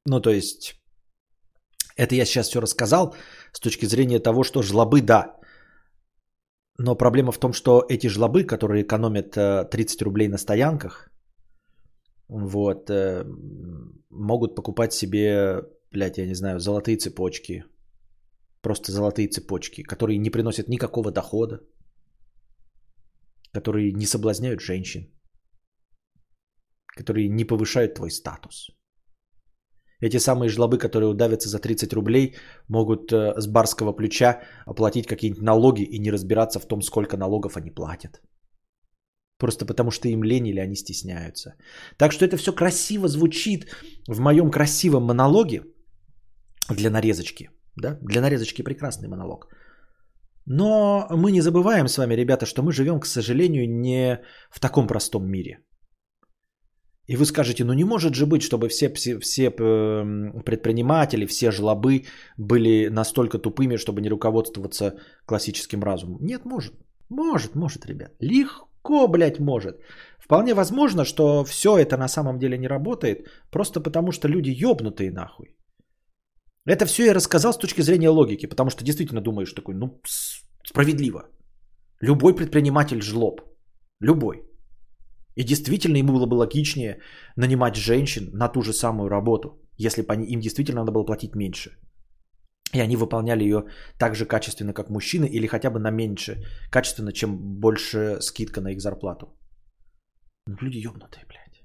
Ну, 0.06 0.22
то 0.22 0.30
есть, 0.30 0.76
это 1.96 2.16
я 2.16 2.26
сейчас 2.26 2.50
все 2.50 2.62
рассказал 2.62 3.16
с 3.52 3.60
точки 3.60 3.88
зрения 3.88 4.20
того, 4.20 4.44
что 4.44 4.62
жлобы, 4.62 5.02
да. 5.02 5.37
Но 6.80 6.95
проблема 6.95 7.32
в 7.32 7.40
том, 7.40 7.54
что 7.54 7.84
эти 7.90 8.08
жлобы, 8.08 8.44
которые 8.44 8.84
экономят 8.84 9.32
30 9.32 10.02
э, 10.02 10.06
рублей 10.06 10.28
на 10.28 10.38
стоянках, 10.38 11.10
вот, 12.30 12.90
э, 12.90 13.26
могут 14.10 14.56
покупать 14.56 14.94
себе, 14.94 15.64
блядь, 15.91 16.18
я 16.18 16.28
не 16.28 16.36
знаю, 16.36 16.60
золотые 16.60 16.98
цепочки, 16.98 17.64
просто 18.62 18.91
золотые 18.91 19.28
цепочки, 19.28 19.82
которые 19.82 20.20
не 20.20 20.30
приносят 20.30 20.68
никакого 20.68 21.12
дохода, 21.12 21.62
которые 23.54 23.91
не 23.94 24.06
соблазняют 24.06 24.62
женщин, 24.62 25.08
которые 26.98 27.30
не 27.30 27.45
повышают 27.45 27.95
твой 27.95 28.12
статус. 28.12 28.77
Эти 29.99 30.18
самые 30.19 30.49
жлобы, 30.49 30.78
которые 30.78 31.10
удавятся 31.10 31.49
за 31.49 31.60
30 31.60 31.94
рублей, 31.94 32.36
могут 32.69 33.11
э, 33.11 33.34
с 33.38 33.48
барского 33.48 33.94
плеча 33.94 34.41
оплатить 34.65 35.07
какие-нибудь 35.07 35.44
налоги 35.44 35.82
и 35.82 35.99
не 35.99 36.11
разбираться 36.11 36.60
в 36.60 36.68
том, 36.68 36.82
сколько 36.82 37.18
налогов 37.18 37.57
они 37.57 37.72
платят. 37.72 38.22
Просто 39.40 39.65
потому, 39.65 39.91
что 39.91 40.07
им 40.07 40.24
лень 40.24 40.48
или 40.48 40.60
они 40.60 40.76
стесняются. 40.76 41.56
Так 41.98 42.11
что 42.11 42.26
это 42.26 42.38
все 42.38 42.53
красиво 42.53 43.07
звучит 43.07 43.68
в 44.07 44.19
моем 44.19 44.52
красивом 44.52 45.03
монологе 45.03 45.64
для 46.69 46.90
нарезочки. 46.90 47.49
Да? 47.76 47.98
Для 48.02 48.22
нарезочки 48.22 48.64
прекрасный 48.64 49.07
монолог. 49.07 49.48
Но 50.45 51.07
мы 51.11 51.32
не 51.32 51.41
забываем 51.41 51.88
с 51.88 51.98
вами, 51.98 52.15
ребята, 52.15 52.45
что 52.45 52.64
мы 52.64 52.72
живем, 52.72 52.99
к 52.99 53.06
сожалению, 53.06 53.69
не 53.69 54.19
в 54.49 54.60
таком 54.60 54.88
простом 54.88 55.30
мире. 55.30 55.60
И 57.08 57.16
вы 57.16 57.26
скажете, 57.26 57.64
ну 57.64 57.74
не 57.74 57.86
может 57.86 58.16
же 58.16 58.26
быть, 58.26 58.42
чтобы 58.42 58.68
все, 58.68 58.90
все, 58.94 59.18
все 59.20 59.50
эм, 59.50 60.44
предприниматели, 60.44 61.26
все 61.26 61.52
жлобы 61.52 62.04
были 62.38 62.90
настолько 62.90 63.40
тупыми, 63.40 63.78
чтобы 63.78 64.02
не 64.02 64.10
руководствоваться 64.10 64.94
классическим 65.26 65.84
разумом. 65.84 66.20
Нет, 66.22 66.46
может. 66.46 66.74
Может, 67.10 67.56
может, 67.56 67.86
ребят. 67.86 68.12
Легко, 68.20 69.08
блядь, 69.08 69.40
может. 69.40 69.80
Вполне 70.20 70.54
возможно, 70.54 71.06
что 71.06 71.46
все 71.46 71.78
это 71.78 71.98
на 71.98 72.08
самом 72.10 72.40
деле 72.40 72.58
не 72.58 72.68
работает, 72.68 73.28
просто 73.52 73.80
потому 73.80 74.12
что 74.12 74.28
люди 74.28 74.50
ёбнутые 74.50 75.12
нахуй. 75.12 75.56
Это 76.66 76.86
все 76.86 77.06
я 77.06 77.14
рассказал 77.14 77.54
с 77.54 77.58
точки 77.58 77.82
зрения 77.82 78.10
логики, 78.10 78.48
потому 78.48 78.70
что 78.70 78.84
действительно 78.84 79.22
думаешь 79.22 79.54
такой, 79.54 79.76
ну, 79.76 80.02
справедливо. 80.66 81.30
Любой 82.02 82.36
предприниматель 82.36 83.02
жлоб. 83.02 83.42
Любой. 84.02 84.47
И 85.38 85.44
действительно 85.44 85.98
ему 85.98 86.14
было 86.14 86.26
бы 86.26 86.36
логичнее 86.36 87.00
нанимать 87.36 87.76
женщин 87.76 88.30
на 88.34 88.50
ту 88.50 88.62
же 88.62 88.74
самую 88.74 89.10
работу, 89.10 89.50
если 89.78 90.02
бы 90.02 90.16
им 90.16 90.40
действительно 90.40 90.82
надо 90.82 90.92
было 90.92 91.06
платить 91.06 91.36
меньше. 91.36 91.70
И 92.74 92.82
они 92.82 92.96
выполняли 92.96 93.44
ее 93.44 93.64
так 94.00 94.16
же 94.16 94.26
качественно, 94.26 94.74
как 94.74 94.90
мужчины, 94.90 95.26
или 95.26 95.48
хотя 95.48 95.70
бы 95.70 95.80
на 95.80 95.92
меньше 95.92 96.44
качественно, 96.72 97.14
чем 97.14 97.38
больше 97.60 98.18
скидка 98.22 98.62
на 98.62 98.72
их 98.72 98.82
зарплату. 98.82 99.28
Ну, 100.48 100.56
люди 100.62 100.88
ебнутые, 100.88 101.26
блядь. 101.28 101.64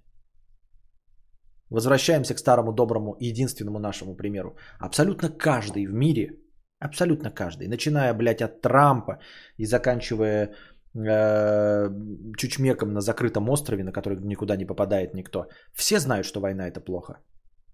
Возвращаемся 1.70 2.35
к 2.35 2.39
старому, 2.39 2.73
доброму, 2.73 3.16
единственному 3.20 3.78
нашему 3.78 4.16
примеру. 4.16 4.57
Абсолютно 4.78 5.31
каждый 5.31 5.86
в 5.86 5.94
мире, 5.94 6.39
абсолютно 6.78 7.31
каждый, 7.31 7.69
начиная, 7.69 8.15
блядь, 8.15 8.43
от 8.43 8.61
Трампа 8.61 9.19
и 9.57 9.65
заканчивая 9.65 10.55
чучмеком 10.94 12.93
на 12.93 13.01
закрытом 13.01 13.48
острове, 13.48 13.85
на 13.85 13.93
который 13.93 14.19
никуда 14.20 14.56
не 14.56 14.66
попадает 14.66 15.14
никто. 15.14 15.47
Все 15.73 15.98
знают, 15.98 16.27
что 16.27 16.40
война 16.40 16.69
это 16.69 16.81
плохо. 16.81 17.14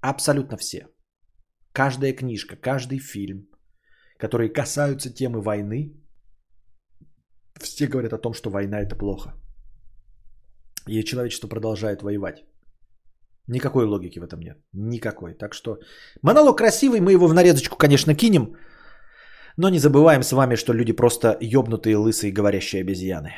Абсолютно 0.01 0.57
все. 0.57 0.87
Каждая 1.73 2.13
книжка, 2.13 2.57
каждый 2.57 2.99
фильм, 2.99 3.49
которые 4.19 4.53
касаются 4.53 5.11
темы 5.13 5.41
войны, 5.41 5.95
все 7.61 7.89
говорят 7.89 8.13
о 8.13 8.19
том, 8.19 8.35
что 8.35 8.51
война 8.51 8.81
это 8.81 8.97
плохо. 8.97 9.35
И 10.87 11.05
человечество 11.05 11.49
продолжает 11.49 12.03
воевать. 12.03 12.45
Никакой 13.49 13.85
логики 13.87 14.21
в 14.21 14.25
этом 14.25 14.41
нет. 14.41 14.59
Никакой. 14.73 15.35
Так 15.35 15.55
что 15.55 15.79
монолог 16.23 16.59
красивый, 16.59 17.01
мы 17.01 17.13
его 17.13 17.29
в 17.29 17.35
нарезочку, 17.35 17.77
конечно, 17.77 18.15
кинем. 18.15 18.57
Но 19.59 19.71
не 19.71 19.79
забываем 19.79 20.23
с 20.23 20.33
вами, 20.33 20.57
что 20.57 20.73
люди 20.73 20.93
просто 20.93 21.37
ёбнутые, 21.41 21.97
лысые, 21.97 22.33
говорящие 22.33 22.81
обезьяны. 22.81 23.33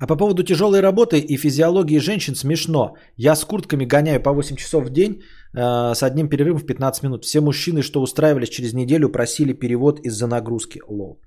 А 0.00 0.06
по 0.06 0.16
поводу 0.16 0.42
тяжелой 0.42 0.80
работы 0.80 1.18
и 1.18 1.36
физиологии 1.36 1.98
женщин 1.98 2.34
смешно. 2.34 2.94
Я 3.16 3.36
с 3.36 3.44
куртками 3.44 3.84
гоняю 3.84 4.22
по 4.22 4.32
8 4.32 4.56
часов 4.56 4.84
в 4.84 4.90
день 4.90 5.20
э, 5.54 5.94
с 5.94 6.02
одним 6.02 6.28
перерывом 6.28 6.60
в 6.60 6.66
15 6.66 7.02
минут. 7.02 7.24
Все 7.24 7.40
мужчины, 7.40 7.82
что 7.82 8.00
устраивались 8.00 8.48
через 8.48 8.72
неделю, 8.72 9.12
просили 9.12 9.52
перевод 9.52 10.00
из-за 10.00 10.26
нагрузки. 10.28 10.80
Лол. 10.88 11.20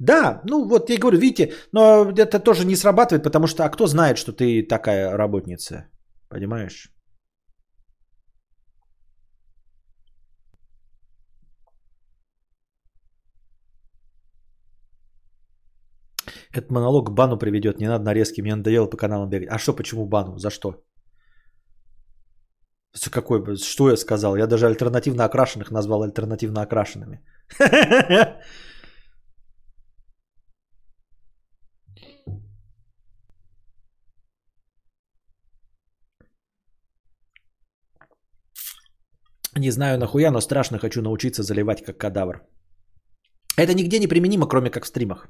Да, 0.00 0.40
ну 0.44 0.68
вот 0.68 0.90
я 0.90 0.98
говорю, 0.98 1.18
видите, 1.18 1.52
но 1.72 2.10
это 2.10 2.40
тоже 2.40 2.64
не 2.64 2.76
срабатывает, 2.76 3.22
потому 3.22 3.46
что 3.46 3.64
а 3.64 3.68
кто 3.68 3.86
знает, 3.86 4.16
что 4.18 4.32
ты 4.32 4.66
такая 4.66 5.16
работница? 5.16 5.84
Понимаешь? 6.28 6.90
Этот 16.54 16.70
монолог 16.70 17.08
к 17.08 17.14
бану 17.14 17.36
приведет, 17.36 17.80
не 17.80 17.88
надо 17.88 18.04
нарезки, 18.04 18.40
мне 18.40 18.54
надоело 18.54 18.86
по 18.86 18.96
каналам 18.96 19.28
бегать. 19.28 19.48
А 19.50 19.58
что, 19.58 19.72
почему 19.72 20.06
бану? 20.06 20.38
За 20.38 20.50
что? 20.50 20.84
Какой, 23.10 23.56
что 23.56 23.90
я 23.90 23.96
сказал? 23.96 24.36
Я 24.36 24.46
даже 24.46 24.66
альтернативно 24.66 25.24
окрашенных 25.24 25.72
назвал 25.72 26.02
альтернативно 26.02 26.62
окрашенными. 26.62 27.20
Не 39.56 39.70
знаю 39.70 39.98
нахуя, 39.98 40.30
но 40.30 40.40
страшно 40.40 40.78
хочу 40.78 41.02
научиться 41.02 41.42
заливать 41.42 41.84
как 41.84 41.98
кадавр. 41.98 42.42
Это 43.56 43.74
нигде 43.74 43.98
не 43.98 44.08
применимо, 44.08 44.48
кроме 44.48 44.70
как 44.70 44.84
в 44.84 44.88
стримах. 44.88 45.28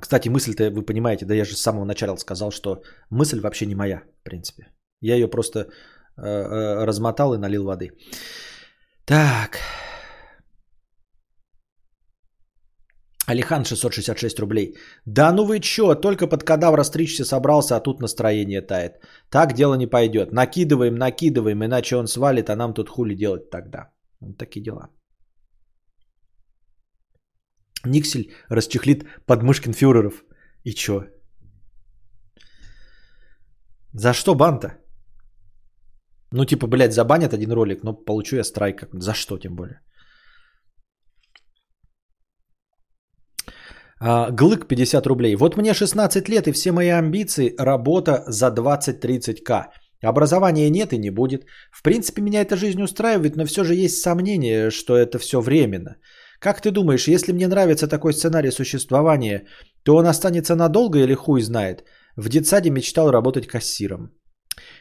Кстати, 0.00 0.28
мысль-то 0.28 0.70
вы 0.70 0.82
понимаете, 0.82 1.26
да 1.26 1.34
я 1.34 1.44
же 1.44 1.54
с 1.54 1.62
самого 1.62 1.84
начала 1.84 2.16
сказал, 2.16 2.50
что 2.50 2.82
мысль 3.10 3.40
вообще 3.40 3.66
не 3.66 3.74
моя, 3.74 4.02
в 4.20 4.24
принципе. 4.24 4.64
Я 5.00 5.14
ее 5.14 5.28
просто 5.28 5.58
э, 5.58 5.66
э, 6.22 6.84
размотал 6.84 7.34
и 7.34 7.38
налил 7.38 7.64
воды. 7.64 7.90
Так. 9.04 9.58
Алихан 13.26 13.64
666 13.64 14.40
рублей. 14.40 14.76
Да 15.06 15.32
ну 15.32 15.44
вы 15.44 15.60
чё, 15.60 15.94
только 15.94 16.26
под 16.26 16.42
кадавра 16.42 16.84
стричься 16.84 17.24
собрался, 17.24 17.76
а 17.76 17.80
тут 17.80 18.00
настроение 18.00 18.62
тает. 18.62 18.92
Так 19.30 19.52
дело 19.52 19.74
не 19.74 19.86
пойдет. 19.86 20.32
Накидываем, 20.32 20.96
накидываем, 20.96 21.64
иначе 21.64 21.96
он 21.96 22.06
свалит, 22.06 22.50
а 22.50 22.56
нам 22.56 22.74
тут 22.74 22.88
хули 22.88 23.14
делать 23.14 23.50
тогда. 23.50 23.90
Вот 24.20 24.36
такие 24.36 24.62
дела. 24.62 24.88
Никсель 27.84 28.32
расчехлит 28.48 29.04
подмышкин 29.26 29.72
фюреров. 29.72 30.24
И 30.64 30.72
чё? 30.74 31.06
За 33.92 34.12
что 34.12 34.34
банта? 34.34 34.76
Ну, 36.32 36.44
типа, 36.44 36.66
блядь, 36.66 36.92
забанят 36.92 37.32
один 37.34 37.52
ролик, 37.52 37.82
но 37.82 37.92
получу 37.92 38.36
я 38.36 38.44
страйк. 38.44 38.88
За 38.92 39.14
что, 39.14 39.38
тем 39.38 39.56
более? 39.56 39.80
А, 44.00 44.30
Глык 44.30 44.68
50 44.68 45.06
рублей. 45.06 45.36
Вот 45.36 45.56
мне 45.56 45.74
16 45.74 46.28
лет 46.28 46.46
и 46.46 46.52
все 46.52 46.72
мои 46.72 46.88
амбиции– 46.88 47.54
работа 47.58 48.24
за 48.26 48.50
20-30к. 48.50 49.66
Образования 50.02 50.70
нет 50.70 50.92
и 50.92 50.98
не 50.98 51.10
будет. 51.10 51.44
В 51.72 51.82
принципе, 51.82 52.22
меня 52.22 52.40
эта 52.40 52.56
жизнь 52.56 52.82
устраивает, 52.82 53.36
но 53.36 53.44
все 53.44 53.64
же 53.64 53.74
есть 53.74 54.00
сомнение, 54.00 54.70
что 54.70 54.96
это 54.96 55.18
все 55.18 55.40
временно. 55.40 55.96
Как 56.40 56.62
ты 56.62 56.70
думаешь, 56.70 57.08
если 57.08 57.32
мне 57.32 57.48
нравится 57.48 57.86
такой 57.86 58.12
сценарий 58.12 58.50
существования, 58.50 59.46
то 59.84 59.96
он 59.96 60.06
останется 60.06 60.56
надолго 60.56 60.98
или 60.98 61.14
хуй 61.14 61.42
знает? 61.42 61.84
В 62.16 62.28
детсаде 62.28 62.70
мечтал 62.70 63.10
работать 63.10 63.46
кассиром. 63.46 64.10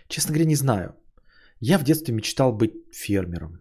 Честно 0.08 0.32
говоря, 0.32 0.46
не 0.46 0.56
знаю. 0.56 0.96
Я 1.60 1.78
в 1.78 1.84
детстве 1.84 2.14
мечтал 2.14 2.54
быть 2.54 2.72
фермером. 2.94 3.60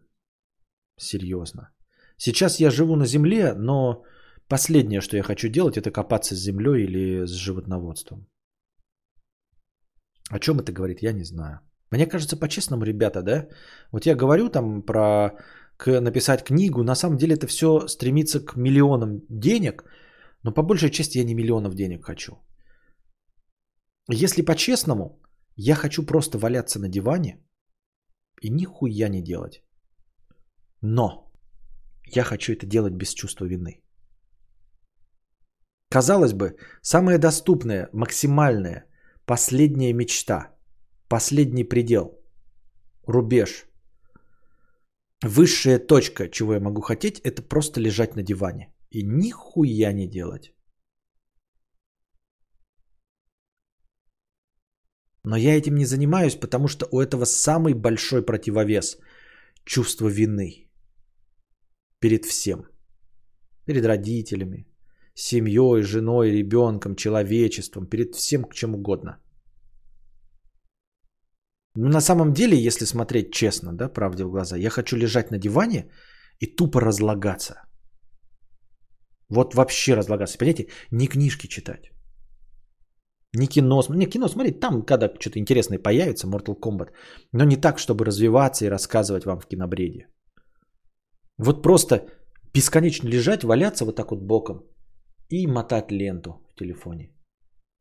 Серьезно. 0.96 1.70
Сейчас 2.16 2.60
я 2.60 2.70
живу 2.70 2.96
на 2.96 3.06
земле, 3.06 3.54
но 3.54 4.04
последнее, 4.48 5.00
что 5.00 5.16
я 5.16 5.22
хочу 5.22 5.48
делать, 5.48 5.76
это 5.76 5.90
копаться 5.90 6.34
с 6.34 6.38
землей 6.38 6.84
или 6.84 7.26
с 7.26 7.30
животноводством. 7.30 8.28
О 10.30 10.38
чем 10.38 10.60
это 10.60 10.72
говорит, 10.72 11.02
я 11.02 11.12
не 11.12 11.24
знаю. 11.24 11.60
Мне 11.90 12.06
кажется, 12.06 12.36
по-честному, 12.36 12.84
ребята, 12.84 13.22
да? 13.22 13.48
Вот 13.92 14.06
я 14.06 14.14
говорю 14.14 14.50
там 14.50 14.82
про 14.82 15.30
к, 15.78 16.00
написать 16.00 16.44
книгу, 16.44 16.82
на 16.82 16.94
самом 16.94 17.16
деле 17.16 17.34
это 17.34 17.46
все 17.46 17.86
стремится 17.86 18.40
к 18.40 18.56
миллионам 18.56 19.22
денег, 19.30 19.84
но 20.42 20.52
по 20.52 20.62
большей 20.62 20.90
части 20.90 21.18
я 21.18 21.24
не 21.24 21.34
миллионов 21.34 21.74
денег 21.74 22.04
хочу. 22.04 22.32
Если 24.10 24.42
по-честному, 24.42 25.20
я 25.56 25.74
хочу 25.74 26.06
просто 26.06 26.38
валяться 26.38 26.80
на 26.80 26.88
диване 26.88 27.38
и 28.42 28.50
нихуя 28.50 29.08
не 29.08 29.22
делать. 29.22 29.62
Но 30.82 31.32
я 32.16 32.24
хочу 32.24 32.52
это 32.52 32.66
делать 32.66 32.94
без 32.94 33.14
чувства 33.14 33.46
вины. 33.46 33.80
Казалось 35.90 36.32
бы, 36.32 36.56
самая 36.82 37.18
доступная, 37.18 37.88
максимальная, 37.92 38.84
последняя 39.26 39.92
мечта, 39.92 40.56
последний 41.08 41.64
предел, 41.64 42.20
рубеж, 43.06 43.67
высшая 45.22 45.78
точка, 45.78 46.28
чего 46.28 46.54
я 46.54 46.60
могу 46.60 46.80
хотеть, 46.80 47.20
это 47.20 47.42
просто 47.42 47.80
лежать 47.80 48.16
на 48.16 48.22
диване 48.22 48.72
и 48.90 49.02
нихуя 49.02 49.92
не 49.92 50.08
делать. 50.08 50.52
Но 55.24 55.36
я 55.36 55.56
этим 55.56 55.74
не 55.74 55.84
занимаюсь, 55.84 56.36
потому 56.36 56.68
что 56.68 56.86
у 56.90 57.00
этого 57.00 57.24
самый 57.26 57.74
большой 57.74 58.24
противовес– 58.24 58.98
чувство 59.68 60.08
вины 60.08 60.70
перед 62.00 62.24
всем. 62.24 62.64
Перед 63.66 63.84
родителями, 63.84 64.66
семьей, 65.14 65.82
женой, 65.82 66.30
ребенком, 66.30 66.96
человечеством, 66.96 67.86
перед 67.86 68.14
всем 68.14 68.44
к 68.44 68.54
чем 68.54 68.74
угодно. 68.74 69.18
Но 71.74 71.88
на 71.88 72.00
самом 72.00 72.32
деле, 72.32 72.66
если 72.66 72.86
смотреть 72.86 73.32
честно, 73.32 73.72
да, 73.72 73.88
правде 73.88 74.24
в 74.24 74.30
глаза, 74.30 74.56
я 74.56 74.70
хочу 74.70 74.96
лежать 74.96 75.30
на 75.30 75.38
диване 75.38 75.90
и 76.40 76.46
тупо 76.46 76.80
разлагаться. 76.80 77.54
Вот 79.30 79.54
вообще 79.54 79.94
разлагаться. 79.94 80.38
Понимаете, 80.38 80.68
не 80.90 81.06
книжки 81.06 81.46
читать. 81.46 81.90
Не 83.34 83.46
кино, 83.46 83.82
не 83.88 84.06
кино 84.06 84.28
смотреть, 84.28 84.60
там, 84.60 84.82
когда 84.82 85.08
что-то 85.20 85.38
интересное 85.38 85.78
появится, 85.78 86.26
Mortal 86.26 86.58
Kombat, 86.58 86.92
но 87.32 87.44
не 87.44 87.56
так, 87.56 87.78
чтобы 87.78 88.04
развиваться 88.04 88.64
и 88.64 88.70
рассказывать 88.70 89.26
вам 89.26 89.38
в 89.38 89.46
кинобреде. 89.46 90.08
Вот 91.38 91.62
просто 91.62 92.06
бесконечно 92.54 93.08
лежать, 93.08 93.44
валяться 93.44 93.84
вот 93.84 93.96
так 93.96 94.10
вот 94.10 94.20
боком 94.20 94.64
и 95.28 95.46
мотать 95.46 95.92
ленту 95.92 96.30
в 96.50 96.54
телефоне. 96.58 97.12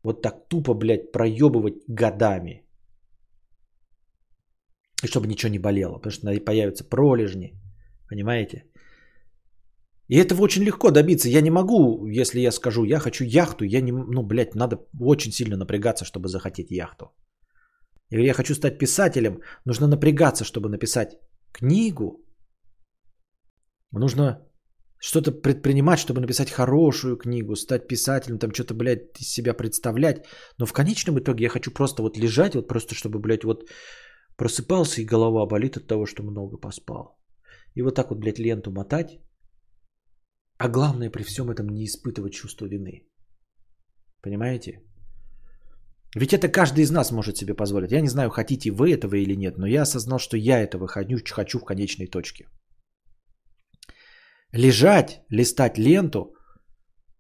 Вот 0.04 0.22
так 0.22 0.48
тупо, 0.50 0.74
блядь, 0.74 1.12
проебывать 1.12 1.76
годами. 1.88 2.67
И 5.04 5.08
чтобы 5.08 5.28
ничего 5.28 5.52
не 5.52 5.60
болело, 5.60 6.00
потому 6.00 6.12
что 6.12 6.46
появятся 6.46 6.84
пролежни, 6.84 7.54
понимаете? 8.10 8.64
И 10.10 10.16
этого 10.16 10.42
очень 10.42 10.64
легко 10.64 10.92
добиться. 10.92 11.30
Я 11.30 11.42
не 11.42 11.52
могу, 11.52 12.08
если 12.08 12.40
я 12.40 12.52
скажу, 12.52 12.86
я 12.86 13.00
хочу 13.00 13.26
яхту, 13.26 13.66
я 13.66 13.82
не, 13.82 13.92
ну, 13.92 14.24
блядь, 14.24 14.56
надо 14.56 14.78
очень 15.00 15.32
сильно 15.32 15.58
напрягаться, 15.58 16.06
чтобы 16.06 16.30
захотеть 16.30 16.72
яхту. 16.72 17.06
Говорю, 18.10 18.26
я 18.26 18.34
хочу 18.34 18.56
стать 18.56 18.80
писателем, 18.80 19.42
нужно 19.66 19.88
напрягаться, 19.88 20.46
чтобы 20.46 20.70
написать 20.70 21.18
книгу. 21.52 22.24
Нужно 23.92 24.48
что-то 25.00 25.32
предпринимать, 25.32 26.00
чтобы 26.00 26.22
написать 26.22 26.52
хорошую 26.52 27.18
книгу, 27.18 27.56
стать 27.56 27.88
писателем, 27.88 28.40
там 28.40 28.54
что-то, 28.54 28.74
блядь, 28.74 29.20
из 29.20 29.28
себя 29.28 29.54
представлять. 29.54 30.26
Но 30.58 30.66
в 30.66 30.74
конечном 30.74 31.20
итоге 31.20 31.44
я 31.44 31.50
хочу 31.50 31.72
просто 31.72 32.02
вот 32.02 32.18
лежать, 32.18 32.56
вот 32.56 32.68
просто 32.68 32.96
чтобы, 32.96 33.20
блядь, 33.20 33.44
вот 33.44 33.66
просыпался 34.38 35.02
и 35.02 35.06
голова 35.06 35.46
болит 35.46 35.78
от 35.78 35.88
того, 35.88 36.06
что 36.06 36.24
много 36.24 36.58
поспал. 36.58 37.20
И 37.76 37.82
вот 37.82 37.96
так 37.96 38.10
вот, 38.10 38.20
блядь, 38.20 38.40
ленту 38.40 38.72
мотать 38.72 39.20
а 40.58 40.70
главное 40.70 41.12
при 41.12 41.24
всем 41.24 41.50
этом 41.50 41.70
не 41.70 41.86
испытывать 41.86 42.34
чувство 42.34 42.68
вины. 42.68 43.08
Понимаете? 44.22 44.82
Ведь 46.16 46.34
это 46.34 46.50
каждый 46.50 46.84
из 46.84 46.92
нас 46.92 47.12
может 47.12 47.38
себе 47.38 47.54
позволить. 47.54 47.92
Я 47.92 48.02
не 48.02 48.10
знаю, 48.10 48.30
хотите 48.30 48.72
вы 48.72 48.92
этого 48.92 49.16
или 49.16 49.36
нет, 49.36 49.58
но 49.58 49.68
я 49.68 49.84
осознал, 49.84 50.20
что 50.20 50.38
я 50.38 50.60
этого 50.60 50.88
хочу, 50.88 51.60
в 51.60 51.66
конечной 51.66 52.08
точке. 52.08 52.48
Лежать, 54.54 55.22
листать 55.30 55.78
ленту, 55.78 56.34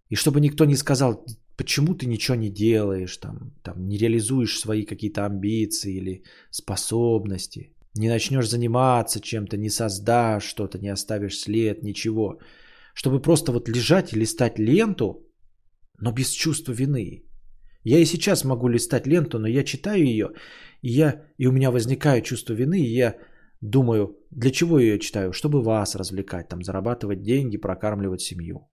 и 0.09 0.15
чтобы 0.15 0.39
никто 0.39 0.65
не 0.65 0.75
сказал, 0.75 1.25
почему 1.57 1.95
ты 1.95 2.05
ничего 2.05 2.35
не 2.35 2.49
делаешь, 2.49 3.17
там, 3.17 3.53
там, 3.63 3.87
не 3.87 3.97
реализуешь 3.97 4.59
свои 4.59 4.85
какие-то 4.85 5.25
амбиции 5.25 5.97
или 5.97 6.23
способности, 6.51 7.73
не 7.95 8.09
начнешь 8.09 8.49
заниматься 8.49 9.19
чем-то, 9.19 9.57
не 9.57 9.69
создашь 9.69 10.43
что-то, 10.43 10.79
не 10.79 10.89
оставишь 10.89 11.39
след, 11.39 11.83
ничего– 11.83 12.39
чтобы 12.97 13.21
просто 13.21 13.51
вот 13.51 13.69
лежать 13.69 14.11
и 14.13 14.19
листать 14.19 14.57
ленту, 14.57 15.23
но 15.99 16.11
без 16.11 16.31
чувства 16.31 16.73
вины. 16.73 17.23
Я 17.83 17.99
и 17.99 18.05
сейчас 18.05 18.43
могу 18.43 18.69
листать 18.69 19.05
ленту, 19.07 19.37
но 19.37 19.47
я 19.47 19.63
читаю 19.63 20.03
ее, 20.03 20.29
и, 20.81 20.89
я, 20.89 21.21
и 21.37 21.47
у 21.47 21.51
меня 21.51 21.69
возникает 21.69 22.25
чувство 22.25 22.53
вины, 22.53 22.79
и 22.79 22.95
я 22.95 23.15
думаю, 23.61 24.17
для 24.31 24.49
чего 24.49 24.79
я 24.79 24.93
ее 24.93 24.99
читаю? 24.99 25.31
Чтобы 25.31 25.61
вас 25.61 25.95
развлекать, 25.95 26.47
там, 26.49 26.63
зарабатывать 26.63 27.21
деньги, 27.21 27.57
прокармливать 27.57 28.21
семью. 28.21 28.67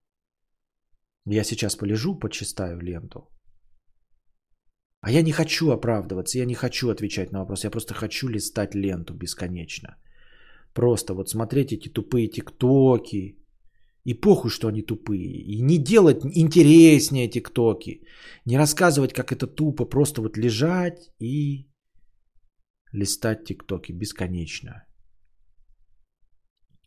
Я 1.27 1.43
сейчас 1.43 1.75
полежу, 1.75 2.19
почистаю 2.19 2.79
ленту. 2.81 3.29
А 5.01 5.11
я 5.11 5.21
не 5.21 5.31
хочу 5.31 5.71
оправдываться, 5.71 6.39
я 6.39 6.45
не 6.45 6.55
хочу 6.55 6.89
отвечать 6.89 7.31
на 7.31 7.39
вопрос, 7.39 7.63
я 7.63 7.71
просто 7.71 7.93
хочу 7.93 8.27
листать 8.27 8.75
ленту 8.75 9.13
бесконечно. 9.13 9.97
Просто 10.73 11.13
вот 11.13 11.29
смотреть 11.29 11.71
эти 11.71 11.89
тупые 11.89 12.27
тиктоки, 12.27 13.45
и 14.05 14.13
похуй, 14.13 14.51
что 14.51 14.67
они 14.67 14.83
тупые. 14.83 15.41
И 15.47 15.61
не 15.61 15.77
делать 15.77 16.23
интереснее 16.23 17.27
тиктоки. 17.27 18.01
Не 18.45 18.57
рассказывать, 18.57 19.13
как 19.13 19.31
это 19.31 19.47
тупо. 19.47 19.85
Просто 19.85 20.21
вот 20.21 20.37
лежать 20.37 21.11
и 21.19 21.67
листать 22.93 23.45
тиктоки 23.45 23.91
бесконечно. 23.91 24.84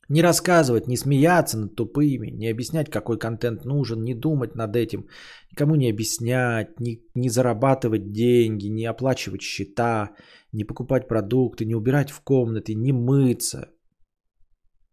Не 0.09 0.22
рассказывать, 0.22 0.89
не 0.89 0.97
смеяться 0.97 1.59
над 1.59 1.76
тупыми, 1.76 2.30
не 2.30 2.48
объяснять, 2.48 2.90
какой 2.90 3.18
контент 3.18 3.64
нужен, 3.64 4.02
не 4.02 4.14
думать 4.14 4.55
над 4.55 4.74
этим, 4.74 5.06
никому 5.52 5.76
не 5.76 5.90
объяснять, 5.90 6.80
не, 6.80 7.02
не 7.14 7.28
зарабатывать 7.28 8.10
деньги, 8.10 8.68
не 8.68 8.86
оплачивать 8.86 9.43
счета, 9.43 10.14
не 10.52 10.64
покупать 10.64 11.09
продукты, 11.09 11.66
не 11.66 11.74
убирать 11.74 12.10
в 12.10 12.22
комнаты, 12.22 12.74
не 12.74 12.93
мыться. 12.93 13.70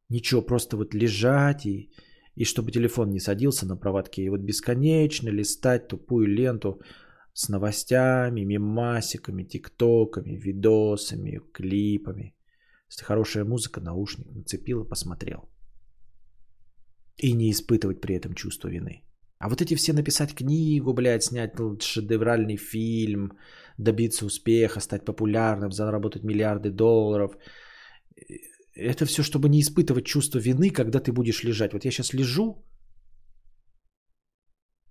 Ничего, 0.10 0.42
просто 0.42 0.76
вот 0.76 0.94
лежать 0.94 1.66
и 1.66 1.90
и 2.36 2.44
чтобы 2.44 2.72
телефон 2.72 3.12
не 3.12 3.20
садился 3.20 3.66
на 3.66 3.78
проводке. 3.78 4.24
И 4.24 4.30
вот 4.30 4.42
бесконечно 4.42 5.30
листать 5.30 5.88
тупую 5.88 6.28
ленту 6.28 6.82
с 7.34 7.50
новостями, 7.50 8.46
мемасиками, 8.46 9.44
тиктоками, 9.44 10.36
видосами, 10.36 11.42
клипами. 11.54 12.36
Если 12.90 13.06
хорошая 13.06 13.46
музыка, 13.46 13.82
наушник 13.82 14.28
нацепил 14.32 14.84
и 14.84 14.90
посмотрел. 14.90 15.50
И 17.18 17.34
не 17.34 17.52
испытывать 17.52 18.02
при 18.02 18.16
этом 18.16 18.34
чувство 18.34 18.70
вины. 18.70 19.04
А 19.40 19.50
вот 19.50 19.62
эти 19.62 19.76
все 19.76 19.94
написать 19.94 20.34
книгу, 20.34 20.94
блядь, 20.94 21.24
снять 21.24 21.54
шедевральный 21.82 22.58
фильм, 22.58 23.32
добиться 23.78 24.26
успеха, 24.26 24.80
стать 24.80 25.06
популярным, 25.06 25.72
заработать 25.72 26.24
миллиарды 26.24 26.72
долларов 26.72 27.36
это 28.76 29.06
все, 29.06 29.24
чтобы 29.24 29.50
не 29.50 29.62
испытывать 29.62 30.06
чувство 30.06 30.40
вины, 30.40 30.70
когда 30.70 31.00
ты 31.00 31.12
будешь 31.12 31.44
лежать. 31.44 31.74
Вот 31.74 31.86
я 31.86 31.92
сейчас 31.92 32.14
лежу 32.14 32.66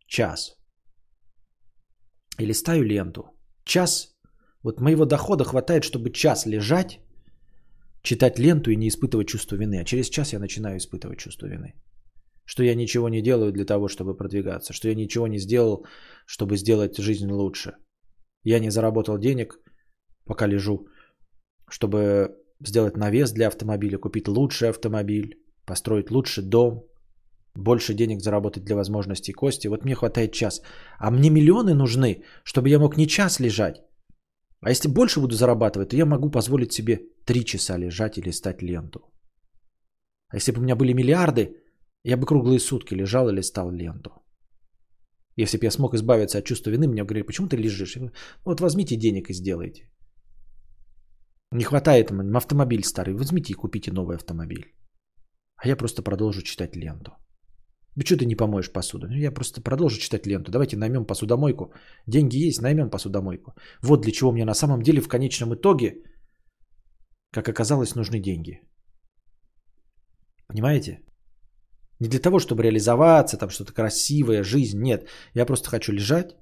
час 0.07 0.57
и 2.39 2.47
листаю 2.47 2.85
ленту. 2.85 3.23
Час, 3.65 4.17
вот 4.63 4.81
моего 4.81 5.05
дохода 5.05 5.45
хватает, 5.45 5.85
чтобы 5.85 6.11
час 6.11 6.47
лежать, 6.47 7.01
читать 8.05 8.39
ленту 8.39 8.71
и 8.71 8.77
не 8.77 8.89
испытывать 8.89 9.29
чувство 9.29 9.57
вины. 9.57 9.81
А 9.81 9.85
через 9.85 10.09
час 10.09 10.33
я 10.33 10.39
начинаю 10.39 10.77
испытывать 10.77 11.19
чувство 11.19 11.47
вины. 11.47 11.75
Что 12.45 12.63
я 12.63 12.75
ничего 12.75 13.09
не 13.09 13.23
делаю 13.23 13.53
для 13.53 13.65
того, 13.65 13.89
чтобы 13.89 14.17
продвигаться. 14.17 14.73
Что 14.73 14.89
я 14.89 14.95
ничего 14.95 15.27
не 15.27 15.39
сделал, 15.39 15.87
чтобы 16.27 16.57
сделать 16.57 16.99
жизнь 16.99 17.31
лучше. 17.33 17.73
Я 18.45 18.61
не 18.61 18.71
заработал 18.71 19.19
денег, 19.19 19.59
пока 20.27 20.47
лежу, 20.47 20.87
чтобы 21.71 22.29
сделать 22.61 22.97
навес 22.97 23.33
для 23.33 23.47
автомобиля, 23.47 23.99
купить 23.99 24.29
лучший 24.29 24.69
автомобиль, 24.69 25.39
построить 25.67 26.11
лучший 26.11 26.45
дом, 26.45 26.85
больше 27.55 27.95
денег 27.95 28.21
заработать 28.21 28.65
для 28.65 28.77
возможностей 28.77 29.33
кости. 29.33 29.69
Вот 29.69 29.85
мне 29.85 29.95
хватает 29.95 30.33
час. 30.33 30.61
А 30.99 31.11
мне 31.11 31.31
миллионы 31.31 31.75
нужны, 31.75 32.23
чтобы 32.45 32.69
я 32.69 32.79
мог 32.79 32.97
не 32.97 33.07
час 33.07 33.41
лежать. 33.41 33.77
А 34.65 34.71
если 34.71 34.89
больше 34.89 35.21
буду 35.21 35.35
зарабатывать, 35.35 35.91
то 35.91 35.97
я 35.97 36.07
могу 36.07 36.31
позволить 36.31 36.73
себе 36.73 37.01
три 37.27 37.45
часа 37.45 37.77
лежать 37.77 38.17
или 38.19 38.33
стать 38.33 38.63
ленту. 38.63 39.01
А 40.29 40.37
если 40.37 40.53
бы 40.53 40.61
у 40.61 40.63
меня 40.63 40.75
были 40.75 40.95
миллиарды, 40.95 41.57
я 42.03 42.17
бы 42.17 42.27
круглые 42.27 42.59
сутки 42.59 42.95
лежал 42.95 43.29
и 43.29 43.35
листал 43.35 43.71
ленту. 43.71 44.11
Если 45.37 45.59
бы 45.59 45.67
я 45.67 45.71
смог 45.71 45.95
избавиться 45.95 46.39
от 46.39 46.45
чувства 46.45 46.71
вины, 46.71 46.89
мне 46.89 47.03
говорили, 47.03 47.27
почему 47.27 47.49
ты 47.49 47.57
лежишь? 47.57 47.97
«Ну 47.97 48.11
вот 48.45 48.61
возьмите 48.61 48.97
денег 48.97 49.29
и 49.29 49.35
сделайте. 49.35 49.91
Не 51.53 51.65
хватает 51.65 52.11
автомобиль 52.35 52.85
старый, 52.85 53.15
возьмите 53.15 53.53
и 53.53 53.57
купите 53.57 53.93
новый 53.93 54.17
автомобиль. 54.17 54.75
А 55.57 55.69
я 55.69 55.77
просто 55.77 56.03
продолжу 56.03 56.43
читать 56.43 56.77
ленту. 56.77 57.13
Ну 57.97 58.03
что 58.05 58.17
ты 58.17 58.27
не 58.27 58.37
помоешь 58.37 58.73
посуду? 58.73 59.07
Ну, 59.07 59.17
я 59.17 59.31
просто 59.31 59.61
продолжу 59.61 59.99
читать 59.99 60.27
ленту. 60.27 60.51
Давайте 60.51 60.77
наймем 60.77 61.05
посудомойку. 61.05 61.73
Деньги 62.07 62.49
есть, 62.49 62.61
наймем 62.61 62.91
посудомойку. 62.91 63.55
Вот 63.83 64.03
для 64.03 64.13
чего 64.13 64.33
мне 64.33 64.45
на 64.45 64.55
самом 64.55 64.83
деле 64.83 65.01
в 65.01 65.09
конечном 65.09 65.55
итоге, 65.55 66.03
как 67.33 67.49
оказалось, 67.49 67.95
нужны 67.95 68.21
деньги. 68.21 68.61
Понимаете? 70.49 71.01
Не 72.01 72.09
для 72.09 72.21
того, 72.21 72.39
чтобы 72.39 72.63
реализоваться, 72.63 73.37
там 73.37 73.51
что-то 73.51 73.73
красивое, 73.73 74.43
жизнь. 74.43 74.81
Нет. 74.83 75.09
Я 75.35 75.47
просто 75.47 75.71
хочу 75.71 75.93
лежать, 75.93 76.37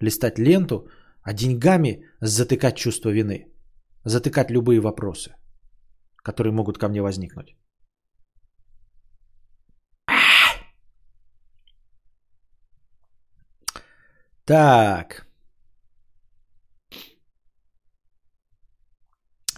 листать 0.00 0.38
ленту, 0.38 0.88
а 1.22 1.32
деньгами 1.32 2.04
затыкать 2.20 2.76
чувство 2.76 3.10
вины. 3.10 3.46
Затыкать 4.04 4.50
любые 4.50 4.80
вопросы, 4.80 5.34
которые 6.24 6.52
могут 6.52 6.78
ко 6.78 6.88
мне 6.88 7.02
возникнуть. 7.02 7.54
Так. 14.46 15.26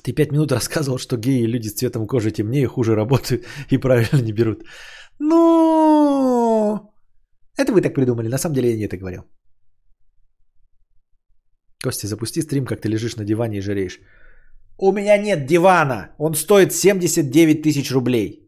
Ты 0.03 0.13
пять 0.13 0.33
минут 0.33 0.53
рассказывал, 0.53 0.99
что 0.99 1.17
геи 1.17 1.47
люди 1.47 1.69
с 1.69 1.75
цветом 1.75 2.07
кожи 2.07 2.31
темнее, 2.31 2.69
хуже 2.69 2.95
работают 2.95 3.45
и 3.71 3.79
правильно 3.79 4.23
не 4.23 4.33
берут. 4.33 4.63
Ну, 5.19 6.93
это 7.59 7.73
вы 7.73 7.81
так 7.83 7.95
придумали. 7.95 8.29
На 8.29 8.39
самом 8.39 8.55
деле 8.55 8.71
я 8.71 8.77
не 8.77 8.85
это 8.85 8.97
говорил. 8.97 9.25
Костя, 11.83 12.07
запусти 12.07 12.43
стрим, 12.43 12.67
как 12.67 12.81
ты 12.81 12.89
лежишь 12.89 13.17
на 13.17 13.25
диване 13.25 13.59
и 13.59 13.63
жиреешь. 13.63 14.01
У 14.79 14.93
меня 14.93 15.19
нет 15.19 15.47
дивана. 15.47 16.15
Он 16.19 16.35
стоит 16.35 16.73
79 16.73 17.63
тысяч 17.63 17.91
рублей. 17.91 18.46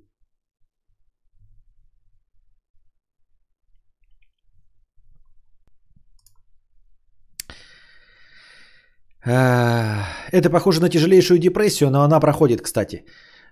Это 9.22 10.50
похоже 10.50 10.80
на 10.80 10.88
тяжелейшую 10.88 11.38
депрессию, 11.38 11.90
но 11.90 12.02
она 12.02 12.20
проходит, 12.20 12.62
кстати. 12.62 13.04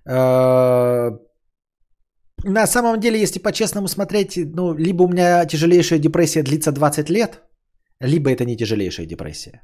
А, 0.09 1.11
На 2.45 2.67
самом 2.67 3.01
деле, 3.01 3.19
если 3.19 3.39
по-честному 3.43 3.89
смотреть, 3.89 4.37
ну, 4.37 4.75
либо 4.75 5.03
у 5.05 5.09
меня 5.09 5.47
тяжелейшая 5.47 5.99
депрессия 5.99 6.43
длится 6.43 6.73
20 6.73 7.11
лет, 7.11 7.43
либо 8.01 8.31
это 8.31 8.45
не 8.45 8.57
тяжелейшая 8.57 9.07
депрессия. 9.07 9.63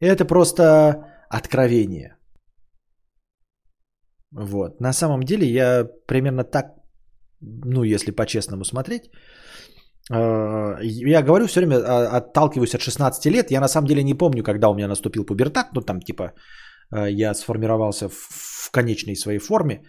Это 0.00 0.24
просто 0.24 1.04
откровение. 1.30 2.16
Вот. 4.32 4.80
На 4.80 4.92
самом 4.92 5.22
деле 5.22 5.46
я 5.46 5.84
примерно 6.06 6.44
так, 6.44 6.74
ну, 7.40 7.84
если 7.84 8.10
по-честному 8.10 8.64
смотреть, 8.64 9.04
э, 9.04 9.08
я 10.82 11.22
говорю 11.22 11.46
все 11.46 11.60
время, 11.60 11.76
а, 11.76 12.16
отталкиваюсь 12.18 12.74
от 12.74 12.80
16 12.80 13.30
лет. 13.30 13.50
Я 13.50 13.60
на 13.60 13.68
самом 13.68 13.86
деле 13.86 14.02
не 14.02 14.14
помню, 14.14 14.42
когда 14.42 14.68
у 14.68 14.74
меня 14.74 14.88
наступил 14.88 15.24
пубертат. 15.24 15.68
Ну, 15.74 15.80
там 15.80 16.00
типа 16.00 16.32
э, 16.94 17.10
я 17.10 17.34
сформировался 17.34 18.08
в 18.08 18.70
конечной 18.70 19.16
своей 19.16 19.38
форме. 19.38 19.82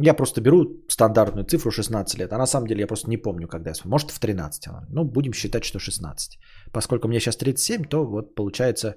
Я 0.00 0.14
просто 0.14 0.40
беру 0.40 0.64
стандартную 0.88 1.44
цифру 1.44 1.70
16 1.70 2.18
лет. 2.18 2.32
А 2.32 2.38
на 2.38 2.46
самом 2.46 2.66
деле 2.66 2.80
я 2.80 2.86
просто 2.86 3.08
не 3.10 3.16
помню, 3.16 3.48
когда 3.48 3.70
я 3.70 3.76
Может 3.84 4.10
в 4.10 4.18
13. 4.18 4.68
Ну, 4.90 5.04
будем 5.04 5.32
считать, 5.32 5.64
что 5.64 5.78
16. 5.78 6.38
Поскольку 6.72 7.08
мне 7.08 7.20
сейчас 7.20 7.36
37, 7.36 7.84
то 7.84 8.04
вот 8.04 8.34
получается 8.34 8.94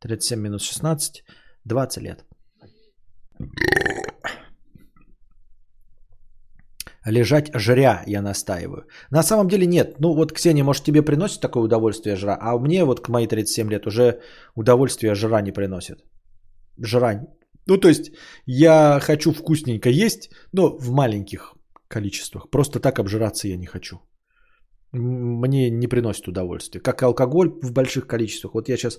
37 0.00 0.40
минус 0.40 0.62
16, 0.62 1.24
20 1.64 2.02
лет. 2.02 2.24
Лежать 7.06 7.50
жря, 7.54 8.02
я 8.06 8.20
настаиваю. 8.20 8.86
На 9.10 9.22
самом 9.22 9.48
деле 9.48 9.66
нет. 9.66 10.00
Ну 10.00 10.12
вот, 10.14 10.32
Ксения, 10.32 10.64
может 10.64 10.84
тебе 10.84 11.02
приносит 11.02 11.40
такое 11.40 11.62
удовольствие 11.62 12.16
жра, 12.16 12.36
а 12.40 12.58
мне 12.58 12.84
вот 12.84 13.00
к 13.00 13.08
мои 13.08 13.28
37 13.28 13.70
лет 13.70 13.86
уже 13.86 14.20
удовольствие 14.56 15.14
жра 15.14 15.40
не 15.40 15.52
приносит. 15.52 15.98
Жра. 16.82 17.20
Ну 17.66 17.78
то 17.78 17.88
есть 17.88 18.10
я 18.46 18.98
хочу 19.00 19.32
вкусненько 19.32 19.88
есть, 19.88 20.30
но 20.52 20.76
в 20.78 20.90
маленьких 20.90 21.54
количествах. 21.88 22.50
Просто 22.50 22.80
так 22.80 22.98
обжираться 22.98 23.46
я 23.46 23.56
не 23.56 23.66
хочу. 23.66 24.00
Мне 24.92 25.70
не 25.70 25.86
приносит 25.86 26.26
удовольствия. 26.26 26.80
Как 26.80 27.02
и 27.02 27.04
алкоголь 27.04 27.50
в 27.62 27.72
больших 27.72 28.08
количествах. 28.08 28.54
Вот 28.54 28.68
я 28.68 28.76
сейчас 28.76 28.98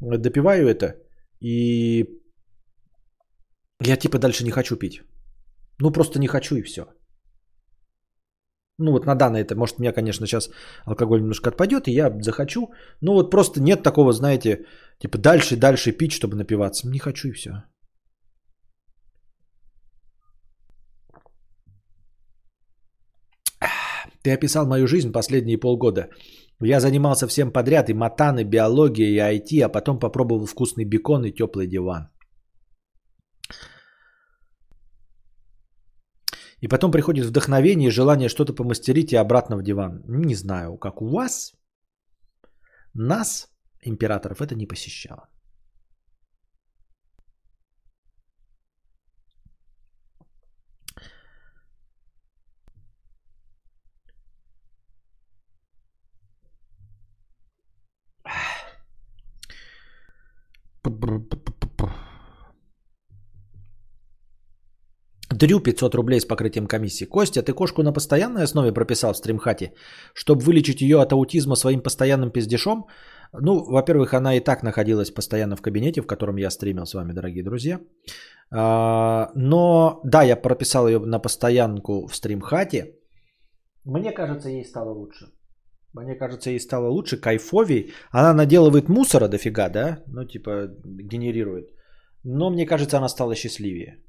допиваю 0.00 0.66
это, 0.66 0.96
и 1.40 2.04
я 3.80 3.96
типа 3.96 4.18
дальше 4.18 4.44
не 4.44 4.50
хочу 4.50 4.76
пить. 4.76 5.02
Ну 5.78 5.92
просто 5.92 6.18
не 6.18 6.26
хочу 6.26 6.56
и 6.56 6.62
все. 6.62 6.82
Ну 8.78 8.92
вот 8.92 9.06
на 9.06 9.14
данное 9.14 9.42
это, 9.42 9.54
может, 9.54 9.78
у 9.78 9.82
меня, 9.82 9.92
конечно, 9.92 10.26
сейчас 10.26 10.50
алкоголь 10.84 11.20
немножко 11.20 11.50
отпадет, 11.50 11.88
и 11.88 11.92
я 11.92 12.10
захочу. 12.20 12.72
Ну 13.00 13.12
вот 13.12 13.30
просто 13.30 13.60
нет 13.60 13.82
такого, 13.82 14.12
знаете, 14.12 14.66
типа 14.98 15.18
дальше, 15.18 15.56
дальше 15.56 15.92
пить, 15.92 16.12
чтобы 16.12 16.36
напиваться. 16.36 16.88
Не 16.88 16.98
хочу 16.98 17.28
и 17.28 17.32
все. 17.32 17.50
Ты 24.24 24.32
описал 24.32 24.66
мою 24.66 24.86
жизнь 24.86 25.12
последние 25.12 25.58
полгода. 25.58 26.08
Я 26.60 26.80
занимался 26.80 27.28
всем 27.28 27.52
подряд, 27.52 27.90
и 27.90 27.94
матан, 27.94 28.38
и 28.38 28.44
биология, 28.44 29.06
и 29.06 29.38
IT, 29.38 29.60
а 29.64 29.68
потом 29.68 29.98
попробовал 29.98 30.46
вкусный 30.46 30.84
бекон 30.84 31.24
и 31.24 31.30
теплый 31.30 31.66
диван. 31.66 32.08
И 36.64 36.68
потом 36.68 36.90
приходит 36.90 37.26
вдохновение 37.26 37.90
желание 37.90 38.30
что-то 38.30 38.54
помастерить 38.54 39.12
и 39.12 39.16
обратно 39.16 39.56
в 39.56 39.62
диван. 39.62 40.02
Не 40.08 40.34
знаю, 40.34 40.78
как 40.78 41.02
у 41.02 41.08
вас. 41.08 41.52
Нас, 42.94 43.48
императоров, 43.82 44.40
это 44.40 44.54
не 44.54 44.66
посещало. 44.66 45.28
Дрю 65.34 65.60
500 65.60 65.94
рублей 65.94 66.20
с 66.20 66.26
покрытием 66.26 66.66
комиссии. 66.66 67.06
Костя, 67.06 67.42
ты 67.42 67.52
кошку 67.52 67.82
на 67.82 67.92
постоянной 67.92 68.44
основе 68.44 68.72
прописал 68.72 69.12
в 69.12 69.16
стримхате, 69.16 69.72
чтобы 70.14 70.42
вылечить 70.42 70.80
ее 70.80 71.00
от 71.00 71.12
аутизма 71.12 71.56
своим 71.56 71.80
постоянным 71.80 72.30
пиздешом? 72.30 72.86
Ну, 73.32 73.64
во-первых, 73.64 74.14
она 74.14 74.36
и 74.36 74.40
так 74.40 74.62
находилась 74.62 75.10
постоянно 75.10 75.56
в 75.56 75.62
кабинете, 75.62 76.02
в 76.02 76.06
котором 76.06 76.36
я 76.36 76.50
стримил 76.50 76.86
с 76.86 76.94
вами, 76.94 77.12
дорогие 77.12 77.42
друзья. 77.42 77.80
А, 78.52 79.30
но, 79.34 80.00
да, 80.04 80.22
я 80.22 80.36
прописал 80.36 80.86
ее 80.88 81.00
на 81.00 81.18
постоянку 81.18 82.06
в 82.06 82.14
стримхате. 82.14 82.94
Мне 83.84 84.12
кажется, 84.12 84.48
ей 84.48 84.64
стало 84.64 84.90
лучше. 84.90 85.26
Мне 85.94 86.14
кажется, 86.14 86.50
ей 86.50 86.60
стало 86.60 86.88
лучше, 86.88 87.20
кайфовей. 87.20 87.92
Она 88.12 88.34
наделывает 88.34 88.88
мусора 88.88 89.28
дофига, 89.28 89.68
да? 89.68 89.98
Ну, 90.06 90.24
типа, 90.24 90.68
генерирует. 90.84 91.70
Но 92.22 92.50
мне 92.50 92.66
кажется, 92.66 92.98
она 92.98 93.08
стала 93.08 93.34
счастливее. 93.34 94.03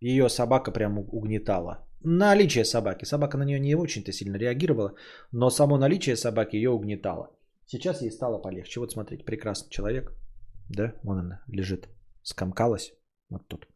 Ее 0.00 0.28
собака 0.28 0.70
прям 0.72 0.98
угнетала. 0.98 1.86
Наличие 2.00 2.64
собаки. 2.64 3.04
Собака 3.04 3.38
на 3.38 3.44
нее 3.44 3.58
не 3.58 3.74
очень-то 3.74 4.12
сильно 4.12 4.36
реагировала, 4.36 4.94
но 5.32 5.50
само 5.50 5.78
наличие 5.78 6.16
собаки 6.16 6.56
ее 6.56 6.70
угнетало. 6.70 7.30
Сейчас 7.66 8.02
ей 8.02 8.10
стало 8.10 8.38
полегче. 8.38 8.80
Вот 8.80 8.92
смотрите, 8.92 9.24
прекрасный 9.24 9.70
человек. 9.70 10.12
Да, 10.68 10.92
вон 11.02 11.18
она 11.18 11.42
лежит, 11.48 11.88
скомкалась. 12.22 12.94
Вот 13.30 13.46
тут. 13.48 13.66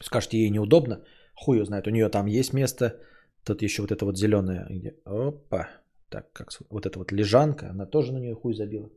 Скажете, 0.00 0.38
ей 0.38 0.50
неудобно. 0.50 1.04
Хуй 1.34 1.58
ее 1.58 1.64
знает, 1.64 1.86
у 1.86 1.90
нее 1.90 2.08
там 2.08 2.26
есть 2.26 2.52
место. 2.52 3.00
Тут 3.44 3.62
еще 3.62 3.82
вот 3.82 3.92
это 3.92 4.04
вот 4.04 4.18
зеленое. 4.18 4.66
Где... 4.68 4.94
Опа. 5.04 5.68
Так, 6.08 6.30
как 6.32 6.50
вот 6.70 6.86
эта 6.86 6.98
вот 6.98 7.12
лежанка, 7.12 7.70
она 7.70 7.86
тоже 7.86 8.12
на 8.12 8.18
нее 8.18 8.34
хуй 8.34 8.54
забила. 8.54 8.90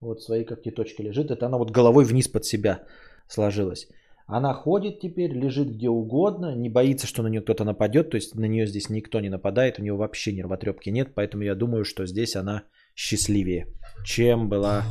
Вот 0.00 0.22
свои 0.22 0.44
когтеточки 0.44 1.02
лежит. 1.02 1.30
Это 1.30 1.46
она 1.46 1.58
вот 1.58 1.70
головой 1.70 2.04
вниз 2.04 2.28
под 2.28 2.44
себя 2.44 2.86
сложилась. 3.28 3.88
Она 4.32 4.54
ходит 4.54 5.00
теперь, 5.00 5.32
лежит 5.32 5.70
где 5.70 5.88
угодно, 5.88 6.54
не 6.54 6.68
боится, 6.68 7.08
что 7.08 7.24
на 7.24 7.26
нее 7.26 7.40
кто-то 7.40 7.64
нападет. 7.64 8.10
То 8.10 8.14
есть 8.14 8.36
на 8.36 8.44
нее 8.44 8.64
здесь 8.66 8.88
никто 8.88 9.18
не 9.18 9.28
нападает, 9.28 9.78
у 9.78 9.82
нее 9.82 9.96
вообще 9.96 10.32
нервотрепки 10.32 10.88
нет. 10.88 11.14
Поэтому 11.14 11.42
я 11.42 11.56
думаю, 11.56 11.84
что 11.84 12.06
здесь 12.06 12.36
она 12.36 12.62
счастливее, 12.94 13.66
чем 14.04 14.48
была 14.48 14.84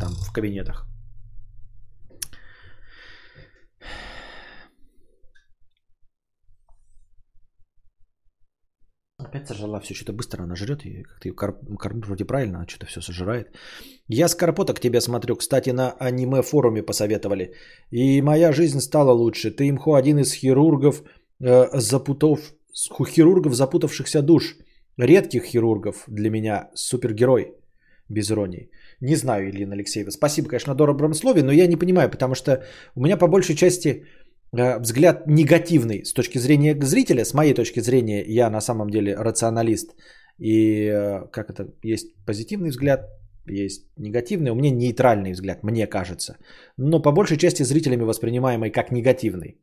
там 0.00 0.12
в 0.12 0.32
кабинетах. 0.32 0.93
Опять 9.34 9.48
сожрала 9.48 9.80
все, 9.80 9.94
что-то 9.94 10.12
быстро 10.12 10.42
она 10.42 10.56
жрет, 10.56 10.84
и 10.84 11.02
как-то 11.02 11.28
ее 11.28 11.34
кор- 11.34 11.76
кормить 11.78 12.06
вроде 12.06 12.24
правильно, 12.24 12.58
она 12.58 12.66
что-то 12.66 12.86
все 12.86 13.00
сожирает. 13.00 13.48
Я 14.08 14.28
с 14.28 14.34
Карпота 14.34 14.74
к 14.74 14.80
тебе 14.80 15.00
смотрю, 15.00 15.36
кстати, 15.36 15.70
на 15.70 15.90
аниме-форуме 16.00 16.82
посоветовали. 16.82 17.52
И 17.90 18.22
моя 18.22 18.52
жизнь 18.52 18.80
стала 18.80 19.12
лучше. 19.12 19.50
Ты 19.50 19.68
имхо 19.68 19.94
один 19.94 20.18
из 20.18 20.34
хирургов, 20.34 21.02
э, 21.40 21.80
запутов, 21.80 22.54
хирургов 23.06 23.54
запутавшихся 23.54 24.22
душ. 24.22 24.56
Редких 24.98 25.44
хирургов 25.44 26.04
для 26.08 26.30
меня, 26.30 26.70
супергерой, 26.74 27.54
без 28.08 28.30
иронии. 28.30 28.70
Не 29.00 29.16
знаю, 29.16 29.48
Елена 29.48 29.74
Алексеева. 29.74 30.10
Спасибо, 30.10 30.48
конечно, 30.48 30.72
на 30.72 30.76
добром 30.76 31.14
слове, 31.14 31.42
но 31.42 31.52
я 31.52 31.66
не 31.66 31.76
понимаю, 31.76 32.08
потому 32.08 32.34
что 32.34 32.62
у 32.94 33.00
меня 33.00 33.16
по 33.16 33.26
большей 33.26 33.56
части 33.56 34.04
взгляд 34.54 35.26
негативный 35.26 36.04
с 36.04 36.12
точки 36.12 36.38
зрения 36.38 36.76
зрителя. 36.82 37.24
С 37.24 37.34
моей 37.34 37.54
точки 37.54 37.80
зрения 37.80 38.24
я 38.26 38.50
на 38.50 38.60
самом 38.60 38.90
деле 38.90 39.14
рационалист. 39.14 39.94
И 40.38 40.88
э, 40.88 41.26
как 41.30 41.50
это, 41.50 41.68
есть 41.82 42.14
позитивный 42.26 42.70
взгляд, 42.70 43.00
есть 43.46 43.86
негативный, 43.96 44.50
у 44.50 44.54
меня 44.54 44.70
нейтральный 44.70 45.32
взгляд, 45.32 45.62
мне 45.62 45.86
кажется. 45.86 46.36
Но 46.76 47.02
по 47.02 47.12
большей 47.12 47.36
части 47.36 47.62
зрителями 47.62 48.04
воспринимаемый 48.04 48.70
как 48.70 48.90
негативный. 48.90 49.60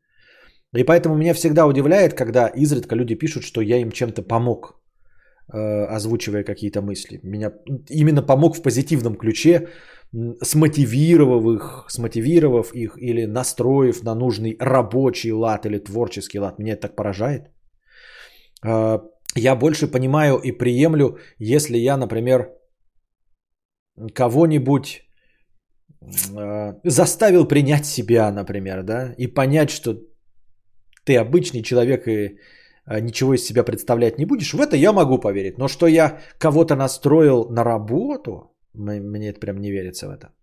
И 0.73 0.84
поэтому 0.84 1.15
меня 1.15 1.34
всегда 1.34 1.65
удивляет, 1.65 2.13
когда 2.13 2.47
изредка 2.47 2.95
люди 2.95 3.15
пишут, 3.15 3.43
что 3.43 3.61
я 3.61 3.77
им 3.81 3.91
чем-то 3.91 4.22
помог, 4.23 4.65
э, 4.68 4.80
озвучивая 5.47 6.43
какие-то 6.43 6.81
мысли. 6.81 7.19
Меня 7.23 7.51
именно 7.89 8.22
помог 8.22 8.55
в 8.55 8.61
позитивном 8.61 9.15
ключе, 9.15 9.68
смотивировав 10.43 11.45
их, 11.45 11.85
смотивировав 11.89 12.73
их 12.73 12.97
или 12.97 13.26
настроив 13.26 14.03
на 14.03 14.15
нужный 14.15 14.57
рабочий 14.59 15.31
лад 15.31 15.65
или 15.65 15.80
творческий 15.80 16.39
лад. 16.39 16.59
Меня 16.59 16.73
это 16.73 16.81
так 16.88 16.95
поражает. 16.95 17.41
Э, 18.65 18.99
Я 19.35 19.55
больше 19.55 19.88
понимаю 19.88 20.38
и 20.38 20.51
приемлю, 20.51 21.18
если 21.39 21.77
я, 21.77 21.97
например, 21.97 22.49
кого-нибудь 24.13 25.01
э, 26.38 26.73
заставил 26.84 27.47
принять 27.47 27.85
себя, 27.85 28.31
например, 28.31 28.84
да, 28.84 29.13
и 29.18 29.27
понять, 29.27 29.69
что 29.69 29.95
ты 31.05 31.18
обычный 31.18 31.63
человек 31.63 32.07
и 32.07 32.11
э, 32.11 32.35
ничего 32.87 33.33
из 33.33 33.45
себя 33.45 33.63
представлять 33.63 34.17
не 34.17 34.25
будешь, 34.25 34.53
в 34.53 34.59
это 34.59 34.75
я 34.75 34.93
могу 34.93 35.19
поверить. 35.19 35.57
Но 35.57 35.67
что 35.67 35.87
я 35.87 36.19
кого-то 36.39 36.75
настроил 36.75 37.49
на 37.49 37.63
работу, 37.63 38.55
мне 38.73 39.29
это 39.29 39.39
прям 39.39 39.57
не 39.61 39.71
верится 39.71 40.07
в 40.07 40.11
это. 40.11 40.33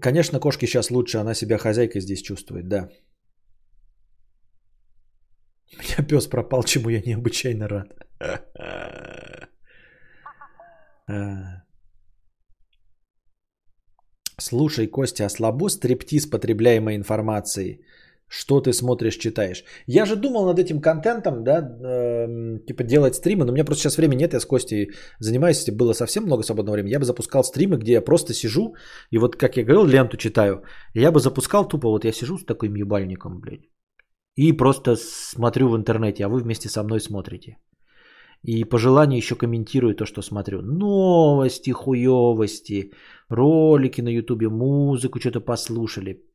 Конечно, 0.00 0.40
кошке 0.40 0.66
сейчас 0.66 0.90
лучше, 0.90 1.18
она 1.18 1.34
себя 1.34 1.58
хозяйкой 1.58 2.00
здесь 2.00 2.22
чувствует, 2.22 2.68
да. 2.68 2.88
У 5.72 5.82
меня 5.82 6.08
пес 6.08 6.26
пропал, 6.26 6.62
чему 6.62 6.90
я 6.90 7.00
необычайно 7.00 7.68
рад. 7.68 7.88
А. 11.12 11.64
Слушай, 14.38 14.86
Костя, 14.86 15.26
а 15.26 15.28
слабо 15.28 15.68
стриптиз 15.68 16.26
потребляемой 16.26 16.94
информации? 16.94 17.80
Что 18.32 18.60
ты 18.60 18.72
смотришь, 18.72 19.16
читаешь? 19.16 19.64
Я 19.88 20.06
же 20.06 20.14
думал 20.14 20.46
над 20.46 20.58
этим 20.58 20.80
контентом, 20.80 21.42
да, 21.42 21.58
эм, 21.58 22.60
типа 22.64 22.84
делать 22.84 23.14
стримы, 23.14 23.44
но 23.44 23.50
у 23.50 23.54
меня 23.54 23.64
просто 23.64 23.82
сейчас 23.82 23.98
времени 23.98 24.20
нет, 24.20 24.34
я 24.34 24.40
с 24.40 24.46
Костей 24.46 24.90
занимаюсь, 25.18 25.58
если 25.58 25.72
было 25.72 25.94
совсем 25.94 26.24
много 26.24 26.44
свободного 26.44 26.74
времени, 26.74 26.92
я 26.92 27.00
бы 27.00 27.04
запускал 27.04 27.42
стримы, 27.42 27.76
где 27.76 27.92
я 27.92 28.02
просто 28.02 28.32
сижу, 28.32 28.74
и 29.10 29.18
вот, 29.18 29.36
как 29.36 29.56
я 29.56 29.64
говорил, 29.64 29.84
ленту 29.84 30.16
читаю, 30.16 30.62
я 30.94 31.10
бы 31.10 31.18
запускал 31.18 31.68
тупо, 31.68 31.88
вот 31.88 32.04
я 32.04 32.12
сижу 32.12 32.38
с 32.38 32.44
таким 32.44 32.76
ебальником, 32.76 33.40
блядь, 33.40 33.68
и 34.36 34.52
просто 34.52 34.96
смотрю 35.34 35.68
в 35.68 35.76
интернете, 35.76 36.24
а 36.24 36.28
вы 36.28 36.40
вместе 36.40 36.68
со 36.68 36.84
мной 36.84 37.00
смотрите. 37.00 37.56
И 38.44 38.64
по 38.64 38.78
желанию 38.78 39.18
еще 39.18 39.34
комментирую 39.34 39.94
то, 39.94 40.06
что 40.06 40.22
смотрю. 40.22 40.62
Новости, 40.62 41.72
хуевости, 41.72 42.92
ролики 43.28 44.00
на 44.00 44.08
ютубе, 44.08 44.48
музыку 44.48 45.18
что-то 45.20 45.40
послушали. 45.40 46.29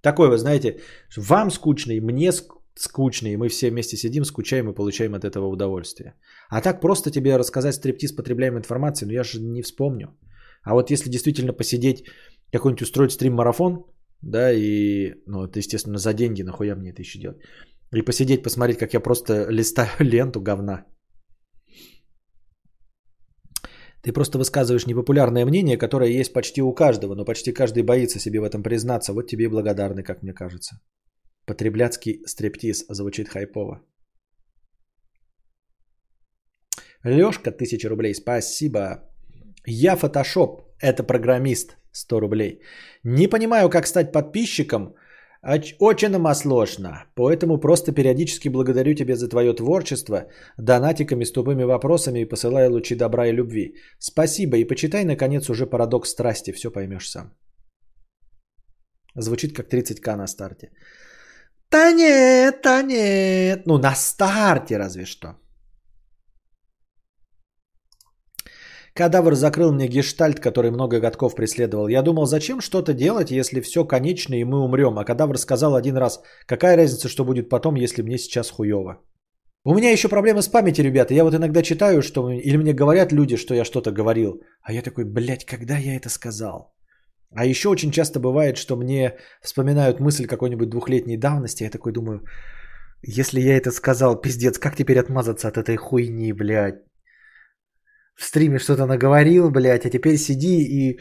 Такое, 0.00 0.28
вы 0.28 0.38
знаете, 0.38 0.80
вам 1.16 1.50
скучно, 1.50 1.92
и 1.92 2.00
мне 2.00 2.28
ск- 2.28 2.58
скучно, 2.74 3.28
и 3.28 3.36
мы 3.36 3.48
все 3.48 3.70
вместе 3.70 3.96
сидим, 3.96 4.24
скучаем 4.24 4.70
и 4.70 4.74
получаем 4.74 5.14
от 5.14 5.24
этого 5.24 5.46
удовольствие. 5.46 6.14
А 6.48 6.60
так 6.60 6.80
просто 6.80 7.10
тебе 7.10 7.36
рассказать 7.36 7.74
стриптиз 7.74 8.12
потребляемой 8.12 8.60
информации, 8.60 9.06
ну 9.06 9.12
я 9.12 9.24
же 9.24 9.40
не 9.40 9.62
вспомню. 9.62 10.16
А 10.62 10.74
вот 10.74 10.90
если 10.90 11.10
действительно 11.10 11.52
посидеть, 11.52 12.04
какой-нибудь 12.52 12.82
устроить 12.82 13.12
стрим-марафон, 13.12 13.84
да, 14.22 14.52
и, 14.52 15.14
ну, 15.26 15.44
это, 15.44 15.58
естественно, 15.58 15.98
за 15.98 16.12
деньги, 16.12 16.42
нахуя 16.42 16.74
мне 16.74 16.90
это 16.90 17.02
еще 17.02 17.18
делать? 17.18 17.38
И 17.92 18.02
посидеть, 18.02 18.42
посмотреть, 18.42 18.78
как 18.78 18.94
я 18.94 19.00
просто 19.00 19.46
листаю 19.50 19.90
ленту 19.98 20.40
говна. 20.40 20.86
Ты 24.08 24.14
просто 24.14 24.38
высказываешь 24.38 24.86
непопулярное 24.86 25.44
мнение, 25.44 25.76
которое 25.76 26.20
есть 26.20 26.32
почти 26.32 26.62
у 26.62 26.72
каждого, 26.72 27.14
но 27.14 27.26
почти 27.26 27.52
каждый 27.52 27.82
боится 27.82 28.18
себе 28.18 28.40
в 28.40 28.44
этом 28.44 28.62
признаться. 28.62 29.12
Вот 29.12 29.26
тебе 29.26 29.44
и 29.44 29.48
благодарны, 29.48 30.02
как 30.02 30.22
мне 30.22 30.32
кажется. 30.32 30.80
Потребляцкий 31.44 32.22
стриптиз 32.26 32.86
звучит 32.88 33.28
хайпово. 33.28 33.82
Лешка, 37.04 37.50
1000 37.50 37.88
рублей, 37.90 38.14
спасибо. 38.14 38.80
Я 39.66 39.94
фотошоп, 39.96 40.62
это 40.80 41.02
программист, 41.02 41.76
100 41.92 42.20
рублей. 42.20 42.62
Не 43.04 43.28
понимаю, 43.28 43.68
как 43.68 43.86
стать 43.86 44.10
подписчиком, 44.10 44.94
Очень 45.42 46.10
нам 46.10 46.34
сложно, 46.34 47.04
поэтому 47.14 47.60
просто 47.60 47.92
периодически 47.92 48.48
благодарю 48.48 48.94
тебя 48.94 49.16
за 49.16 49.28
твое 49.28 49.54
творчество, 49.54 50.26
донатиками 50.58 51.24
с 51.24 51.32
тупыми 51.32 51.62
вопросами 51.64 52.20
и 52.20 52.28
посылаю 52.28 52.70
лучи 52.70 52.96
добра 52.96 53.28
и 53.28 53.32
любви. 53.32 53.74
Спасибо 53.98 54.56
и 54.56 54.64
почитай, 54.64 55.04
наконец, 55.04 55.48
уже 55.48 55.66
парадокс 55.66 56.10
страсти, 56.10 56.52
все 56.52 56.70
поймешь 56.70 57.08
сам. 57.08 57.36
Звучит 59.14 59.54
как 59.54 59.72
30к 59.72 60.16
на 60.16 60.26
старте. 60.26 60.70
Да 61.70 61.92
нет, 61.92 62.60
да 62.62 62.82
нет. 62.82 63.66
Ну, 63.66 63.78
на 63.78 63.94
старте 63.94 64.78
разве 64.78 65.04
что. 65.04 65.28
Кадавр 68.98 69.34
закрыл 69.36 69.72
мне 69.72 69.86
гештальт, 69.86 70.40
который 70.40 70.72
много 70.72 70.98
годков 70.98 71.36
преследовал. 71.36 71.88
Я 71.88 72.02
думал, 72.02 72.26
зачем 72.26 72.60
что-то 72.60 72.92
делать, 72.92 73.30
если 73.30 73.60
все 73.60 73.84
конечно 73.84 74.34
и 74.34 74.44
мы 74.44 74.58
умрем. 74.58 74.98
А 74.98 75.04
кадавр 75.04 75.38
сказал 75.38 75.76
один 75.76 75.96
раз, 75.96 76.20
какая 76.46 76.76
разница, 76.76 77.08
что 77.08 77.24
будет 77.24 77.48
потом, 77.48 77.76
если 77.76 78.02
мне 78.02 78.18
сейчас 78.18 78.50
хуево. 78.50 78.98
У 79.64 79.74
меня 79.74 79.92
еще 79.92 80.08
проблемы 80.08 80.42
с 80.42 80.48
памятью, 80.48 80.84
ребята. 80.84 81.14
Я 81.14 81.22
вот 81.22 81.34
иногда 81.34 81.62
читаю, 81.62 82.02
что 82.02 82.28
или 82.28 82.56
мне 82.56 82.72
говорят 82.72 83.12
люди, 83.12 83.36
что 83.36 83.54
я 83.54 83.64
что-то 83.64 83.92
говорил. 83.92 84.42
А 84.62 84.72
я 84.72 84.82
такой, 84.82 85.04
блядь, 85.04 85.44
когда 85.44 85.78
я 85.78 85.94
это 85.94 86.08
сказал? 86.08 86.74
А 87.30 87.44
еще 87.44 87.68
очень 87.68 87.92
часто 87.92 88.18
бывает, 88.18 88.56
что 88.56 88.76
мне 88.76 89.14
вспоминают 89.42 90.00
мысль 90.00 90.26
какой-нибудь 90.26 90.70
двухлетней 90.70 91.16
давности. 91.16 91.62
Я 91.62 91.70
такой 91.70 91.92
думаю, 91.92 92.24
если 93.06 93.40
я 93.40 93.56
это 93.56 93.70
сказал, 93.70 94.20
пиздец, 94.20 94.58
как 94.58 94.74
теперь 94.74 94.98
отмазаться 94.98 95.46
от 95.46 95.56
этой 95.56 95.76
хуйни, 95.76 96.32
блядь? 96.32 96.87
В 98.18 98.24
стриме 98.24 98.58
что-то 98.58 98.86
наговорил, 98.86 99.50
блядь, 99.50 99.86
а 99.86 99.90
теперь 99.90 100.16
сиди 100.16 100.62
и 100.62 101.00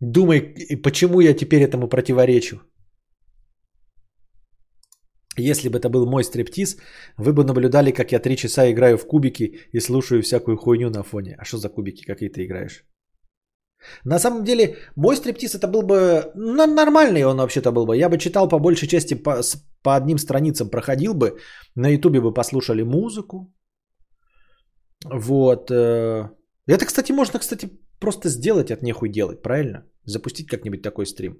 думай, 0.00 0.40
почему 0.82 1.20
я 1.20 1.34
теперь 1.34 1.62
этому 1.62 1.88
противоречу. 1.88 2.60
Если 5.38 5.68
бы 5.70 5.78
это 5.78 5.88
был 5.88 6.06
мой 6.06 6.22
стриптиз, 6.22 6.76
вы 7.16 7.32
бы 7.32 7.44
наблюдали, 7.44 7.92
как 7.92 8.12
я 8.12 8.18
три 8.18 8.36
часа 8.36 8.70
играю 8.70 8.98
в 8.98 9.06
кубики 9.06 9.60
и 9.72 9.80
слушаю 9.80 10.22
всякую 10.22 10.56
хуйню 10.56 10.90
на 10.90 11.02
фоне. 11.02 11.36
А 11.38 11.44
что 11.44 11.56
за 11.56 11.68
кубики, 11.68 12.04
какие 12.04 12.28
ты 12.28 12.44
играешь? 12.44 12.84
На 14.04 14.18
самом 14.18 14.44
деле, 14.44 14.76
мой 14.96 15.16
стриптиз 15.16 15.54
это 15.54 15.66
был 15.66 15.82
бы 15.82 16.30
ну, 16.34 16.66
нормальный 16.66 17.24
он 17.24 17.38
вообще-то 17.38 17.72
был 17.72 17.86
бы. 17.86 17.96
Я 17.96 18.10
бы 18.10 18.18
читал 18.18 18.48
по 18.48 18.58
большей 18.58 18.88
части 18.88 19.14
по, 19.14 19.40
по 19.82 19.96
одним 19.96 20.18
страницам 20.18 20.68
проходил 20.68 21.14
бы. 21.14 21.38
На 21.74 21.88
ютубе 21.88 22.20
бы 22.20 22.34
послушали 22.34 22.82
музыку. 22.82 23.50
Вот. 25.04 25.70
э, 25.70 26.28
Это, 26.70 26.86
кстати, 26.86 27.12
можно, 27.12 27.38
кстати, 27.38 27.68
просто 27.98 28.28
сделать 28.28 28.70
от 28.70 28.82
нехуй 28.82 29.08
делать, 29.08 29.42
правильно? 29.42 29.84
Запустить 30.04 30.46
как-нибудь 30.46 30.82
такой 30.82 31.06
стрим. 31.06 31.38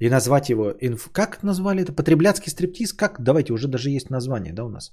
И 0.00 0.10
назвать 0.10 0.50
его... 0.50 0.72
инф- 0.72 1.10
Как 1.12 1.42
назвали 1.42 1.82
это? 1.82 1.92
Потребляцкий 1.92 2.50
стриптиз? 2.50 2.92
Как? 2.92 3.20
Давайте, 3.20 3.52
уже 3.52 3.68
даже 3.68 3.90
есть 3.90 4.10
название, 4.10 4.52
да, 4.52 4.64
у 4.64 4.68
нас? 4.68 4.92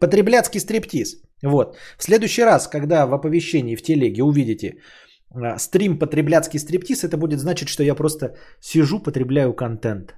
Потребляцкий 0.00 0.60
стриптиз. 0.60 1.22
Вот. 1.42 1.76
В 1.98 2.02
следующий 2.02 2.44
раз, 2.44 2.68
когда 2.68 3.06
в 3.06 3.14
оповещении 3.14 3.76
в 3.76 3.82
телеге 3.82 4.22
увидите 4.22 4.78
а, 5.30 5.58
стрим 5.58 5.98
потребляцкий 5.98 6.58
стриптиз, 6.58 7.04
это 7.04 7.16
будет 7.16 7.40
значить, 7.40 7.68
что 7.68 7.82
я 7.82 7.94
просто 7.94 8.36
сижу, 8.60 9.00
потребляю 9.02 9.54
контент. 9.54 10.14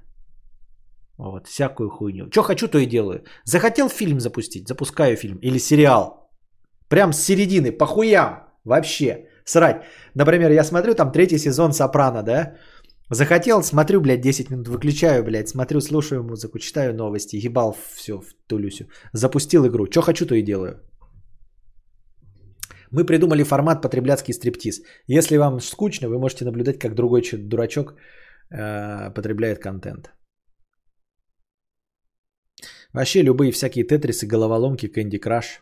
Вот, 1.18 1.47
всякую 1.47 1.90
хуйню. 1.90 2.31
Что 2.31 2.43
хочу, 2.43 2.68
то 2.68 2.78
и 2.78 2.86
делаю. 2.86 3.24
Захотел 3.44 3.89
фильм 3.89 4.20
запустить, 4.20 4.68
запускаю 4.68 5.16
фильм. 5.16 5.39
Или 5.43 5.59
сериал. 5.59 6.31
Прям 6.89 7.12
с 7.12 7.20
середины, 7.20 7.73
по 7.73 7.86
хуям. 7.86 8.45
Вообще. 8.66 9.28
Срать. 9.44 9.84
Например, 10.14 10.51
я 10.51 10.64
смотрю 10.64 10.94
там 10.94 11.12
третий 11.12 11.38
сезон 11.38 11.72
Сопрано, 11.72 12.22
да? 12.22 12.56
Захотел, 13.10 13.62
смотрю, 13.62 14.01
блядь, 14.01 14.20
10 14.20 14.51
минут, 14.51 14.68
выключаю, 14.68 15.22
блядь, 15.22 15.48
смотрю, 15.48 15.80
слушаю 15.80 16.24
музыку, 16.24 16.59
читаю 16.59 16.93
новости, 16.94 17.36
ебал 17.36 17.76
все 17.94 18.20
в 18.20 18.34
Тулюсю. 18.48 18.84
Запустил 19.12 19.64
игру. 19.66 19.86
Что 19.90 20.02
хочу, 20.02 20.26
то 20.26 20.34
и 20.34 20.43
делаю. 20.43 20.80
Мы 22.90 23.05
придумали 23.05 23.44
формат 23.44 23.82
потребляцкий 23.82 24.34
стриптиз. 24.34 24.80
Если 25.06 25.36
вам 25.36 25.60
скучно, 25.60 26.09
вы 26.09 26.18
можете 26.18 26.44
наблюдать, 26.44 26.78
как 26.80 26.94
другой 26.94 27.22
дурачок 27.22 27.94
э, 28.51 29.14
потребляет 29.14 29.60
контент. 29.60 30.10
Вообще 32.93 33.22
любые 33.22 33.52
всякие 33.52 33.84
тетрисы, 33.84 34.26
головоломки, 34.26 34.86
Candy 34.86 35.20
Crush. 35.20 35.60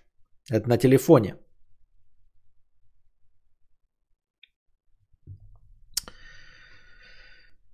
Это 0.50 0.68
на 0.68 0.78
телефоне. 0.78 1.34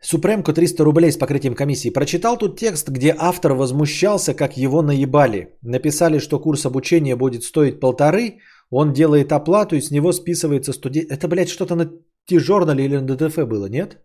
Супремко 0.03 0.53
300 0.55 0.85
рублей 0.85 1.13
с 1.13 1.17
покрытием 1.17 1.55
комиссии. 1.55 1.91
Прочитал 1.91 2.39
тут 2.39 2.59
текст, 2.59 2.89
где 2.89 3.15
автор 3.19 3.53
возмущался, 3.53 4.35
как 4.35 4.57
его 4.57 4.83
наебали. 4.83 5.59
Написали, 5.63 6.19
что 6.19 6.41
курс 6.41 6.65
обучения 6.65 7.17
будет 7.17 7.43
стоить 7.45 7.81
полторы, 7.81 8.39
он 8.71 8.93
делает 8.93 9.33
оплату 9.33 9.77
и 9.77 9.81
с 9.81 9.91
него 9.91 10.13
списывается 10.13 10.73
студент. 10.73 11.11
Это, 11.11 11.29
блядь, 11.29 11.51
что-то 11.51 11.75
на 11.75 11.91
T-журнале 12.27 12.85
или 12.85 12.97
на 12.97 13.07
ДТФ 13.17 13.47
было, 13.47 13.67
нет? 13.67 13.99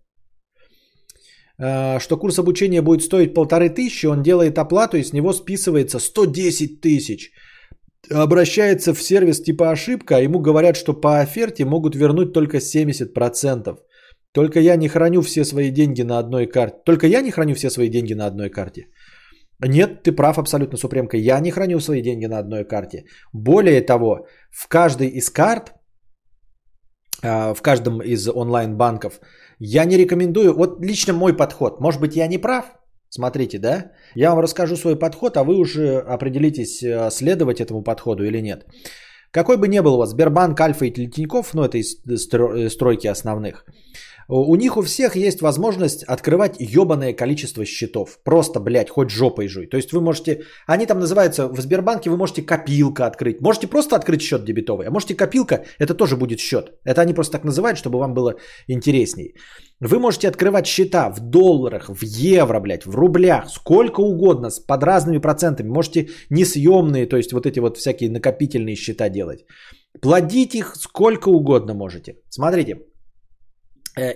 А, 1.58 2.00
Что 2.00 2.18
курс 2.18 2.40
обучения 2.40 2.82
будет 2.82 3.04
стоить 3.04 3.34
полторы 3.34 3.70
тысячи, 3.70 4.06
он 4.06 4.22
делает 4.22 4.58
оплату 4.58 4.98
и 4.98 5.04
с 5.04 5.14
него 5.14 5.34
списывается 5.34 6.00
110 6.00 6.82
тысяч. 6.82 7.32
Обращается 8.12 8.94
в 8.94 9.02
сервис 9.02 9.42
типа 9.42 9.72
ошибка, 9.72 10.18
а 10.18 10.22
ему 10.22 10.40
говорят, 10.40 10.76
что 10.76 10.94
по 10.94 11.22
оферте 11.22 11.64
могут 11.64 11.96
вернуть 11.96 12.34
только 12.34 12.58
70%. 12.58 13.78
Только 14.36 14.60
я 14.60 14.76
не 14.76 14.90
храню 14.90 15.22
все 15.22 15.46
свои 15.46 15.72
деньги 15.72 16.04
на 16.04 16.20
одной 16.20 16.46
карте. 16.46 16.78
Только 16.86 17.08
я 17.08 17.22
не 17.22 17.32
храню 17.32 17.56
все 17.56 17.70
свои 17.70 17.90
деньги 17.90 18.14
на 18.14 18.26
одной 18.26 18.50
карте. 18.50 18.88
Нет, 19.66 20.04
ты 20.04 20.12
прав 20.12 20.38
абсолютно, 20.38 20.78
Супремка. 20.78 21.18
Я 21.18 21.40
не 21.40 21.52
храню 21.52 21.80
свои 21.80 22.02
деньги 22.02 22.28
на 22.28 22.40
одной 22.40 22.66
карте. 22.66 23.06
Более 23.34 23.82
того, 23.82 24.28
в 24.52 24.68
каждой 24.68 25.08
из 25.08 25.30
карт, 25.30 25.74
а, 27.24 27.54
в 27.54 27.62
каждом 27.62 28.02
из 28.02 28.28
онлайн-банков, 28.28 29.22
я 29.60 29.86
не 29.86 29.98
рекомендую, 29.98 30.54
вот 30.54 30.86
лично 30.86 31.14
мой 31.14 31.34
подход, 31.34 31.80
может 31.80 32.02
быть 32.02 32.16
я 32.16 32.28
не 32.28 32.38
прав, 32.38 32.66
смотрите, 33.10 33.58
да, 33.58 33.92
я 34.16 34.32
вам 34.32 34.40
расскажу 34.40 34.76
свой 34.76 35.00
подход, 35.00 35.38
а 35.38 35.44
вы 35.44 35.56
уже 35.58 36.00
определитесь, 36.00 36.84
э, 36.84 37.10
следовать 37.12 37.62
этому 37.62 37.84
подходу 37.84 38.26
или 38.26 38.42
нет. 38.42 38.66
Какой 39.32 39.58
бы 39.58 39.68
ни 39.68 39.80
был 39.80 39.94
у 39.94 39.98
вас 39.98 40.10
Сбербанк, 40.10 40.60
Альфа 40.60 40.86
и 40.86 40.92
Тинькофф, 40.92 41.54
ну 41.54 41.64
это 41.64 41.78
из 41.78 42.02
стро- 42.06 42.54
э, 42.58 42.70
стройки 42.70 43.08
основных, 43.08 43.66
у 44.28 44.56
них 44.56 44.78
у 44.78 44.82
всех 44.82 45.16
есть 45.16 45.42
возможность 45.42 46.04
открывать 46.04 46.56
ебаное 46.60 47.14
количество 47.14 47.66
счетов. 47.66 48.20
Просто, 48.24 48.60
блядь, 48.60 48.90
хоть 48.90 49.10
жопой 49.10 49.48
жуй. 49.48 49.68
То 49.68 49.78
есть 49.78 49.94
вы 49.94 50.02
можете, 50.02 50.44
они 50.68 50.86
там 50.86 51.00
называются, 51.00 51.48
в 51.48 51.60
Сбербанке 51.62 52.10
вы 52.10 52.18
можете 52.18 52.42
копилка 52.42 53.06
открыть. 53.06 53.42
Можете 53.42 53.68
просто 53.68 53.96
открыть 53.96 54.22
счет 54.22 54.46
дебетовый, 54.46 54.88
а 54.88 54.92
можете 54.92 55.16
копилка, 55.16 55.66
это 55.80 55.94
тоже 55.94 56.16
будет 56.18 56.40
счет. 56.40 56.72
Это 56.84 57.02
они 57.02 57.14
просто 57.14 57.34
так 57.34 57.44
называют, 57.44 57.78
чтобы 57.78 58.00
вам 58.00 58.14
было 58.14 58.36
интересней. 58.68 59.36
Вы 59.82 60.00
можете 60.00 60.28
открывать 60.30 60.66
счета 60.68 61.10
в 61.10 61.20
долларах, 61.20 61.90
в 61.90 62.02
евро, 62.04 62.60
блядь, 62.60 62.86
в 62.86 62.96
рублях, 62.96 63.50
сколько 63.50 64.00
угодно, 64.02 64.50
с- 64.50 64.60
под 64.60 64.84
разными 64.84 65.20
процентами. 65.20 65.68
Можете 65.68 66.10
несъемные, 66.30 67.06
то 67.08 67.18
есть 67.18 67.34
вот 67.34 67.46
эти 67.46 67.60
вот 67.60 67.78
всякие 67.78 68.10
накопительные 68.10 68.76
счета 68.76 69.10
делать. 69.10 69.46
Плодить 70.02 70.56
их 70.56 70.76
сколько 70.76 71.30
угодно 71.30 71.74
можете. 71.74 72.16
Смотрите, 72.30 72.78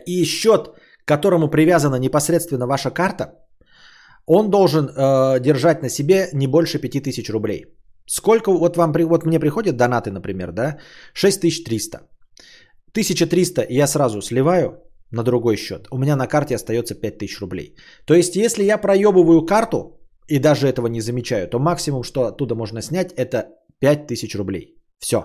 и 0.05 0.25
счет, 0.25 0.67
к 1.03 1.07
которому 1.07 1.49
привязана 1.49 1.95
непосредственно 1.95 2.67
ваша 2.67 2.91
карта, 2.91 3.33
он 4.25 4.49
должен 4.49 4.89
э, 4.89 5.39
держать 5.39 5.81
на 5.81 5.89
себе 5.89 6.29
не 6.33 6.47
больше 6.47 6.79
5000 6.79 7.29
рублей. 7.29 7.65
Сколько 8.05 8.51
вот 8.51 8.77
вам, 8.77 8.91
вот 8.91 9.25
мне 9.25 9.39
приходят 9.39 9.77
донаты, 9.77 10.11
например, 10.11 10.51
да, 10.51 10.77
6300. 11.13 11.97
1300 12.91 13.65
я 13.69 13.87
сразу 13.87 14.21
сливаю 14.21 14.83
на 15.11 15.23
другой 15.23 15.57
счет. 15.57 15.87
У 15.91 15.97
меня 15.97 16.15
на 16.15 16.27
карте 16.27 16.55
остается 16.55 16.95
5000 16.95 17.39
рублей. 17.41 17.75
То 18.05 18.13
есть, 18.13 18.35
если 18.35 18.63
я 18.63 18.77
проебываю 18.77 19.45
карту 19.45 19.99
и 20.27 20.39
даже 20.39 20.67
этого 20.67 20.87
не 20.87 21.01
замечаю, 21.01 21.47
то 21.47 21.59
максимум, 21.59 22.03
что 22.03 22.25
оттуда 22.25 22.55
можно 22.55 22.81
снять, 22.81 23.13
это 23.13 23.47
5000 23.79 24.35
рублей. 24.35 24.75
Все. 24.99 25.23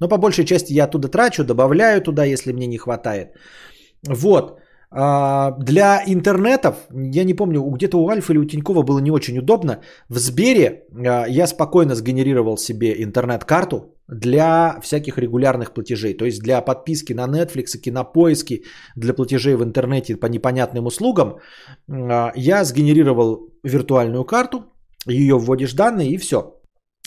Но 0.00 0.08
по 0.08 0.18
большей 0.18 0.44
части 0.44 0.72
я 0.72 0.84
оттуда 0.84 1.08
трачу, 1.08 1.44
добавляю 1.44 2.00
туда, 2.00 2.24
если 2.24 2.52
мне 2.52 2.66
не 2.66 2.78
хватает. 2.78 3.28
Вот. 4.08 4.58
А, 4.90 5.50
Для 5.58 6.02
интернетов, 6.06 6.76
я 7.14 7.24
не 7.24 7.34
помню, 7.34 7.62
где-то 7.62 7.98
у 7.98 8.08
Альфа 8.08 8.32
или 8.32 8.38
у 8.38 8.44
Тинькова 8.44 8.82
было 8.82 9.00
не 9.00 9.10
очень 9.10 9.38
удобно. 9.38 9.80
В 10.08 10.18
Сбере 10.18 10.84
а, 10.92 11.26
я 11.28 11.46
спокойно 11.46 11.94
сгенерировал 11.94 12.56
себе 12.56 13.02
интернет-карту 13.02 13.96
для 14.08 14.78
всяких 14.82 15.18
регулярных 15.18 15.72
платежей. 15.74 16.14
То 16.14 16.24
есть 16.24 16.40
для 16.42 16.60
подписки 16.60 17.12
на 17.14 17.26
Netflix, 17.26 17.78
кинопоиски, 17.80 18.64
для 18.96 19.14
платежей 19.14 19.56
в 19.56 19.64
интернете 19.64 20.16
по 20.16 20.26
непонятным 20.26 20.86
услугам. 20.86 21.38
а, 21.90 22.32
Я 22.36 22.64
сгенерировал 22.64 23.48
виртуальную 23.64 24.24
карту, 24.24 24.64
ее 25.06 25.38
вводишь 25.38 25.72
данные 25.74 26.10
и 26.10 26.18
все. 26.18 26.60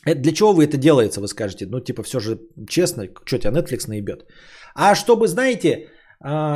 Это 0.05 0.21
для 0.21 0.33
чего 0.33 0.53
вы 0.53 0.65
это 0.65 0.77
делаете, 0.77 1.21
вы 1.21 1.27
скажете? 1.27 1.65
Ну, 1.65 1.79
типа, 1.79 2.03
все 2.03 2.19
же 2.19 2.39
честно, 2.69 3.07
что 3.25 3.37
тебя 3.37 3.51
Netflix 3.51 3.87
наебет. 3.87 4.25
А 4.75 4.95
чтобы, 4.95 5.27
знаете, 5.27 5.87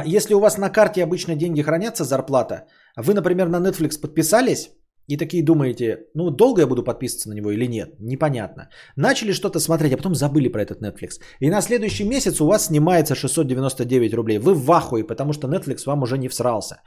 если 0.05 0.33
у 0.33 0.39
вас 0.39 0.57
на 0.57 0.69
карте 0.69 1.03
обычно 1.03 1.35
деньги 1.35 1.61
хранятся, 1.61 2.03
зарплата, 2.03 2.67
а 2.95 3.03
вы, 3.03 3.13
например, 3.13 3.47
на 3.47 3.57
Netflix 3.57 3.99
подписались 4.01 4.69
и 5.07 5.17
такие 5.17 5.43
думаете, 5.43 5.97
ну, 6.15 6.29
долго 6.29 6.61
я 6.61 6.67
буду 6.67 6.83
подписываться 6.83 7.29
на 7.29 7.33
него 7.33 7.51
или 7.51 7.67
нет, 7.67 7.99
непонятно. 7.99 8.69
Начали 8.95 9.33
что-то 9.33 9.59
смотреть, 9.59 9.93
а 9.93 9.97
потом 9.97 10.15
забыли 10.15 10.47
про 10.47 10.61
этот 10.61 10.81
Netflix. 10.81 11.19
И 11.39 11.49
на 11.49 11.61
следующий 11.61 12.05
месяц 12.05 12.41
у 12.41 12.47
вас 12.47 12.67
снимается 12.67 13.15
699 13.15 14.13
рублей. 14.13 14.39
Вы 14.39 14.53
в 14.53 14.71
ахуе, 14.71 15.03
потому 15.03 15.33
что 15.33 15.47
Netflix 15.47 15.85
вам 15.85 16.03
уже 16.03 16.17
не 16.17 16.29
всрался. 16.29 16.81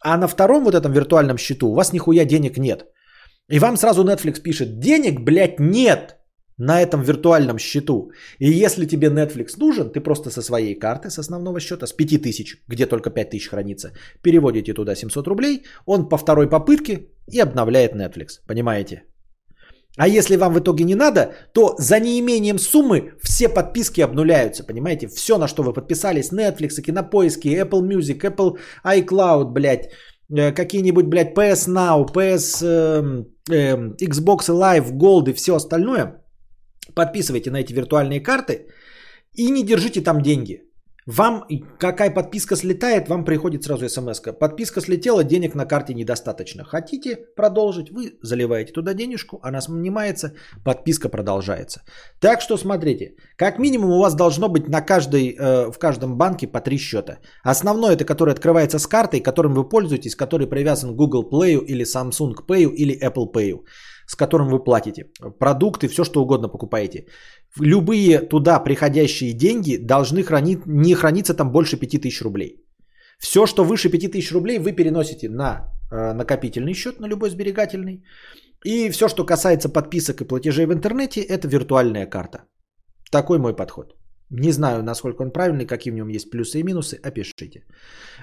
А 0.00 0.16
на 0.16 0.28
втором 0.28 0.64
вот 0.64 0.74
этом 0.74 0.92
виртуальном 0.92 1.38
счету 1.38 1.68
у 1.68 1.74
вас 1.74 1.92
нихуя 1.92 2.24
денег 2.24 2.58
нет. 2.58 2.86
И 3.50 3.58
вам 3.58 3.76
сразу 3.76 4.04
Netflix 4.04 4.40
пишет, 4.42 4.78
денег, 4.78 5.20
блядь, 5.20 5.60
нет 5.60 6.16
на 6.58 6.80
этом 6.80 7.02
виртуальном 7.02 7.58
счету. 7.58 8.10
И 8.38 8.50
если 8.50 8.86
тебе 8.86 9.08
Netflix 9.08 9.58
нужен, 9.58 9.90
ты 9.90 10.00
просто 10.00 10.30
со 10.30 10.42
своей 10.42 10.78
карты, 10.78 11.10
с 11.10 11.18
основного 11.18 11.60
счета, 11.60 11.86
с 11.86 11.92
5000, 11.92 12.64
где 12.68 12.86
только 12.86 13.10
5000 13.10 13.48
хранится, 13.48 13.92
переводите 14.22 14.72
туда 14.74 14.94
700 14.94 15.26
рублей, 15.26 15.64
он 15.86 16.08
по 16.08 16.16
второй 16.16 16.48
попытке 16.48 17.08
и 17.32 17.40
обновляет 17.40 17.94
Netflix. 17.94 18.40
Понимаете? 18.46 19.02
А 19.96 20.08
если 20.08 20.36
вам 20.36 20.54
в 20.54 20.58
итоге 20.58 20.84
не 20.84 20.94
надо, 20.94 21.34
то 21.52 21.74
за 21.78 22.00
неимением 22.00 22.58
суммы 22.58 23.12
все 23.22 23.48
подписки 23.48 24.00
обнуляются, 24.00 24.64
понимаете? 24.64 25.06
Все, 25.08 25.38
на 25.38 25.46
что 25.46 25.62
вы 25.62 25.72
подписались, 25.72 26.32
Netflix, 26.32 26.82
Кинопоиски, 26.82 27.48
Apple 27.48 27.82
Music, 27.82 28.20
Apple 28.20 28.58
iCloud, 28.84 29.52
блядь, 29.52 29.90
э, 30.36 30.52
какие-нибудь, 30.52 31.06
блядь, 31.06 31.36
PS 31.36 31.68
Now, 31.68 32.12
PS, 32.12 32.62
эм, 32.62 33.26
эм, 33.50 33.94
Xbox 34.00 34.48
Live, 34.48 34.90
Gold 34.92 35.30
и 35.30 35.32
все 35.32 35.54
остальное, 35.54 36.23
подписывайте 36.94 37.50
на 37.50 37.60
эти 37.60 37.72
виртуальные 37.72 38.20
карты 38.20 38.66
и 39.34 39.50
не 39.50 39.64
держите 39.64 40.00
там 40.00 40.22
деньги. 40.22 40.62
Вам 41.06 41.44
какая 41.78 42.10
подписка 42.14 42.56
слетает, 42.56 43.08
вам 43.08 43.24
приходит 43.24 43.62
сразу 43.62 43.88
смс 43.88 44.20
-ка. 44.20 44.32
Подписка 44.32 44.80
слетела, 44.80 45.22
денег 45.22 45.54
на 45.54 45.66
карте 45.66 45.94
недостаточно. 45.94 46.64
Хотите 46.64 47.16
продолжить, 47.36 47.90
вы 47.90 48.18
заливаете 48.22 48.72
туда 48.72 48.94
денежку, 48.94 49.38
она 49.42 49.60
снимается, 49.60 50.32
подписка 50.64 51.10
продолжается. 51.10 51.82
Так 52.20 52.40
что 52.40 52.56
смотрите, 52.56 53.16
как 53.36 53.58
минимум 53.58 53.90
у 53.90 54.00
вас 54.00 54.14
должно 54.14 54.48
быть 54.48 54.68
на 54.68 54.80
каждой, 54.80 55.36
э, 55.38 55.70
в 55.70 55.78
каждом 55.78 56.16
банке 56.16 56.46
по 56.46 56.60
три 56.60 56.78
счета. 56.78 57.18
Основной 57.42 57.94
это 57.94 58.06
который 58.06 58.32
открывается 58.32 58.78
с 58.78 58.86
картой, 58.86 59.20
которым 59.20 59.54
вы 59.54 59.68
пользуетесь, 59.68 60.16
который 60.16 60.46
привязан 60.46 60.94
к 60.94 60.96
Google 60.96 61.28
Play 61.30 61.62
или 61.66 61.84
Samsung 61.84 62.34
Pay 62.48 62.72
или 62.74 62.94
Apple 62.94 63.30
Pay 63.30 63.60
с 64.06 64.16
которым 64.16 64.48
вы 64.48 64.64
платите. 64.64 65.10
Продукты, 65.38 65.88
все 65.88 66.04
что 66.04 66.22
угодно 66.22 66.48
покупаете. 66.48 67.06
Любые 67.60 68.20
туда 68.20 68.58
приходящие 68.64 69.32
деньги 69.32 69.76
должны 69.76 70.22
хранить, 70.22 70.66
не 70.66 70.94
храниться 70.94 71.34
там 71.34 71.52
больше 71.52 71.76
5000 71.76 72.22
рублей. 72.22 72.64
Все, 73.18 73.46
что 73.46 73.64
выше 73.64 73.90
5000 73.90 74.32
рублей, 74.32 74.58
вы 74.58 74.72
переносите 74.72 75.28
на 75.28 75.70
э, 75.90 76.12
накопительный 76.12 76.74
счет, 76.74 77.00
на 77.00 77.06
любой 77.06 77.30
сберегательный. 77.30 78.04
И 78.64 78.90
все, 78.90 79.08
что 79.08 79.26
касается 79.26 79.68
подписок 79.68 80.20
и 80.20 80.24
платежей 80.24 80.66
в 80.66 80.72
интернете, 80.72 81.20
это 81.20 81.48
виртуальная 81.48 82.06
карта. 82.06 82.38
Такой 83.10 83.38
мой 83.38 83.54
подход. 83.54 83.94
Не 84.30 84.52
знаю, 84.52 84.82
насколько 84.82 85.22
он 85.22 85.30
правильный, 85.30 85.66
какие 85.66 85.92
в 85.92 85.96
нем 85.96 86.08
есть 86.08 86.30
плюсы 86.30 86.58
и 86.58 86.62
минусы, 86.62 86.98
опишите. 87.02 87.64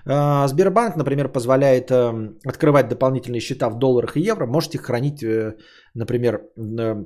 Э, 0.05 0.47
Сбербанк, 0.47 0.95
например, 0.95 1.31
позволяет 1.31 1.91
э, 1.91 2.33
открывать 2.45 2.89
дополнительные 2.89 3.41
счета 3.41 3.69
в 3.69 3.79
долларах 3.79 4.17
и 4.17 4.21
евро. 4.21 4.45
Можете 4.45 4.77
хранить, 4.77 5.23
э, 5.23 5.55
например, 5.93 6.41
э, 6.57 7.05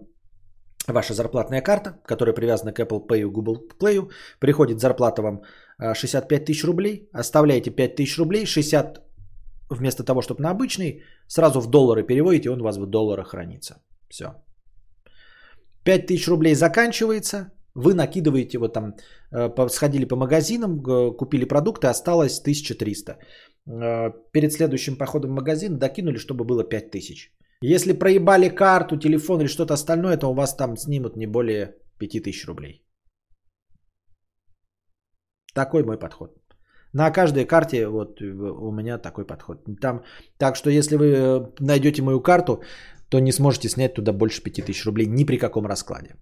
ваша 0.88 1.14
зарплатная 1.14 1.62
карта, 1.62 2.00
которая 2.06 2.36
привязана 2.36 2.74
к 2.74 2.80
Apple 2.80 3.08
Pay, 3.08 3.26
Google 3.26 3.68
Play. 3.80 4.10
Приходит 4.40 4.80
зарплата 4.80 5.22
вам 5.22 5.42
э, 5.80 5.94
65 5.94 6.46
тысяч 6.46 6.64
рублей. 6.64 7.10
Оставляете 7.14 7.72
5 7.72 7.96
тысяч 7.96 8.18
рублей, 8.18 8.46
60 8.46 9.02
вместо 9.70 10.04
того, 10.04 10.22
чтобы 10.22 10.42
на 10.42 10.52
обычный, 10.52 11.04
сразу 11.28 11.60
в 11.60 11.68
доллары 11.68 12.04
переводите, 12.04 12.50
он 12.50 12.62
у 12.62 12.64
вас 12.64 12.78
в 12.78 12.86
долларах 12.86 13.30
хранится. 13.30 13.82
Все. 14.10 14.26
5000 15.84 16.28
рублей 16.28 16.56
заканчивается, 16.56 17.52
вы 17.76 17.94
накидываете, 17.94 18.58
вот 18.58 18.74
там, 18.74 18.96
э, 19.32 19.70
сходили 19.70 20.06
по 20.06 20.16
магазинам, 20.16 20.82
купили 21.18 21.46
продукты, 21.46 21.88
осталось 21.88 22.40
1300. 22.40 23.18
Э, 23.68 24.12
Перед 24.32 24.54
следующим 24.54 24.98
походом 24.98 25.32
в 25.32 25.34
магазин 25.34 25.78
докинули, 25.78 26.18
чтобы 26.18 26.46
было 26.46 26.64
5000. 26.64 27.32
Если 27.62 27.94
проебали 27.94 28.50
карту, 28.50 28.98
телефон 28.98 29.42
или 29.42 29.48
что-то 29.48 29.74
остальное, 29.74 30.18
то 30.18 30.28
у 30.28 30.34
вас 30.34 30.56
там 30.56 30.78
снимут 30.78 31.18
не 31.18 31.28
более 31.28 31.76
5000 32.00 32.48
рублей. 32.48 32.82
Такой 35.54 35.84
мой 35.84 35.98
подход. 35.98 36.32
На 36.94 37.12
каждой 37.12 37.46
карте 37.46 37.88
вот 37.88 38.22
э, 38.22 38.26
у 38.26 38.72
меня 38.72 38.98
такой 38.98 39.26
подход. 39.26 39.66
Там, 39.82 40.04
так 40.38 40.56
что 40.56 40.70
если 40.70 40.96
вы 40.96 41.52
найдете 41.60 42.02
мою 42.02 42.22
карту, 42.22 42.62
то 43.10 43.20
не 43.20 43.32
сможете 43.32 43.70
снять 43.70 43.94
туда 43.94 44.14
больше 44.14 44.42
5000 44.44 44.86
рублей 44.86 45.08
ни 45.08 45.26
при 45.26 45.38
каком 45.38 45.66
раскладе. 45.66 46.16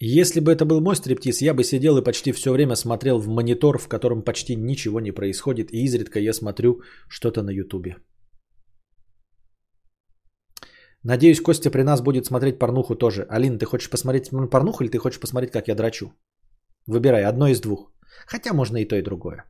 Если 0.00 0.40
бы 0.40 0.52
это 0.52 0.64
был 0.64 0.80
мой 0.80 0.94
стриптиз, 0.94 1.40
я 1.42 1.54
бы 1.54 1.64
сидел 1.64 1.98
и 1.98 2.04
почти 2.04 2.32
все 2.32 2.52
время 2.52 2.76
смотрел 2.76 3.18
в 3.18 3.28
монитор, 3.28 3.78
в 3.78 3.88
котором 3.88 4.22
почти 4.22 4.54
ничего 4.54 5.00
не 5.00 5.10
происходит, 5.10 5.72
и 5.72 5.84
изредка 5.84 6.20
я 6.20 6.32
смотрю 6.32 6.82
что-то 7.08 7.42
на 7.42 7.50
ютубе. 7.50 7.96
Надеюсь, 11.02 11.40
Костя 11.40 11.70
при 11.70 11.82
нас 11.82 12.00
будет 12.00 12.26
смотреть 12.26 12.58
порнуху 12.58 12.94
тоже. 12.94 13.26
Алина, 13.28 13.58
ты 13.58 13.66
хочешь 13.66 13.90
посмотреть 13.90 14.30
порнуху 14.50 14.84
или 14.84 14.90
ты 14.90 14.98
хочешь 14.98 15.20
посмотреть, 15.20 15.50
как 15.50 15.68
я 15.68 15.74
драчу? 15.74 16.12
Выбирай, 16.86 17.24
одно 17.24 17.48
из 17.48 17.60
двух. 17.60 17.92
Хотя 18.26 18.52
можно 18.52 18.76
и 18.76 18.84
то, 18.84 18.96
и 18.96 19.02
другое. 19.02 19.44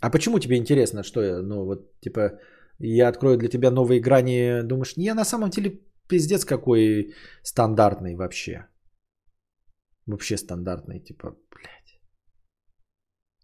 А 0.00 0.10
почему 0.10 0.38
тебе 0.38 0.56
интересно, 0.56 1.02
что 1.02 1.22
я, 1.22 1.42
ну 1.42 1.64
вот, 1.64 2.00
типа, 2.00 2.38
я 2.78 3.08
открою 3.08 3.36
для 3.36 3.48
тебя 3.48 3.70
новые 3.70 4.00
грани, 4.00 4.62
думаешь, 4.62 4.94
я 4.96 5.14
на 5.14 5.24
самом 5.24 5.50
деле 5.50 5.80
пиздец 6.08 6.44
какой 6.44 7.14
стандартный 7.42 8.16
вообще. 8.16 8.66
Вообще 10.06 10.36
стандартный, 10.36 11.00
типа, 11.00 11.36
блядь. 11.50 12.00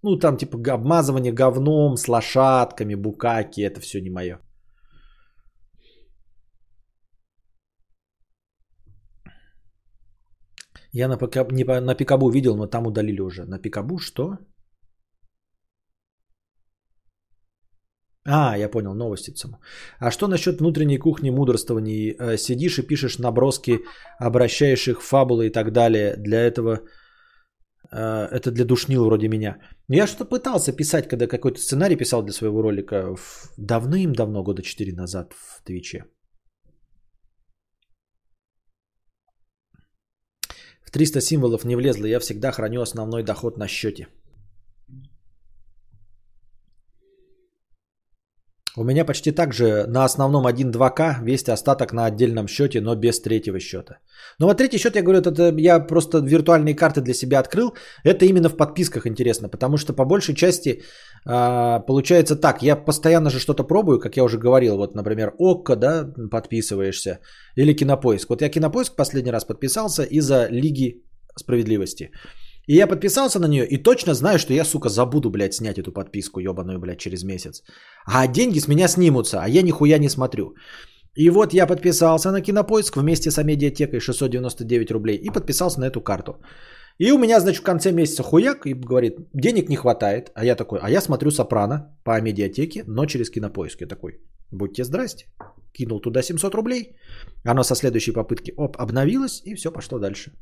Ну, 0.03 0.19
там, 0.19 0.37
типа, 0.37 0.59
обмазывание 0.75 1.33
говном 1.33 1.97
с 1.97 2.09
лошадками, 2.09 2.95
букаки, 2.95 3.61
это 3.61 3.81
все 3.81 4.01
не 4.01 4.11
мое. 4.11 4.41
Я 10.93 11.09
на, 11.09 11.19
ПК, 11.19 11.53
не 11.53 11.65
на 11.65 11.95
Пикабу 11.95 12.31
видел, 12.31 12.57
но 12.57 12.67
там 12.67 12.87
удалили 12.87 13.21
уже. 13.21 13.45
На 13.47 13.59
Пикабу 13.59 13.99
что? 13.99 14.39
А, 18.27 18.57
я 18.57 18.71
понял, 18.71 18.95
новости 18.95 19.35
само. 19.37 19.59
А 19.99 20.11
что 20.11 20.29
насчет 20.29 20.61
внутренней 20.61 20.99
кухни 20.99 21.31
мудрствований? 21.31 22.17
Э, 22.19 22.39
Сидишь 22.39 22.79
и 22.79 22.87
пишешь 22.87 23.19
наброски, 23.19 23.81
обращаешь 24.19 24.89
их 24.89 25.03
в 25.03 25.05
фабулы 25.05 25.47
и 25.47 25.51
так 25.51 25.73
далее. 25.73 26.17
Для 26.17 26.41
этого 26.41 26.81
э, 27.93 28.29
это 28.31 28.51
для 28.51 28.65
душнил 28.65 29.05
вроде 29.05 29.29
меня. 29.29 29.59
Я 29.89 30.07
что-то 30.07 30.25
пытался 30.25 30.73
писать, 30.73 31.09
когда 31.09 31.27
какой-то 31.27 31.61
сценарий 31.61 31.97
писал 31.97 32.23
для 32.23 32.33
своего 32.33 32.63
ролика 32.63 33.15
давным-давно, 33.59 34.43
года 34.43 34.63
4 34.63 34.93
назад 34.95 35.35
в 35.35 35.63
Твиче. 35.65 36.05
В 40.87 40.91
300 40.91 41.21
символов 41.21 41.65
не 41.65 41.77
влезло, 41.77 42.07
я 42.07 42.21
всегда 42.21 42.53
храню 42.53 42.81
основной 42.81 43.23
доход 43.23 43.59
на 43.59 43.69
счете. 43.69 44.07
У 48.77 48.85
меня 48.85 49.05
почти 49.05 49.33
так 49.33 49.53
же 49.53 49.87
на 49.87 50.05
основном 50.05 50.47
1-2К, 50.47 51.23
весь 51.23 51.49
остаток 51.49 51.93
на 51.93 52.07
отдельном 52.07 52.49
счете, 52.49 52.81
но 52.81 52.97
без 52.97 53.21
третьего 53.21 53.61
счета. 53.61 53.99
Но 54.41 54.47
вот 54.47 54.57
третий 54.57 54.79
счет, 54.79 54.97
я 54.97 55.03
говорю, 55.03 55.21
это 55.21 55.55
я 55.59 55.79
просто 55.87 56.19
виртуальные 56.19 56.75
карты 56.75 57.01
для 57.01 57.15
себя 57.15 57.39
открыл. 57.39 57.75
Это 58.03 58.25
именно 58.25 58.49
в 58.49 58.57
подписках 58.57 59.07
интересно, 59.07 59.49
потому 59.49 59.77
что 59.77 59.93
по 59.93 60.05
большей 60.05 60.35
части 60.35 60.83
а, 61.25 61.81
получается 61.87 62.37
так. 62.37 62.63
Я 62.63 62.77
постоянно 62.77 63.31
же 63.31 63.39
что-то 63.39 63.63
пробую, 63.65 64.01
как 64.01 64.17
я 64.17 64.25
уже 64.25 64.39
говорил. 64.39 64.77
Вот, 64.77 64.95
например, 64.95 65.33
ОККО, 65.39 65.77
да, 65.77 66.13
подписываешься. 66.31 67.19
Или 67.57 67.75
Кинопоиск. 67.77 68.31
Вот 68.31 68.43
я 68.43 68.49
Кинопоиск 68.49 68.97
последний 68.97 69.33
раз 69.33 69.45
подписался 69.45 70.03
из-за 70.03 70.49
Лиги 70.51 71.05
Справедливости. 71.37 72.11
И 72.67 72.75
я 72.75 72.87
подписался 72.87 73.39
на 73.39 73.47
нее 73.47 73.67
и 73.67 73.83
точно 73.83 74.15
знаю, 74.15 74.39
что 74.39 74.53
я, 74.53 74.65
сука, 74.65 74.89
забуду, 74.89 75.31
блядь, 75.31 75.55
снять 75.55 75.79
эту 75.79 75.93
подписку 75.93 76.41
ебаную, 76.41 76.79
блядь, 76.79 76.99
через 76.99 77.25
месяц. 77.25 77.63
А 78.07 78.27
деньги 78.27 78.59
с 78.59 78.69
меня 78.69 78.89
снимутся, 78.89 79.43
а 79.43 79.49
я 79.49 79.63
нихуя 79.63 79.99
не 79.99 80.09
смотрю. 80.09 80.55
И 81.17 81.31
вот 81.31 81.55
я 81.55 81.67
подписался 81.67 82.31
на 82.31 82.41
Кинопоиск 82.41 82.97
вместе 82.97 83.31
с 83.31 83.39
Амедиатекой 83.39 84.01
699 84.01 84.91
рублей 84.91 85.17
и 85.17 85.31
подписался 85.31 85.81
на 85.81 85.85
эту 85.85 86.01
карту. 86.01 86.33
И 86.99 87.13
у 87.13 87.19
меня, 87.19 87.41
значит, 87.41 87.61
в 87.61 87.65
конце 87.65 87.93
месяца 87.93 88.23
хуяк 88.23 88.67
и 88.67 88.75
говорит, 88.75 89.17
денег 89.33 89.69
не 89.69 89.77
хватает. 89.77 90.31
А 90.35 90.45
я 90.45 90.57
такой, 90.57 90.79
а 90.83 90.91
я 90.91 91.01
смотрю 91.01 91.31
Сопрано 91.31 91.97
по 92.05 92.15
Амедиатеке, 92.15 92.85
но 92.87 93.07
через 93.07 93.31
Кинопоиск. 93.31 93.81
Я 93.81 93.87
такой, 93.89 94.21
будьте 94.51 94.85
здрасте. 94.85 95.27
Кинул 95.73 96.01
туда 96.01 96.23
700 96.23 96.55
рублей. 96.55 96.97
Оно 97.45 97.65
со 97.65 97.75
следующей 97.75 98.13
попытки, 98.13 98.55
оп, 98.57 98.77
обновилось 98.79 99.43
и 99.45 99.55
все 99.55 99.73
пошло 99.73 99.99
дальше. 99.99 100.33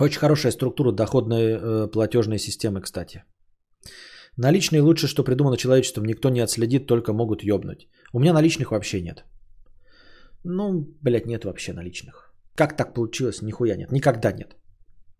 Очень 0.00 0.18
хорошая 0.20 0.52
структура 0.52 0.92
доходной 0.92 1.42
э, 1.42 1.88
платежной 1.92 2.38
системы, 2.38 2.80
кстати. 2.80 3.24
Наличные 4.36 4.80
лучше, 4.80 5.08
что 5.08 5.24
придумано 5.24 5.56
человечеством. 5.56 6.04
Никто 6.04 6.30
не 6.30 6.40
отследит, 6.40 6.86
только 6.86 7.12
могут 7.12 7.42
ёбнуть. 7.42 7.88
У 8.12 8.20
меня 8.20 8.32
наличных 8.32 8.70
вообще 8.70 9.02
нет. 9.02 9.24
Ну, 10.44 10.86
блядь, 11.02 11.26
нет 11.26 11.44
вообще 11.44 11.72
наличных. 11.72 12.32
Как 12.56 12.76
так 12.76 12.94
получилось? 12.94 13.42
Нихуя 13.42 13.76
нет. 13.76 13.92
Никогда 13.92 14.32
нет. 14.32 14.56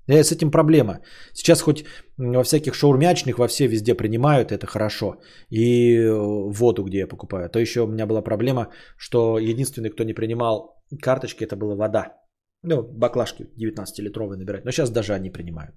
Э, 0.08 0.22
с 0.24 0.32
этим 0.32 0.50
проблема. 0.50 1.00
Сейчас 1.34 1.62
хоть 1.62 1.84
во 2.16 2.42
всяких 2.42 2.74
шаурмячных, 2.74 3.38
во 3.38 3.48
все 3.48 3.66
везде 3.66 3.94
принимают, 3.94 4.50
это 4.50 4.66
хорошо. 4.66 5.20
И 5.50 5.94
э, 5.96 6.12
воду, 6.50 6.84
где 6.84 6.98
я 6.98 7.06
покупаю. 7.06 7.48
То 7.50 7.58
еще 7.58 7.82
у 7.82 7.86
меня 7.86 8.06
была 8.06 8.22
проблема, 8.22 8.68
что 8.96 9.38
единственный, 9.38 9.90
кто 9.90 10.04
не 10.04 10.14
принимал 10.14 10.82
карточки, 11.02 11.44
это 11.44 11.56
была 11.56 11.74
вода. 11.74 12.21
Ну, 12.64 12.82
баклажки 12.82 13.46
19-литровые 13.56 14.36
набирать. 14.36 14.64
Но 14.64 14.70
сейчас 14.70 14.90
даже 14.90 15.14
они 15.14 15.30
принимают. 15.30 15.74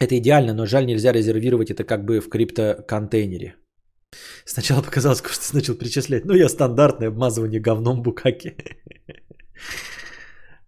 Это 0.00 0.16
идеально, 0.18 0.54
но 0.54 0.66
жаль, 0.66 0.86
нельзя 0.86 1.12
резервировать 1.12 1.70
это 1.70 1.84
как 1.84 2.04
бы 2.04 2.20
в 2.20 2.28
криптоконтейнере. 2.28 3.54
Сначала 4.44 4.82
показалось, 4.82 5.22
что 5.30 5.54
начал 5.54 5.74
перечислять. 5.74 6.24
Ну, 6.24 6.34
я 6.34 6.48
стандартное 6.48 7.08
обмазывание 7.08 7.60
говном 7.60 8.02
букаки. 8.02 8.56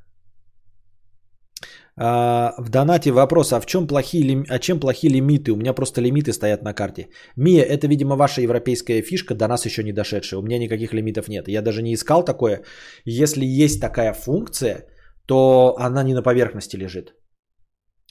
А, 1.98 2.54
В 2.58 2.70
донате 2.70 3.12
вопрос, 3.12 3.54
а 3.54 3.60
в 3.62 3.66
чем 3.66 3.88
плохие, 3.88 4.44
а 4.50 4.60
чем 4.60 4.80
плохие 4.80 5.14
лимиты? 5.14 5.52
У 5.52 5.56
меня 5.56 5.74
просто 5.74 6.02
лимиты 6.02 6.34
стоят 6.34 6.64
на 6.64 6.74
карте. 6.74 7.08
Мия, 7.38 7.64
это, 7.64 7.88
видимо, 7.88 8.16
ваша 8.16 8.42
европейская 8.42 9.02
фишка, 9.02 9.36
до 9.36 9.48
нас 9.48 9.66
еще 9.66 9.84
не 9.84 9.94
дошедшая. 9.94 10.40
У 10.40 10.44
меня 10.44 10.60
никаких 10.60 10.94
лимитов 10.94 11.28
нет. 11.28 11.48
Я 11.48 11.62
даже 11.62 11.82
не 11.82 11.94
искал 11.94 12.26
такое. 12.26 12.64
Если 13.06 13.46
есть 13.46 13.82
такая 13.82 14.14
функция, 14.14 14.88
то 15.26 15.76
она 15.80 16.04
не 16.04 16.14
на 16.14 16.22
поверхности 16.22 16.76
лежит. 16.78 17.16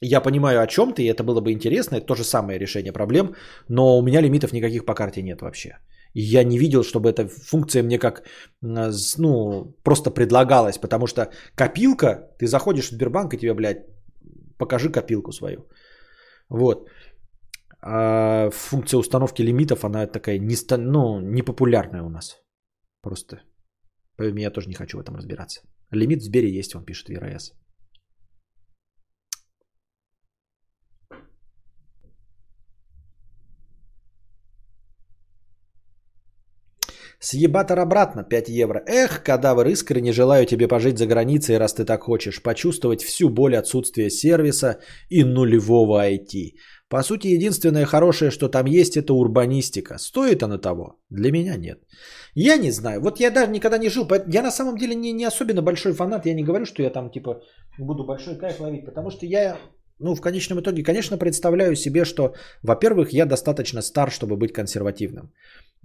Я 0.00 0.20
понимаю 0.20 0.60
о 0.60 0.66
чем 0.66 0.92
ты, 0.92 1.02
и 1.02 1.10
это 1.10 1.22
было 1.22 1.40
бы 1.40 1.52
интересно, 1.52 1.96
это 1.96 2.06
то 2.06 2.14
же 2.14 2.24
самое 2.24 2.58
решение 2.58 2.92
проблем, 2.92 3.34
но 3.68 3.96
у 3.98 4.02
меня 4.02 4.20
лимитов 4.20 4.52
никаких 4.52 4.84
по 4.84 4.94
карте 4.94 5.22
нет 5.22 5.40
вообще. 5.40 5.78
Я 6.14 6.44
не 6.44 6.58
видел, 6.58 6.82
чтобы 6.82 7.10
эта 7.10 7.28
функция 7.28 7.82
мне 7.82 7.98
как, 7.98 8.22
с- 8.62 9.18
ну, 9.18 9.74
просто 9.82 10.10
предлагалась, 10.10 10.78
потому 10.78 11.06
что 11.06 11.30
копилка, 11.56 12.30
ты 12.38 12.46
заходишь 12.46 12.88
в 12.88 12.92
Сбербанк 12.92 13.34
и 13.34 13.38
тебе, 13.38 13.54
блядь, 13.54 13.84
покажи 14.58 14.90
копилку 14.92 15.32
свою. 15.32 15.66
Вот. 16.48 16.88
А 17.82 18.50
функция 18.50 18.98
установки 18.98 19.42
лимитов, 19.42 19.84
она 19.84 20.06
такая 20.06 20.38
не, 20.38 20.56
ну, 20.76 21.20
непопулярная 21.20 22.02
у 22.02 22.08
нас. 22.08 22.36
Просто. 23.02 23.42
Мне, 24.18 24.42
я 24.44 24.50
тоже 24.50 24.68
не 24.68 24.74
хочу 24.74 24.96
в 24.96 25.00
этом 25.00 25.16
разбираться. 25.16 25.60
Лимит 25.90 26.20
в 26.20 26.24
Сбере 26.24 26.48
есть, 26.58 26.74
он 26.74 26.84
пишет 26.84 27.08
ВРС. 27.08 27.52
Съебатор 37.24 37.78
обратно 37.78 38.22
5 38.22 38.48
евро. 38.48 38.82
Эх, 38.86 39.22
кадавр, 39.22 39.66
искренне 39.68 40.12
желаю 40.12 40.44
тебе 40.46 40.68
пожить 40.68 40.98
за 40.98 41.06
границей, 41.06 41.58
раз 41.58 41.72
ты 41.72 41.86
так 41.86 42.02
хочешь. 42.02 42.42
Почувствовать 42.42 43.02
всю 43.02 43.30
боль 43.30 43.56
отсутствия 43.56 44.10
сервиса 44.10 44.76
и 45.08 45.24
нулевого 45.24 46.06
IT. 46.06 46.52
По 46.90 47.02
сути, 47.02 47.28
единственное 47.28 47.86
хорошее, 47.86 48.30
что 48.30 48.48
там 48.48 48.66
есть, 48.66 48.96
это 48.96 49.14
урбанистика. 49.14 49.98
Стоит 49.98 50.42
оно 50.42 50.58
того? 50.58 51.00
Для 51.10 51.32
меня 51.32 51.56
нет. 51.56 51.78
Я 52.34 52.58
не 52.58 52.70
знаю. 52.70 53.00
Вот 53.00 53.20
я 53.20 53.30
даже 53.30 53.50
никогда 53.50 53.78
не 53.78 53.88
жил. 53.88 54.06
Я 54.28 54.42
на 54.42 54.50
самом 54.50 54.76
деле 54.76 54.94
не, 54.94 55.12
не 55.12 55.24
особенно 55.24 55.62
большой 55.62 55.94
фанат. 55.94 56.26
Я 56.26 56.34
не 56.34 56.44
говорю, 56.44 56.66
что 56.66 56.82
я 56.82 56.90
там 56.90 57.10
типа 57.10 57.40
буду 57.78 58.04
большой 58.04 58.36
кайф 58.36 58.60
ловить. 58.60 58.84
Потому 58.84 59.10
что 59.10 59.24
я, 59.24 59.56
ну, 59.98 60.14
в 60.14 60.20
конечном 60.20 60.60
итоге, 60.60 60.82
конечно, 60.82 61.16
представляю 61.16 61.74
себе, 61.74 62.04
что, 62.04 62.34
во-первых, 62.62 63.14
я 63.14 63.24
достаточно 63.24 63.80
стар, 63.82 64.10
чтобы 64.10 64.36
быть 64.36 64.52
консервативным. 64.52 65.32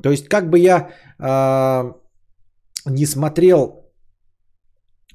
То 0.02 0.12
есть, 0.12 0.28
как 0.28 0.50
бы 0.50 0.60
я 0.60 0.92
а, 1.20 1.96
не 2.86 3.06
смотрел 3.06 3.80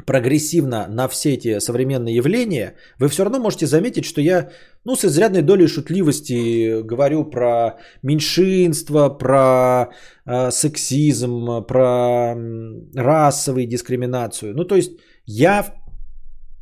прогрессивно 0.06 0.89
на 0.89 1.06
все 1.09 1.35
эти 1.35 1.61
современные 1.61 2.16
явления, 2.16 2.74
вы 2.98 3.09
все 3.09 3.23
равно 3.24 3.39
можете 3.39 3.66
заметить, 3.66 4.05
что 4.05 4.20
я, 4.20 4.51
ну, 4.85 4.97
с 4.97 5.05
изрядной 5.05 5.43
долей 5.43 5.69
шутливости 5.69 6.82
говорю 6.82 7.24
про 7.24 7.78
меньшинство, 8.02 9.09
про 9.09 9.90
э, 10.27 10.51
сексизм, 10.51 11.65
про 11.65 12.32
м, 12.32 12.90
расовую 12.94 13.66
дискриминацию. 13.66 14.52
Ну, 14.55 14.65
то 14.65 14.74
есть 14.74 14.93
я 15.27 15.65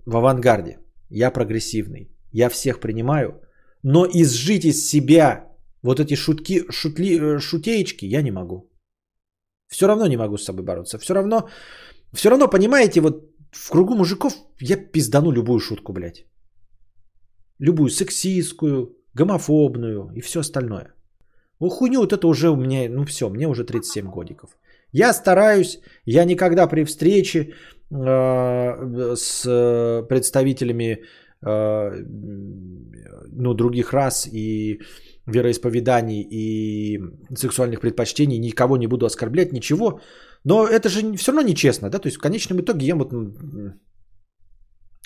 в 0.04 0.16
авангарде, 0.16 0.78
я 1.08 1.30
прогрессивный, 1.30 2.10
я 2.32 2.50
всех 2.50 2.80
принимаю, 2.80 3.40
но 3.82 4.06
изжить 4.06 4.66
из 4.66 4.86
себя 4.86 5.51
вот 5.82 6.00
эти 6.00 6.14
шутки, 6.14 6.64
шутли, 6.70 7.18
э, 7.18 7.38
шутеечки 7.40 8.06
я 8.06 8.22
не 8.22 8.30
могу. 8.30 8.70
Все 9.68 9.86
равно 9.86 10.06
не 10.06 10.16
могу 10.16 10.36
с 10.36 10.44
собой 10.44 10.64
бороться. 10.64 10.98
Все 10.98 11.14
равно, 11.14 11.48
все 12.12 12.30
равно, 12.30 12.48
понимаете, 12.48 13.00
вот 13.00 13.32
в 13.52 13.70
кругу 13.70 13.94
мужиков 13.94 14.34
я 14.60 14.76
пиздану 14.76 15.32
любую 15.32 15.60
шутку, 15.60 15.92
блядь. 15.92 16.26
Любую 17.58 17.90
сексистскую, 17.90 18.96
гомофобную 19.14 20.10
и 20.14 20.20
все 20.20 20.40
остальное. 20.40 20.94
Ну, 21.60 21.68
хуйню 21.68 22.00
вот 22.00 22.12
это 22.12 22.26
уже 22.26 22.50
у 22.50 22.56
меня, 22.56 22.88
ну 22.90 23.04
все, 23.04 23.28
мне 23.28 23.46
уже 23.46 23.64
37 23.64 24.10
годиков. 24.10 24.56
Я 24.92 25.12
стараюсь, 25.12 25.80
я 26.04 26.24
никогда 26.24 26.66
при 26.66 26.84
встрече 26.84 27.38
э, 27.90 29.14
с 29.16 29.46
э, 29.46 30.02
представителями 30.08 31.04
э, 31.40 32.04
ну, 33.32 33.54
других 33.54 33.92
рас 33.92 34.26
и 34.26 34.80
вероисповеданий 35.26 36.26
и 36.30 37.00
сексуальных 37.36 37.80
предпочтений, 37.80 38.38
никого 38.38 38.76
не 38.76 38.86
буду 38.86 39.06
оскорблять, 39.06 39.52
ничего. 39.52 40.00
Но 40.44 40.66
это 40.66 40.88
же 40.88 41.16
все 41.16 41.32
равно 41.32 41.48
нечестно, 41.48 41.90
да? 41.90 41.98
То 41.98 42.08
есть 42.08 42.16
в 42.16 42.20
конечном 42.20 42.60
итоге 42.60 42.86
я 42.86 42.96
вот 42.96 43.12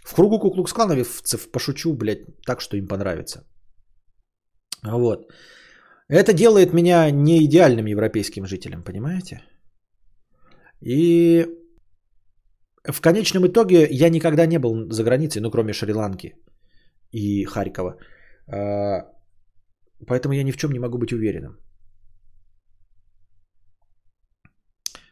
в 0.04 0.14
кругу 0.14 0.38
куклукс-клановцев 0.38 1.50
пошучу, 1.50 1.92
блядь, 1.92 2.26
так, 2.46 2.60
что 2.60 2.76
им 2.76 2.88
понравится. 2.88 3.44
Вот. 4.84 5.32
Это 6.08 6.32
делает 6.32 6.72
меня 6.72 7.10
не 7.10 7.44
идеальным 7.44 7.86
европейским 7.86 8.46
жителем, 8.46 8.82
понимаете? 8.84 9.42
И 10.80 11.46
в 12.84 13.00
конечном 13.00 13.46
итоге 13.46 13.88
я 13.90 14.08
никогда 14.08 14.46
не 14.46 14.58
был 14.58 14.90
за 14.90 15.02
границей, 15.02 15.42
ну, 15.42 15.50
кроме 15.50 15.72
Шри-Ланки 15.72 16.34
и 17.10 17.44
Харькова. 17.44 17.96
Поэтому 20.06 20.34
я 20.34 20.44
ни 20.44 20.52
в 20.52 20.56
чем 20.56 20.72
не 20.72 20.78
могу 20.78 20.98
быть 20.98 21.12
уверенным. 21.12 21.58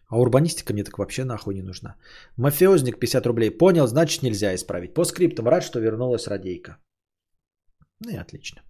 А 0.08 0.18
урбанистика 0.18 0.72
мне 0.72 0.84
так 0.84 0.98
вообще 0.98 1.24
нахуй 1.24 1.54
не 1.54 1.62
нужна. 1.62 1.96
Мафиозник 2.36 2.98
50 2.98 3.26
рублей. 3.26 3.50
Понял, 3.50 3.86
значит 3.86 4.22
нельзя 4.22 4.54
исправить. 4.54 4.94
По 4.94 5.04
скриптам 5.04 5.48
рад, 5.48 5.62
что 5.64 5.80
вернулась 5.80 6.28
радейка. 6.28 6.78
Ну 8.00 8.10
и 8.10 8.16
отлично. 8.16 8.62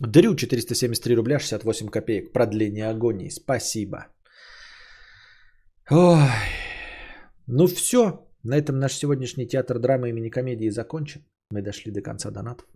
Дрю 0.00 0.34
473 0.34 1.14
рубля 1.14 1.38
68 1.38 1.88
копеек. 1.88 2.32
Продление 2.32 2.90
агонии. 2.90 3.30
Спасибо. 3.30 4.08
Ой. 5.90 6.28
Ну 7.46 7.66
все. 7.66 8.28
На 8.42 8.56
этом 8.56 8.78
наш 8.78 8.92
сегодняшний 8.94 9.46
театр 9.46 9.78
драмы 9.78 10.08
и 10.08 10.12
мини-комедии 10.12 10.70
закончен. 10.70 11.24
Мы 11.50 11.62
дошли 11.62 11.92
до 11.92 12.02
конца 12.02 12.30
донатов. 12.30 12.66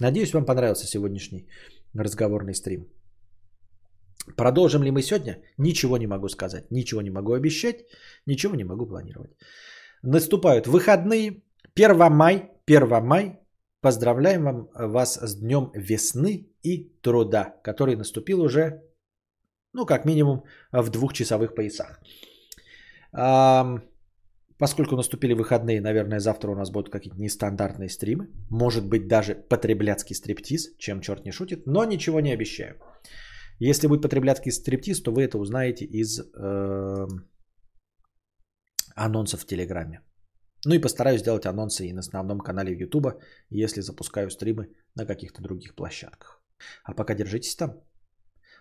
Надеюсь, 0.00 0.32
вам 0.32 0.44
понравился 0.44 0.86
сегодняшний 0.86 1.46
разговорный 1.94 2.54
стрим. 2.54 2.86
Продолжим 4.36 4.82
ли 4.82 4.90
мы 4.90 5.02
сегодня? 5.02 5.42
Ничего 5.58 5.98
не 5.98 6.06
могу 6.06 6.28
сказать, 6.28 6.70
ничего 6.70 7.02
не 7.02 7.10
могу 7.10 7.32
обещать, 7.32 7.84
ничего 8.26 8.54
не 8.54 8.64
могу 8.64 8.86
планировать. 8.86 9.30
Наступают 10.02 10.66
выходные. 10.66 11.42
1 11.74 12.12
май, 12.12 12.50
1 12.66 13.04
май. 13.04 13.38
Поздравляем 13.80 14.44
вам, 14.44 14.68
вас 14.74 15.18
с 15.20 15.36
днем 15.36 15.70
весны 15.74 16.50
и 16.62 16.92
труда, 17.02 17.54
который 17.62 17.96
наступил 17.96 18.42
уже, 18.42 18.82
ну, 19.72 19.86
как 19.86 20.04
минимум, 20.04 20.44
в 20.72 20.90
двухчасовых 20.90 21.54
поясах. 21.54 22.00
Поскольку 24.60 24.96
наступили 24.96 25.32
выходные, 25.32 25.80
наверное, 25.80 26.20
завтра 26.20 26.50
у 26.50 26.54
нас 26.54 26.70
будут 26.70 26.90
какие-то 26.90 27.18
нестандартные 27.18 27.88
стримы. 27.88 28.28
Может 28.50 28.88
быть, 28.88 29.08
даже 29.08 29.34
потребляцкий 29.34 30.14
стриптиз, 30.14 30.76
чем 30.78 31.00
черт 31.00 31.24
не 31.24 31.32
шутит. 31.32 31.66
Но 31.66 31.84
ничего 31.84 32.20
не 32.20 32.34
обещаю. 32.34 32.74
Если 33.58 33.88
будет 33.88 34.02
потребляцкий 34.02 34.52
стриптиз, 34.52 35.02
то 35.02 35.12
вы 35.12 35.22
это 35.22 35.38
узнаете 35.38 35.86
из 35.86 36.20
э, 36.20 37.06
анонсов 38.94 39.40
в 39.40 39.46
Телеграме. 39.46 40.00
Ну 40.66 40.74
и 40.74 40.80
постараюсь 40.80 41.20
сделать 41.20 41.46
анонсы 41.46 41.86
и 41.86 41.92
на 41.94 42.00
основном 42.00 42.40
канале 42.40 42.74
в 42.76 42.80
Ютуба, 42.80 43.18
если 43.48 43.80
запускаю 43.80 44.30
стримы 44.30 44.68
на 44.94 45.06
каких-то 45.06 45.40
других 45.42 45.74
площадках. 45.74 46.42
А 46.84 46.92
пока 46.92 47.14
держитесь 47.14 47.56
там. 47.56 47.70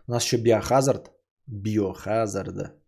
У 0.08 0.12
нас 0.12 0.24
еще 0.24 0.38
биохазард. 0.38 1.12
Биохазарда. 1.46 2.80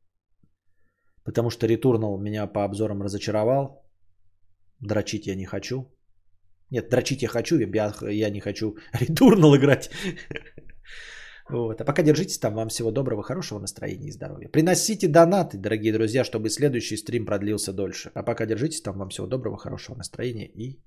Потому 1.24 1.50
что 1.50 1.68
Returnal 1.68 2.18
меня 2.20 2.48
по 2.48 2.64
обзорам 2.64 3.02
разочаровал. 3.02 3.86
Дрочить 4.80 5.28
я 5.28 5.36
не 5.36 5.46
хочу. 5.46 5.92
Нет, 6.72 6.90
дрочить 6.90 7.22
я 7.22 7.28
хочу, 7.28 7.60
я, 7.60 7.94
я 8.10 8.30
не 8.30 8.40
хочу 8.40 8.76
Returnal 8.94 9.56
играть. 9.56 9.90
Вот. 11.50 11.82
А 11.82 11.86
пока 11.86 12.02
держитесь 12.04 12.40
там. 12.40 12.54
Вам 12.54 12.70
всего 12.70 12.92
доброго, 12.92 13.24
хорошего 13.24 13.60
настроения 13.60 14.08
и 14.08 14.12
здоровья. 14.12 14.48
Приносите 14.48 15.10
донаты, 15.10 15.58
дорогие 15.58 15.92
друзья, 15.92 16.24
чтобы 16.24 16.50
следующий 16.50 16.96
стрим 16.96 17.26
продлился 17.26 17.74
дольше. 17.74 18.12
А 18.14 18.24
пока 18.24 18.46
держитесь 18.46 18.82
там. 18.82 18.98
Вам 18.98 19.10
всего 19.10 19.28
доброго, 19.28 19.58
хорошего 19.58 19.98
настроения 19.98 20.48
и 20.48 20.80